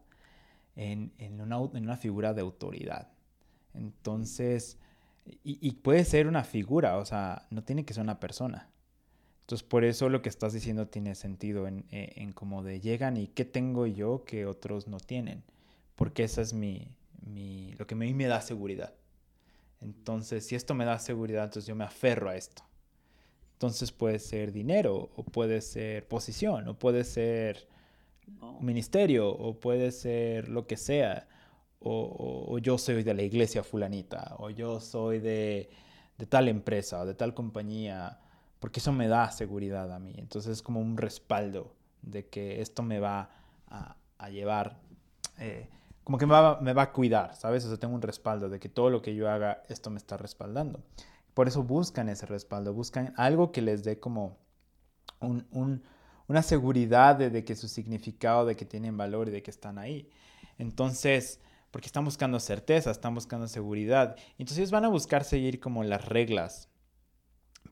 en, 0.76 1.12
una, 1.40 1.58
en, 1.76 1.84
una, 1.84 1.96
figura 1.96 2.34
de 2.34 2.42
autoridad. 2.42 3.12
Entonces, 3.76 4.80
y, 5.44 5.72
puede 5.74 6.06
ser 6.06 6.26
una 6.26 6.44
figura, 6.44 6.98
o 6.98 7.06
sea, 7.06 7.46
no 7.52 7.64
tiene 7.66 7.86
que 7.86 7.94
ser 7.94 8.02
una 8.02 8.20
persona. 8.20 8.68
Entonces, 9.42 9.68
por 9.68 9.84
eso 9.84 10.10
lo 10.10 10.24
que 10.24 10.30
estás 10.30 10.54
diciendo 10.54 10.88
tiene 10.88 11.14
sentido 11.14 11.68
en, 11.68 11.86
en, 11.92 12.34
en 12.36 12.64
de 12.64 12.82
llegan 12.82 13.16
y 13.16 13.28
qué 13.28 13.46
tengo 13.46 13.86
yo 13.86 14.24
que 14.26 14.48
otros 14.48 14.88
no 14.88 15.00
tienen. 15.00 15.44
Porque 15.98 16.24
esa 16.24 16.42
es 16.42 16.54
mi, 16.54 16.88
mi, 17.26 17.74
lo 17.74 17.88
que 17.88 17.96
a 17.96 17.98
mí 17.98 18.14
me 18.14 18.28
da 18.28 18.40
seguridad. 18.40 18.94
Entonces, 19.82 20.46
si 20.46 20.56
esto 20.56 20.76
me 20.76 20.86
da 20.86 21.00
seguridad, 21.00 21.46
entonces 21.46 21.68
yo 21.68 21.76
me 21.76 21.84
aferro 21.84 22.30
a 22.30 22.36
esto. 22.36 22.64
Entonces 23.54 23.92
puede 23.92 24.20
ser 24.20 24.52
dinero, 24.52 25.10
o 25.16 25.24
puede 25.24 25.62
ser 25.62 26.08
posición, 26.08 26.68
o 26.68 26.78
puede 26.78 27.04
ser 27.04 27.68
un 28.40 28.64
ministerio, 28.64 29.28
o 29.30 29.60
puede 29.60 29.92
ser 29.92 30.50
lo 30.50 30.68
que 30.68 30.78
sea. 30.78 31.28
O, 31.80 32.60
yo 32.60 32.78
soy 32.78 33.02
de 33.02 33.16
la 33.16 33.24
iglesia 33.24 33.64
fulanita, 33.64 34.36
o 34.38 34.52
yo 34.52 34.80
soy 34.80 35.20
de, 35.20 35.72
de, 36.20 36.26
tal 36.28 36.48
empresa, 36.48 37.02
o 37.02 37.06
de 37.08 37.16
tal 37.16 37.34
compañía, 37.34 38.20
porque 38.60 38.80
eso 38.80 38.92
me 38.94 39.08
da 39.08 39.32
seguridad 39.32 39.92
a 39.92 39.98
mí. 39.98 40.14
Entonces 40.18 40.52
es 40.54 40.62
como 40.62 40.80
un 40.80 40.96
respaldo 40.96 41.74
de 42.04 42.28
que 42.28 42.62
esto 42.62 42.84
me 42.84 43.00
va 43.00 43.32
a, 43.68 43.96
a 44.20 44.30
llevar 44.30 44.78
eh, 45.40 45.68
como 46.08 46.18
que 46.18 46.26
me 46.26 46.32
va, 46.32 46.82
a 46.82 46.92
cuidar, 46.94 47.36
¿sabes? 47.36 47.66
O 47.66 47.68
sea, 47.68 47.78
tengo 47.78 47.94
un 47.94 48.02
respaldo 48.02 48.48
de 48.48 48.62
que 48.62 48.70
todo 48.70 48.90
lo 48.90 49.02
que 49.02 49.14
yo 49.14 49.30
haga, 49.30 49.64
esto 49.68 49.90
me 49.90 49.98
está 49.98 50.16
respaldando. 50.16 50.80
Por 51.34 51.50
eso 51.50 51.64
buscan 51.64 52.08
ese 52.08 52.26
respaldo, 52.26 52.74
buscan 52.74 53.14
algo 53.18 53.52
que 53.52 53.62
les 53.62 53.84
dé 53.84 54.00
como 54.00 54.38
un, 55.20 55.84
una 56.30 56.42
seguridad 56.44 57.18
de, 57.18 57.44
que 57.44 57.58
su 57.58 57.68
significado, 57.68 58.46
de 58.46 58.56
que 58.56 58.64
tienen 58.64 58.96
valor 58.96 59.28
y 59.28 59.32
de 59.32 59.44
que 59.44 59.52
están 59.52 59.78
ahí. 59.78 60.10
Entonces, 60.58 61.42
porque 61.72 61.88
están 61.88 62.06
buscando 62.06 62.40
certeza, 62.40 62.90
están 62.90 63.14
buscando 63.14 63.50
seguridad. 63.50 64.16
Entonces 64.38 64.72
van 64.72 64.86
a 64.86 64.88
buscar 64.88 65.26
seguir 65.26 65.60
como 65.60 65.84
las 65.84 66.06
reglas, 66.06 66.70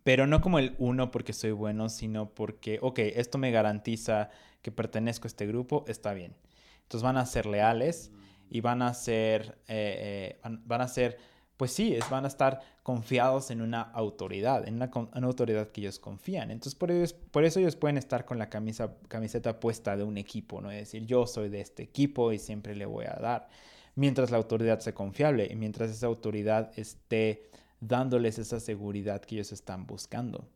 pero 0.03 0.27
no 0.27 0.41
como 0.41 0.59
el 0.59 0.75
uno 0.77 1.09
porque 1.09 1.31
soy 1.31 1.51
bueno, 1.51 1.87
sino 1.87 2.31
porque, 2.31 2.79
ok, 2.81 2.99
esto 2.99 3.37
me 3.37 3.51
garantiza 3.51 4.29
que 4.61 4.73
pertenezco 4.73 5.25
a 5.25 5.29
este 5.29 5.47
grupo, 5.47 5.85
está 5.87 6.13
bien. 6.13 6.35
Entonces 6.81 7.01
van 7.01 7.15
a 7.15 7.25
ser 7.25 7.45
leales 7.45 8.11
y 8.49 8.61
van 8.61 8.81
a 8.81 8.93
ser, 8.93 9.57
eh, 9.67 10.37
eh, 10.43 10.49
van, 10.65 10.81
a 10.81 10.87
ser, 10.87 11.17
pues 11.57 11.71
sí, 11.71 11.93
es, 11.95 12.09
van 12.09 12.25
a 12.25 12.27
estar 12.27 12.61
confiados 12.83 13.51
en 13.51 13.61
una 13.61 13.81
autoridad, 13.81 14.67
en 14.67 14.75
una, 14.75 14.91
autoridad 14.93 15.69
que 15.69 15.81
ellos 15.81 15.99
confían. 15.99 16.51
Entonces 16.51 16.75
por, 16.75 16.91
por 17.31 17.43
eso 17.43 17.59
ellos 17.59 17.75
pueden 17.75 17.97
estar 17.97 18.25
con 18.25 18.37
la 18.37 18.49
camisa, 18.49 18.95
camiseta 19.07 19.59
puesta 19.59 19.97
de 19.97 20.03
un 20.03 20.17
equipo, 20.17 20.61
¿no? 20.61 20.71
Es 20.71 20.79
decir, 20.79 21.05
yo 21.05 21.25
soy 21.27 21.49
de 21.49 21.61
este 21.61 21.83
equipo 21.83 22.31
y 22.31 22.39
siempre 22.39 22.75
le 22.75 22.85
voy 22.85 23.05
a 23.05 23.17
dar. 23.19 23.49
Mientras 23.95 24.29
la 24.29 24.37
autoridad 24.37 24.79
sea 24.79 24.93
confiable 24.93 25.47
y 25.49 25.55
mientras 25.55 25.89
esa 25.89 26.07
autoridad 26.07 26.71
esté 26.77 27.49
dándoles 27.79 28.39
esa 28.39 28.59
seguridad 28.59 29.21
que 29.21 29.35
ellos 29.35 29.51
están 29.51 29.85
buscando. 29.85 30.47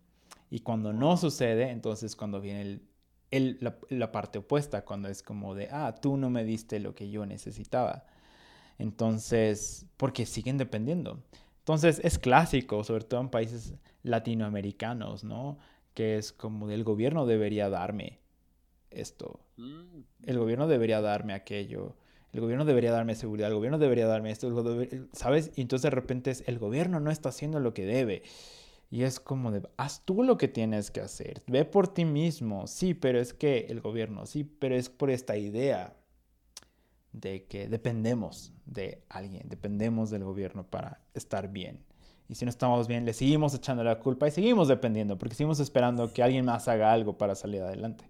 Y 0.49 0.59
cuando 0.59 0.93
no 0.93 1.15
sucede, 1.15 1.69
entonces 1.69 2.15
cuando 2.15 2.41
viene 2.41 2.61
el 2.61 2.88
la, 3.31 4.11
parte 4.11 4.39
opuesta, 4.39 4.83
cuando 4.83 5.09
es 5.09 5.23
como 5.23 5.55
de, 5.55 5.69
ah, 5.71 5.95
tú 6.01 6.17
no 6.17 6.29
me 6.29 6.43
diste 6.43 6.79
lo 6.79 6.95
que 6.95 7.09
yo 7.09 7.25
necesitaba. 7.25 8.05
Entonces, 8.77 9.85
porque 9.97 10.25
siguen 10.25 10.57
dependiendo. 10.57 11.23
Entonces, 11.59 12.01
es 12.03 12.17
clásico, 12.17 12.83
sobre 12.83 13.03
todo 13.03 13.21
en 13.21 13.29
países 13.29 13.73
latinoamericanos, 14.03 15.23
¿no? 15.23 15.57
Que 15.93 16.17
es 16.17 16.31
como 16.31 16.67
del 16.67 16.83
gobierno 16.83 17.25
debería 17.25 17.69
darme 17.69 18.19
esto. 18.89 19.39
Mm. 19.57 20.01
El 20.23 20.39
gobierno 20.39 20.67
debería 20.67 21.01
darme 21.01 21.33
aquello. 21.33 21.95
El 22.31 22.41
gobierno 22.41 22.65
debería 22.65 22.91
darme 22.91 23.15
seguridad. 23.15 23.49
El 23.49 23.55
gobierno 23.55 23.77
debería 23.77 24.07
darme 24.07 24.31
esto. 24.31 24.49
¿Sabes? 25.13 25.51
Y 25.55 25.61
entonces 25.61 25.83
de 25.83 25.89
repente 25.89 26.31
es, 26.31 26.43
el 26.47 26.59
gobierno 26.59 26.99
no 26.99 27.11
está 27.11 27.29
haciendo 27.29 27.59
lo 27.59 27.73
que 27.73 27.85
debe. 27.85 28.23
Y 28.91 29.03
es 29.03 29.19
como 29.19 29.51
de, 29.51 29.61
haz 29.77 30.03
tú 30.03 30.23
lo 30.23 30.37
que 30.37 30.47
tienes 30.47 30.89
que 30.89 31.01
hacer, 31.01 31.43
ve 31.45 31.63
por 31.63 31.87
ti 31.93 32.05
mismo, 32.05 32.65
sí, 32.65 32.95
pero 32.95 33.19
es 33.19 33.33
que 33.33 33.67
el 33.69 33.81
gobierno, 33.81 34.25
sí, 34.25 34.43
pero 34.43 34.75
es 34.75 34.89
por 34.89 35.11
esta 35.11 35.37
idea 35.37 35.95
de 37.11 37.45
que 37.45 37.67
dependemos 37.67 38.51
de 38.65 39.03
alguien, 39.09 39.47
dependemos 39.47 40.09
del 40.09 40.23
gobierno 40.23 40.63
para 40.63 41.01
estar 41.13 41.49
bien. 41.49 41.83
Y 42.27 42.35
si 42.35 42.45
no 42.45 42.49
estamos 42.49 42.87
bien, 42.87 43.05
le 43.05 43.13
seguimos 43.13 43.55
echando 43.55 43.83
la 43.83 43.99
culpa 43.99 44.27
y 44.27 44.31
seguimos 44.31 44.67
dependiendo, 44.67 45.17
porque 45.17 45.35
seguimos 45.35 45.59
esperando 45.59 46.11
que 46.13 46.21
alguien 46.21 46.45
más 46.45 46.67
haga 46.67 46.91
algo 46.91 47.17
para 47.17 47.33
salir 47.35 47.61
adelante. 47.61 48.07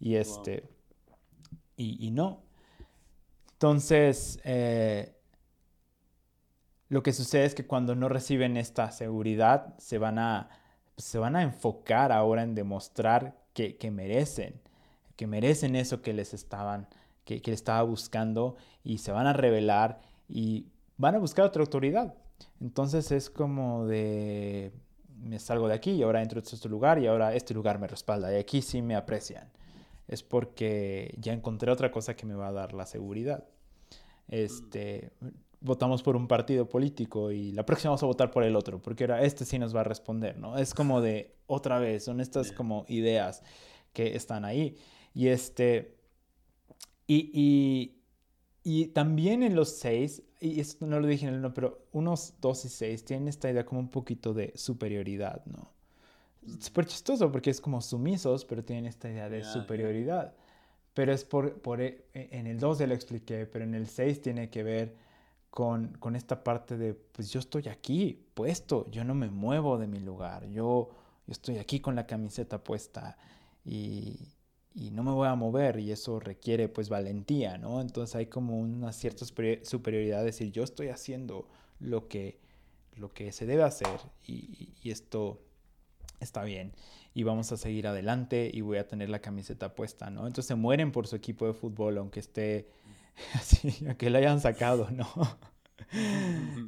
Y 0.00 0.16
este, 0.16 0.64
y, 1.76 2.04
y, 2.04 2.10
no. 2.10 2.42
Entonces, 3.52 4.40
eh, 4.44 5.17
lo 6.88 7.02
que 7.02 7.12
sucede 7.12 7.44
es 7.44 7.54
que 7.54 7.66
cuando 7.66 7.94
no 7.94 8.08
reciben 8.08 8.56
esta 8.56 8.90
seguridad, 8.90 9.74
se 9.78 9.98
van 9.98 10.18
a, 10.18 10.48
se 10.96 11.18
van 11.18 11.36
a 11.36 11.42
enfocar 11.42 12.12
ahora 12.12 12.42
en 12.42 12.54
demostrar 12.54 13.36
que, 13.52 13.90
merecen, 13.90 14.60
que 15.16 15.26
merecen 15.26 15.74
eso 15.74 16.00
que 16.00 16.12
les 16.12 16.32
estaban, 16.32 16.88
que, 17.24 17.42
que 17.42 17.52
estaba 17.52 17.82
buscando 17.82 18.56
y 18.84 18.98
se 18.98 19.12
van 19.12 19.26
a 19.26 19.32
revelar 19.32 20.00
y 20.28 20.66
van 20.96 21.16
a 21.16 21.18
buscar 21.18 21.44
otra 21.44 21.62
autoridad. 21.62 22.14
Entonces 22.60 23.10
es 23.10 23.28
como 23.28 23.86
de, 23.86 24.72
me 25.20 25.38
salgo 25.38 25.68
de 25.68 25.74
aquí 25.74 25.92
y 25.92 26.02
ahora 26.02 26.22
entro 26.22 26.40
a 26.40 26.42
este 26.42 26.68
lugar 26.68 26.98
y 26.98 27.06
ahora 27.06 27.34
este 27.34 27.52
lugar 27.54 27.78
me 27.78 27.86
respalda 27.86 28.32
y 28.32 28.36
aquí 28.36 28.62
sí 28.62 28.80
me 28.82 28.94
aprecian. 28.94 29.50
Es 30.06 30.22
porque 30.22 31.14
ya 31.18 31.32
encontré 31.32 31.70
otra 31.70 31.90
cosa 31.90 32.16
que 32.16 32.26
me 32.26 32.34
va 32.34 32.48
a 32.48 32.52
dar 32.52 32.72
la 32.72 32.86
seguridad. 32.86 33.44
Este, 34.28 35.10
votamos 35.60 36.02
por 36.02 36.16
un 36.16 36.28
partido 36.28 36.68
político 36.68 37.32
y 37.32 37.52
la 37.52 37.64
próxima 37.66 37.90
vamos 37.90 38.02
a 38.02 38.06
votar 38.06 38.30
por 38.30 38.44
el 38.44 38.54
otro, 38.56 38.80
porque 38.80 39.04
ahora 39.04 39.22
este 39.22 39.44
sí 39.44 39.58
nos 39.58 39.74
va 39.74 39.80
a 39.80 39.84
responder, 39.84 40.38
¿no? 40.38 40.56
Es 40.58 40.74
como 40.74 41.00
de 41.00 41.36
otra 41.46 41.78
vez, 41.78 42.04
son 42.04 42.20
estas 42.20 42.52
como 42.52 42.84
ideas 42.88 43.42
que 43.92 44.14
están 44.16 44.44
ahí. 44.44 44.76
Y 45.14 45.28
este, 45.28 45.96
y, 47.06 47.30
y, 47.32 48.02
y 48.62 48.88
también 48.88 49.42
en 49.42 49.56
los 49.56 49.70
seis, 49.70 50.22
y 50.40 50.60
esto 50.60 50.86
no 50.86 51.00
lo 51.00 51.06
dije 51.06 51.26
en 51.26 51.34
el 51.34 51.40
no, 51.42 51.52
pero 51.54 51.86
unos 51.92 52.34
dos 52.40 52.64
y 52.64 52.68
seis 52.68 53.04
tienen 53.04 53.28
esta 53.28 53.50
idea 53.50 53.64
como 53.64 53.80
un 53.80 53.90
poquito 53.90 54.34
de 54.34 54.52
superioridad, 54.54 55.44
¿no? 55.46 55.72
Súper 56.60 56.86
chistoso 56.86 57.30
porque 57.32 57.50
es 57.50 57.60
como 57.60 57.80
sumisos, 57.82 58.44
pero 58.44 58.64
tienen 58.64 58.86
esta 58.86 59.10
idea 59.10 59.28
de 59.28 59.44
superioridad. 59.44 60.34
pero 60.94 61.12
es 61.12 61.24
por, 61.24 61.60
por 61.60 61.80
e, 61.80 62.04
en 62.14 62.46
el 62.46 62.58
2 62.58 62.78
ya 62.78 62.86
lo 62.86 62.94
expliqué, 62.94 63.46
pero 63.46 63.64
en 63.64 63.74
el 63.74 63.86
6 63.88 64.20
tiene 64.22 64.50
que 64.50 64.62
ver 64.62 64.96
con, 65.50 65.96
con, 65.98 66.16
esta 66.16 66.44
parte 66.44 66.76
de, 66.76 66.94
pues 66.94 67.30
yo 67.30 67.40
estoy 67.40 67.68
aquí 67.68 68.26
puesto, 68.34 68.90
yo 68.90 69.04
no 69.04 69.14
me 69.14 69.30
muevo 69.30 69.78
de 69.78 69.86
mi 69.86 70.00
lugar, 70.00 70.48
yo, 70.48 70.90
yo 71.26 71.32
estoy 71.32 71.58
aquí 71.58 71.80
con 71.80 71.94
la 71.96 72.06
camiseta 72.06 72.62
puesta 72.62 73.16
y, 73.64 74.28
y, 74.74 74.90
no 74.90 75.02
me 75.02 75.12
voy 75.12 75.28
a 75.28 75.34
mover 75.34 75.78
y 75.78 75.90
eso 75.90 76.20
requiere 76.20 76.68
pues 76.68 76.88
valentía, 76.88 77.58
¿no? 77.58 77.80
Entonces 77.80 78.14
hay 78.16 78.26
como 78.26 78.58
una 78.58 78.92
cierta 78.92 79.24
superioridad 79.24 80.18
de 80.20 80.26
decir, 80.26 80.52
yo 80.52 80.62
estoy 80.62 80.88
haciendo 80.88 81.48
lo 81.80 82.08
que, 82.08 82.38
lo 82.94 83.12
que 83.12 83.32
se 83.32 83.46
debe 83.46 83.62
hacer 83.62 84.00
y, 84.26 84.74
y 84.82 84.90
esto 84.90 85.40
está 86.20 86.44
bien 86.44 86.72
y 87.14 87.24
vamos 87.24 87.50
a 87.50 87.56
seguir 87.56 87.86
adelante 87.88 88.50
y 88.52 88.60
voy 88.60 88.78
a 88.78 88.86
tener 88.86 89.08
la 89.08 89.18
camiseta 89.18 89.74
puesta, 89.74 90.08
¿no? 90.08 90.26
Entonces 90.28 90.56
mueren 90.56 90.92
por 90.92 91.08
su 91.08 91.16
equipo 91.16 91.46
de 91.46 91.52
fútbol, 91.52 91.98
aunque 91.98 92.20
esté 92.20 92.68
así, 93.34 93.84
aunque 93.86 94.10
lo 94.10 94.18
hayan 94.18 94.40
sacado, 94.40 94.88
¿no? 94.90 95.06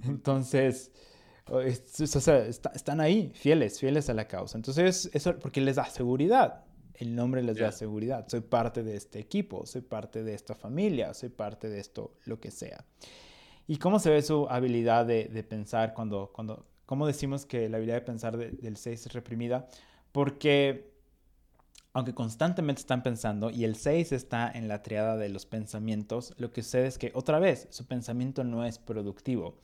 Entonces, 0.05 0.93
están 2.75 3.01
ahí, 3.01 3.33
fieles, 3.35 3.79
fieles 3.81 4.09
a 4.09 4.15
la 4.15 4.29
causa. 4.29 4.57
Entonces, 4.57 5.11
eso 5.13 5.39
porque 5.39 5.61
les 5.61 5.77
da 5.77 5.85
seguridad. 5.87 6.65
El 6.95 7.15
nombre 7.15 7.43
les 7.43 7.59
da 7.59 7.73
seguridad. 7.73 8.27
Soy 8.29 8.41
parte 8.41 8.83
de 8.83 8.95
este 8.95 9.19
equipo, 9.19 9.65
soy 9.67 9.81
parte 9.81 10.23
de 10.23 10.35
esta 10.35 10.55
familia, 10.55 11.15
soy 11.15 11.31
parte 11.31 11.69
de 11.69 11.81
esto, 11.81 12.15
lo 12.25 12.41
que 12.41 12.51
sea. 12.51 12.85
¿Y 13.67 13.79
cómo 13.79 13.99
se 13.99 14.11
ve 14.11 14.21
su 14.21 14.47
habilidad 14.51 15.07
de, 15.07 15.25
de 15.25 15.43
pensar 15.43 15.95
cuando, 15.95 16.31
cuando, 16.33 16.67
cómo 16.85 17.07
decimos 17.07 17.47
que 17.47 17.69
la 17.69 17.79
habilidad 17.79 17.97
de 17.97 18.03
pensar 18.03 18.37
del 18.37 18.77
6 18.77 19.07
es 19.07 19.13
reprimida? 19.13 19.67
Porque 20.13 20.93
aunque 21.93 22.15
constantemente 22.15 22.81
están 22.81 23.03
pensando 23.03 23.51
y 23.51 23.65
el 23.65 23.75
6 23.75 24.13
está 24.13 24.51
en 24.51 24.69
la 24.69 24.83
triada 24.83 25.17
de 25.17 25.29
los 25.29 25.47
pensamientos, 25.47 26.35
lo 26.39 26.53
que 26.53 26.63
sucede 26.63 26.87
es 26.87 26.99
que 26.99 27.11
otra 27.15 27.39
vez 27.39 27.67
su 27.71 27.87
pensamiento 27.87 28.45
no 28.45 28.65
es 28.65 28.79
productivo. 28.79 29.59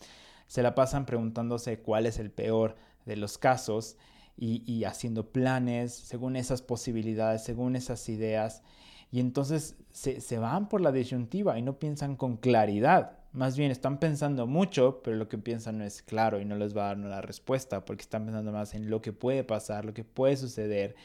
Se 0.49 0.63
la 0.63 0.75
pasan 0.75 1.07
preguntándose 1.07 1.81
cuál 1.81 2.07
es 2.07 2.19
el 2.19 2.31
peor 2.31 2.77
de 3.05 3.17
los 3.17 3.39
casos 3.39 3.97
y, 4.39 4.85
haciendo 4.85 5.31
planes 5.31 5.95
según 5.95 6.37
esas 6.37 6.63
posibilidades, 6.63 7.43
según 7.43 7.75
esas 7.75 8.09
ideas. 8.09 8.63
Y 9.11 9.21
entonces 9.21 9.77
se, 9.93 10.21
se 10.21 10.39
van 10.39 10.69
por 10.69 10.81
la 10.81 10.93
disyuntiva 10.93 11.59
y 11.59 11.63
no 11.63 11.79
piensan 11.79 12.17
con 12.17 12.37
claridad. 12.37 13.19
Más 13.33 13.57
bien 13.57 13.71
están 13.71 13.99
pensando 13.99 14.47
mucho, 14.47 15.01
pero 15.03 15.17
lo 15.17 15.29
que 15.29 15.39
piensan 15.39 15.79
no 15.79 15.85
es 15.85 16.03
claro 16.03 16.41
y 16.41 16.45
no 16.45 16.57
les 16.57 16.77
va 16.77 16.85
a 16.85 16.89
dar 16.89 16.99
una 16.99 17.21
respuesta 17.21 17.85
porque 17.85 18.03
están 18.03 18.25
pensando 18.25 18.53
más 18.53 18.75
en 18.75 18.91
lo 18.91 19.01
que 19.01 19.13
puede 19.13 19.45
pasar, 19.45 19.85
lo 19.85 19.95
que 19.95 20.05
puede 20.05 20.37
suceder 20.37 20.97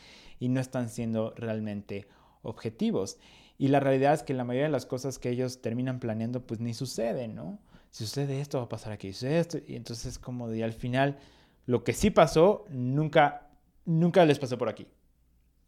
y 0.42 0.50
no 0.50 0.60
están 0.60 0.90
siendo 0.90 1.34
realmente 1.38 2.08
objetivos. 2.42 3.20
Y 3.60 3.68
la 3.68 3.80
realidad 3.80 4.16
es 4.16 4.24
que 4.24 4.34
la 4.34 4.44
mayoría 4.44 4.66
de 4.66 4.72
las 4.72 4.88
cosas 4.88 5.20
que 5.20 5.30
ellos 5.30 5.62
terminan 5.62 6.00
planeando 6.00 6.46
pues 6.46 6.60
ni 6.60 6.74
suceden, 6.74 7.36
¿no? 7.36 7.60
Si 7.92 8.06
sucede 8.06 8.42
esto, 8.42 8.58
va 8.58 8.64
a 8.64 8.70
pasar 8.70 8.92
aquí, 8.92 9.14
sucede 9.14 9.40
esto. 9.40 9.60
Y 9.68 9.76
entonces 9.76 10.18
como 10.18 10.50
de 10.50 10.64
al 10.64 10.74
final 10.74 11.20
lo 11.68 11.84
que 11.84 11.94
sí 11.94 12.10
pasó 12.10 12.66
nunca, 12.72 13.52
nunca 13.86 14.26
les 14.26 14.40
pasó 14.40 14.58
por 14.58 14.68
aquí. 14.68 14.88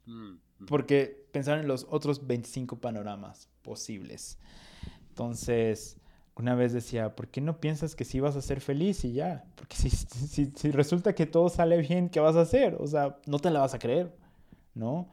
Mm, 0.07 0.37
porque 0.65 1.27
pensaron 1.31 1.61
en 1.61 1.67
los 1.67 1.85
otros 1.91 2.25
25 2.25 2.79
panoramas 2.81 3.49
posibles. 3.61 4.39
Entonces, 5.09 5.97
una 6.35 6.55
vez 6.55 6.73
decía, 6.73 7.15
¿por 7.15 7.27
qué 7.27 7.41
no 7.41 7.59
piensas 7.59 7.95
que 7.95 8.05
sí 8.05 8.19
vas 8.19 8.35
a 8.35 8.41
ser 8.41 8.59
feliz 8.59 9.05
y 9.05 9.13
ya? 9.13 9.45
Porque 9.53 9.75
si, 9.75 9.91
si, 9.91 10.51
si, 10.55 10.71
resulta 10.71 11.13
que 11.13 11.27
todo 11.27 11.47
sale 11.47 11.77
bien, 11.77 12.09
¿qué 12.09 12.19
vas 12.19 12.35
a 12.35 12.41
hacer? 12.41 12.75
O 12.79 12.87
sea, 12.87 13.19
no 13.27 13.37
te 13.37 13.51
la 13.51 13.59
vas 13.59 13.75
a 13.75 13.79
creer, 13.79 14.15
¿no? 14.75 15.07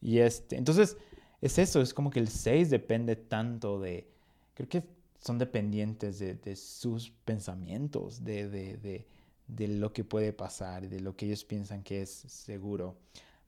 Y 0.00 0.18
este, 0.18 0.56
entonces, 0.56 0.96
es 1.40 1.58
eso, 1.58 1.80
es 1.80 1.94
como 1.94 2.10
que 2.10 2.20
el 2.20 2.28
6 2.28 2.70
depende 2.70 3.16
tanto 3.16 3.80
de, 3.80 4.06
creo 4.54 4.68
que 4.68 4.84
son 5.18 5.38
dependientes 5.38 6.18
de, 6.18 6.34
de 6.34 6.56
sus 6.56 7.10
pensamientos, 7.24 8.22
de, 8.24 8.48
de, 8.48 8.76
de, 8.76 9.06
de, 9.48 9.68
lo 9.68 9.92
que 9.92 10.04
puede 10.04 10.34
pasar, 10.34 10.88
de 10.88 11.00
lo 11.00 11.16
que 11.16 11.26
ellos 11.26 11.44
piensan 11.44 11.82
que 11.82 12.02
es 12.02 12.10
seguro. 12.10 12.96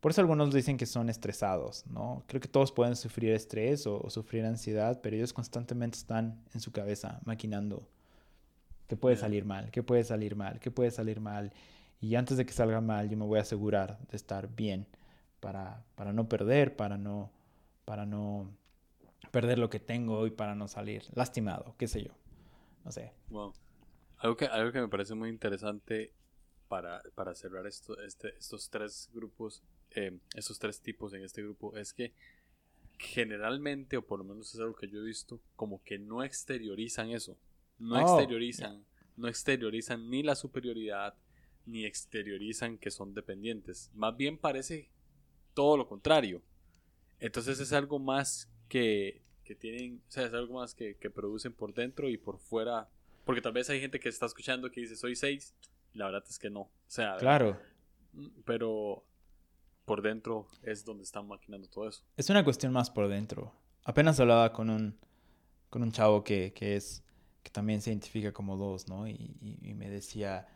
Por 0.01 0.13
eso 0.13 0.21
algunos 0.21 0.55
dicen 0.55 0.77
que 0.77 0.87
son 0.87 1.11
estresados, 1.11 1.85
¿no? 1.87 2.23
Creo 2.27 2.41
que 2.41 2.49
todos 2.49 2.73
pueden 2.73 2.97
sufrir 2.97 3.33
estrés 3.33 3.87
o, 3.87 4.09
sufrir 4.09 4.45
ansiedad, 4.45 5.01
pero 5.03 5.17
ellos 5.17 5.33
constantemente 5.33 5.99
están 5.99 6.43
en 6.55 6.61
su 6.61 6.73
cabeza 6.73 7.21
maquinando 7.25 7.89
qué 8.87 8.97
puede 8.97 9.17
salir 9.17 9.45
mal, 9.45 9.71
qué 9.71 9.83
puede 9.83 10.05
salir 10.05 10.37
mal, 10.37 10.61
qué 10.61 10.71
puede 10.71 10.91
salir 10.91 11.21
mal. 11.21 11.53
Y 12.01 12.15
antes 12.15 12.37
de 12.37 12.47
que 12.47 12.53
salga 12.53 12.81
mal, 12.81 13.09
yo 13.09 13.17
me 13.17 13.25
voy 13.25 13.39
a 13.39 13.43
asegurar 13.43 13.99
de 14.11 14.17
estar 14.17 14.55
bien 14.55 14.87
para, 15.41 15.85
para 15.95 16.13
no 16.13 16.29
perder, 16.29 16.77
para 16.77 16.99
no, 16.99 17.31
para 17.85 18.07
no 18.07 18.51
perder 19.31 19.59
lo 19.59 19.71
que 19.71 19.81
tengo 19.81 20.27
y 20.27 20.31
para 20.31 20.55
no 20.55 20.69
salir 20.69 21.05
lastimado, 21.15 21.75
qué 21.79 21.89
sé 21.89 22.03
yo. 22.03 22.13
No 22.85 22.93
sé. 22.93 23.13
Wow. 23.29 23.53
Algo 24.19 24.37
que, 24.37 24.47
algo 24.47 24.73
que 24.73 24.81
me 24.81 24.89
parece 24.89 25.15
muy 25.15 25.29
interesante 25.29 26.13
para, 26.69 27.03
para 27.15 27.35
cerrar 27.35 27.67
esto, 27.67 28.01
este, 28.01 28.37
estos 28.39 28.71
tres 28.71 29.11
grupos 29.13 29.63
eh, 29.91 30.19
esos 30.35 30.59
tres 30.59 30.81
tipos 30.81 31.13
en 31.15 31.23
este 31.23 31.43
grupo 31.43 31.77
es 31.77 31.93
que 31.93 32.13
generalmente, 32.99 33.97
o 33.97 34.03
por 34.07 34.19
lo 34.19 34.25
menos 34.25 34.55
es 34.55 34.61
algo 34.61 34.75
que 34.75 34.89
yo 34.89 35.01
he 35.01 35.05
visto, 35.05 35.41
como 35.55 35.83
que 35.83 35.99
no 35.99 36.23
exteriorizan 36.23 37.11
eso. 37.11 37.39
No 37.79 37.97
oh, 37.97 38.01
exteriorizan, 38.01 38.85
no 39.17 39.29
exteriorizan 39.29 40.11
ni 40.11 40.23
la 40.23 40.35
superioridad, 40.35 41.15
ni 41.67 41.85
exteriorizan 41.85 42.79
que 42.79 42.91
son 42.91 43.15
dependientes. 43.15 43.91
Más 43.95 44.17
bien 44.17 44.39
parece 44.39 44.91
todo 45.57 45.79
lo 45.79 45.89
contrario. 45.89 46.43
Entonces 47.19 47.59
es 47.59 47.73
algo 47.73 47.99
más 47.99 48.49
que, 48.69 49.23
que 49.43 49.55
tienen, 49.55 50.03
o 50.07 50.11
sea, 50.11 50.27
es 50.27 50.35
algo 50.35 50.61
más 50.61 50.75
que, 50.75 50.97
que, 50.97 51.09
producen 51.09 51.55
por 51.55 51.73
dentro 51.73 52.11
y 52.11 52.19
por 52.19 52.39
fuera. 52.39 52.89
Porque 53.25 53.41
tal 53.41 53.53
vez 53.53 53.71
hay 53.71 53.81
gente 53.81 53.99
que 53.99 54.11
está 54.11 54.27
escuchando 54.27 54.71
que 54.71 54.83
dice 54.83 54.95
soy 54.95 55.17
seis, 55.17 55.55
la 55.95 56.05
verdad 56.05 56.25
es 56.29 56.39
que 56.39 56.51
no. 56.51 56.61
O 56.61 56.71
sea, 56.87 57.17
claro. 57.17 57.59
Pero 58.45 59.03
por 59.87 60.03
dentro 60.03 60.47
es 60.63 60.85
donde 60.85 61.05
están 61.05 61.27
maquinando 61.27 61.69
todo 61.69 61.89
eso. 61.89 62.05
Es 62.19 62.29
una 62.29 62.45
cuestión 62.45 62.73
más 62.73 62.91
por 62.91 63.09
dentro. 63.09 63.55
Apenas 63.85 64.21
hablaba 64.21 64.53
con 64.53 64.69
un, 64.69 64.99
con 65.71 65.83
un 65.83 65.91
chavo 65.91 66.23
que, 66.23 66.53
que 66.53 66.77
es 66.77 67.03
que 67.43 67.51
también 67.51 67.81
se 67.81 67.91
identifica 67.91 68.33
como 68.33 68.57
dos, 68.57 68.89
¿no? 68.89 69.09
Y, 69.09 69.37
y, 69.63 69.75
me 69.75 69.89
decía, 69.89 70.49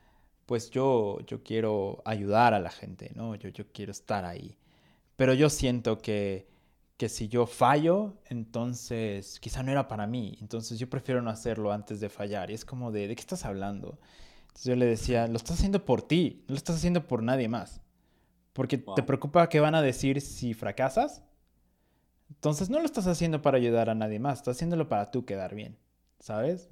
pues 0.44 0.70
yo, 0.70 1.20
yo 1.20 1.44
quiero 1.44 2.02
ayudar 2.04 2.52
a 2.52 2.58
la 2.58 2.70
gente, 2.70 3.12
¿no? 3.14 3.36
Yo, 3.36 3.48
yo 3.50 3.70
quiero 3.72 3.92
estar 3.92 4.24
ahí. 4.24 4.58
Pero 5.20 5.34
yo 5.34 5.50
siento 5.50 5.98
que, 5.98 6.48
que 6.96 7.10
si 7.10 7.28
yo 7.28 7.44
fallo, 7.44 8.14
entonces 8.30 9.38
quizá 9.38 9.62
no 9.62 9.70
era 9.70 9.86
para 9.86 10.06
mí. 10.06 10.38
Entonces 10.40 10.78
yo 10.78 10.88
prefiero 10.88 11.20
no 11.20 11.28
hacerlo 11.28 11.72
antes 11.72 12.00
de 12.00 12.08
fallar. 12.08 12.50
Y 12.50 12.54
es 12.54 12.64
como 12.64 12.90
de, 12.90 13.06
¿de 13.06 13.14
qué 13.14 13.20
estás 13.20 13.44
hablando? 13.44 13.98
Entonces 14.44 14.64
yo 14.64 14.76
le 14.76 14.86
decía, 14.86 15.26
lo 15.26 15.36
estás 15.36 15.58
haciendo 15.58 15.84
por 15.84 16.00
ti, 16.00 16.42
no 16.48 16.54
lo 16.54 16.56
estás 16.56 16.76
haciendo 16.76 17.06
por 17.06 17.22
nadie 17.22 17.48
más. 17.48 17.82
Porque 18.54 18.78
te 18.78 19.02
preocupa 19.02 19.46
qué 19.50 19.60
van 19.60 19.74
a 19.74 19.82
decir 19.82 20.22
si 20.22 20.54
fracasas. 20.54 21.22
Entonces 22.30 22.70
no 22.70 22.78
lo 22.78 22.86
estás 22.86 23.06
haciendo 23.06 23.42
para 23.42 23.58
ayudar 23.58 23.90
a 23.90 23.94
nadie 23.94 24.20
más, 24.20 24.38
estás 24.38 24.56
haciéndolo 24.56 24.88
para 24.88 25.10
tú 25.10 25.26
quedar 25.26 25.54
bien, 25.54 25.76
¿sabes? 26.18 26.70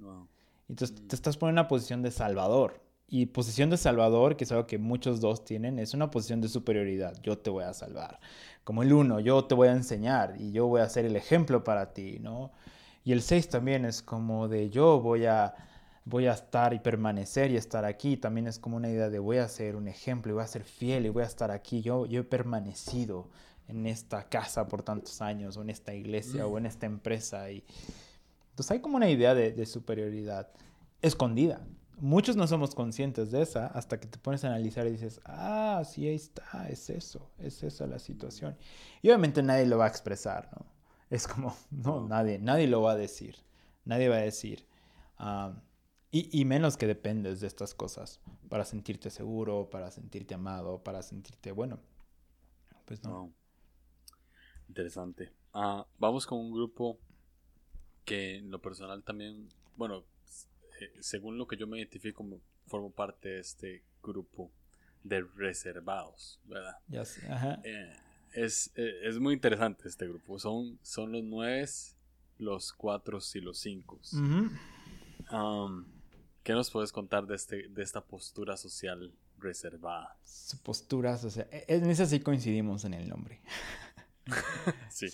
Entonces 0.70 1.03
mm. 1.03 1.09
te 1.09 1.16
estás 1.16 1.37
poniendo 1.37 1.61
en 1.61 1.65
una 1.65 1.69
posición 1.69 2.01
de 2.01 2.12
salvador. 2.12 2.81
Y 3.11 3.27
posición 3.27 3.71
de 3.71 3.79
salvador, 3.79 4.37
que 4.37 4.45
es 4.45 4.53
algo 4.53 4.67
que 4.67 4.77
muchos 4.77 5.21
dos 5.21 5.45
tienen, 5.45 5.79
es 5.79 5.95
una 5.95 6.11
posición 6.11 6.43
de 6.43 6.49
superioridad. 6.49 7.19
Yo 7.23 7.39
te 7.39 7.49
voy 7.49 7.65
a 7.65 7.73
salvar. 7.73 8.21
Como 8.65 8.83
el 8.83 8.93
uno, 8.93 9.19
yo 9.19 9.45
te 9.47 9.55
voy 9.55 9.69
a 9.69 9.73
enseñar 9.73 10.37
y 10.39 10.53
yo 10.53 10.67
voy 10.67 10.83
a 10.83 10.89
ser 10.89 11.07
el 11.07 11.17
ejemplo 11.17 11.65
para 11.65 11.95
ti, 11.95 12.19
¿no? 12.21 12.53
Y 13.05 13.13
el 13.13 13.23
seis 13.23 13.49
también 13.49 13.87
es 13.87 14.03
como 14.03 14.49
de 14.49 14.69
yo 14.69 15.01
voy 15.01 15.25
a 15.25 15.55
voy 16.05 16.27
a 16.27 16.33
estar 16.33 16.73
y 16.75 16.79
permanecer 16.79 17.51
y 17.51 17.57
estar 17.57 17.85
aquí. 17.85 18.17
También 18.17 18.47
es 18.47 18.59
como 18.59 18.77
una 18.77 18.91
idea 18.91 19.11
de 19.11 19.19
voy 19.19 19.39
a 19.39 19.49
ser 19.49 19.77
un 19.77 19.89
ejemplo 19.89 20.33
y 20.33 20.35
voy 20.35 20.45
a 20.45 20.47
ser 20.47 20.65
fiel 20.65 21.07
y 21.07 21.09
voy 21.11 21.23
a 21.23 21.27
estar 21.27 21.51
aquí. 21.51 21.83
Yo, 21.83 22.07
yo 22.07 22.21
he 22.21 22.25
permanecido 22.25 23.29
en 23.69 23.87
esta 23.87 24.29
casa 24.29 24.67
por 24.69 24.83
tantos 24.83 25.21
años 25.21 25.57
o 25.57 25.63
en 25.63 25.71
esta 25.71 25.95
iglesia 25.95 26.47
o 26.47 26.59
en 26.59 26.67
esta 26.67 26.87
empresa. 26.87 27.51
Y... 27.51 27.65
Entonces 28.51 28.71
hay 28.71 28.81
como 28.81 28.97
una 28.97 29.11
idea 29.11 29.35
de, 29.35 29.53
de 29.53 29.67
superioridad 29.67 30.49
escondida. 31.03 31.61
Muchos 32.01 32.37
no 32.37 32.47
somos 32.47 32.75
conscientes 32.75 33.31
de 33.31 33.43
esa 33.43 33.66
hasta 33.66 33.99
que 33.99 34.07
te 34.07 34.19
pones 34.19 34.45
a 34.45 34.49
analizar 34.49 34.87
y 34.87 34.93
dices, 34.93 35.20
ah, 35.25 35.83
sí, 35.85 36.07
ahí 36.07 36.15
está, 36.15 36.69
es 36.69 36.91
eso, 36.91 37.31
es 37.39 37.62
eso 37.62 37.87
la 37.87 37.99
situación. 37.99 38.57
Y 39.03 39.09
obviamente 39.09 39.43
nadie 39.43 39.66
lo 39.66 39.79
va 39.79 39.87
a 39.87 39.89
expresar, 39.89 40.49
¿no? 40.53 40.66
Es 41.11 41.27
como, 41.27 41.57
no, 41.70 42.07
nadie, 42.07 42.39
nadie 42.39 42.66
lo 42.69 42.83
va 42.83 42.93
a 42.93 42.97
decir, 42.97 43.37
nadie 43.85 44.09
va 44.09 44.16
a 44.16 44.20
decir. 44.20 44.66
y, 46.11 46.45
menos 46.45 46.77
que 46.77 46.87
dependes 46.87 47.41
de 47.41 47.47
estas 47.47 47.75
cosas 47.75 48.20
para 48.49 48.65
sentirte 48.65 49.11
seguro, 49.11 49.69
para 49.70 49.91
sentirte 49.91 50.35
amado, 50.35 50.83
para 50.83 51.03
sentirte 51.03 51.53
bueno. 51.53 51.81
Pues 52.85 53.03
no. 53.03 53.33
Interesante. 54.69 55.33
Ah, 55.53 55.87
vamos 55.99 56.27
con 56.27 56.39
un 56.39 56.53
grupo 56.53 56.99
que 58.05 58.37
en 58.37 58.51
lo 58.51 58.61
personal 58.61 59.03
también, 59.03 59.49
bueno, 59.77 60.05
eh, 60.81 60.93
según 61.01 61.39
lo 61.39 61.47
que 61.47 61.57
yo 61.57 61.67
me 61.67 61.79
identifico, 61.79 62.25
formo 62.67 62.91
parte 62.91 63.29
de 63.31 63.41
este 63.41 63.83
grupo 64.03 64.51
de 65.03 65.23
reservados, 65.37 66.41
¿verdad? 66.45 66.77
Ya 66.89 67.05
sé, 67.05 67.31
ajá. 67.31 67.61
Eh, 67.65 67.97
Es, 68.33 68.71
eh, 68.75 69.01
es 69.05 69.19
muy 69.19 69.35
interesante 69.35 69.89
este 69.89 70.07
grupo. 70.07 70.39
Son, 70.39 70.79
son 70.83 71.13
los 71.13 71.25
nueve, 71.25 71.67
los 72.39 72.73
cuatro 72.73 73.19
y 73.35 73.41
los 73.41 73.59
cinco. 73.59 73.99
Um, 75.33 75.87
¿Qué 76.43 76.53
nos 76.53 76.71
puedes 76.71 76.93
contar 76.93 77.27
de, 77.27 77.35
este, 77.35 77.69
de 77.69 77.83
esta 77.83 78.03
postura 78.03 78.57
social 78.57 79.13
reservada? 79.39 80.17
Su 80.25 80.59
postura 80.59 81.17
social. 81.17 81.49
E, 81.51 81.65
en 81.69 81.89
esa 81.91 82.07
sí 82.07 82.21
coincidimos 82.21 82.85
en 82.85 82.95
el 82.95 83.09
nombre. 83.09 83.41
sí. 84.91 85.09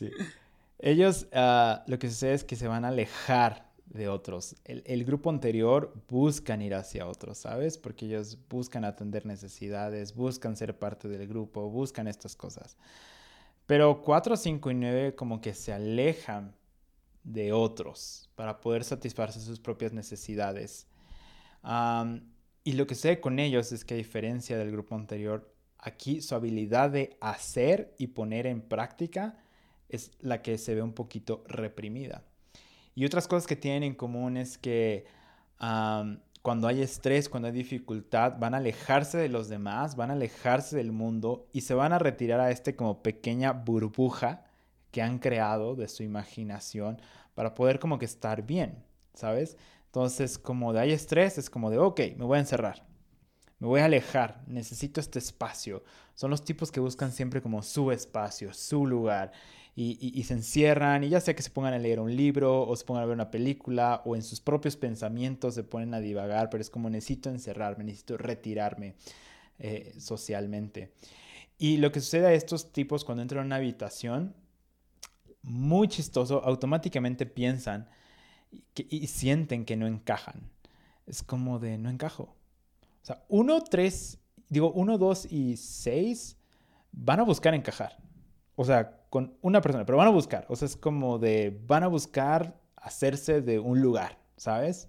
Ellos, 0.79 1.29
uh, 1.33 1.89
lo 1.89 1.99
que 1.99 2.09
sucede 2.09 2.35
es 2.35 2.45
que 2.45 2.57
se 2.57 2.69
van 2.69 2.85
a 2.85 2.89
alejar 2.89 3.73
de 3.95 4.09
otros. 4.09 4.57
El, 4.65 4.83
el, 4.87 5.05
grupo 5.05 5.31
anterior 5.31 5.95
buscan 6.09 6.61
ir 6.61 6.75
hacia 6.75 7.07
otros, 7.07 7.39
¿sabes? 7.39 7.79
Porque 7.79 8.07
ellos 8.07 8.37
buscan 8.51 8.85
atender 8.85 9.25
necesidades, 9.25 10.15
buscan 10.15 10.57
ser 10.57 10.79
parte 10.79 11.09
del 11.09 11.27
grupo, 11.27 11.71
buscan 11.71 12.09
estas 12.09 12.37
cosas. 12.37 12.77
Pero 13.67 14.03
4, 14.03 14.37
5 14.37 14.71
y 14.71 14.75
9 14.75 15.15
como 15.15 15.41
que 15.41 15.55
se 15.55 15.73
alejan 15.73 16.55
de 17.23 17.53
otros 17.53 18.31
para 18.35 18.61
poder 18.61 18.85
satisfacer 18.85 19.41
sus 19.41 19.61
propias 19.61 19.93
necesidades. 19.93 20.87
y 22.65 22.73
lo 22.73 22.87
que 22.87 22.95
sé 22.95 23.21
con 23.21 23.39
ellos 23.39 23.73
es 23.73 23.85
que 23.85 23.95
a 23.95 23.97
diferencia 23.97 24.59
del 24.59 24.71
grupo 24.71 24.95
anterior, 24.95 25.55
aquí 25.79 26.21
su 26.21 26.35
habilidad 26.35 26.91
de 26.91 27.17
hacer 27.21 27.95
y 27.99 28.09
poner 28.09 28.47
en 28.47 28.61
práctica 28.61 29.39
es 29.89 30.11
la 30.21 30.43
que 30.43 30.59
se 30.59 30.75
ve 30.75 30.83
un 30.83 30.93
poquito 30.93 31.45
reprimida. 31.47 32.25
Y 32.95 33.05
otras 33.05 33.27
cosas 33.27 33.47
que 33.47 33.57
tienen 33.57 33.83
en 33.83 33.95
común 33.95 34.37
es 34.37 34.59
que 34.59 35.07
cuando 36.43 36.69
hay 36.69 36.83
estrés, 36.83 37.29
cuando 37.29 37.49
hay 37.49 37.55
dificultad, 37.55 38.39
van 38.39 38.55
a 38.55 38.59
alejarse 38.59 39.19
de 39.19 39.29
los 39.29 39.49
demás, 39.49 39.97
van 39.97 40.11
a 40.11 40.15
alejarse 40.15 40.77
del 40.77 40.93
mundo 40.93 41.49
y 41.53 41.63
se 41.63 41.75
van 41.75 41.93
a 41.93 41.99
retirar 41.99 42.41
a 42.41 42.51
este 42.51 42.77
como 42.77 43.03
pequeña 43.03 43.53
burbuja 43.53 44.45
que 44.91 45.03
han 45.03 45.19
creado 45.19 45.75
de 45.75 45.89
su 45.89 46.03
imaginación 46.03 47.01
para 47.35 47.55
poder 47.55 47.79
como 47.79 47.99
que 47.99 48.05
estar 48.05 48.43
bien, 48.47 48.85
¿sabes? 49.15 49.57
Entonces, 49.87 50.39
como 50.39 50.73
de 50.73 50.81
hay 50.81 50.93
estrés, 50.93 51.39
es 51.39 51.51
como 51.51 51.71
de, 51.71 51.79
ok, 51.79 52.01
me 52.17 52.25
voy 52.25 52.37
a 52.37 52.41
encerrar, 52.41 52.87
me 53.59 53.67
voy 53.67 53.81
a 53.81 53.87
alejar, 53.87 54.43
necesito 54.47 55.01
este 55.01 55.19
espacio. 55.19 55.83
Son 56.15 56.31
los 56.31 56.45
tipos 56.45 56.71
que 56.71 56.81
buscan 56.81 57.11
siempre 57.11 57.41
como 57.41 57.63
su 57.63 57.91
espacio, 57.91 58.53
su 58.53 58.87
lugar 58.87 59.33
y, 59.77 60.23
se 60.23 60.35
encierran 60.35 61.03
y 61.03 61.09
ya 61.09 61.21
sea 61.21 61.35
que 61.35 61.43
se 61.43 61.51
pongan 61.51 61.75
a 61.75 61.79
leer 61.79 61.99
un 61.99 62.15
libro 62.15 62.67
o 62.67 62.77
se 62.77 62.85
pongan 62.85 63.03
a 63.03 63.07
ver 63.07 63.15
una 63.15 63.31
película 63.33 64.03
o 64.05 64.15
en 64.15 64.23
sus 64.23 64.41
propios 64.41 64.77
pensamientos 64.77 65.55
se 65.55 65.65
ponen 65.65 65.95
a 65.95 66.01
divagar, 66.01 66.49
pero 66.49 66.61
es 66.61 66.71
como 66.71 66.89
necesito 66.89 67.29
encerrarme, 67.29 67.83
necesito 67.83 68.17
retirarme 68.17 68.95
eh, 69.59 69.93
socialmente. 69.99 70.93
Y 71.59 71.79
lo 71.79 71.91
que 71.91 72.01
sucede 72.01 72.27
a 72.27 72.33
estos 72.33 72.73
tipos 72.73 73.05
cuando 73.05 73.23
entran 73.23 73.43
a 73.43 73.47
una 73.47 73.57
habitación, 73.57 74.35
muy 75.43 75.89
chistoso, 75.89 76.43
automáticamente 76.45 77.27
piensan 77.27 77.89
y 78.77 79.07
sienten 79.09 79.65
que 79.65 79.77
no 79.77 79.87
encajan. 79.87 80.51
Es 81.07 81.23
como 81.23 81.59
de 81.59 81.79
no 81.79 81.91
encajo. 81.91 82.35
O 83.03 83.07
sea, 83.07 83.25
uno, 83.29 83.61
tres, 83.63 84.19
digo, 84.49 84.73
uno, 84.73 84.99
dos 84.99 85.31
y 85.31 85.57
seis 85.57 86.37
van 86.93 87.21
a 87.21 87.25
buscar 87.25 87.55
encajar. 87.55 87.99
O 88.57 88.65
sea, 88.65 89.04
con 89.15 89.39
una 89.43 89.61
persona, 89.61 89.87
pero 89.87 89.97
van 89.97 90.09
a 90.09 90.11
buscar. 90.11 90.45
O 90.49 90.57
sea, 90.57 90.67
es 90.67 90.75
como 90.75 91.21
de, 91.21 91.57
van 91.69 91.85
a 91.85 91.87
buscar 91.87 92.61
hacerse 92.75 93.43
de 93.43 93.61
un 93.61 93.81
lugar, 93.81 94.19
¿sabes? 94.37 94.89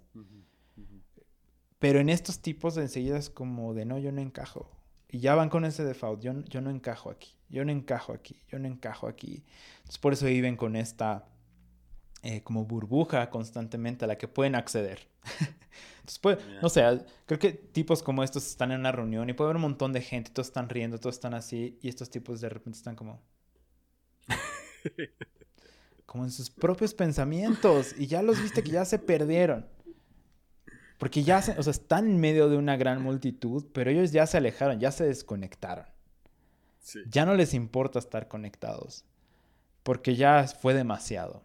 Pero 1.77 1.99
en 1.99 2.09
estos 2.09 2.39
tipos 2.39 2.75
enseguida 2.77 3.19
es 3.19 3.29
como 3.29 3.75
de, 3.75 3.85
no, 3.85 3.99
yo 3.99 4.11
no 4.11 4.21
encajo. 4.21 4.71
Y 5.11 5.19
ya 5.19 5.35
van 5.35 5.49
con 5.49 5.63
ese 5.63 5.83
default, 5.83 6.23
yo, 6.23 6.41
yo 6.45 6.59
no 6.61 6.71
encajo 6.71 7.11
aquí, 7.11 7.35
yo 7.49 7.63
no 7.65 7.71
encajo 7.71 8.13
aquí, 8.13 8.41
yo 8.47 8.57
no 8.57 8.67
encajo 8.67 9.07
aquí. 9.07 9.43
Entonces 9.77 9.99
por 9.99 10.13
eso 10.13 10.25
viven 10.25 10.57
con 10.57 10.75
esta 10.75 11.27
eh, 12.23 12.41
como 12.41 12.65
burbuja 12.65 13.29
constantemente 13.29 14.05
a 14.05 14.07
la 14.07 14.17
que 14.17 14.27
pueden 14.27 14.55
acceder. 14.55 15.07
Entonces, 15.99 16.17
pues, 16.19 16.39
no 16.63 16.69
sé, 16.69 16.81
creo 17.27 17.37
que 17.37 17.51
tipos 17.51 18.01
como 18.01 18.23
estos 18.23 18.47
están 18.47 18.71
en 18.71 18.79
una 18.79 18.91
reunión 18.91 19.29
y 19.29 19.33
puede 19.33 19.49
haber 19.49 19.57
un 19.57 19.61
montón 19.61 19.93
de 19.93 20.01
gente, 20.01 20.31
todos 20.31 20.47
están 20.47 20.67
riendo, 20.67 20.97
todos 20.97 21.13
están 21.13 21.35
así, 21.35 21.77
y 21.83 21.89
estos 21.89 22.09
tipos 22.09 22.41
de 22.41 22.49
repente 22.49 22.77
están 22.77 22.95
como, 22.95 23.21
como 26.05 26.23
en 26.23 26.31
sus 26.31 26.49
propios 26.49 26.93
pensamientos 26.93 27.93
y 27.97 28.07
ya 28.07 28.21
los 28.21 28.41
viste 28.41 28.63
que 28.63 28.71
ya 28.71 28.85
se 28.85 28.99
perdieron. 28.99 29.65
Porque 30.97 31.23
ya 31.23 31.41
se, 31.41 31.51
o 31.59 31.63
sea, 31.63 31.71
están 31.71 32.07
en 32.07 32.19
medio 32.19 32.47
de 32.47 32.55
una 32.55 32.77
gran 32.77 33.01
multitud, 33.01 33.65
pero 33.73 33.91
ellos 33.91 34.11
ya 34.11 34.25
se 34.25 34.37
alejaron, 34.37 34.79
ya 34.79 34.91
se 34.91 35.03
desconectaron. 35.05 35.85
Ya 37.09 37.25
no 37.25 37.33
les 37.33 37.53
importa 37.53 37.99
estar 37.99 38.27
conectados, 38.27 39.03
porque 39.83 40.15
ya 40.15 40.47
fue 40.47 40.73
demasiado. 40.73 41.43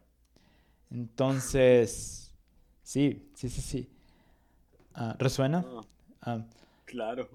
Entonces, 0.91 2.33
sí, 2.83 3.29
sí, 3.35 3.49
sí, 3.49 3.61
sí. 3.61 3.91
Ah, 4.95 5.17
¿Resuena? 5.19 5.65
Ah, 5.67 5.83
ah. 6.23 6.47
claro. 6.85 7.29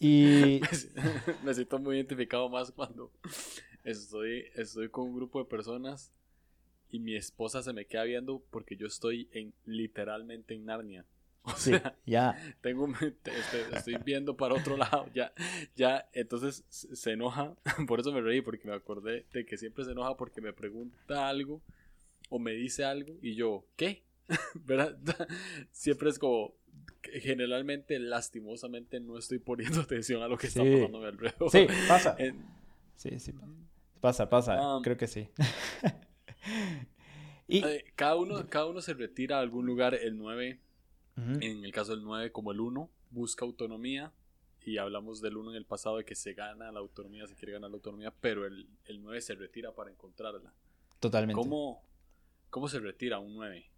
Y... 0.00 0.62
Me 1.44 1.54
siento 1.54 1.78
muy 1.78 1.96
identificado 1.96 2.48
más 2.48 2.72
cuando 2.72 3.12
Estoy, 3.84 4.44
estoy 4.54 4.88
con 4.88 5.08
un 5.08 5.16
grupo 5.16 5.38
de 5.38 5.44
personas 5.46 6.12
y 6.90 6.98
mi 6.98 7.16
esposa 7.16 7.62
se 7.62 7.72
me 7.72 7.86
queda 7.86 8.04
viendo 8.04 8.42
porque 8.50 8.76
yo 8.76 8.86
estoy 8.86 9.28
en 9.32 9.52
literalmente 9.64 10.54
en 10.54 10.64
Narnia. 10.66 11.04
O 11.42 11.56
sea, 11.56 11.96
ya. 12.04 12.36
Tengo, 12.60 12.86
estoy, 13.72 13.96
viendo 14.04 14.36
para 14.36 14.54
otro 14.54 14.76
lado, 14.76 15.06
ya, 15.14 15.32
ya, 15.74 16.06
entonces 16.12 16.64
se 16.68 17.12
enoja, 17.12 17.54
por 17.88 17.98
eso 17.98 18.12
me 18.12 18.20
reí, 18.20 18.42
porque 18.42 18.68
me 18.68 18.74
acordé 18.74 19.24
de 19.32 19.46
que 19.46 19.56
siempre 19.56 19.84
se 19.84 19.92
enoja 19.92 20.18
porque 20.18 20.42
me 20.42 20.52
pregunta 20.52 21.28
algo 21.28 21.62
o 22.28 22.38
me 22.38 22.52
dice 22.52 22.84
algo 22.84 23.16
y 23.22 23.36
yo, 23.36 23.64
¿qué? 23.76 24.02
¿Verdad? 24.66 24.98
Siempre 25.72 26.10
es 26.10 26.18
como, 26.18 26.54
generalmente, 27.02 27.98
lastimosamente, 27.98 29.00
no 29.00 29.18
estoy 29.18 29.38
poniendo 29.38 29.80
atención 29.80 30.22
a 30.22 30.28
lo 30.28 30.36
que 30.36 30.48
está 30.48 30.62
pasando 30.62 30.98
a 30.98 31.00
mi 31.00 31.06
alrededor. 31.06 31.50
Sí, 31.50 31.66
pasa. 31.88 32.16
Sí, 32.96 33.18
sí. 33.18 33.32
Pasa, 34.00 34.28
pasa. 34.28 34.56
Ah. 34.58 34.80
Creo 34.82 34.96
que 34.96 35.06
sí. 35.06 35.28
y... 37.48 37.64
Eh, 37.64 37.84
cada, 37.94 38.16
uno, 38.16 38.48
cada 38.48 38.66
uno 38.66 38.80
se 38.80 38.94
retira 38.94 39.38
a 39.38 39.40
algún 39.40 39.66
lugar. 39.66 39.94
El 39.94 40.16
9, 40.16 40.60
en 41.16 41.64
el 41.64 41.72
caso 41.72 41.92
del 41.92 42.02
9, 42.02 42.32
como 42.32 42.52
el 42.52 42.60
1, 42.60 42.90
busca 43.10 43.44
autonomía. 43.44 44.12
Y 44.62 44.78
hablamos 44.78 45.20
del 45.20 45.36
1 45.36 45.50
en 45.50 45.56
el 45.56 45.64
pasado 45.64 45.96
de 45.96 46.04
que 46.04 46.14
se 46.14 46.34
gana 46.34 46.70
la 46.70 46.80
autonomía, 46.80 47.26
se 47.26 47.34
quiere 47.34 47.52
ganar 47.52 47.70
la 47.70 47.76
autonomía, 47.76 48.12
pero 48.20 48.46
el, 48.46 48.68
el 48.84 49.02
9 49.02 49.20
se 49.22 49.34
retira 49.34 49.74
para 49.74 49.90
encontrarla. 49.90 50.52
Totalmente. 50.98 51.40
¿Cómo, 51.40 51.82
cómo 52.50 52.68
se 52.68 52.78
retira 52.78 53.18
un 53.18 53.34
9? 53.34 53.70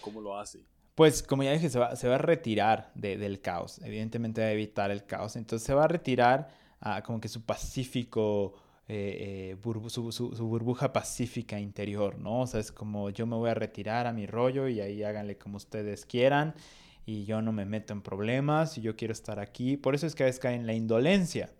¿Cómo 0.00 0.20
lo 0.20 0.38
hace? 0.38 0.64
Pues 0.94 1.22
como 1.22 1.42
ya 1.42 1.52
dije, 1.52 1.70
se 1.70 1.78
va, 1.78 1.96
se 1.96 2.08
va 2.08 2.16
a 2.16 2.18
retirar 2.18 2.90
de, 2.94 3.16
del 3.16 3.40
caos. 3.40 3.80
Evidentemente 3.82 4.40
va 4.40 4.48
a 4.48 4.52
evitar 4.52 4.90
el 4.90 5.04
caos. 5.04 5.36
Entonces 5.36 5.64
se 5.64 5.74
va 5.74 5.84
a 5.84 5.88
retirar 5.88 6.50
a 6.80 7.02
como 7.02 7.20
que 7.20 7.28
su 7.28 7.44
pacífico 7.44 8.54
eh, 8.92 9.56
eh, 9.62 9.88
su, 9.88 10.48
burbuja 10.48 10.92
pacífica 10.92 11.60
interior, 11.60 12.18
¿no? 12.18 12.40
O 12.40 12.46
sea, 12.48 12.58
es 12.58 12.72
como 12.72 13.10
yo 13.10 13.24
me 13.24 13.36
voy 13.36 13.48
a 13.48 13.54
retirar 13.54 14.08
a 14.08 14.12
mi 14.12 14.26
rollo 14.26 14.66
y 14.66 14.80
ahí 14.80 15.04
háganle 15.04 15.38
como 15.38 15.58
ustedes 15.58 16.04
quieran 16.04 16.54
y 17.06 17.24
yo 17.24 17.40
no 17.40 17.52
me 17.52 17.64
meto 17.64 17.92
en 17.92 18.02
problemas 18.02 18.78
y 18.78 18.80
yo 18.80 18.96
quiero 18.96 19.12
estar 19.12 19.38
aquí. 19.38 19.76
Por 19.76 19.94
eso 19.94 20.08
es 20.08 20.16
que 20.16 20.24
a 20.24 20.26
veces 20.26 20.40
caen 20.40 20.62
en 20.62 20.66
la 20.66 20.72
indolencia. 20.72 21.52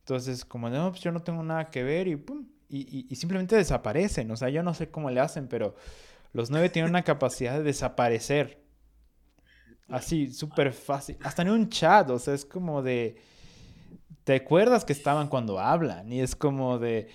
Entonces, 0.00 0.44
como 0.44 0.68
no, 0.68 0.90
pues 0.90 1.00
yo 1.00 1.12
no 1.12 1.22
tengo 1.22 1.42
nada 1.42 1.70
que 1.70 1.82
ver 1.82 2.08
y 2.08 2.16
pum, 2.16 2.46
y, 2.68 3.06
y, 3.08 3.16
simplemente 3.16 3.56
desaparecen. 3.56 4.30
O 4.30 4.36
sea, 4.36 4.50
yo 4.50 4.62
no 4.62 4.74
sé 4.74 4.90
cómo 4.90 5.10
le 5.10 5.20
hacen, 5.20 5.48
pero 5.48 5.76
los 6.34 6.50
nueve 6.50 6.68
tienen 6.68 6.90
una 6.90 7.04
capacidad 7.04 7.56
de 7.56 7.62
desaparecer. 7.62 8.62
Así, 9.88 10.30
súper 10.30 10.74
fácil. 10.74 11.16
Hasta 11.22 11.40
en 11.40 11.50
un 11.50 11.70
chat, 11.70 12.10
o 12.10 12.18
sea, 12.18 12.34
es 12.34 12.44
como 12.44 12.82
de 12.82 13.16
te 14.26 14.34
acuerdas 14.34 14.84
que 14.84 14.92
estaban 14.92 15.28
cuando 15.28 15.60
hablan 15.60 16.12
y 16.12 16.20
es 16.20 16.34
como 16.34 16.80
de, 16.80 17.06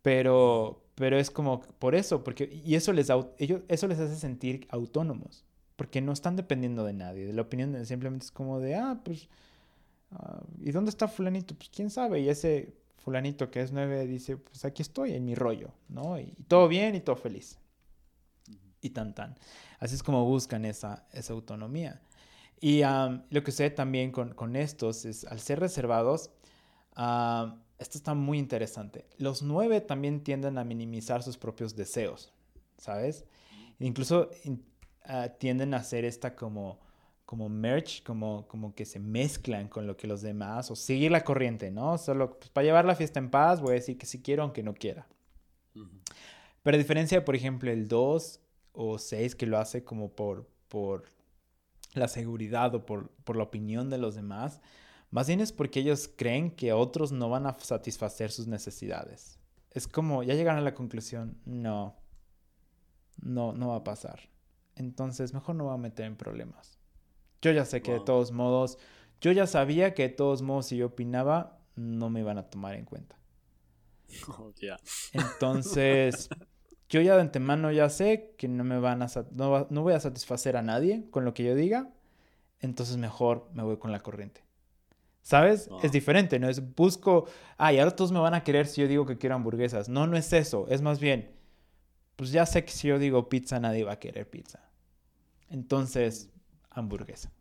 pero, 0.00 0.82
pero 0.94 1.18
es 1.18 1.30
como 1.30 1.60
por 1.60 1.94
eso, 1.94 2.24
porque, 2.24 2.62
y 2.64 2.76
eso 2.76 2.94
les, 2.94 3.10
ellos, 3.36 3.60
eso 3.68 3.86
les 3.86 3.98
hace 3.98 4.16
sentir 4.16 4.66
autónomos, 4.70 5.44
porque 5.76 6.00
no 6.00 6.12
están 6.12 6.34
dependiendo 6.34 6.82
de 6.86 6.94
nadie, 6.94 7.26
de 7.26 7.34
la 7.34 7.42
opinión 7.42 7.72
de, 7.72 7.84
simplemente 7.84 8.24
es 8.24 8.32
como 8.32 8.58
de, 8.58 8.74
ah, 8.74 8.98
pues, 9.04 9.28
ah, 10.12 10.40
¿y 10.58 10.70
dónde 10.70 10.88
está 10.88 11.08
fulanito? 11.08 11.54
Pues 11.54 11.68
quién 11.68 11.90
sabe, 11.90 12.20
y 12.20 12.30
ese 12.30 12.72
fulanito 12.96 13.50
que 13.50 13.60
es 13.60 13.70
nueve 13.70 14.06
dice, 14.06 14.38
pues 14.38 14.64
aquí 14.64 14.80
estoy 14.80 15.12
en 15.12 15.26
mi 15.26 15.34
rollo, 15.34 15.74
¿no? 15.90 16.18
Y, 16.18 16.32
todo 16.48 16.68
bien 16.68 16.94
y 16.94 17.00
todo 17.00 17.16
feliz. 17.16 17.58
Y 18.80 18.90
tan 18.90 19.14
tan. 19.14 19.36
Así 19.78 19.94
es 19.94 20.02
como 20.02 20.24
buscan 20.24 20.64
esa, 20.64 21.06
esa 21.12 21.34
autonomía. 21.34 22.00
Y 22.60 22.80
lo 23.28 23.44
que 23.44 23.50
sucede 23.50 23.70
también 23.70 24.10
con, 24.10 24.32
con, 24.32 24.56
estos 24.56 25.04
es, 25.04 25.26
al 25.26 25.40
ser 25.40 25.60
reservados, 25.60 26.30
esto 26.96 27.98
está 27.98 28.14
muy 28.14 28.38
interesante. 28.38 29.06
Los 29.18 29.42
nueve 29.42 29.80
también 29.80 30.22
tienden 30.22 30.58
a 30.58 30.64
minimizar 30.64 31.22
sus 31.22 31.36
propios 31.36 31.76
deseos, 31.76 32.32
¿sabes? 32.78 33.24
Incluso 33.78 34.30
ah, 35.04 35.28
tienden 35.38 35.74
a 35.74 35.78
hacer 35.78 36.04
esta 36.04 36.34
como, 36.34 36.80
como 37.26 37.48
merch, 37.48 38.02
como, 38.02 38.48
como 38.48 38.74
que 38.74 38.86
se 38.86 38.98
mezclan 38.98 39.68
con 39.68 39.86
lo 39.86 39.96
que 39.96 40.06
los 40.06 40.22
demás, 40.22 40.70
o 40.70 40.76
seguir 40.76 41.10
la 41.10 41.24
corriente, 41.24 41.70
¿no? 41.70 41.98
Solo 41.98 42.38
pues, 42.38 42.50
para 42.50 42.64
llevar 42.64 42.84
la 42.86 42.94
fiesta 42.96 43.18
en 43.18 43.30
paz 43.30 43.60
voy 43.60 43.72
a 43.72 43.74
decir 43.74 43.98
que 43.98 44.06
sí 44.06 44.22
quiero 44.22 44.42
aunque 44.42 44.62
no 44.62 44.74
quiera. 44.74 45.06
Pero 46.62 46.74
a 46.74 46.78
diferencia, 46.78 47.24
por 47.24 47.36
ejemplo, 47.36 47.70
el 47.70 47.86
2 47.86 48.40
o 48.72 48.98
6 48.98 49.34
que 49.36 49.46
lo 49.46 49.58
hace 49.58 49.84
como 49.84 50.10
por, 50.10 50.48
por 50.68 51.04
la 51.94 52.08
seguridad 52.08 52.74
o 52.74 52.86
por, 52.86 53.10
por 53.24 53.36
la 53.36 53.44
opinión 53.44 53.90
de 53.90 53.98
los 53.98 54.14
demás, 54.14 54.60
más 55.10 55.26
bien 55.28 55.40
es 55.40 55.52
porque 55.52 55.80
ellos 55.80 56.10
creen 56.14 56.50
que 56.50 56.72
otros 56.72 57.12
no 57.12 57.28
van 57.28 57.46
a 57.46 57.58
satisfacer 57.58 58.30
sus 58.30 58.46
necesidades. 58.46 59.38
Es 59.70 59.86
como, 59.86 60.22
ya 60.22 60.34
llegan 60.34 60.56
a 60.56 60.62
la 60.62 60.74
conclusión, 60.74 61.38
no, 61.44 61.96
no, 63.20 63.52
no 63.52 63.68
va 63.68 63.76
a 63.76 63.84
pasar. 63.84 64.20
Entonces, 64.74 65.32
mejor 65.32 65.56
no 65.56 65.66
va 65.66 65.74
a 65.74 65.78
meter 65.78 66.06
en 66.06 66.16
problemas. 66.16 66.78
Yo 67.42 67.52
ya 67.52 67.64
sé 67.64 67.82
que 67.82 67.92
de 67.92 68.00
todos 68.00 68.32
modos, 68.32 68.78
yo 69.20 69.32
ya 69.32 69.46
sabía 69.46 69.94
que 69.94 70.04
de 70.04 70.08
todos 70.10 70.42
modos 70.42 70.66
si 70.66 70.76
yo 70.76 70.86
opinaba, 70.86 71.58
no 71.76 72.10
me 72.10 72.20
iban 72.20 72.38
a 72.38 72.48
tomar 72.48 72.74
en 72.74 72.84
cuenta. 72.84 73.16
Oh, 74.28 74.52
Entonces, 75.12 76.28
yo 76.88 77.00
ya 77.00 77.16
de 77.16 77.22
antemano 77.22 77.72
ya 77.72 77.88
sé 77.90 78.34
que 78.38 78.46
no 78.46 78.62
me 78.62 78.78
van 78.78 79.02
a 79.02 79.08
no, 79.32 79.66
no 79.68 79.82
voy 79.82 79.94
a 79.94 80.00
satisfacer 80.00 80.56
a 80.56 80.62
nadie 80.62 81.10
con 81.10 81.24
lo 81.24 81.34
que 81.34 81.42
yo 81.42 81.54
diga. 81.54 81.92
Entonces 82.60 82.96
mejor 82.96 83.50
me 83.52 83.64
voy 83.64 83.78
con 83.78 83.90
la 83.90 84.00
corriente. 84.00 84.45
¿Sabes? 85.26 85.68
Es 85.82 85.90
diferente, 85.90 86.38
¿no? 86.38 86.48
Es 86.48 86.60
busco, 86.76 87.26
ah, 87.58 87.72
y 87.72 87.80
ahora 87.80 87.90
todos 87.90 88.12
me 88.12 88.20
van 88.20 88.34
a 88.34 88.44
querer 88.44 88.68
si 88.68 88.80
yo 88.80 88.86
digo 88.86 89.06
que 89.06 89.18
quiero 89.18 89.34
hamburguesas. 89.34 89.88
No, 89.88 90.06
no 90.06 90.16
es 90.16 90.32
eso. 90.32 90.68
Es 90.68 90.82
más 90.82 91.00
bien, 91.00 91.32
pues 92.14 92.30
ya 92.30 92.46
sé 92.46 92.64
que 92.64 92.70
si 92.70 92.86
yo 92.86 93.00
digo 93.00 93.28
pizza, 93.28 93.58
nadie 93.58 93.82
va 93.82 93.94
a 93.94 93.98
querer 93.98 94.30
pizza. 94.30 94.70
Entonces, 95.50 96.30
hamburguesa. 96.70 97.32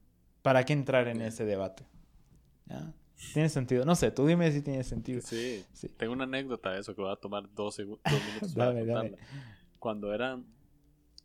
¿Para 0.41 0.63
qué 0.63 0.73
entrar 0.73 1.07
en 1.07 1.21
ese 1.21 1.45
debate? 1.45 1.85
¿Tiene 3.33 3.49
sentido? 3.49 3.85
No 3.85 3.93
sé, 3.93 4.09
tú 4.09 4.25
dime 4.25 4.51
si 4.51 4.63
tiene 4.63 4.83
sentido. 4.83 5.21
Sí, 5.21 5.63
sí. 5.71 5.87
tengo 5.89 6.13
una 6.13 6.23
anécdota 6.23 6.71
de 6.71 6.79
eso 6.79 6.95
que 6.95 7.03
va 7.03 7.13
a 7.13 7.17
tomar 7.17 7.53
dos, 7.53 7.77
dos 7.77 7.99
minutos 8.27 8.55
para 8.55 8.73
dale, 8.83 9.15
Cuando 9.77 10.11
era, 10.11 10.41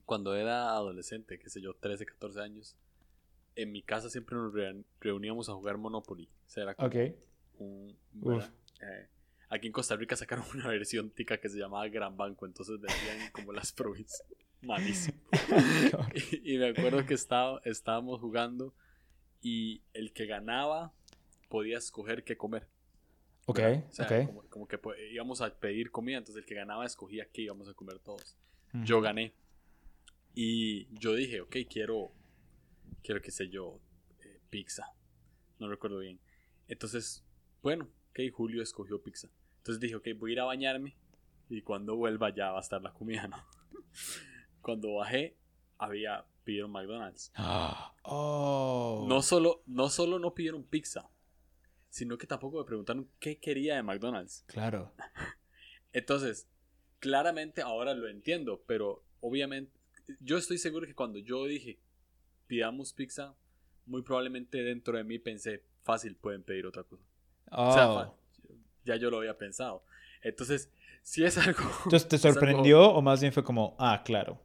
cuando 0.05 0.37
era 0.37 0.73
adolescente, 0.73 1.39
qué 1.39 1.49
sé 1.49 1.63
yo, 1.63 1.73
13, 1.73 2.05
14 2.05 2.43
años, 2.43 2.77
en 3.57 3.73
mi 3.73 3.83
casa 3.83 4.11
siempre 4.11 4.37
nos 4.37 4.53
reuníamos 5.01 5.49
a 5.49 5.55
jugar 5.55 5.79
Monopoly. 5.79 6.29
O 6.47 6.49
sea, 6.49 6.65
era 6.65 6.75
como 6.75 6.91
un, 7.59 7.97
eh, 8.81 9.09
aquí 9.51 9.67
en 9.67 9.73
Costa 9.73 9.97
Rica 9.97 10.17
sacaron 10.17 10.45
una 10.55 10.69
versión 10.69 11.11
tica 11.11 11.39
que 11.39 11.49
se 11.49 11.59
llamaba 11.59 11.87
Gran 11.89 12.17
Banco, 12.17 12.47
entonces 12.47 12.81
decían 12.81 13.31
como 13.33 13.53
las 13.53 13.73
provincias. 13.73 14.25
Malísimo. 14.63 15.19
y, 16.45 16.59
me 16.59 16.69
acuerdo 16.69 17.07
que 17.07 17.15
estaba, 17.15 17.61
estábamos 17.65 18.21
jugando 18.21 18.75
y 19.41 19.83
el 19.95 20.13
que 20.13 20.27
ganaba 20.27 20.93
podía 21.49 21.79
escoger 21.79 22.25
qué 22.25 22.37
comer. 22.37 22.69
Ok, 23.47 23.59
o 23.89 23.93
sea, 23.93 24.29
Como, 24.51 24.69
que 24.69 24.79
íbamos 25.13 25.41
a 25.41 25.53
pedir 25.59 25.91
comida, 25.91 26.19
entonces 26.19 26.43
el 26.43 26.47
que 26.47 26.55
ganaba 26.55 26.85
escogía 26.85 27.27
qué 27.33 27.43
íbamos 27.43 27.69
a 27.69 27.75
comer 27.75 27.99
todos. 27.99 28.37
Yo 28.85 29.01
gané. 29.01 29.33
Y 30.35 30.87
yo 30.97 31.15
dije, 31.15 31.41
ok, 31.41 31.57
quiero, 31.69 32.13
quiero, 33.03 33.21
qué 33.21 33.31
sé 33.31 33.49
yo, 33.49 33.81
eh, 34.21 34.41
pizza. 34.51 34.93
No 35.59 35.69
recuerdo 35.69 35.99
bien. 35.99 36.21
Entonces, 36.69 37.25
bueno, 37.63 37.89
ok, 38.11 38.21
Julio 38.33 38.63
escogió 38.63 39.03
pizza. 39.03 39.29
Entonces 39.59 39.81
dije, 39.81 39.97
ok, 39.97 40.09
voy 40.17 40.31
a 40.31 40.33
ir 40.33 40.41
a 40.41 40.45
bañarme 40.45 40.97
y 41.49 41.63
cuando 41.63 41.97
vuelva 41.97 42.35
ya 42.35 42.53
va 42.53 42.59
a 42.59 42.63
estar 42.63 42.81
la 42.81 42.93
comida, 42.93 43.29
¿no? 43.29 43.37
cuando 44.63 44.95
bajé, 44.95 45.37
había, 45.79 46.25
pidieron 46.45 46.71
McDonald's. 46.71 47.33
Oh. 48.03 49.05
No 49.07 49.21
solo, 49.21 49.63
no 49.67 49.89
solo 49.91 50.19
no 50.19 50.35
pidieron 50.35 50.65
pizza, 50.65 51.11
sino 51.91 52.17
que 52.17 52.27
tampoco 52.27 52.59
me 52.59 52.65
preguntaron 52.65 53.09
qué 53.21 53.39
quería 53.39 53.77
de 53.77 53.83
McDonald's. 53.83 54.43
Claro. 54.49 54.95
Entonces, 55.93 56.49
claramente 56.99 57.63
ahora 57.63 57.95
lo 57.95 58.09
entiendo, 58.09 58.65
pero 58.67 59.05
obviamente, 59.21 59.79
yo 60.21 60.39
estoy 60.39 60.59
seguro 60.59 60.87
que 60.87 60.95
cuando 60.95 61.19
yo 61.19 61.45
dije, 61.45 61.79
pidamos 62.51 62.93
pizza, 62.93 63.37
muy 63.87 64.03
probablemente 64.03 64.61
dentro 64.65 64.99
de 64.99 65.05
mí 65.05 65.21
pensé, 65.21 65.63
fácil, 65.85 66.17
pueden 66.17 66.43
pedir 66.43 66.67
otra 66.67 66.83
cosa. 66.83 67.05
O 67.53 67.73
sea, 67.73 67.91
oh. 67.93 68.19
ya 68.85 68.97
yo 68.97 69.09
lo 69.09 69.19
había 69.19 69.39
pensado. 69.39 69.85
Entonces, 70.21 70.69
si 71.01 71.23
es 71.23 71.39
algo... 71.39 71.61
Entonces, 71.85 72.09
¿te 72.09 72.19
sorprendió 72.19 72.91
o 72.91 73.01
más 73.03 73.21
bien 73.21 73.33
fue 73.33 73.45
como, 73.45 73.77
ah, 73.79 74.03
claro? 74.05 74.43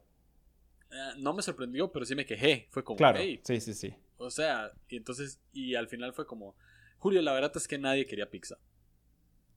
Eh, 0.92 1.14
no 1.18 1.34
me 1.34 1.42
sorprendió, 1.42 1.90
pero 1.90 2.06
sí 2.06 2.14
me 2.14 2.24
quejé. 2.24 2.68
Fue 2.70 2.84
como, 2.84 2.96
claro, 2.96 3.18
sí, 3.18 3.60
sí, 3.60 3.74
sí. 3.74 3.92
O 4.18 4.30
sea, 4.30 4.70
y 4.88 4.98
entonces, 4.98 5.40
y 5.52 5.74
al 5.74 5.88
final 5.88 6.12
fue 6.12 6.26
como, 6.26 6.54
Julio, 6.98 7.20
la 7.22 7.32
verdad 7.32 7.50
es 7.56 7.66
que 7.66 7.76
nadie 7.76 8.06
quería 8.06 8.30
pizza. 8.30 8.56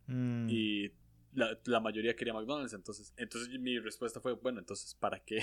Mm. 0.08 0.48
Y 0.50 0.92
la, 1.36 1.80
mayoría 1.80 2.16
quería 2.16 2.34
McDonald's, 2.34 2.74
entonces, 2.74 3.14
entonces 3.16 3.60
mi 3.60 3.78
respuesta 3.78 4.20
fue, 4.20 4.34
bueno, 4.34 4.58
entonces, 4.58 4.96
¿para 4.96 5.20
qué 5.20 5.38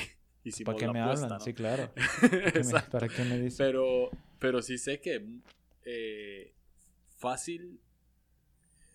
hicimos 0.49 0.75
¿Para 0.75 0.87
qué 0.87 0.93
me 0.93 1.01
hablan? 1.01 1.41
Sí, 1.41 1.55
claro. 1.55 1.93
¿Para 2.91 3.09
qué 3.09 3.25
me, 3.25 3.39
dicen? 3.39 3.59
Pero, 3.59 4.11
pero 4.39 4.63
sí 4.63 4.79
sé 4.79 5.01
que 5.01 5.41
eh, 5.85 6.53
fácil 7.19 7.81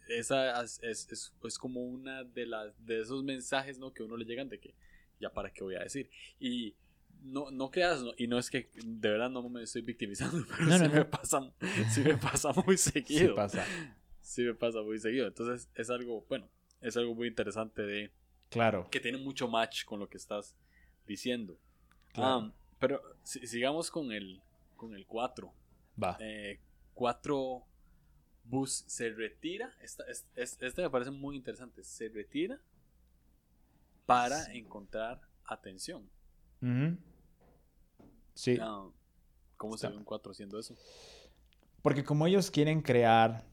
esa 0.07 0.61
es, 0.61 0.79
es, 0.83 1.31
es, 1.43 1.57
como 1.57 1.81
una 1.81 2.23
de 2.23 2.45
las 2.45 2.85
de 2.85 2.99
esos 2.99 3.23
mensajes 3.23 3.79
¿no? 3.79 3.93
que 3.93 4.03
uno 4.03 4.17
le 4.17 4.25
llegan 4.25 4.49
de 4.49 4.59
que 4.59 4.75
ya 5.19 5.31
para 5.31 5.51
qué 5.51 5.63
voy 5.63 5.75
a 5.75 5.79
decir 5.79 6.09
y 6.39 6.75
no, 7.23 7.51
no 7.51 7.69
creas, 7.69 8.03
y 8.17 8.27
no 8.27 8.37
es 8.37 8.49
que 8.49 8.69
de 8.83 9.09
verdad 9.09 9.29
no 9.29 9.47
me 9.47 9.63
estoy 9.63 9.81
victimizando, 9.81 10.43
pero 10.57 10.77
sí, 10.77 10.89
Me 10.89 11.05
pasa, 11.05 11.51
sí 11.93 12.01
me 12.01 12.17
pasa 12.17 12.51
muy 12.65 12.77
seguido. 12.77 13.29
Sí 13.29 13.35
pasa. 13.35 13.65
Sí 14.21 14.43
me 14.43 14.53
pasa 14.53 14.81
muy 14.81 14.99
seguido. 14.99 15.27
Entonces 15.27 15.69
es 15.75 15.89
algo, 15.89 16.25
bueno, 16.27 16.49
es 16.79 16.97
algo 16.97 17.13
muy 17.13 17.27
interesante 17.27 17.83
de... 17.83 18.11
Claro. 18.49 18.87
Que 18.91 18.99
tiene 18.99 19.17
mucho 19.17 19.47
match 19.47 19.85
con 19.85 19.99
lo 19.99 20.09
que 20.09 20.17
estás 20.17 20.55
diciendo. 21.07 21.57
Claro. 22.13 22.51
pero 22.79 23.01
sigamos 23.23 23.89
con 23.89 24.11
el, 24.11 24.41
con 24.75 24.93
el 24.93 25.05
4. 25.05 25.53
Va. 26.01 26.17
4 26.93 27.57
eh, 27.57 27.61
Bus 28.43 28.83
se 28.87 29.09
retira. 29.11 29.73
Esta, 29.81 30.03
este 30.35 30.81
me 30.81 30.89
parece 30.89 31.11
muy 31.11 31.35
interesante. 31.35 31.83
Se 31.83 32.09
retira 32.09 32.59
para 34.05 34.51
encontrar 34.53 35.21
atención. 35.45 36.09
Sí. 38.33 38.57
¿Cómo 39.57 39.77
se 39.77 39.87
ve 39.87 39.95
un 39.95 40.03
4 40.03 40.31
haciendo 40.31 40.59
eso? 40.59 40.75
Porque 41.81 42.03
como 42.03 42.27
ellos 42.27 42.51
quieren 42.51 42.81
crear 42.81 43.45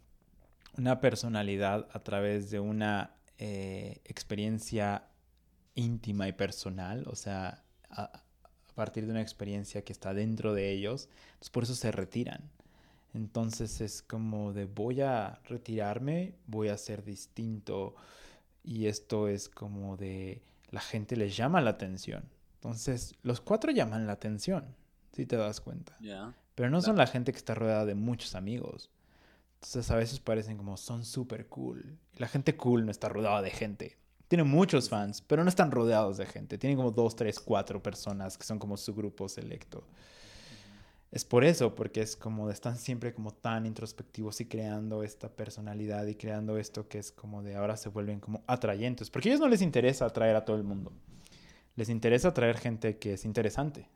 una 0.77 1.01
personalidad 1.01 1.89
a 1.93 2.03
través 2.03 2.51
de 2.51 2.61
una 2.61 3.15
eh, 3.39 4.01
experiencia 4.05 5.07
íntima 5.79 6.29
y 6.29 6.33
personal, 6.33 7.05
o 7.07 7.15
sea, 7.15 7.63
a, 7.91 8.23
partir 8.75 9.07
de 9.07 9.11
una 9.11 9.23
experiencia 9.23 9.83
que 9.83 9.93
está 9.93 10.15
dentro 10.15 10.55
de 10.55 10.71
ellos, 10.71 11.09
pues 11.39 11.51
por 11.51 11.63
eso 11.65 11.75
se 11.75 11.91
retiran. 11.91 12.43
Entonces 13.15 13.81
es 13.81 14.03
como 14.03 14.53
de 14.53 14.67
voy 14.67 15.01
a 15.01 15.41
retirarme, 15.49 16.35
voy 16.47 16.69
a 16.69 16.77
ser 16.77 17.05
distinto 17.05 17.97
y 18.63 18.87
esto 18.87 19.27
es 19.27 19.49
como 19.49 19.97
de 19.97 20.43
la 20.71 20.81
gente 20.81 21.17
les 21.17 21.37
llama 21.37 21.61
la 21.61 21.71
atención. 21.71 22.23
Entonces, 22.55 23.15
los 23.23 23.41
cuatro 23.41 23.71
llaman 23.71 24.07
la 24.07 24.13
atención, 24.13 24.65
si 25.13 25.27
te 25.27 25.37
das 25.37 25.61
cuenta. 25.61 25.97
Pero 26.55 26.71
no 26.71 26.81
son 26.81 26.97
la 26.97 27.07
gente 27.07 27.33
que 27.33 27.39
está 27.39 27.55
rodeada 27.55 27.85
de 27.85 27.95
muchos 27.95 28.35
amigos. 28.35 28.91
Entonces, 29.55 29.91
a 29.91 29.97
veces 29.97 30.21
parecen 30.21 30.57
como 30.57 30.77
son 30.77 31.05
súper 31.05 31.47
cool. 31.47 31.97
Y 32.15 32.21
la 32.21 32.29
gente 32.29 32.57
cool 32.57 32.85
no 32.85 32.91
está 32.91 33.09
rodeada 33.09 33.43
de 33.43 33.51
gente. 33.51 33.97
Tiene 34.29 34.45
muchos 34.45 34.89
fans, 34.89 35.23
pero 35.23 35.43
no 35.43 35.49
están 35.49 35.71
rodeados 35.71 36.19
de 36.19 36.27
gente. 36.27 36.59
Tienen 36.59 36.77
como 36.77 36.91
dos, 36.91 37.17
tres, 37.17 37.41
cuatro 37.41 37.83
personas 37.83 38.37
que 38.37 38.45
son 38.45 38.59
como 38.59 38.77
su 38.77 38.95
grupo 38.95 39.29
selecto. 39.29 39.85
Es 41.11 41.25
por 41.25 41.43
eso, 41.43 41.75
porque 41.75 42.03
es 42.03 42.17
como 42.17 42.51
están 42.51 42.77
siempre 42.77 43.15
como 43.15 43.33
tan 43.33 43.65
introspectivos 43.65 44.41
y 44.43 44.45
creando 44.45 45.03
esta 45.03 45.31
personalidad 45.31 46.07
y 46.07 46.15
creando 46.15 46.59
esto 46.59 46.87
que 46.87 46.99
es 46.99 47.11
como 47.11 47.43
de 47.43 47.57
ahora 47.57 47.79
se 47.79 47.89
vuelven 47.89 48.21
como 48.21 48.43
atrayentes. 48.47 49.09
Porque 49.09 49.29
a 49.29 49.33
ellos 49.33 49.41
no 49.41 49.49
les 49.49 49.63
interesa 49.63 50.05
atraer 50.05 50.37
a 50.37 50.45
todo 50.45 50.57
el 50.57 50.65
mundo 50.65 50.93
les 51.79 51.89
interesa 51.91 52.35
traer 52.35 52.59
gente 52.59 52.99
que 52.99 53.13
es 53.13 53.25
interesante, 53.25 53.89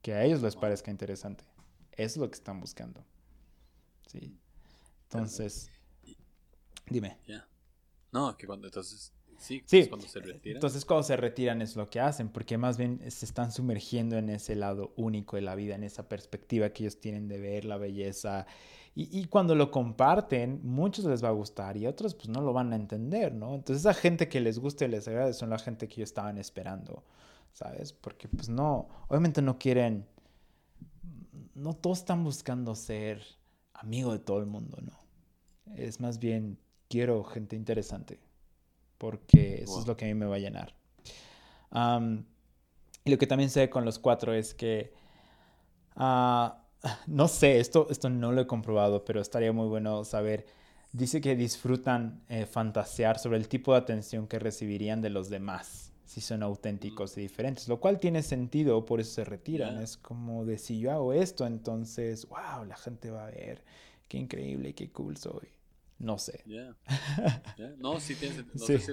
que 0.00 0.14
a 0.14 0.24
ellos 0.24 0.40
les 0.40 0.56
parezca 0.56 0.90
interesante. 0.90 1.44
Es 1.92 2.16
lo 2.16 2.30
que 2.30 2.34
están 2.34 2.60
buscando. 2.60 3.04
Sí. 4.06 4.34
Entonces, 5.02 5.70
dime. 6.86 7.18
Ya. 7.26 7.46
No, 8.10 8.38
que 8.38 8.46
cuando 8.46 8.68
entonces 8.68 9.12
Sí, 9.40 9.62
sí. 9.64 9.88
cuando 9.88 10.06
se 10.06 10.20
retiran. 10.20 10.56
Entonces 10.56 10.84
cuando 10.84 11.02
se 11.02 11.16
retiran 11.16 11.62
es 11.62 11.74
lo 11.74 11.88
que 11.88 11.98
hacen, 11.98 12.28
porque 12.28 12.58
más 12.58 12.76
bien 12.76 13.00
se 13.10 13.24
están 13.24 13.50
sumergiendo 13.50 14.16
en 14.18 14.28
ese 14.28 14.54
lado 14.54 14.92
único 14.96 15.36
de 15.36 15.42
la 15.42 15.54
vida, 15.54 15.74
en 15.74 15.82
esa 15.82 16.08
perspectiva 16.08 16.70
que 16.70 16.84
ellos 16.84 17.00
tienen 17.00 17.26
de 17.26 17.38
ver 17.38 17.64
la 17.64 17.78
belleza 17.78 18.46
y, 18.92 19.26
cuando 19.26 19.54
lo 19.54 19.70
comparten, 19.70 20.60
muchos 20.64 21.04
les 21.04 21.22
va 21.22 21.28
a 21.28 21.32
gustar 21.32 21.76
y 21.76 21.86
otros 21.86 22.14
pues 22.14 22.28
no 22.28 22.40
lo 22.40 22.52
van 22.52 22.72
a 22.72 22.76
entender, 22.76 23.32
¿no? 23.32 23.54
Entonces 23.54 23.82
esa 23.82 23.94
gente 23.94 24.28
que 24.28 24.40
les 24.40 24.58
gusta 24.58 24.84
y 24.84 24.88
les 24.88 25.06
agrade 25.06 25.32
son 25.32 25.50
la 25.50 25.58
gente 25.58 25.86
que 25.88 25.94
ellos 25.94 26.10
estaban 26.10 26.38
esperando, 26.38 27.04
¿sabes? 27.52 27.92
Porque 27.92 28.28
pues 28.28 28.48
no, 28.48 28.88
obviamente 29.08 29.42
no 29.42 29.58
quieren, 29.58 30.06
no 31.54 31.74
todos 31.74 32.00
están 32.00 32.24
buscando 32.24 32.74
ser 32.74 33.22
amigo 33.74 34.12
de 34.12 34.18
todo 34.18 34.40
el 34.40 34.46
mundo, 34.46 34.78
¿no? 34.82 34.98
Es 35.76 36.00
más 36.00 36.18
bien, 36.18 36.58
quiero 36.88 37.22
gente 37.22 37.54
interesante, 37.54 38.18
porque 39.00 39.62
eso 39.62 39.80
es 39.80 39.86
lo 39.86 39.96
que 39.96 40.04
a 40.04 40.08
mí 40.08 40.14
me 40.14 40.26
va 40.26 40.36
a 40.36 40.38
llenar. 40.38 40.74
y 43.02 43.10
lo 43.10 43.16
que 43.16 43.26
también 43.26 43.48
sé 43.48 43.70
con 43.70 43.86
los 43.86 43.98
cuatro 43.98 44.34
es 44.34 44.52
que, 44.52 44.92
ah, 45.96 46.66
no 47.06 47.26
sé, 47.26 47.60
esto, 47.60 47.86
esto 47.88 48.10
no 48.10 48.30
lo 48.30 48.42
he 48.42 48.46
comprobado, 48.46 49.02
pero 49.06 49.22
estaría 49.22 49.52
muy 49.52 49.68
bueno 49.68 50.04
saber. 50.04 50.44
Dice 50.92 51.22
que 51.22 51.34
disfrutan 51.34 52.22
eh, 52.28 52.44
fantasear 52.44 53.18
sobre 53.18 53.38
el 53.38 53.48
tipo 53.48 53.72
de 53.72 53.78
atención 53.78 54.26
que 54.26 54.38
recibirían 54.38 55.00
de 55.00 55.08
los 55.08 55.30
demás 55.30 55.94
si 56.04 56.20
son 56.20 56.42
auténticos 56.42 57.16
y 57.16 57.22
diferentes, 57.22 57.68
lo 57.68 57.78
cual 57.78 58.00
tiene 58.00 58.22
sentido, 58.22 58.84
por 58.84 59.00
eso 59.00 59.12
se 59.12 59.24
retiran. 59.24 59.80
Es 59.80 59.96
como 59.96 60.44
de 60.44 60.58
si 60.58 60.80
yo 60.80 60.90
hago 60.90 61.12
esto, 61.12 61.46
entonces, 61.46 62.28
wow, 62.28 62.64
la 62.66 62.76
gente 62.76 63.10
va 63.10 63.28
a 63.28 63.30
ver, 63.30 63.62
qué 64.08 64.18
increíble, 64.18 64.74
qué 64.74 64.90
cool 64.90 65.16
soy. 65.16 65.59
No 66.00 66.18
sé. 66.18 66.42
No, 67.78 68.00
sí 68.00 68.16
tiene 68.16 68.42
No 68.54 68.66
sé 68.66 68.78
si 68.78 68.92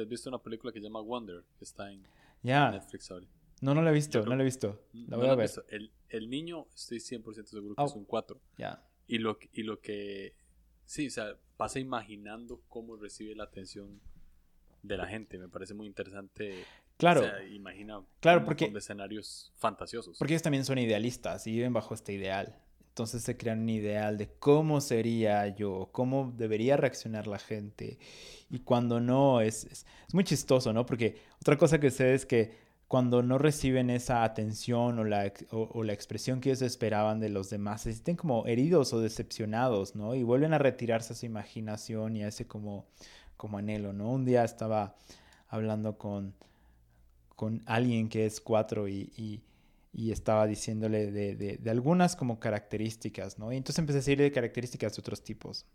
has, 0.00 0.08
visto 0.08 0.30
una 0.30 0.38
película 0.38 0.72
que 0.72 0.78
se 0.78 0.84
llama 0.84 1.00
Wonder, 1.00 1.44
que 1.58 1.64
está 1.64 1.90
en 1.90 2.06
Netflix 2.42 3.10
ahora. 3.10 3.26
No, 3.60 3.74
no 3.74 3.82
la 3.82 3.90
he 3.90 3.92
visto, 3.92 4.24
no 4.24 4.34
la 4.34 4.42
he 4.42 4.44
visto. 4.44 4.80
La 4.92 5.16
voy 5.16 5.28
a 5.28 5.34
ver. 5.34 5.50
El, 5.68 5.92
el, 6.08 6.30
niño, 6.30 6.66
estoy 6.74 6.98
100% 6.98 7.44
seguro 7.44 7.74
que 7.74 7.84
es 7.84 7.92
oh. 7.92 7.98
un 7.98 8.04
4. 8.04 8.40
Ya. 8.56 8.82
Y, 9.06 9.18
lo, 9.18 9.38
y 9.52 9.64
lo 9.64 9.80
que. 9.80 10.34
Sí, 10.86 11.08
o 11.08 11.10
sea, 11.10 11.36
pasa 11.56 11.78
imaginando 11.78 12.62
cómo 12.68 12.96
recibe 12.96 13.34
la 13.34 13.44
atención 13.44 14.00
de 14.82 14.96
la 14.96 15.06
gente. 15.06 15.36
Me 15.36 15.48
parece 15.48 15.74
muy 15.74 15.88
interesante. 15.88 16.64
Claro. 16.96 17.20
O 17.20 17.24
sea, 17.24 17.44
imagina 17.44 18.02
claro, 18.20 18.44
porque, 18.44 18.70
de 18.70 18.78
escenarios 18.78 19.52
fantasiosos. 19.56 20.16
Porque 20.16 20.34
ellos 20.34 20.42
también 20.42 20.64
son 20.64 20.78
idealistas 20.78 21.46
y 21.46 21.52
viven 21.52 21.72
bajo 21.72 21.92
este 21.92 22.12
ideal. 22.12 22.56
Entonces 22.90 23.22
se 23.22 23.36
crean 23.36 23.60
un 23.60 23.68
ideal 23.70 24.18
de 24.18 24.28
cómo 24.38 24.80
sería 24.80 25.48
yo, 25.48 25.88
cómo 25.92 26.32
debería 26.36 26.76
reaccionar 26.76 27.26
la 27.26 27.38
gente. 27.38 27.98
Y 28.50 28.60
cuando 28.60 29.00
no, 29.00 29.40
es, 29.40 29.64
es, 29.64 29.86
muy 30.12 30.24
chistoso, 30.24 30.72
¿no? 30.72 30.84
Porque 30.86 31.16
otra 31.40 31.56
cosa 31.56 31.80
que 31.80 31.90
sé 31.90 32.14
es 32.14 32.26
que 32.26 32.70
cuando 32.88 33.22
no 33.22 33.38
reciben 33.38 33.88
esa 33.88 34.24
atención 34.24 34.98
o 34.98 35.04
la, 35.04 35.32
o, 35.50 35.84
la 35.84 35.92
expresión 35.92 36.40
que 36.40 36.50
ellos 36.50 36.62
esperaban 36.62 37.20
de 37.20 37.28
los 37.28 37.48
demás, 37.48 37.82
se 37.82 37.92
sienten 37.92 38.16
como 38.16 38.46
heridos 38.46 38.92
o 38.92 39.00
decepcionados, 39.00 39.94
¿no? 39.94 40.14
Y 40.14 40.24
vuelven 40.24 40.52
a 40.52 40.58
retirarse 40.58 41.12
a 41.12 41.16
su 41.16 41.26
imaginación 41.26 42.16
y 42.16 42.24
a 42.24 42.28
ese 42.28 42.46
como 42.46 42.86
como 43.40 43.56
anhelo, 43.56 43.94
¿no? 43.94 44.12
Un 44.12 44.26
día 44.26 44.44
estaba 44.44 44.96
hablando 45.48 45.96
con, 45.96 46.34
con 47.36 47.62
alguien 47.64 48.10
que 48.10 48.26
es 48.26 48.38
cuatro 48.38 48.86
y, 48.86 49.40
estaba 49.92 50.46
diciéndole 50.46 51.10
de, 51.10 51.70
algunas 51.70 52.16
como 52.16 52.38
características, 52.40 53.38
¿no? 53.38 53.52
Y 53.52 53.56
entonces 53.56 53.78
empecé 53.78 53.98
a 53.98 54.00
decirle 54.00 54.24
de 54.24 54.32
características 54.32 54.94
de 54.94 55.00
otros 55.00 55.22
tipos. 55.22 55.66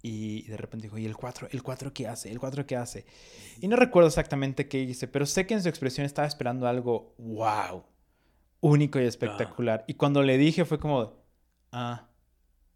Y 0.00 0.42
de 0.48 0.56
repente 0.56 0.86
dijo, 0.86 0.98
¿y 0.98 1.06
el 1.06 1.16
cuatro? 1.16 1.48
¿El 1.50 1.62
cuatro 1.62 1.92
qué 1.92 2.06
hace? 2.06 2.30
¿El 2.30 2.38
cuatro 2.38 2.66
qué 2.66 2.76
hace? 2.76 3.04
Y 3.60 3.68
no 3.68 3.76
recuerdo 3.76 4.08
exactamente 4.08 4.68
qué 4.68 4.78
dice, 4.78 5.08
pero 5.08 5.26
sé 5.26 5.46
que 5.46 5.54
en 5.54 5.62
su 5.62 5.68
expresión 5.68 6.06
estaba 6.06 6.28
esperando 6.28 6.68
algo, 6.68 7.14
wow, 7.18 7.84
único 8.60 9.00
y 9.00 9.04
espectacular. 9.04 9.84
Y 9.88 9.94
cuando 9.94 10.22
le 10.22 10.38
dije 10.38 10.64
fue 10.64 10.78
como, 10.78 11.14
ah, 11.72 12.08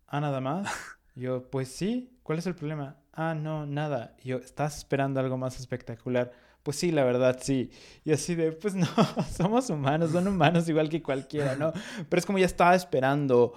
ah, 0.06 0.20
nada 0.20 0.40
más. 0.40 0.68
Yo, 1.14 1.50
pues 1.50 1.68
sí, 1.68 2.18
¿cuál 2.22 2.38
es 2.38 2.46
el 2.46 2.54
problema? 2.54 3.02
ah, 3.12 3.34
no, 3.34 3.66
nada. 3.66 4.16
yo, 4.22 4.38
¿estás 4.38 4.78
esperando 4.78 5.20
algo 5.20 5.36
más 5.36 5.58
espectacular? 5.60 6.32
Pues 6.62 6.76
sí, 6.76 6.92
la 6.92 7.04
verdad, 7.04 7.38
sí. 7.40 7.70
Y 8.04 8.12
así 8.12 8.34
de, 8.34 8.52
pues 8.52 8.74
no, 8.74 8.86
somos 9.36 9.68
humanos, 9.70 10.12
son 10.12 10.28
humanos 10.28 10.68
igual 10.68 10.88
que 10.88 11.02
cualquiera, 11.02 11.56
¿no? 11.56 11.72
Pero 12.08 12.20
es 12.20 12.26
como 12.26 12.38
ya 12.38 12.46
estaba 12.46 12.74
esperando, 12.74 13.54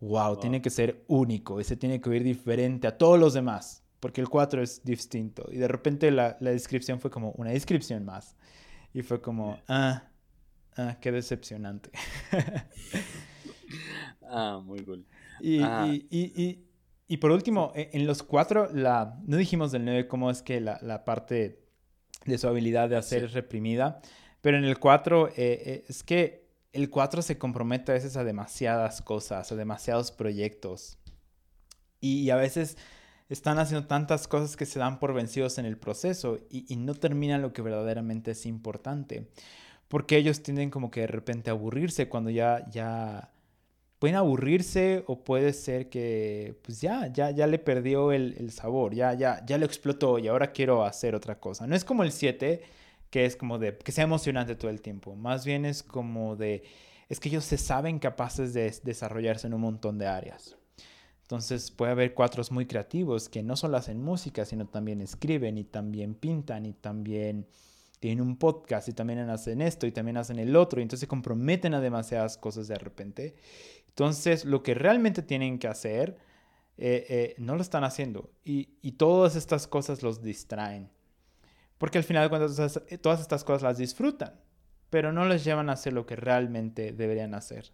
wow, 0.00 0.38
tiene 0.38 0.62
que 0.62 0.70
ser 0.70 1.04
único, 1.08 1.60
ese 1.60 1.76
tiene 1.76 2.00
que 2.00 2.10
oír 2.10 2.22
diferente 2.22 2.86
a 2.86 2.96
todos 2.96 3.18
los 3.18 3.34
demás, 3.34 3.82
porque 4.00 4.20
el 4.20 4.28
4 4.28 4.62
es 4.62 4.84
distinto. 4.84 5.48
Y 5.50 5.56
de 5.56 5.68
repente 5.68 6.10
la, 6.10 6.36
la 6.40 6.50
descripción 6.50 7.00
fue 7.00 7.10
como 7.10 7.32
una 7.32 7.50
descripción 7.50 8.04
más. 8.04 8.36
Y 8.94 9.02
fue 9.02 9.20
como, 9.20 9.58
ah, 9.68 10.04
ah 10.76 10.96
qué 11.00 11.12
decepcionante. 11.12 11.90
ah, 14.30 14.60
muy 14.64 14.84
cool. 14.84 15.04
y, 15.40 15.60
y 16.10 16.68
y 17.08 17.16
por 17.16 17.30
último, 17.30 17.72
e, 17.74 17.90
en 17.94 18.06
los 18.06 18.22
cuatro, 18.22 18.68
la, 18.72 19.18
no 19.26 19.38
dijimos 19.38 19.72
del 19.72 19.84
9 19.86 20.06
cómo 20.06 20.30
es 20.30 20.42
que 20.42 20.60
la, 20.60 20.78
la 20.82 21.04
parte 21.04 21.66
de 22.24 22.38
su 22.38 22.48
habilidad 22.48 22.88
de 22.88 22.96
hacer 22.96 23.24
es 23.24 23.32
reprimida, 23.32 24.00
pero 24.40 24.58
en 24.58 24.64
el 24.64 24.78
4 24.78 25.28
eh, 25.28 25.32
eh, 25.36 25.84
es 25.88 26.02
que 26.02 26.48
el 26.72 26.90
4 26.90 27.22
se 27.22 27.38
compromete 27.38 27.92
a 27.92 27.94
veces 27.94 28.16
a 28.16 28.24
demasiadas 28.24 29.02
cosas, 29.02 29.50
a 29.50 29.56
demasiados 29.56 30.12
proyectos. 30.12 30.98
Y, 32.00 32.30
a 32.30 32.36
veces 32.36 32.76
están 33.28 33.58
haciendo 33.58 33.86
tantas 33.88 34.28
cosas 34.28 34.56
que 34.56 34.66
se 34.66 34.78
dan 34.78 35.00
por 35.00 35.12
vencidos 35.12 35.58
en 35.58 35.66
el 35.66 35.76
proceso 35.76 36.38
y, 36.48 36.72
y 36.72 36.76
no 36.76 36.94
terminan 36.94 37.42
lo 37.42 37.52
que 37.52 37.62
verdaderamente 37.62 38.30
es 38.32 38.46
importante. 38.46 39.28
Porque 39.88 40.16
ellos 40.16 40.42
tienden 40.42 40.70
como 40.70 40.90
que 40.90 41.00
de 41.00 41.06
repente 41.08 41.50
a 41.50 41.54
aburrirse 41.54 42.08
cuando 42.08 42.30
ya, 42.30 42.68
ya, 42.70 43.32
pueden 43.98 44.16
aburrirse 44.16 45.04
o 45.06 45.24
puede 45.24 45.52
ser 45.52 45.88
que 45.88 46.56
pues 46.62 46.80
ya, 46.80 47.12
ya, 47.12 47.30
ya 47.30 47.46
le 47.46 47.58
perdió 47.58 48.12
el, 48.12 48.50
sabor, 48.52 48.94
ya, 48.94 49.14
ya, 49.14 49.44
ya 49.44 49.58
lo 49.58 49.66
explotó 49.66 50.18
y 50.18 50.28
ahora 50.28 50.52
quiero 50.52 50.84
hacer 50.84 51.14
otra 51.14 51.40
cosa. 51.40 51.66
No 51.66 51.74
es 51.74 51.84
como 51.84 52.04
el 52.04 52.12
7, 52.12 52.62
que 53.10 53.24
es 53.24 53.36
como 53.36 53.58
de 53.58 53.76
que 53.76 53.92
sea 53.92 54.04
emocionante 54.04 54.54
todo 54.54 54.70
el 54.70 54.80
tiempo, 54.80 55.16
más 55.16 55.44
bien 55.44 55.64
es 55.64 55.82
como 55.82 56.36
de, 56.36 56.62
es 57.08 57.20
que 57.20 57.28
ellos 57.28 57.44
se 57.44 57.58
saben 57.58 57.98
capaces 57.98 58.54
de 58.54 58.72
desarrollarse 58.84 59.46
en 59.46 59.54
un 59.54 59.62
montón 59.62 59.98
de 59.98 60.06
áreas. 60.06 60.56
Entonces 61.22 61.70
puede 61.70 61.92
haber 61.92 62.14
cuatros 62.14 62.50
muy 62.50 62.66
creativos 62.66 63.28
que 63.28 63.42
no 63.42 63.54
solo 63.56 63.76
hacen 63.76 64.02
música, 64.02 64.46
sino 64.46 64.66
también 64.66 65.02
escriben 65.02 65.58
y 65.58 65.64
también 65.64 66.14
pintan 66.14 66.64
y 66.64 66.72
también 66.72 67.46
tienen 68.00 68.24
un 68.24 68.36
podcast 68.36 68.88
y 68.88 68.92
también 68.92 69.18
hacen 69.30 69.60
esto 69.60 69.86
y 69.86 69.92
también 69.92 70.16
hacen 70.16 70.38
el 70.38 70.54
otro 70.56 70.80
y 70.80 70.82
entonces 70.82 71.00
se 71.00 71.08
comprometen 71.08 71.74
a 71.74 71.80
demasiadas 71.80 72.38
cosas 72.38 72.68
de 72.68 72.76
repente 72.76 73.34
entonces, 73.98 74.44
lo 74.44 74.62
que 74.62 74.74
realmente 74.74 75.22
tienen 75.22 75.58
que 75.58 75.66
hacer, 75.66 76.18
eh, 76.76 77.04
eh, 77.08 77.34
no 77.38 77.56
lo 77.56 77.62
están 77.62 77.82
haciendo. 77.82 78.30
Y, 78.44 78.92
todas 78.92 79.34
estas 79.34 79.66
cosas 79.66 80.04
los 80.04 80.22
distraen. 80.22 80.88
Porque 81.78 81.98
al 81.98 82.04
final 82.04 82.22
de 82.22 82.28
cuentas, 82.28 82.80
todas 83.02 83.20
estas 83.20 83.42
cosas 83.42 83.62
las 83.62 83.76
disfrutan, 83.76 84.34
pero 84.88 85.12
no 85.12 85.26
les 85.26 85.42
llevan 85.42 85.68
a 85.68 85.72
hacer 85.72 85.94
lo 85.94 86.06
que 86.06 86.14
realmente 86.14 86.92
deberían 86.92 87.34
hacer. 87.34 87.72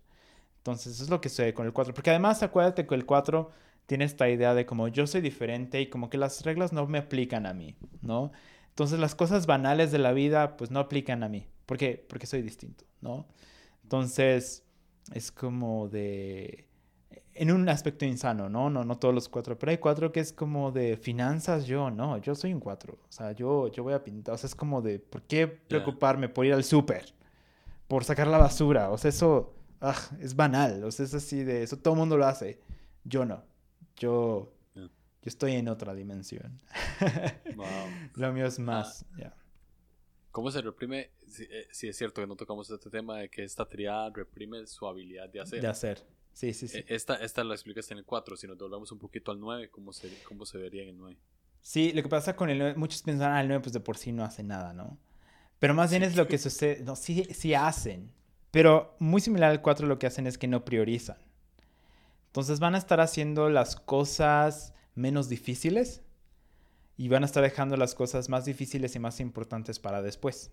Entonces, 0.57 0.95
eso 0.95 1.05
es 1.05 1.11
lo 1.11 1.21
que 1.21 1.29
sucede 1.29 1.53
con 1.53 1.67
el 1.67 1.75
4. 1.75 1.93
Porque 1.93 2.09
además, 2.09 2.43
acuérdate 2.43 2.87
que 2.87 2.95
el 2.95 3.05
4 3.05 3.51
tiene 3.85 4.07
esta 4.07 4.31
idea 4.31 4.55
de 4.55 4.65
como 4.65 4.89
yo 4.89 5.07
soy 5.07 5.21
diferente 5.21 5.79
y 5.83 5.91
como 5.91 6.09
que 6.09 6.17
las 6.17 6.43
reglas 6.43 6.73
no 6.73 6.87
me 6.87 6.97
aplican 6.97 7.45
a 7.45 7.53
mí, 7.53 7.77
¿no? 8.01 8.33
Entonces, 8.75 8.99
las 8.99 9.15
cosas 9.15 9.47
banales 9.47 9.93
de 9.93 9.99
la 9.99 10.13
vida, 10.13 10.57
pues 10.57 10.71
no 10.71 10.81
aplican 10.81 11.23
a 11.23 11.29
mí. 11.29 11.47
¿Por 11.65 11.79
qué? 11.79 12.05
Porque 12.09 12.27
soy 12.27 12.43
distinto, 12.43 12.85
¿no? 13.01 13.27
Entonces, 13.83 14.65
es 15.13 15.31
como 15.31 15.89
de 15.89 16.67
en 17.35 17.51
un 17.51 17.69
aspecto 17.69 18.05
insano, 18.05 18.49
¿no? 18.49 18.71
No, 18.71 18.85
no 18.85 18.97
todos 18.97 19.15
los 19.15 19.29
cuatro, 19.29 19.59
pero 19.59 19.71
hay 19.71 19.79
cuatro 19.79 20.13
que 20.13 20.21
es 20.21 20.33
como 20.33 20.71
de 20.71 20.97
finanzas, 20.97 21.67
yo 21.67 21.91
no, 21.91 22.19
yo 22.19 22.35
soy 22.35 22.55
un 22.55 22.61
cuatro, 22.61 22.99
o 23.09 23.13
sea, 23.13 23.33
yo, 23.33 23.69
yo 23.69 23.83
voy 23.83 23.93
a 23.93 24.05
pintar, 24.05 24.35
o 24.35 24.39
sea, 24.39 24.47
es 24.47 24.55
como 24.55 24.81
de, 24.83 25.01
¿por 25.01 25.23
qué 25.23 25.47
preocuparme 25.49 26.29
por 26.29 26.47
ir 26.47 26.55
al 26.55 26.65
súper? 26.65 27.13
Por 27.89 28.05
sacar 28.05 28.29
la 28.29 28.39
basura, 28.39 28.91
o 28.91 28.99
sea, 28.99 29.09
eso 29.09 29.55
ah, 29.81 29.97
es 30.21 30.37
banal, 30.37 30.85
o 30.85 30.91
sea, 30.91 31.05
es 31.05 31.15
así 31.15 31.43
de, 31.43 31.63
eso 31.65 31.77
todo 31.77 31.95
el 31.95 32.01
mundo 32.01 32.17
lo 32.17 32.27
hace, 32.27 32.61
yo 33.05 33.25
no, 33.25 33.43
yo, 33.97 34.53
yo 35.25 35.31
estoy 35.31 35.53
en 35.55 35.69
otra 35.69 35.95
dimensión. 35.95 36.61
wow. 37.57 37.67
Lo 38.15 38.31
mío 38.35 38.45
es 38.45 38.59
más, 38.59 39.07
ah. 39.15 39.17
ya. 39.19 39.37
¿Cómo 40.31 40.51
se 40.51 40.61
reprime? 40.61 41.13
Eh, 41.39 41.67
si, 41.71 41.89
es 41.89 41.97
cierto 41.97 42.21
que 42.21 42.27
no 42.27 42.37
tocamos 42.37 42.69
este 42.69 42.91
tema 42.91 43.21
de 43.21 43.31
que 43.31 43.43
esta 43.43 43.67
triada 43.67 44.11
reprime 44.11 44.67
su 44.67 44.87
habilidad 44.87 45.31
de 45.31 45.41
hacer. 45.41 45.63
De 45.63 45.67
hacer. 45.67 46.07
Sí, 46.35 46.53
sí, 46.53 46.69
sí. 46.69 46.77
E, 46.77 46.85
esta, 46.89 47.15
esta 47.15 47.43
la 47.43 47.55
explicas 47.55 47.91
en 47.91 47.99
el 47.99 48.05
4. 48.05 48.37
Si 48.37 48.47
nos 48.47 48.59
volvemos 48.59 48.93
un 48.93 48.99
poquito 48.99 49.33
al 49.33 49.41
9, 49.41 49.71
¿cómo 49.71 49.95
se, 49.95 50.13
cómo 50.25 50.45
se 50.45 50.59
vería 50.59 50.83
en 50.83 50.91
el 50.91 50.99
9? 50.99 51.17
Sí, 51.63 51.93
lo 51.95 52.03
que 52.03 52.09
pasa 52.11 52.37
con 52.37 52.51
el 52.51 52.59
9, 52.59 52.75
muchos 52.77 53.01
piensan, 53.01 53.33
ah, 53.33 53.41
el 53.41 53.49
9 53.49 53.63
pues 53.63 53.73
de 53.73 53.81
por 53.81 53.97
sí 53.97 54.13
no 54.13 54.25
hace 54.25 54.43
nada, 54.43 54.75
¿no? 54.75 54.99
Pero 55.59 55.73
más 55.73 55.89
bien 55.89 56.03
es 56.03 56.17
lo 56.17 56.29
que 56.29 56.37
sucede, 56.37 56.85
no, 56.85 56.97
sí, 56.97 57.25
sí 57.33 57.55
hacen. 57.55 58.13
Pero 58.51 58.95
muy 58.99 59.23
similar 59.23 59.51
al 59.51 59.63
4 59.63 59.87
lo 59.87 59.99
que 59.99 60.07
hacen 60.07 60.27
es 60.27 60.37
que 60.37 60.49
no 60.49 60.67
priorizan. 60.67 61.17
Entonces 62.27 62.61
van 62.61 62.75
a 62.75 62.79
estar 62.79 63.01
haciendo 63.01 63.49
las 63.49 63.77
cosas 63.77 64.75
menos 64.95 65.29
difíciles 65.29 66.03
y 66.97 67.09
van 67.09 67.23
a 67.23 67.27
estar 67.27 67.43
dejando 67.43 67.77
las 67.77 67.95
cosas 67.95 68.29
más 68.29 68.45
difíciles 68.45 68.95
y 68.95 68.99
más 68.99 69.21
importantes 69.21 69.79
para 69.79 70.03
después. 70.03 70.53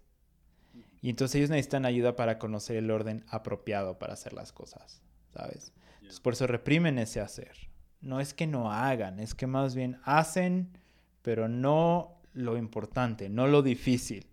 Y 1.01 1.09
entonces 1.09 1.35
ellos 1.35 1.49
necesitan 1.49 1.85
ayuda 1.85 2.15
para 2.15 2.37
conocer 2.39 2.77
el 2.77 2.91
orden 2.91 3.25
apropiado 3.27 3.97
para 3.97 4.13
hacer 4.13 4.33
las 4.33 4.51
cosas, 4.51 5.01
¿sabes? 5.33 5.73
Entonces 5.95 6.19
por 6.19 6.33
eso 6.33 6.47
reprimen 6.47 6.99
ese 6.99 7.21
hacer. 7.21 7.55
No 8.01 8.19
es 8.19 8.33
que 8.33 8.47
no 8.47 8.71
hagan, 8.71 9.19
es 9.19 9.35
que 9.35 9.47
más 9.47 9.75
bien 9.75 9.99
hacen, 10.03 10.77
pero 11.21 11.47
no 11.47 12.19
lo 12.33 12.57
importante, 12.57 13.29
no 13.29 13.47
lo 13.47 13.61
difícil. 13.61 14.27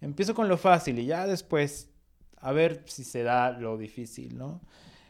Empiezo 0.00 0.34
con 0.34 0.48
lo 0.48 0.56
fácil 0.56 0.98
y 0.98 1.06
ya 1.06 1.26
después 1.26 1.90
a 2.36 2.52
ver 2.52 2.82
si 2.86 3.04
se 3.04 3.22
da 3.22 3.50
lo 3.50 3.76
difícil, 3.76 4.36
¿no? 4.36 4.60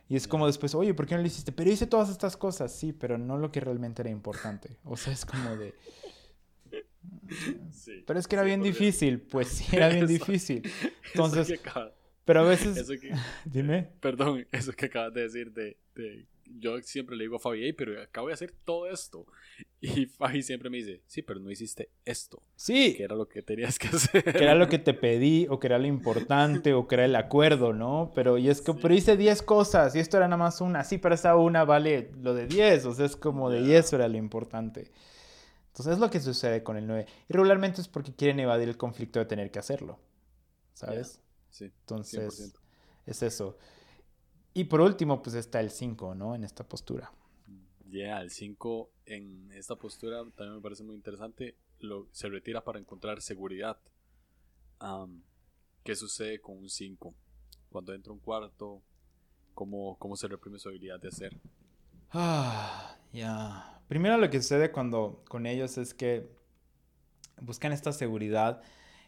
Y 0.09 0.17
es 0.17 0.27
como 0.27 0.47
después, 0.47 0.75
oye, 0.75 0.95
¿por 0.95 1.07
qué 1.07 1.15
no 1.15 1.21
lo 1.21 1.27
hiciste? 1.27 1.53
Pero 1.53 1.71
hice 1.71 1.87
todas 1.87 2.09
estas 2.09 2.37
cosas, 2.37 2.73
sí, 2.73 2.93
pero 2.93 3.19
no 3.19 3.37
lo 3.37 3.53
que 3.53 3.61
realmente 3.61 4.03
era 4.03 4.11
importante. 4.11 4.79
O 4.85 4.97
sea, 4.97 5.13
es 5.13 5.27
como 5.27 5.57
de... 5.57 5.75
Sí, 7.71 8.05
pero 8.07 8.19
es 8.19 8.27
que 8.27 8.37
era 8.37 8.43
bien 8.43 8.63
difícil, 8.63 9.21
pues 9.21 9.49
sí, 9.49 9.77
era 9.77 9.89
bien 9.89 10.07
difícil. 10.09 10.63
Entonces, 11.13 11.61
pero 12.25 12.41
a 12.41 12.45
veces... 12.45 12.87
Dime. 13.45 13.91
Perdón, 14.01 14.47
eso 14.51 14.73
que 14.73 14.87
acabas 14.87 15.13
de 15.13 15.23
decir 15.23 15.53
de 15.53 15.77
yo 16.59 16.81
siempre 16.83 17.17
le 17.17 17.25
digo 17.25 17.37
a 17.37 17.39
Fabi, 17.39 17.73
pero 17.73 18.01
acabo 18.01 18.29
de 18.29 18.35
hacer 18.35 18.53
todo 18.65 18.87
esto. 18.87 19.27
Y 19.81 20.07
Fabi 20.07 20.43
siempre 20.43 20.71
me 20.71 20.79
dice, 20.79 21.03
sí, 21.07 21.23
pero 21.23 21.39
no 21.39 21.53
hiciste 21.53 21.91
esto. 22.05 22.43
Sí. 22.57 22.95
Que 22.97 23.05
era 23.05 23.15
lo 23.15 23.29
que 23.29 23.43
tenías 23.43 23.79
que 23.79 23.87
hacer. 23.93 24.25
Que 24.25 24.43
era 24.43 24.57
lo 24.57 24.69
que 24.69 24.81
te 24.81 24.93
pedí, 24.93 25.47
o 25.49 25.61
que 25.61 25.69
era 25.69 25.79
lo 25.79 25.87
importante, 25.87 26.75
o 26.75 26.89
que 26.89 26.97
era 26.97 27.05
el 27.05 27.15
acuerdo, 27.15 27.73
¿no? 27.73 28.11
Pero, 28.13 28.39
y 28.39 28.49
es 28.49 28.61
que, 28.61 28.75
pero 28.75 28.93
hice 28.93 29.17
10 29.17 29.43
cosas, 29.43 29.95
y 29.95 30.01
esto 30.01 30.17
era 30.17 30.27
nada 30.27 30.37
más 30.37 30.61
una. 30.61 30.83
Sí, 30.83 30.99
pero 30.99 31.15
esa 31.15 31.37
una 31.37 31.65
vale 31.65 32.11
lo 32.21 32.35
de 32.35 32.47
10, 32.49 32.87
o 32.87 32.95
sea, 32.95 33.07
es 33.07 33.15
como 33.15 33.51
de, 33.51 33.61
y 33.61 33.73
eso 33.73 33.95
era 33.95 34.09
lo 34.09 34.17
importante. 34.17 34.91
Entonces 35.69 35.95
es 35.95 36.01
lo 36.01 36.11
que 36.11 36.19
sucede 36.19 36.65
con 36.65 36.77
el 36.77 36.89
9. 36.89 37.07
Y 37.29 37.33
regularmente 37.33 37.81
es 37.81 37.87
porque 37.87 38.13
quieren 38.13 38.41
evadir 38.41 38.69
el 38.69 38.77
conflicto 38.77 39.21
de 39.21 39.27
tener 39.27 39.53
que 39.53 39.61
hacerlo. 39.61 40.01
¿Sabes? 40.75 41.21
Sí. 41.51 41.67
Entonces, 41.67 42.53
es 43.07 43.23
eso. 43.23 43.57
Y 44.59 44.65
por 44.65 44.81
último, 44.81 45.23
pues 45.23 45.37
está 45.37 45.61
el 45.61 45.71
5, 45.71 46.17
¿no? 46.17 46.35
En 46.35 46.43
esta 46.43 46.67
postura. 46.67 47.13
Ya, 47.89 48.21
el 48.21 48.33
5 48.33 48.91
en 49.07 49.53
esta 49.53 49.77
postura 49.77 50.25
también 50.35 50.57
me 50.57 50.61
parece 50.61 50.83
muy 50.83 50.97
interesante. 50.97 51.55
Lo, 51.79 52.09
se 52.11 52.29
retira 52.29 52.65
para 52.65 52.81
encontrar 52.81 53.23
seguridad. 53.23 53.79
¿Qué 55.85 55.95
sucede 55.95 56.41
con 56.41 56.59
un 56.59 56.69
5? 56.69 57.15
Cuando 57.71 57.95
entra 57.95 58.13
un 58.13 58.19
cuarto, 58.19 58.83
¿cómo, 59.55 59.97
¿cómo 60.01 60.17
se 60.17 60.27
reprime 60.27 60.59
su 60.59 60.71
habilidad 60.71 60.99
de 60.99 61.07
hacer? 61.07 61.41
Ah, 62.11 62.97
ya. 63.13 63.81
Primero 63.87 64.19
lo 64.19 64.29
que 64.29 64.43
sucede 64.43 64.73
cuando 64.73 65.23
con 65.29 65.47
ellos 65.47 65.79
es 65.79 65.95
que 65.95 66.29
buscan 67.41 67.71
esta 67.71 67.93
seguridad 67.93 68.61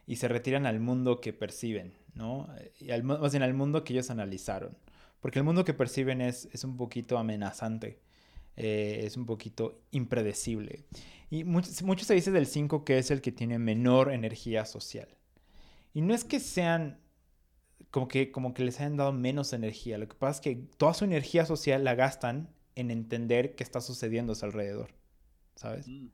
y 0.07 0.15
se 0.15 0.29
retiran 0.29 0.65
al 0.67 0.79
mundo 0.79 1.21
que 1.21 1.33
perciben, 1.33 1.99
¿no? 2.15 2.47
Y 2.79 2.93
al, 2.93 3.03
más 3.03 3.33
bien 3.33 3.43
al 3.43 3.55
mundo 3.55 3.83
que 3.83 3.95
ellos 3.95 4.11
analizaron. 4.11 4.79
Porque 5.21 5.39
el 5.39 5.45
mundo 5.45 5.65
que 5.65 5.75
perciben 5.75 6.21
es, 6.21 6.49
es 6.53 6.65
un 6.65 6.77
poquito 6.77 7.19
amenazante, 7.19 8.01
eh, 8.57 9.03
es 9.05 9.17
un 9.17 9.27
poquito 9.27 9.83
impredecible. 9.91 10.85
Y 11.31 11.45
mucho, 11.45 12.05
se 12.05 12.15
dice 12.15 12.31
del 12.33 12.47
5 12.47 12.85
que 12.85 12.99
es 12.99 13.11
el 13.11 13.21
que 13.21 13.31
tiene 13.31 13.59
menor 13.59 14.13
energía 14.13 14.65
social. 14.65 15.09
Y 15.95 16.01
no 16.01 16.15
es 16.15 16.25
que 16.25 16.41
sean 16.41 17.01
como 17.91 18.09
que, 18.09 18.33
como 18.33 18.55
que 18.55 18.65
les 18.65 18.81
hayan 18.81 18.97
dado 18.97 19.13
menos 19.13 19.53
energía. 19.53 19.99
Lo 19.99 20.09
que 20.09 20.17
pasa 20.17 20.39
es 20.39 20.41
que 20.41 20.57
toda 20.77 20.95
su 20.95 21.05
energía 21.05 21.47
social 21.47 21.85
la 21.85 21.95
gastan 21.95 22.49
en 22.75 22.91
entender 22.91 23.55
qué 23.55 23.63
está 23.63 23.81
sucediendo 23.81 24.33
a 24.33 24.37
su 24.37 24.45
alrededor. 24.45 24.91
¿Sabes? 25.55 25.87
Mm, 25.87 26.09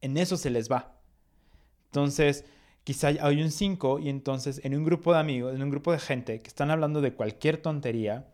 en 0.00 0.16
eso 0.16 0.36
se 0.36 0.50
les 0.50 0.70
va. 0.70 1.00
Entonces, 1.86 2.44
quizá 2.88 3.08
hay 3.08 3.42
un 3.42 3.50
5 3.50 3.98
y 3.98 4.08
entonces 4.08 4.62
en 4.64 4.74
un 4.74 4.82
grupo 4.82 5.12
de 5.12 5.18
amigos, 5.18 5.54
en 5.54 5.62
un 5.62 5.68
grupo 5.68 5.92
de 5.92 5.98
gente 5.98 6.40
que 6.40 6.48
están 6.48 6.70
hablando 6.70 7.02
de 7.02 7.12
cualquier 7.12 7.58
tontería, 7.58 8.26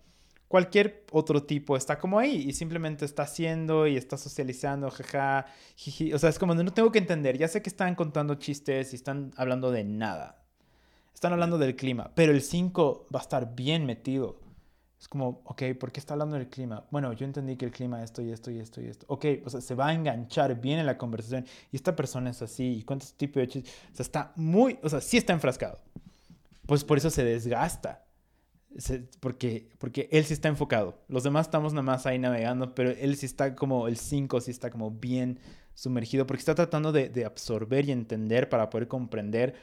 cualquier 0.47 1.05
otro 1.10 1.43
tipo 1.43 1.76
está 1.76 1.98
como 1.98 2.20
ahí 2.20 2.44
y 2.47 2.52
simplemente 2.52 3.05
está 3.05 3.24
haciendo 3.24 3.89
y 3.89 3.97
está 3.97 4.16
socializando, 4.16 4.93
jaja, 4.93 5.47
jiji. 5.74 6.12
O 6.12 6.20
sea, 6.20 6.31
es 6.31 6.39
como 6.39 6.55
no 6.55 6.72
tengo 6.72 6.93
que 6.93 7.01
entender, 7.01 7.36
ya 7.36 7.48
sé 7.48 7.62
que 7.62 7.68
están 7.68 7.97
contando 7.97 8.36
chistes 8.36 8.93
y 8.93 8.94
están 8.94 9.32
hablando 9.36 9.72
de 9.72 9.82
nada. 9.82 10.40
Están 11.12 11.32
hablando 11.32 11.59
del 11.59 11.74
clima, 11.74 12.12
pero 12.14 12.31
el 12.31 12.40
5 12.40 13.09
va 13.12 13.18
a 13.18 13.22
estar 13.22 13.56
bien 13.56 13.85
metido. 13.85 14.39
Es 15.05 15.09
como, 15.09 15.43
ok, 15.44 15.62
¿por 15.78 15.93
qué 15.93 16.01
está 16.01 16.14
hablando 16.14 16.36
del 16.36 16.48
clima? 16.48 16.82
Bueno, 16.90 17.12
yo 17.12 17.26
entendí 17.26 17.56
que 17.56 17.66
el 17.66 17.72
clima 17.72 18.02
esto 18.02 18.22
y 18.22 18.32
esto 18.32 18.51
y 18.51 18.59
esto 18.59 18.81
y 18.81 18.86
esto. 18.86 19.05
Ok, 19.10 19.26
o 19.44 19.51
sea, 19.51 19.60
se 19.60 19.74
va 19.74 19.89
a 19.89 19.93
enganchar 19.93 20.59
bien 20.59 20.78
en 20.78 20.86
la 20.86 20.97
conversación. 20.97 21.44
Y 21.70 21.76
esta 21.76 21.94
persona 21.94 22.31
es 22.31 22.40
así. 22.40 22.78
¿Y 22.78 22.85
cuántos 22.85 23.12
tipos 23.12 23.43
de 23.43 23.48
chistes? 23.48 23.74
O 23.93 23.97
sea, 23.97 24.02
está 24.02 24.32
muy, 24.36 24.78
o 24.82 24.89
sea, 24.89 25.02
sí 25.02 25.18
está 25.18 25.35
enfrascado. 25.35 25.78
Pues 26.64 26.85
por 26.85 26.97
eso 26.97 27.10
se 27.10 27.22
desgasta. 27.22 28.06
porque, 29.20 29.68
porque 29.76 30.09
él 30.10 30.24
sí 30.24 30.32
está 30.32 30.48
enfocado. 30.48 30.98
Los 31.09 31.22
demás 31.22 31.48
estamos 31.48 31.74
nada 31.74 31.82
más 31.82 32.06
ahí 32.06 32.18
navegando, 32.18 32.74
pero 32.74 32.89
él 32.89 33.14
sí 33.16 33.26
está 33.26 33.55
como, 33.55 33.89
el 33.89 33.98
5 33.98 34.40
sí 34.40 34.52
está 34.52 34.70
como 34.70 34.90
bien 34.90 35.39
sumergido, 35.74 36.26
porque 36.26 36.39
está 36.40 36.55
tratando 36.55 36.93
de, 36.93 37.10
de 37.10 37.26
absorber 37.26 37.86
y 37.86 37.93
entender 37.93 38.48
para 38.48 38.70
poder 38.70 38.89
comprender 38.89 39.55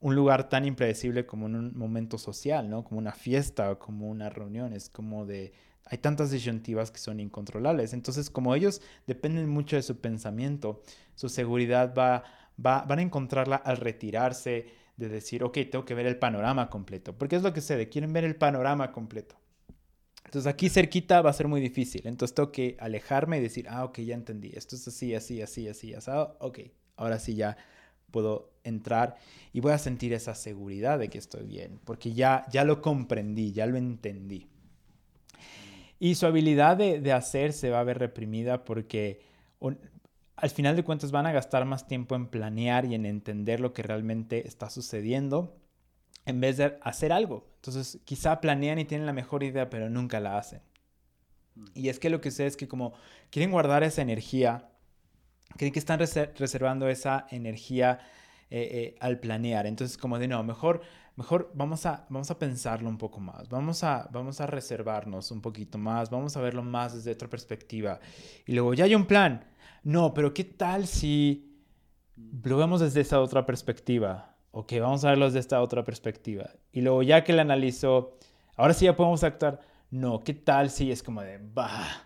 un 0.00 0.14
lugar 0.14 0.48
tan 0.48 0.64
impredecible 0.64 1.26
como 1.26 1.46
un 1.46 1.76
momento 1.76 2.18
social, 2.18 2.68
¿no? 2.68 2.84
Como 2.84 2.98
una 2.98 3.12
fiesta 3.12 3.70
o 3.70 3.78
como 3.78 4.08
una 4.08 4.28
reunión. 4.30 4.72
Es 4.72 4.88
como 4.88 5.26
de... 5.26 5.52
Hay 5.86 5.98
tantas 5.98 6.30
disyuntivas 6.30 6.90
que 6.90 6.98
son 6.98 7.20
incontrolables. 7.20 7.92
Entonces, 7.92 8.28
como 8.28 8.54
ellos 8.54 8.82
dependen 9.06 9.48
mucho 9.48 9.76
de 9.76 9.82
su 9.82 10.00
pensamiento, 10.00 10.82
su 11.14 11.28
seguridad 11.28 11.94
va, 11.94 12.24
va, 12.64 12.82
van 12.82 12.98
a 12.98 13.02
encontrarla 13.02 13.56
al 13.56 13.76
retirarse, 13.76 14.66
de 14.96 15.08
decir, 15.08 15.44
ok, 15.44 15.58
tengo 15.70 15.84
que 15.84 15.94
ver 15.94 16.06
el 16.06 16.18
panorama 16.18 16.70
completo. 16.70 17.16
Porque 17.16 17.36
es 17.36 17.42
lo 17.42 17.52
que 17.52 17.60
sé, 17.60 17.88
quieren 17.88 18.12
ver 18.12 18.24
el 18.24 18.36
panorama 18.36 18.92
completo. 18.92 19.36
Entonces 20.24 20.52
aquí 20.52 20.68
cerquita 20.68 21.22
va 21.22 21.30
a 21.30 21.34
ser 21.34 21.46
muy 21.48 21.60
difícil. 21.60 22.02
Entonces 22.06 22.34
tengo 22.34 22.50
que 22.50 22.76
alejarme 22.80 23.38
y 23.38 23.42
decir, 23.42 23.66
ah, 23.68 23.84
ok, 23.84 24.00
ya 24.00 24.14
entendí. 24.14 24.50
Esto 24.54 24.74
es 24.74 24.88
así, 24.88 25.14
así, 25.14 25.40
así, 25.40 25.68
así, 25.68 25.94
asado. 25.94 26.36
Ok, 26.40 26.60
ahora 26.96 27.18
sí 27.18 27.36
ya 27.36 27.56
puedo 28.10 28.55
entrar 28.66 29.16
y 29.52 29.60
voy 29.60 29.72
a 29.72 29.78
sentir 29.78 30.12
esa 30.12 30.34
seguridad 30.34 30.98
de 30.98 31.08
que 31.08 31.18
estoy 31.18 31.46
bien, 31.46 31.80
porque 31.84 32.12
ya, 32.12 32.44
ya 32.50 32.64
lo 32.64 32.82
comprendí, 32.82 33.52
ya 33.52 33.66
lo 33.66 33.76
entendí. 33.76 34.48
Y 35.98 36.14
su 36.16 36.26
habilidad 36.26 36.76
de, 36.76 37.12
hacer 37.12 37.52
se 37.52 37.70
va 37.70 37.80
a 37.80 37.84
ver 37.84 37.98
reprimida 37.98 38.64
porque 38.64 39.20
al 40.36 40.50
final 40.50 40.76
de 40.76 40.84
cuentas 40.84 41.10
van 41.10 41.26
a 41.26 41.32
gastar 41.32 41.64
más 41.64 41.86
tiempo 41.86 42.14
en 42.14 42.26
planear 42.26 42.84
y 42.84 42.94
en 42.94 43.06
entender 43.06 43.60
lo 43.60 43.72
que 43.72 43.82
realmente 43.82 44.46
está 44.46 44.68
sucediendo 44.68 45.56
en 46.26 46.40
vez 46.40 46.58
de 46.58 46.76
hacer 46.82 47.12
algo. 47.12 47.46
Entonces 47.56 47.98
quizá 48.04 48.40
planean 48.40 48.78
y 48.78 48.84
tienen 48.84 49.06
la 49.06 49.14
mejor 49.14 49.42
idea, 49.42 49.70
pero 49.70 49.88
nunca 49.88 50.20
la 50.20 50.36
hacen. 50.36 50.60
Mm. 51.54 51.64
Y 51.74 51.88
es 51.88 51.98
que 51.98 52.10
lo 52.10 52.20
que 52.20 52.30
sé 52.30 52.46
es 52.46 52.56
que 52.56 52.68
como 52.68 52.92
quieren 53.30 53.50
guardar 53.50 53.82
esa 53.82 54.02
energía, 54.02 54.68
creen 55.56 55.72
que 55.72 55.78
están 55.78 55.98
reservando 55.98 56.88
esa 56.88 57.26
energía 57.30 58.00
eh, 58.50 58.68
eh, 58.72 58.96
al 59.00 59.18
planear. 59.18 59.66
Entonces, 59.66 59.96
como 59.98 60.18
de 60.18 60.28
no, 60.28 60.42
mejor, 60.44 60.82
mejor 61.16 61.50
vamos 61.54 61.86
a, 61.86 62.06
vamos 62.08 62.30
a 62.30 62.38
pensarlo 62.38 62.88
un 62.88 62.98
poco 62.98 63.20
más, 63.20 63.48
vamos 63.48 63.82
a, 63.82 64.08
vamos 64.12 64.40
a 64.40 64.46
reservarnos 64.46 65.30
un 65.30 65.40
poquito 65.40 65.78
más, 65.78 66.10
vamos 66.10 66.36
a 66.36 66.40
verlo 66.40 66.62
más 66.62 66.94
desde 66.94 67.12
otra 67.12 67.28
perspectiva. 67.28 68.00
Y 68.46 68.52
luego, 68.52 68.74
ya 68.74 68.84
hay 68.84 68.94
un 68.94 69.06
plan. 69.06 69.44
No, 69.82 70.14
pero 70.14 70.34
¿qué 70.34 70.44
tal 70.44 70.86
si 70.86 71.62
lo 72.44 72.56
vemos 72.56 72.80
desde 72.80 73.00
esa 73.00 73.20
otra 73.20 73.46
perspectiva? 73.46 74.36
Ok, 74.52 74.72
vamos 74.80 75.04
a 75.04 75.10
verlo 75.10 75.26
desde 75.26 75.40
esta 75.40 75.60
otra 75.60 75.84
perspectiva. 75.84 76.50
Y 76.72 76.80
luego, 76.80 77.02
ya 77.02 77.24
que 77.24 77.32
lo 77.32 77.42
analizo, 77.42 78.18
ahora 78.56 78.74
sí 78.74 78.84
ya 78.86 78.96
podemos 78.96 79.22
actuar. 79.24 79.60
No, 79.90 80.20
¿qué 80.20 80.34
tal 80.34 80.70
si 80.70 80.90
es 80.90 81.02
como 81.02 81.22
de, 81.22 81.38
bah, 81.38 82.04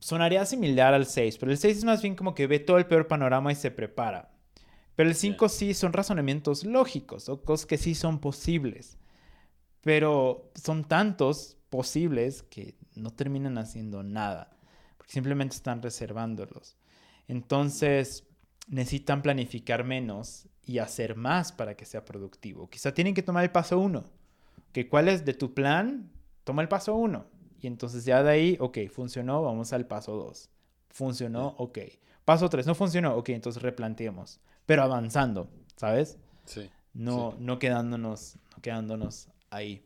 sonaría 0.00 0.44
similar 0.44 0.94
al 0.94 1.06
6, 1.06 1.38
pero 1.38 1.52
el 1.52 1.58
6 1.58 1.78
es 1.78 1.84
más 1.84 2.02
bien 2.02 2.16
como 2.16 2.34
que 2.34 2.46
ve 2.46 2.58
todo 2.58 2.78
el 2.78 2.86
peor 2.86 3.06
panorama 3.06 3.52
y 3.52 3.54
se 3.54 3.70
prepara. 3.70 4.30
Pero 5.00 5.08
el 5.08 5.16
5 5.16 5.48
sí 5.48 5.72
son 5.72 5.94
razonamientos 5.94 6.66
lógicos 6.66 7.30
o 7.30 7.42
cosas 7.42 7.64
que 7.64 7.78
sí 7.78 7.94
son 7.94 8.18
posibles. 8.18 8.98
Pero 9.80 10.52
son 10.54 10.84
tantos 10.84 11.56
posibles 11.70 12.42
que 12.42 12.76
no 12.96 13.10
terminan 13.10 13.56
haciendo 13.56 14.02
nada, 14.02 14.50
porque 14.98 15.14
simplemente 15.14 15.56
están 15.56 15.80
reservándolos. 15.80 16.76
Entonces 17.28 18.26
necesitan 18.68 19.22
planificar 19.22 19.84
menos 19.84 20.46
y 20.66 20.80
hacer 20.80 21.16
más 21.16 21.50
para 21.50 21.78
que 21.78 21.86
sea 21.86 22.04
productivo. 22.04 22.68
Quizá 22.68 22.92
tienen 22.92 23.14
que 23.14 23.22
tomar 23.22 23.44
el 23.44 23.52
paso 23.52 23.78
1. 23.78 24.04
que 24.70 24.86
¿Cuál 24.86 25.08
es 25.08 25.24
de 25.24 25.32
tu 25.32 25.54
plan? 25.54 26.12
Toma 26.44 26.60
el 26.60 26.68
paso 26.68 26.94
1 26.94 27.24
y 27.62 27.68
entonces 27.68 28.04
ya 28.04 28.22
de 28.22 28.32
ahí, 28.32 28.56
ok, 28.60 28.80
funcionó, 28.92 29.40
vamos 29.40 29.72
al 29.72 29.86
paso 29.86 30.14
2. 30.14 30.50
Funcionó, 30.90 31.54
ok. 31.56 31.78
Paso 32.26 32.50
3, 32.50 32.66
no 32.66 32.74
funcionó, 32.74 33.16
ok, 33.16 33.30
entonces 33.30 33.62
replanteemos. 33.62 34.40
Pero 34.70 34.84
avanzando, 34.84 35.50
¿sabes? 35.74 36.16
Sí. 36.44 36.70
No, 36.94 37.34
no, 37.40 37.58
quedándonos, 37.58 38.36
no 38.54 38.62
quedándonos 38.62 39.26
ahí. 39.50 39.84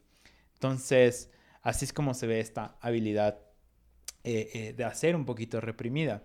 Entonces, 0.52 1.30
así 1.62 1.86
es 1.86 1.94
como 1.94 2.12
se 2.12 2.26
ve 2.26 2.38
esta 2.38 2.76
habilidad 2.82 3.38
eh, 4.24 4.50
eh, 4.52 4.74
de 4.76 4.84
hacer 4.84 5.16
un 5.16 5.24
poquito 5.24 5.62
reprimida. 5.62 6.24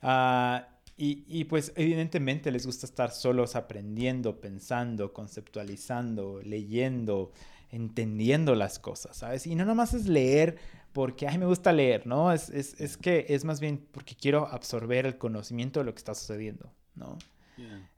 Ah, 0.00 0.68
y, 0.96 1.24
y, 1.26 1.46
pues 1.46 1.72
evidentemente 1.74 2.52
les 2.52 2.66
gusta 2.66 2.86
estar 2.86 3.10
solos 3.10 3.56
aprendiendo, 3.56 4.40
pensando, 4.40 5.12
conceptualizando, 5.12 6.40
leyendo, 6.44 7.32
entendiendo 7.72 8.54
las 8.54 8.78
cosas, 8.78 9.16
¿sabes? 9.16 9.44
Y 9.44 9.56
no 9.56 9.64
nomás 9.64 9.92
es 9.92 10.06
leer 10.06 10.56
porque, 10.92 11.26
ay, 11.26 11.38
me 11.38 11.46
gusta 11.46 11.72
leer, 11.72 12.06
¿no? 12.06 12.32
Es, 12.32 12.48
es, 12.50 12.80
es, 12.80 12.96
que 12.96 13.26
es 13.28 13.44
más 13.44 13.58
bien 13.58 13.84
porque 13.90 14.14
quiero 14.14 14.46
absorber 14.46 15.04
el 15.04 15.18
conocimiento 15.18 15.80
de 15.80 15.86
lo 15.86 15.94
que 15.94 15.98
está 15.98 16.14
sucediendo, 16.14 16.72
¿no? 16.94 17.18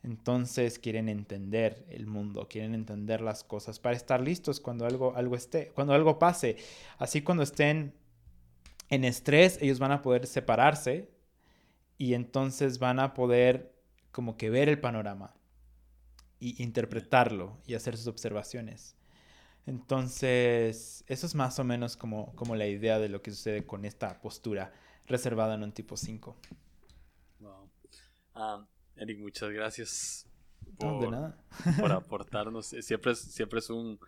Entonces 0.03 0.79
quieren 0.79 1.09
entender 1.09 1.85
el 1.91 2.07
mundo, 2.07 2.49
quieren 2.49 2.75
entender 2.75 3.21
las 3.21 3.45
cosas 3.45 3.79
para 3.79 3.97
estar 3.97 4.21
listos 4.21 4.61
cuando 4.61 4.87
algo, 4.87 5.15
algo 5.17 5.37
esté, 5.37 5.69
cuando 5.75 5.93
algo 5.93 6.19
pase. 6.19 6.57
Así 6.99 7.23
cuando 7.23 7.43
estén 7.43 7.95
en 8.89 9.05
estrés, 9.05 9.59
ellos 9.61 9.79
van 9.79 9.93
a 9.93 10.03
poder 10.03 10.27
separarse 10.27 11.11
y 11.99 12.15
entonces 12.15 12.79
van 12.79 12.99
a 12.99 13.15
poder 13.15 13.75
como 14.13 14.37
que 14.37 14.51
ver 14.51 14.69
el 14.69 14.81
panorama 14.81 15.35
y 16.41 16.63
interpretarlo 16.63 17.59
y 17.67 17.75
hacer 17.75 17.97
sus 17.97 18.07
observaciones. 18.07 18.97
Entonces, 19.67 21.05
eso 21.07 21.27
es 21.27 21.35
más 21.35 21.59
o 21.59 21.65
menos 21.65 21.97
como, 21.97 22.35
como 22.35 22.57
la 22.57 22.67
idea 22.67 22.99
de 22.99 23.09
lo 23.09 23.23
que 23.23 23.31
sucede 23.31 23.67
con 23.67 23.85
esta 23.85 24.21
postura 24.21 24.73
reservada 25.07 25.55
en 25.55 25.63
un 25.63 25.73
tipo 25.73 25.97
5. 25.97 26.37
Wow. 27.41 27.71
Ah, 28.35 28.67
Eric, 29.01 29.19
muchas 29.19 29.51
gracias 29.51 30.27
por, 30.79 31.11
nada. 31.11 31.35
por 31.81 31.91
aportarnos. 31.93 32.67
Siempre 32.67 33.13
es, 33.13 33.19
siempre 33.19 33.59
es 33.59 33.71
un 33.71 33.99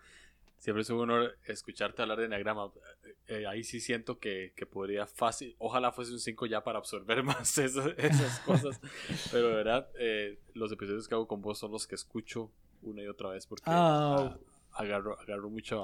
siempre 0.59 0.83
es 0.83 0.91
un 0.91 1.01
honor 1.01 1.39
escucharte 1.47 2.03
hablar 2.03 2.19
de 2.19 2.27
Enneagrama. 2.27 2.71
Eh, 3.27 3.47
ahí 3.47 3.65
sí 3.65 3.81
siento 3.81 4.19
que, 4.19 4.53
que, 4.55 4.67
podría 4.67 5.07
fácil, 5.07 5.57
ojalá 5.59 5.93
fuese 5.93 6.13
un 6.13 6.21
5 6.21 6.45
ya 6.47 6.63
para 6.63 6.79
absorber 6.79 7.23
más 7.25 7.57
esas, 7.57 7.95
esas 7.97 8.39
cosas. 8.41 8.81
Pero 9.33 9.49
de 9.49 9.55
verdad, 9.55 9.89
eh, 9.99 10.39
los 10.53 10.71
episodios 10.71 11.09
que 11.09 11.15
hago 11.15 11.27
con 11.27 11.41
vos 11.41 11.59
son 11.59 11.73
los 11.73 11.87
que 11.87 11.95
escucho 11.95 12.53
una 12.83 13.03
y 13.03 13.09
otra 13.09 13.31
vez 13.31 13.47
porque 13.47 13.65
ah, 13.67 14.37
agarro, 14.73 15.19
agarro 15.19 15.49
mucha, 15.49 15.77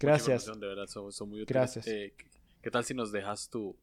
Gracias. 0.00 0.46
de 0.46 0.66
verdad, 0.66 0.86
son, 0.86 1.12
son 1.12 1.28
muy 1.28 1.42
útiles. 1.42 1.54
Gracias. 1.54 1.86
Eh, 1.88 2.14
¿Qué 2.62 2.70
tal 2.70 2.84
si 2.84 2.94
nos 2.94 3.12
dejas 3.12 3.50
tu, 3.50 3.76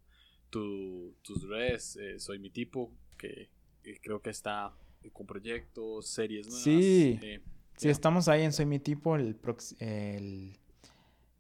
tu 0.50 1.16
tus 1.22 1.48
redes? 1.48 1.98
soy 2.18 2.40
mi 2.40 2.50
tipo, 2.50 2.92
que 3.18 3.50
creo 4.02 4.22
que 4.22 4.30
está 4.30 4.74
con 5.12 5.26
proyectos, 5.26 6.08
series 6.08 6.48
nuevas. 6.48 6.64
Sí. 6.64 7.20
Sí, 7.78 7.90
estamos 7.90 8.28
ahí 8.28 8.44
en 8.44 8.54
Soy 8.54 8.66
Mi 8.66 8.80
Tipo 8.80 9.16
el, 9.16 9.38
el 9.80 10.58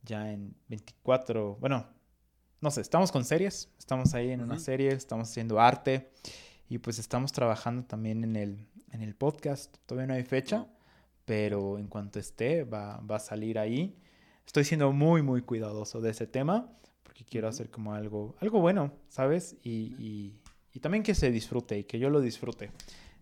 ya 0.04 0.32
en 0.32 0.56
24, 0.68 1.58
bueno, 1.60 1.88
no 2.60 2.72
sé, 2.72 2.82
estamos 2.82 3.12
con 3.12 3.24
series, 3.24 3.70
estamos 3.78 4.14
ahí 4.14 4.32
en 4.32 4.42
una 4.42 4.60
serie, 4.60 4.90
estamos 4.90 5.30
haciendo 5.30 5.60
arte 5.60 6.12
y 6.70 6.80
pues 6.80 7.00
estamos 7.00 7.32
trabajando 7.32 7.84
también 7.86 8.24
en 8.24 8.36
el, 8.36 8.68
en 8.92 9.02
el 9.02 9.16
podcast, 9.16 9.78
todavía 9.86 10.08
no 10.08 10.14
hay 10.16 10.24
fecha, 10.24 10.68
pero 11.26 11.78
en 11.78 11.88
cuanto 11.88 12.20
esté 12.20 12.64
va, 12.64 12.98
va, 13.00 13.18
a 13.18 13.20
salir 13.20 13.60
ahí. 13.60 13.96
Estoy 14.46 14.66
siendo 14.66 14.92
muy, 14.92 15.22
muy 15.22 15.42
cuidadoso 15.42 16.02
de 16.02 16.10
ese 16.10 16.28
tema 16.28 16.70
porque 17.04 17.26
quiero 17.26 17.48
hacer 17.48 17.70
como 17.70 17.94
algo, 17.94 18.36
algo 18.40 18.60
bueno, 18.60 18.92
¿sabes? 19.08 19.56
Y, 19.62 19.96
y, 20.00 20.40
y 20.74 20.80
también 20.80 21.04
que 21.04 21.16
se 21.16 21.32
disfrute 21.32 21.80
y 21.80 21.84
que 21.84 22.00
yo 22.00 22.10
lo 22.10 22.20
disfrute. 22.20 22.72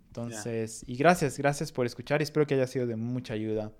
Entonces, 0.08 0.84
y 0.88 0.96
gracias, 0.96 1.38
gracias 1.38 1.72
por 1.72 1.86
escuchar 1.86 2.22
y 2.22 2.24
espero 2.24 2.46
que 2.46 2.56
haya 2.56 2.68
sido 2.68 2.88
de 2.88 2.96
mucha 2.96 3.34
ayuda. 3.34 3.72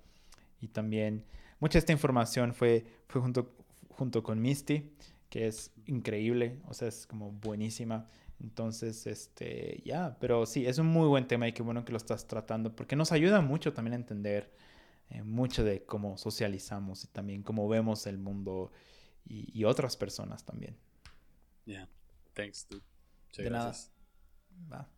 Y 0.60 0.68
también, 0.68 1.26
mucha 1.60 1.74
de 1.74 1.80
esta 1.80 1.92
información 1.92 2.54
fue, 2.54 2.86
fue 3.08 3.22
junto, 3.22 3.56
junto 3.90 4.24
con 4.24 4.42
Misty, 4.42 4.92
que 5.30 5.48
es 5.48 5.72
increíble, 5.86 6.60
o 6.68 6.74
sea, 6.74 6.88
es 6.88 7.08
como 7.08 7.32
buenísima. 7.32 8.08
Entonces, 8.40 9.08
este, 9.08 9.82
ya, 9.86 10.18
pero 10.20 10.46
sí, 10.46 10.66
es 10.66 10.78
un 10.78 10.88
muy 10.88 11.08
buen 11.08 11.28
tema 11.28 11.48
y 11.48 11.54
qué 11.54 11.64
bueno 11.64 11.86
que 11.86 11.92
lo 11.92 11.98
estás 11.98 12.28
tratando, 12.28 12.76
porque 12.76 12.96
nos 12.96 13.12
ayuda 13.12 13.42
mucho 13.42 13.74
también 13.74 13.94
a 13.94 13.98
entender 13.98 14.52
eh, 15.10 15.24
mucho 15.24 15.64
de 15.64 15.84
cómo 15.86 16.18
socializamos 16.18 17.04
y 17.04 17.08
también 17.08 17.44
cómo 17.44 17.68
vemos 17.68 18.08
el 18.08 18.18
mundo 18.18 18.72
y, 19.28 19.64
otras 19.64 19.96
personas 19.96 20.44
también. 20.44 20.76
Yeah, 21.66 21.88
thanks, 22.34 22.68
dude. 22.70 22.91
De 23.38 23.44
gracias. 23.44 23.94
nada. 24.70 24.82
Va. 24.82 24.92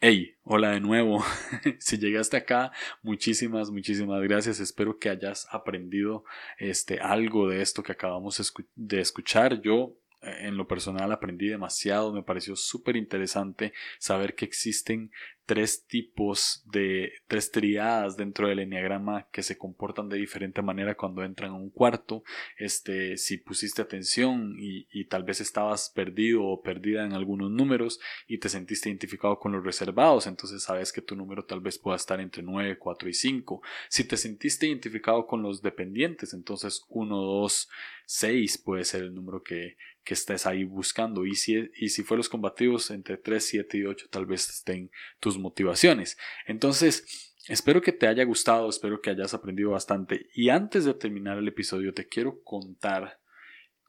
Hey, 0.00 0.34
hola 0.44 0.70
de 0.70 0.80
nuevo. 0.80 1.22
si 1.78 1.98
llegaste 1.98 2.36
acá, 2.36 2.72
muchísimas, 3.02 3.70
muchísimas 3.70 4.22
gracias. 4.22 4.60
Espero 4.60 4.98
que 4.98 5.10
hayas 5.10 5.46
aprendido 5.50 6.24
este 6.58 7.00
algo 7.00 7.48
de 7.48 7.62
esto 7.62 7.82
que 7.82 7.92
acabamos 7.92 8.40
de 8.74 9.00
escuchar. 9.00 9.60
Yo 9.60 9.96
eh, 10.22 10.48
en 10.48 10.56
lo 10.56 10.66
personal 10.66 11.12
aprendí 11.12 11.48
demasiado, 11.48 12.12
me 12.12 12.22
pareció 12.22 12.56
súper 12.56 12.96
interesante 12.96 13.72
saber 13.98 14.34
que 14.34 14.44
existen 14.44 15.10
tres 15.50 15.84
tipos 15.84 16.62
de 16.66 17.10
tres 17.26 17.50
triadas 17.50 18.16
dentro 18.16 18.46
del 18.46 18.60
enneagrama 18.60 19.26
que 19.32 19.42
se 19.42 19.58
comportan 19.58 20.08
de 20.08 20.16
diferente 20.16 20.62
manera 20.62 20.94
cuando 20.94 21.24
entran 21.24 21.50
a 21.50 21.56
un 21.56 21.70
cuarto. 21.70 22.22
Este, 22.56 23.16
si 23.16 23.36
pusiste 23.36 23.82
atención 23.82 24.54
y, 24.60 24.86
y, 24.92 25.06
tal 25.06 25.24
vez 25.24 25.40
estabas 25.40 25.90
perdido 25.92 26.44
o 26.44 26.62
perdida 26.62 27.04
en 27.04 27.14
algunos 27.14 27.50
números 27.50 27.98
y 28.28 28.38
te 28.38 28.48
sentiste 28.48 28.90
identificado 28.90 29.40
con 29.40 29.50
los 29.50 29.64
reservados, 29.64 30.28
entonces 30.28 30.62
sabes 30.62 30.92
que 30.92 31.02
tu 31.02 31.16
número 31.16 31.44
tal 31.44 31.58
vez 31.58 31.80
pueda 31.80 31.96
estar 31.96 32.20
entre 32.20 32.44
9, 32.44 32.78
4 32.78 33.08
y 33.08 33.14
5. 33.14 33.60
Si 33.88 34.04
te 34.04 34.16
sentiste 34.16 34.68
identificado 34.68 35.26
con 35.26 35.42
los 35.42 35.62
dependientes, 35.62 36.32
entonces 36.32 36.84
1, 36.90 37.16
2, 37.16 37.68
6 38.06 38.58
puede 38.58 38.84
ser 38.84 39.02
el 39.02 39.14
número 39.14 39.42
que, 39.42 39.76
que 40.04 40.14
estés 40.14 40.46
ahí 40.46 40.64
buscando. 40.64 41.26
Y 41.26 41.34
si, 41.34 41.70
y 41.76 41.90
si 41.90 42.02
fue 42.02 42.16
los 42.16 42.28
combativos 42.28 42.90
entre 42.90 43.16
3, 43.16 43.44
7 43.44 43.78
y 43.78 43.84
8, 43.84 44.08
tal 44.10 44.26
vez 44.26 44.48
estén 44.48 44.90
tus 45.20 45.38
motivaciones. 45.40 46.18
Entonces, 46.46 47.34
espero 47.48 47.80
que 47.82 47.92
te 47.92 48.06
haya 48.06 48.24
gustado, 48.24 48.68
espero 48.68 49.00
que 49.00 49.10
hayas 49.10 49.34
aprendido 49.34 49.70
bastante. 49.70 50.28
Y 50.34 50.50
antes 50.50 50.84
de 50.84 50.94
terminar 50.94 51.38
el 51.38 51.48
episodio, 51.48 51.92
te 51.92 52.08
quiero 52.08 52.42
contar 52.42 53.20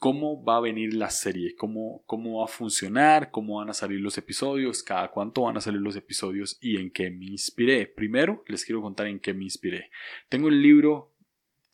cómo 0.02 0.44
va 0.44 0.58
a 0.58 0.62
venir 0.62 0.96
la 0.96 1.12
serie, 1.12 1.56
cómo, 1.56 2.04
cómo 2.08 2.40
va 2.40 2.46
a 2.46 2.48
funcionar, 2.48 3.30
cómo 3.30 3.58
van 3.60 3.70
a 3.70 3.74
salir 3.76 4.00
los 4.00 4.18
episodios, 4.18 4.82
cada 4.82 5.12
cuánto 5.12 5.44
van 5.44 5.58
a 5.58 5.62
salir 5.62 5.80
los 5.80 5.96
episodios 5.96 6.58
y 6.60 6.78
en 6.78 6.90
qué 6.90 7.12
me 7.12 7.26
inspiré. 7.26 7.86
Primero, 7.86 8.44
les 8.48 8.66
quiero 8.66 8.82
contar 8.82 9.06
en 9.06 9.20
qué 9.20 9.36
me 9.36 9.44
inspiré. 9.44 9.92
Tengo 10.28 10.50
el 10.50 10.60
libro 10.60 11.14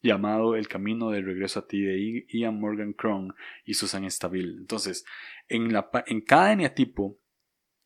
llamado 0.02 0.58
El 0.58 0.68
Camino 0.68 1.10
de 1.10 1.22
Regreso 1.22 1.60
a 1.60 1.68
ti 1.68 1.82
de 1.82 2.26
Ian 2.28 2.60
Morgan 2.60 2.92
Cron 2.92 3.34
y 3.64 3.76
Susan 3.76 4.10
Stabil. 4.12 4.58
Entonces, 4.60 5.06
en, 5.48 5.72
la, 5.72 5.90
en 6.08 6.20
cada 6.20 6.52
eneatipo, 6.52 7.18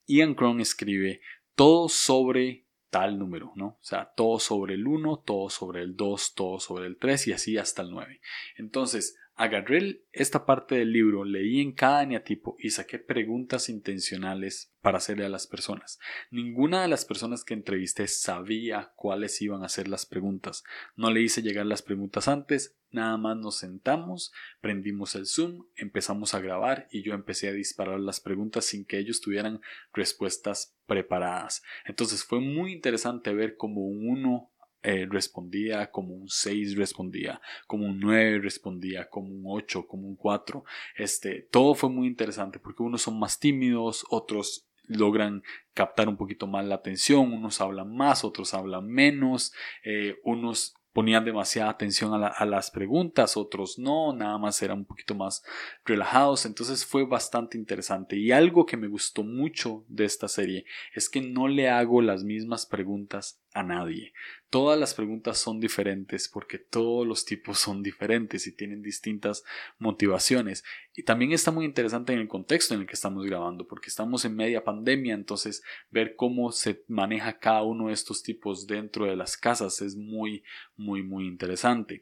Ian 0.07 0.33
Cron 0.33 0.59
escribe 0.59 1.21
todo 1.55 1.89
sobre 1.89 2.65
tal 2.89 3.17
número, 3.17 3.53
¿no? 3.55 3.67
O 3.67 3.83
sea, 3.83 4.13
todo 4.15 4.39
sobre 4.39 4.75
el 4.75 4.85
1, 4.85 5.23
todo 5.25 5.49
sobre 5.49 5.81
el 5.81 5.95
2, 5.95 6.33
todo 6.35 6.59
sobre 6.59 6.87
el 6.87 6.97
3 6.97 7.27
y 7.27 7.33
así 7.33 7.57
hasta 7.57 7.81
el 7.81 7.91
9. 7.91 8.19
Entonces, 8.57 9.17
Agarré 9.41 10.03
esta 10.11 10.45
parte 10.45 10.75
del 10.75 10.93
libro, 10.93 11.25
leí 11.25 11.61
en 11.61 11.71
cada 11.71 12.03
eneatipo 12.03 12.55
y 12.59 12.69
saqué 12.69 12.99
preguntas 12.99 13.69
intencionales 13.69 14.71
para 14.81 14.99
hacerle 14.99 15.25
a 15.25 15.29
las 15.29 15.47
personas. 15.47 15.99
Ninguna 16.29 16.83
de 16.83 16.87
las 16.87 17.05
personas 17.05 17.43
que 17.43 17.55
entrevisté 17.55 18.07
sabía 18.07 18.91
cuáles 18.95 19.41
iban 19.41 19.63
a 19.63 19.69
ser 19.69 19.87
las 19.87 20.05
preguntas. 20.05 20.63
No 20.95 21.09
le 21.09 21.23
hice 21.23 21.41
llegar 21.41 21.65
las 21.65 21.81
preguntas 21.81 22.27
antes, 22.27 22.77
nada 22.91 23.17
más 23.17 23.35
nos 23.35 23.57
sentamos, 23.57 24.31
prendimos 24.59 25.15
el 25.15 25.25
Zoom, 25.25 25.65
empezamos 25.75 26.35
a 26.35 26.39
grabar 26.39 26.87
y 26.91 27.01
yo 27.01 27.15
empecé 27.15 27.47
a 27.49 27.53
disparar 27.53 27.99
las 27.99 28.19
preguntas 28.19 28.65
sin 28.65 28.85
que 28.85 28.99
ellos 28.99 29.21
tuvieran 29.21 29.59
respuestas 29.91 30.77
preparadas. 30.85 31.63
Entonces 31.85 32.23
fue 32.23 32.41
muy 32.41 32.73
interesante 32.73 33.33
ver 33.33 33.57
cómo 33.57 33.87
uno 33.87 34.50
eh, 34.83 35.07
respondía, 35.09 35.91
como 35.91 36.13
un 36.13 36.27
6 36.27 36.75
respondía, 36.75 37.41
como 37.67 37.85
un 37.85 37.99
9 37.99 38.39
respondía, 38.39 39.09
como 39.09 39.29
un 39.29 39.43
8, 39.45 39.87
como 39.87 40.07
un 40.07 40.15
4. 40.15 40.63
Este, 40.95 41.47
todo 41.51 41.75
fue 41.75 41.89
muy 41.89 42.07
interesante 42.07 42.59
porque 42.59 42.83
unos 42.83 43.01
son 43.03 43.19
más 43.19 43.39
tímidos, 43.39 44.05
otros 44.09 44.67
logran 44.87 45.43
captar 45.73 46.09
un 46.09 46.17
poquito 46.17 46.47
más 46.47 46.65
la 46.65 46.75
atención, 46.75 47.31
unos 47.31 47.61
hablan 47.61 47.95
más, 47.95 48.23
otros 48.23 48.53
hablan 48.53 48.87
menos, 48.87 49.53
eh, 49.83 50.15
unos 50.23 50.75
ponían 50.93 51.23
demasiada 51.23 51.69
atención 51.69 52.11
a, 52.13 52.45
las 52.45 52.69
preguntas, 52.69 53.37
otros 53.37 53.79
no, 53.79 54.13
nada 54.13 54.37
más 54.37 54.61
eran 54.61 54.79
un 54.79 54.85
poquito 54.85 55.15
más 55.15 55.43
relajados, 55.85 56.45
entonces 56.45 56.85
fue 56.85 57.05
bastante 57.05 57.57
interesante. 57.57 58.17
Y 58.17 58.31
algo 58.31 58.65
que 58.65 58.77
me 58.77 58.87
gustó 58.87 59.23
mucho 59.23 59.85
de 59.87 60.05
esta 60.05 60.27
serie 60.27 60.65
es 60.93 61.09
que 61.09 61.21
no 61.21 61.47
le 61.47 61.69
hago 61.69 62.01
las 62.01 62.23
mismas 62.23 62.65
preguntas 62.65 63.40
a 63.53 63.63
nadie. 63.63 64.13
Todas 64.49 64.79
las 64.79 64.93
preguntas 64.93 65.37
son 65.37 65.59
diferentes 65.59 66.27
porque 66.27 66.57
todos 66.57 67.05
los 67.05 67.25
tipos 67.25 67.59
son 67.59 67.83
diferentes 67.83 68.47
y 68.47 68.55
tienen 68.55 68.81
distintas 68.81 69.43
motivaciones. 69.77 70.63
Y 70.95 71.03
también 71.03 71.31
está 71.31 71.51
muy 71.51 71.65
interesante 71.65 72.13
en 72.13 72.19
el 72.19 72.27
contexto 72.27 72.73
en 72.73 72.81
el 72.81 72.87
que 72.87 72.93
estamos 72.93 73.25
grabando 73.25 73.67
porque 73.67 73.89
estamos 73.89 74.25
en 74.25 74.35
media 74.35 74.63
pandemia, 74.63 75.13
entonces 75.13 75.63
ver 75.89 76.15
cómo 76.15 76.51
se 76.51 76.83
maneja 76.87 77.39
cada 77.39 77.63
uno 77.63 77.87
de 77.87 77.93
estos 77.93 78.23
tipos 78.23 78.67
dentro 78.67 79.05
de 79.05 79.15
las 79.15 79.37
casas 79.37 79.81
es 79.81 79.95
muy, 79.95 80.43
muy, 80.75 81.03
muy 81.03 81.27
interesante. 81.27 82.01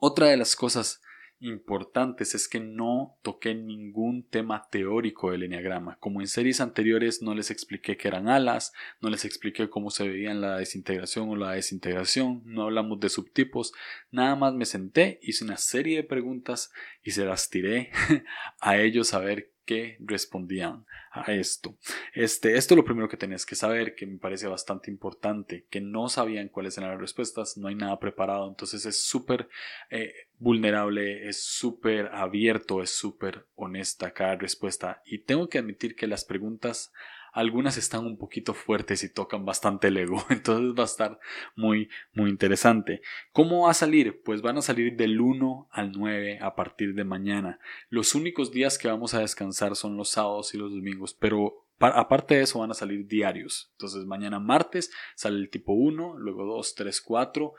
Otra 0.00 0.28
de 0.28 0.36
las 0.36 0.56
cosas 0.56 1.00
importantes 1.42 2.34
es 2.34 2.48
que 2.48 2.60
no 2.60 3.18
toqué 3.22 3.54
ningún 3.54 4.22
tema 4.22 4.68
teórico 4.70 5.30
del 5.30 5.42
enneagrama. 5.42 5.96
Como 5.98 6.20
en 6.20 6.28
series 6.28 6.60
anteriores 6.60 7.20
no 7.22 7.34
les 7.34 7.50
expliqué 7.50 7.96
qué 7.96 8.08
eran 8.08 8.28
alas, 8.28 8.72
no 9.00 9.10
les 9.10 9.24
expliqué 9.24 9.68
cómo 9.68 9.90
se 9.90 10.08
veían 10.08 10.40
la 10.40 10.56
desintegración 10.56 11.28
o 11.28 11.36
la 11.36 11.52
desintegración, 11.52 12.42
no 12.44 12.62
hablamos 12.62 13.00
de 13.00 13.08
subtipos, 13.08 13.72
nada 14.10 14.36
más 14.36 14.54
me 14.54 14.64
senté, 14.64 15.18
hice 15.22 15.44
una 15.44 15.56
serie 15.56 15.96
de 15.96 16.04
preguntas 16.04 16.72
y 17.02 17.10
se 17.10 17.24
las 17.24 17.50
tiré 17.50 17.90
a 18.60 18.78
ellos 18.78 19.12
a 19.12 19.18
ver 19.18 19.51
respondían 20.00 20.84
a 21.10 21.32
esto. 21.32 21.76
Este, 22.14 22.56
esto 22.56 22.74
es 22.74 22.76
lo 22.76 22.84
primero 22.84 23.08
que 23.08 23.16
tenés 23.16 23.44
que 23.44 23.54
saber, 23.54 23.94
que 23.94 24.06
me 24.06 24.18
parece 24.18 24.46
bastante 24.46 24.90
importante, 24.90 25.66
que 25.70 25.80
no 25.80 26.08
sabían 26.08 26.48
cuáles 26.48 26.78
eran 26.78 26.90
las 26.90 27.00
respuestas, 27.00 27.56
no 27.56 27.68
hay 27.68 27.74
nada 27.74 27.98
preparado, 27.98 28.48
entonces 28.48 28.86
es 28.86 29.02
súper 29.02 29.48
eh, 29.90 30.12
vulnerable, 30.38 31.28
es 31.28 31.44
súper 31.44 32.06
abierto, 32.12 32.82
es 32.82 32.90
súper 32.90 33.46
honesta 33.54 34.12
cada 34.12 34.36
respuesta. 34.36 35.02
Y 35.04 35.18
tengo 35.18 35.48
que 35.48 35.58
admitir 35.58 35.96
que 35.96 36.06
las 36.06 36.24
preguntas 36.24 36.92
algunas 37.32 37.78
están 37.78 38.06
un 38.06 38.18
poquito 38.18 38.54
fuertes 38.54 39.02
y 39.02 39.12
tocan 39.12 39.44
bastante 39.44 39.88
el 39.88 39.96
ego, 39.96 40.24
entonces 40.30 40.78
va 40.78 40.82
a 40.82 40.86
estar 40.86 41.18
muy, 41.56 41.88
muy 42.12 42.30
interesante. 42.30 43.00
¿Cómo 43.32 43.64
va 43.64 43.70
a 43.70 43.74
salir? 43.74 44.22
Pues 44.22 44.42
van 44.42 44.58
a 44.58 44.62
salir 44.62 44.96
del 44.96 45.20
1 45.20 45.68
al 45.70 45.92
9 45.92 46.38
a 46.40 46.54
partir 46.54 46.94
de 46.94 47.04
mañana. 47.04 47.58
Los 47.88 48.14
únicos 48.14 48.52
días 48.52 48.78
que 48.78 48.88
vamos 48.88 49.14
a 49.14 49.20
descansar 49.20 49.74
son 49.74 49.96
los 49.96 50.10
sábados 50.10 50.54
y 50.54 50.58
los 50.58 50.70
domingos, 50.70 51.14
pero 51.14 51.66
aparte 51.78 52.36
de 52.36 52.42
eso 52.42 52.60
van 52.60 52.70
a 52.70 52.74
salir 52.74 53.06
diarios. 53.06 53.70
Entonces 53.72 54.04
mañana 54.04 54.38
martes 54.38 54.92
sale 55.16 55.38
el 55.38 55.50
tipo 55.50 55.72
1, 55.72 56.18
luego 56.18 56.44
2, 56.44 56.74
3, 56.74 57.00
4. 57.00 57.54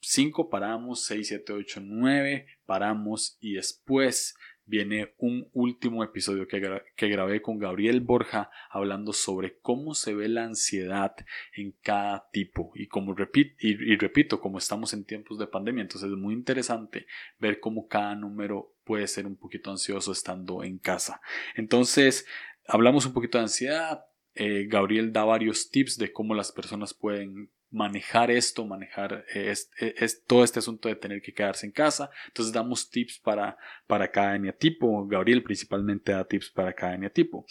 5 0.00 0.50
paramos, 0.50 1.06
6, 1.06 1.28
7, 1.28 1.52
8, 1.54 1.80
9 1.82 2.46
paramos 2.66 3.38
y 3.40 3.54
después 3.54 4.34
viene 4.66 5.14
un 5.18 5.48
último 5.52 6.02
episodio 6.04 6.48
que, 6.48 6.82
que, 6.96 7.08
grabé 7.08 7.42
con 7.42 7.58
Gabriel 7.58 8.00
Borja 8.00 8.50
hablando 8.70 9.12
sobre 9.12 9.58
cómo 9.60 9.94
se 9.94 10.14
ve 10.14 10.28
la 10.28 10.44
ansiedad 10.44 11.14
en 11.54 11.72
cada 11.82 12.28
tipo. 12.32 12.72
Y 12.74 12.86
como 12.86 13.14
repito, 13.14 13.54
y, 13.60 13.96
repito 13.96 14.40
como 14.40 14.58
estamos 14.58 14.92
en 14.94 15.04
tiempos 15.04 15.38
de 15.38 15.46
pandemia 15.46 15.82
entonces 15.82 16.10
es 16.10 16.16
muy 16.16 16.34
interesante 16.34 17.06
ver 17.38 17.60
cómo 17.60 17.86
cada 17.88 18.14
número 18.14 18.74
puede 18.84 19.06
ser 19.06 19.26
un 19.26 19.36
poquito 19.36 19.70
ansioso 19.70 20.12
estando 20.12 20.62
en 20.62 20.78
casa. 20.78 21.20
Entonces 21.56 22.26
hablamos 22.66 23.06
un 23.06 23.12
poquito 23.12 23.38
de 23.38 23.44
ansiedad 23.44 24.04
eh, 24.34 24.66
Gabriel 24.68 25.12
da 25.12 25.24
varios 25.24 25.70
tips 25.70 25.96
de 25.96 26.12
cómo 26.12 26.34
las 26.34 26.50
personas 26.50 26.92
pueden 26.92 27.50
manejar 27.74 28.30
esto, 28.30 28.64
manejar 28.64 29.24
eh, 29.34 29.52
eh, 29.80 29.94
es, 29.98 30.24
todo 30.24 30.44
este 30.44 30.60
asunto 30.60 30.88
de 30.88 30.94
tener 30.94 31.20
que 31.20 31.34
quedarse 31.34 31.66
en 31.66 31.72
casa. 31.72 32.08
Entonces 32.28 32.54
damos 32.54 32.88
tips 32.88 33.18
para, 33.18 33.58
para 33.86 34.10
cada 34.10 34.36
eneatipo. 34.36 35.06
Gabriel 35.06 35.42
principalmente 35.42 36.12
da 36.12 36.24
tips 36.24 36.50
para 36.50 36.72
cada 36.72 36.94
eneatipo. 36.94 37.44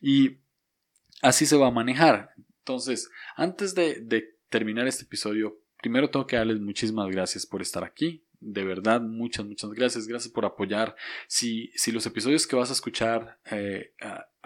Y 0.00 0.38
así 1.20 1.44
se 1.44 1.56
va 1.56 1.68
a 1.68 1.70
manejar. 1.70 2.30
Entonces, 2.60 3.10
antes 3.36 3.74
de, 3.74 4.34
terminar 4.48 4.86
este 4.86 5.04
episodio, 5.04 5.60
primero 5.82 6.08
tengo 6.08 6.26
que 6.26 6.36
darles 6.36 6.60
muchísimas 6.60 7.10
gracias 7.10 7.44
por 7.44 7.60
estar 7.60 7.84
aquí 7.84 8.22
de 8.38 8.64
verdad, 8.64 9.00
muchas, 9.00 9.46
muchas 9.46 9.70
gracias. 9.70 10.06
Gracias 10.06 10.32
por 10.32 10.44
apoyar. 10.44 10.94
Si, 11.26 11.72
si 11.74 11.90
los 11.90 12.04
episodios 12.04 12.46
que 12.46 12.54
vas 12.54 12.68
a 12.68 12.74
escuchar 12.74 13.40
eh, 13.50 13.94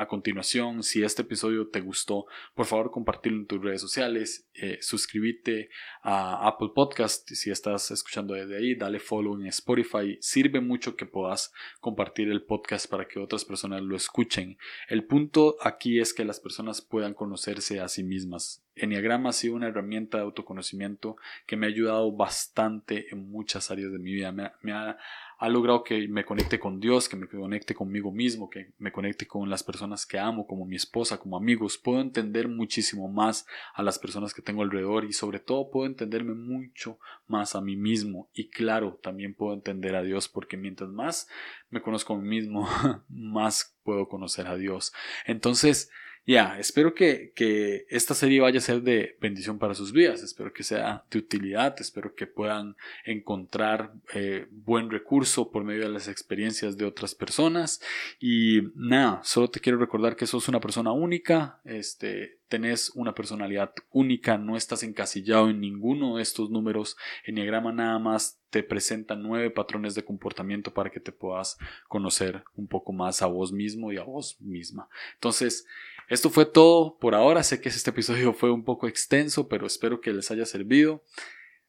a, 0.01 0.06
continuación, 0.06 0.82
si 0.82 1.02
este 1.02 1.22
episodio 1.22 1.68
te 1.68 1.81
gustó, 1.81 2.27
por 2.55 2.66
favor 2.66 2.90
compartirlo 2.90 3.39
en 3.39 3.47
tus 3.47 3.62
redes 3.62 3.81
sociales, 3.81 4.48
eh, 4.55 4.78
suscríbete 4.81 5.70
a 6.02 6.47
Apple 6.47 6.70
Podcast 6.74 7.28
si 7.28 7.51
estás 7.51 7.90
escuchando 7.90 8.35
desde 8.35 8.56
ahí, 8.56 8.74
dale 8.74 8.98
follow 8.98 9.40
en 9.40 9.47
Spotify. 9.47 10.18
Sirve 10.20 10.60
mucho 10.60 10.97
que 10.97 11.06
puedas 11.06 11.52
compartir 11.81 12.28
el 12.28 12.43
podcast 12.43 12.90
para 12.90 13.06
que 13.06 13.18
otras 13.18 13.44
personas 13.44 13.82
lo 13.82 13.97
escuchen. 13.97 14.59
El 14.89 15.05
punto 15.05 15.56
aquí 15.62 16.01
es 16.01 16.12
que 16.12 16.24
las 16.24 16.40
personas 16.40 16.81
puedan 16.81 17.14
conocerse 17.14 17.81
a 17.81 17.89
sí 17.89 18.02
mismas. 18.02 18.62
Enneagrama 18.74 19.31
ha 19.31 19.32
sido 19.32 19.55
una 19.55 19.68
herramienta 19.68 20.18
de 20.18 20.24
autoconocimiento 20.24 21.16
que 21.47 21.56
me 21.56 21.66
ha 21.66 21.68
ayudado 21.68 22.12
bastante 22.12 23.06
en 23.10 23.31
muchas 23.31 23.70
áreas 23.70 23.93
de 23.93 23.98
mi 23.98 24.12
vida. 24.12 24.32
Me, 24.32 24.72
ha, 24.72 24.97
ha, 25.41 25.49
logrado 25.49 25.83
que 25.83 26.07
me 26.09 26.25
conecte 26.25 26.59
con 26.59 26.81
Dios, 26.81 27.09
que 27.09 27.17
me 27.17 27.27
conecte 27.27 27.75
conmigo 27.75 28.12
mismo, 28.12 28.51
que 28.51 28.73
me 28.79 28.93
conecte 28.93 29.27
con 29.27 29.49
las 29.49 29.62
personas 29.62 30.07
que 30.07 30.19
amo, 30.19 30.47
como 30.47 30.67
mi 30.67 30.77
esposa, 30.77 31.19
como 31.19 31.37
amigos. 31.37 31.79
Puedo 31.79 32.01
entender 32.01 32.49
muchísimo 32.49 33.09
más 33.09 33.47
a 33.75 33.83
las 33.83 33.99
personas 33.99 34.35
que 34.35 34.43
tengo 34.43 34.62
alrededor 34.62 35.05
y 35.05 35.12
sobre 35.12 35.41
todo 35.41 35.71
puedo 35.71 35.87
entenderme 35.87 36.35
mucho 36.35 36.99
más 37.27 37.55
a 37.55 37.61
mí 37.61 37.77
mismo. 37.77 38.29
Y 38.33 38.51
claro, 38.51 38.99
también 39.03 39.35
puedo 39.35 39.55
entender 39.55 39.97
a 39.97 40.03
Dios 40.03 40.29
porque 40.29 40.57
mientras 40.57 40.91
más 40.91 41.29
me 41.71 41.83
conozco 41.83 42.15
a 42.15 42.19
mí 42.19 42.29
mismo, 42.29 42.69
más 43.09 43.77
puedo 43.83 44.09
conocer 44.09 44.47
a 44.47 44.57
Dios. 44.57 44.93
Entonces, 45.27 45.91
ya, 46.26 46.59
espero 46.59 46.94
que, 46.94 47.32
que, 47.34 47.86
esta 47.88 48.14
serie 48.14 48.40
vaya 48.40 48.59
a 48.59 48.62
ser 48.62 48.82
de 48.82 49.16
bendición 49.20 49.59
para 49.59 49.74
sus 49.74 49.92
vidas, 49.92 50.22
espero 50.22 50.52
que 50.52 50.62
sea 50.62 51.05
de 51.10 51.18
utilidad, 51.18 51.74
espero 51.80 52.14
que 52.14 52.26
puedan 52.26 52.76
encontrar 53.05 53.92
eh, 54.14 54.47
buen 54.51 54.90
recurso 54.90 55.51
por 55.51 55.64
medio 55.64 55.82
de 55.82 55.88
las 55.88 56.09
experiencias 56.09 56.76
de 56.76 56.84
otras 56.84 57.14
personas. 57.14 57.80
Y 58.20 58.60
nada, 58.74 59.20
solo 59.24 59.51
te 59.51 59.60
quiero 59.60 59.78
recordar 59.78 60.14
que 60.14 60.26
sos 60.26 60.48
una 60.48 60.60
persona 60.60 60.92
única, 60.92 61.60
este, 61.64 62.38
tenés 62.48 62.90
una 62.94 63.14
personalidad 63.14 63.72
única, 63.90 64.36
no 64.36 64.56
estás 64.56 64.82
encasillado 64.82 65.48
en 65.48 65.60
ninguno 65.60 66.16
de 66.16 66.22
estos 66.22 66.51
números, 66.51 66.97
Enneagrama 67.24 67.72
nada 67.72 67.98
más 67.98 68.40
te 68.51 68.62
presenta 68.62 69.14
nueve 69.14 69.51
patrones 69.51 69.94
de 69.94 70.05
comportamiento 70.05 70.74
para 70.74 70.90
que 70.90 71.01
te 71.01 71.12
puedas 71.12 71.56
conocer 71.88 72.42
un 72.56 72.66
poco 72.66 72.92
más 72.92 73.22
a 73.22 73.26
vos 73.26 73.52
mismo 73.52 73.92
y 73.92 73.97
a 73.97 74.02
vos 74.02 74.36
misma. 74.40 74.88
Entonces, 75.14 75.66
esto 76.11 76.28
fue 76.28 76.45
todo 76.45 76.99
por 76.99 77.15
ahora. 77.15 77.45
Sé 77.45 77.61
que 77.61 77.69
este 77.69 77.91
episodio 77.91 78.35
fue 78.35 78.51
un 78.51 78.65
poco 78.65 78.89
extenso, 78.89 79.49
pero 79.49 79.65
espero 79.65 80.01
que 80.01 80.12
les 80.12 80.28
haya 80.32 80.45
servido. 80.45 81.05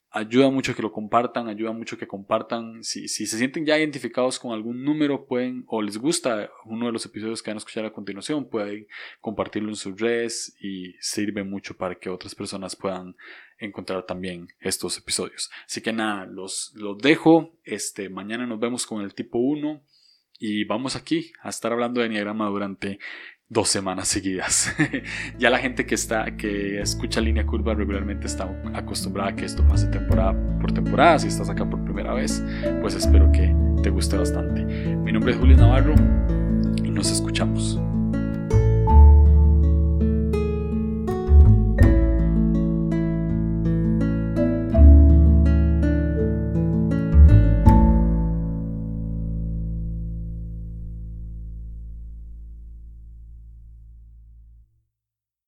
Ayuda 0.10 0.50
mucho 0.50 0.76
que 0.76 0.82
lo 0.82 0.92
compartan, 0.92 1.48
ayuda 1.48 1.74
mucho 1.74 1.96
que 1.96 2.08
compartan. 2.08 2.84
Si, 2.84 3.08
si 3.08 3.28
se 3.28 3.38
sienten 3.38 3.68
ya 3.68 3.78
identificados 3.78 4.40
con 4.40 4.52
algún 4.52 4.84
número, 4.84 5.28
pueden, 5.28 5.64
o 5.68 5.84
les 5.84 6.00
gusta 6.00 6.50
uno 6.66 6.88
de 6.88 6.92
los 6.92 7.06
episodios 7.06 7.44
que 7.44 7.52
van 7.52 7.58
a 7.58 7.60
escuchar 7.60 7.86
a 7.86 7.94
continuación, 7.94 8.50
pueden 8.50 8.88
compartirlo 9.22 9.70
en 9.70 9.76
sus 9.76 10.02
redes 10.02 10.58
y 10.60 10.96
sirve 11.00 11.44
mucho 11.44 11.78
para 11.78 11.94
que 11.94 12.10
otras 12.10 12.34
personas 12.34 12.76
puedan 12.76 13.16
encontrar 13.60 14.08
también 14.08 14.48
estos 14.60 14.98
episodios. 14.98 15.52
Así 15.68 15.82
que 15.82 15.94
nada, 15.94 16.26
los, 16.26 16.74
los 16.76 16.98
dejo. 16.98 17.60
Este, 17.64 18.10
mañana 18.10 18.48
nos 18.48 18.60
vemos 18.60 18.88
con 18.88 19.04
el 19.04 19.14
tipo 19.14 19.38
1 19.38 19.84
y 20.40 20.64
vamos 20.64 20.96
aquí 20.96 21.32
a 21.44 21.50
estar 21.50 21.72
hablando 21.72 22.02
de 22.02 22.08
Enneagrama 22.08 22.50
durante 22.50 22.98
dos 23.52 23.68
semanas 23.68 24.08
seguidas. 24.08 24.74
ya 25.38 25.50
la 25.50 25.60
gente 25.60 25.86
que 25.86 25.94
está 25.94 26.38
que 26.38 26.82
escucha 26.82 27.20
línea 27.20 27.46
curva 27.46 27.76
regularmente 27.76 28.26
está 28.26 28.50
acostumbrada 28.74 29.32
a 29.32 29.36
que 29.36 29.46
esto 29.46 29.68
pase 29.68 29.88
temporada 29.88 30.34
por 30.60 30.72
temporada. 30.72 31.20
Si 31.20 31.28
estás 31.28 31.50
acá 31.50 31.70
por 31.70 31.84
primera 31.84 32.14
vez, 32.14 32.42
pues 32.82 32.96
espero 32.96 33.30
que 33.32 33.54
te 33.84 33.90
guste 33.90 34.18
bastante. 34.18 34.64
Mi 34.64 35.12
nombre 35.12 35.34
es 35.34 35.38
Julio 35.38 35.58
Navarro 35.58 35.96
y 36.78 36.90
nos 36.90 37.12
escuchamos. 37.12 37.78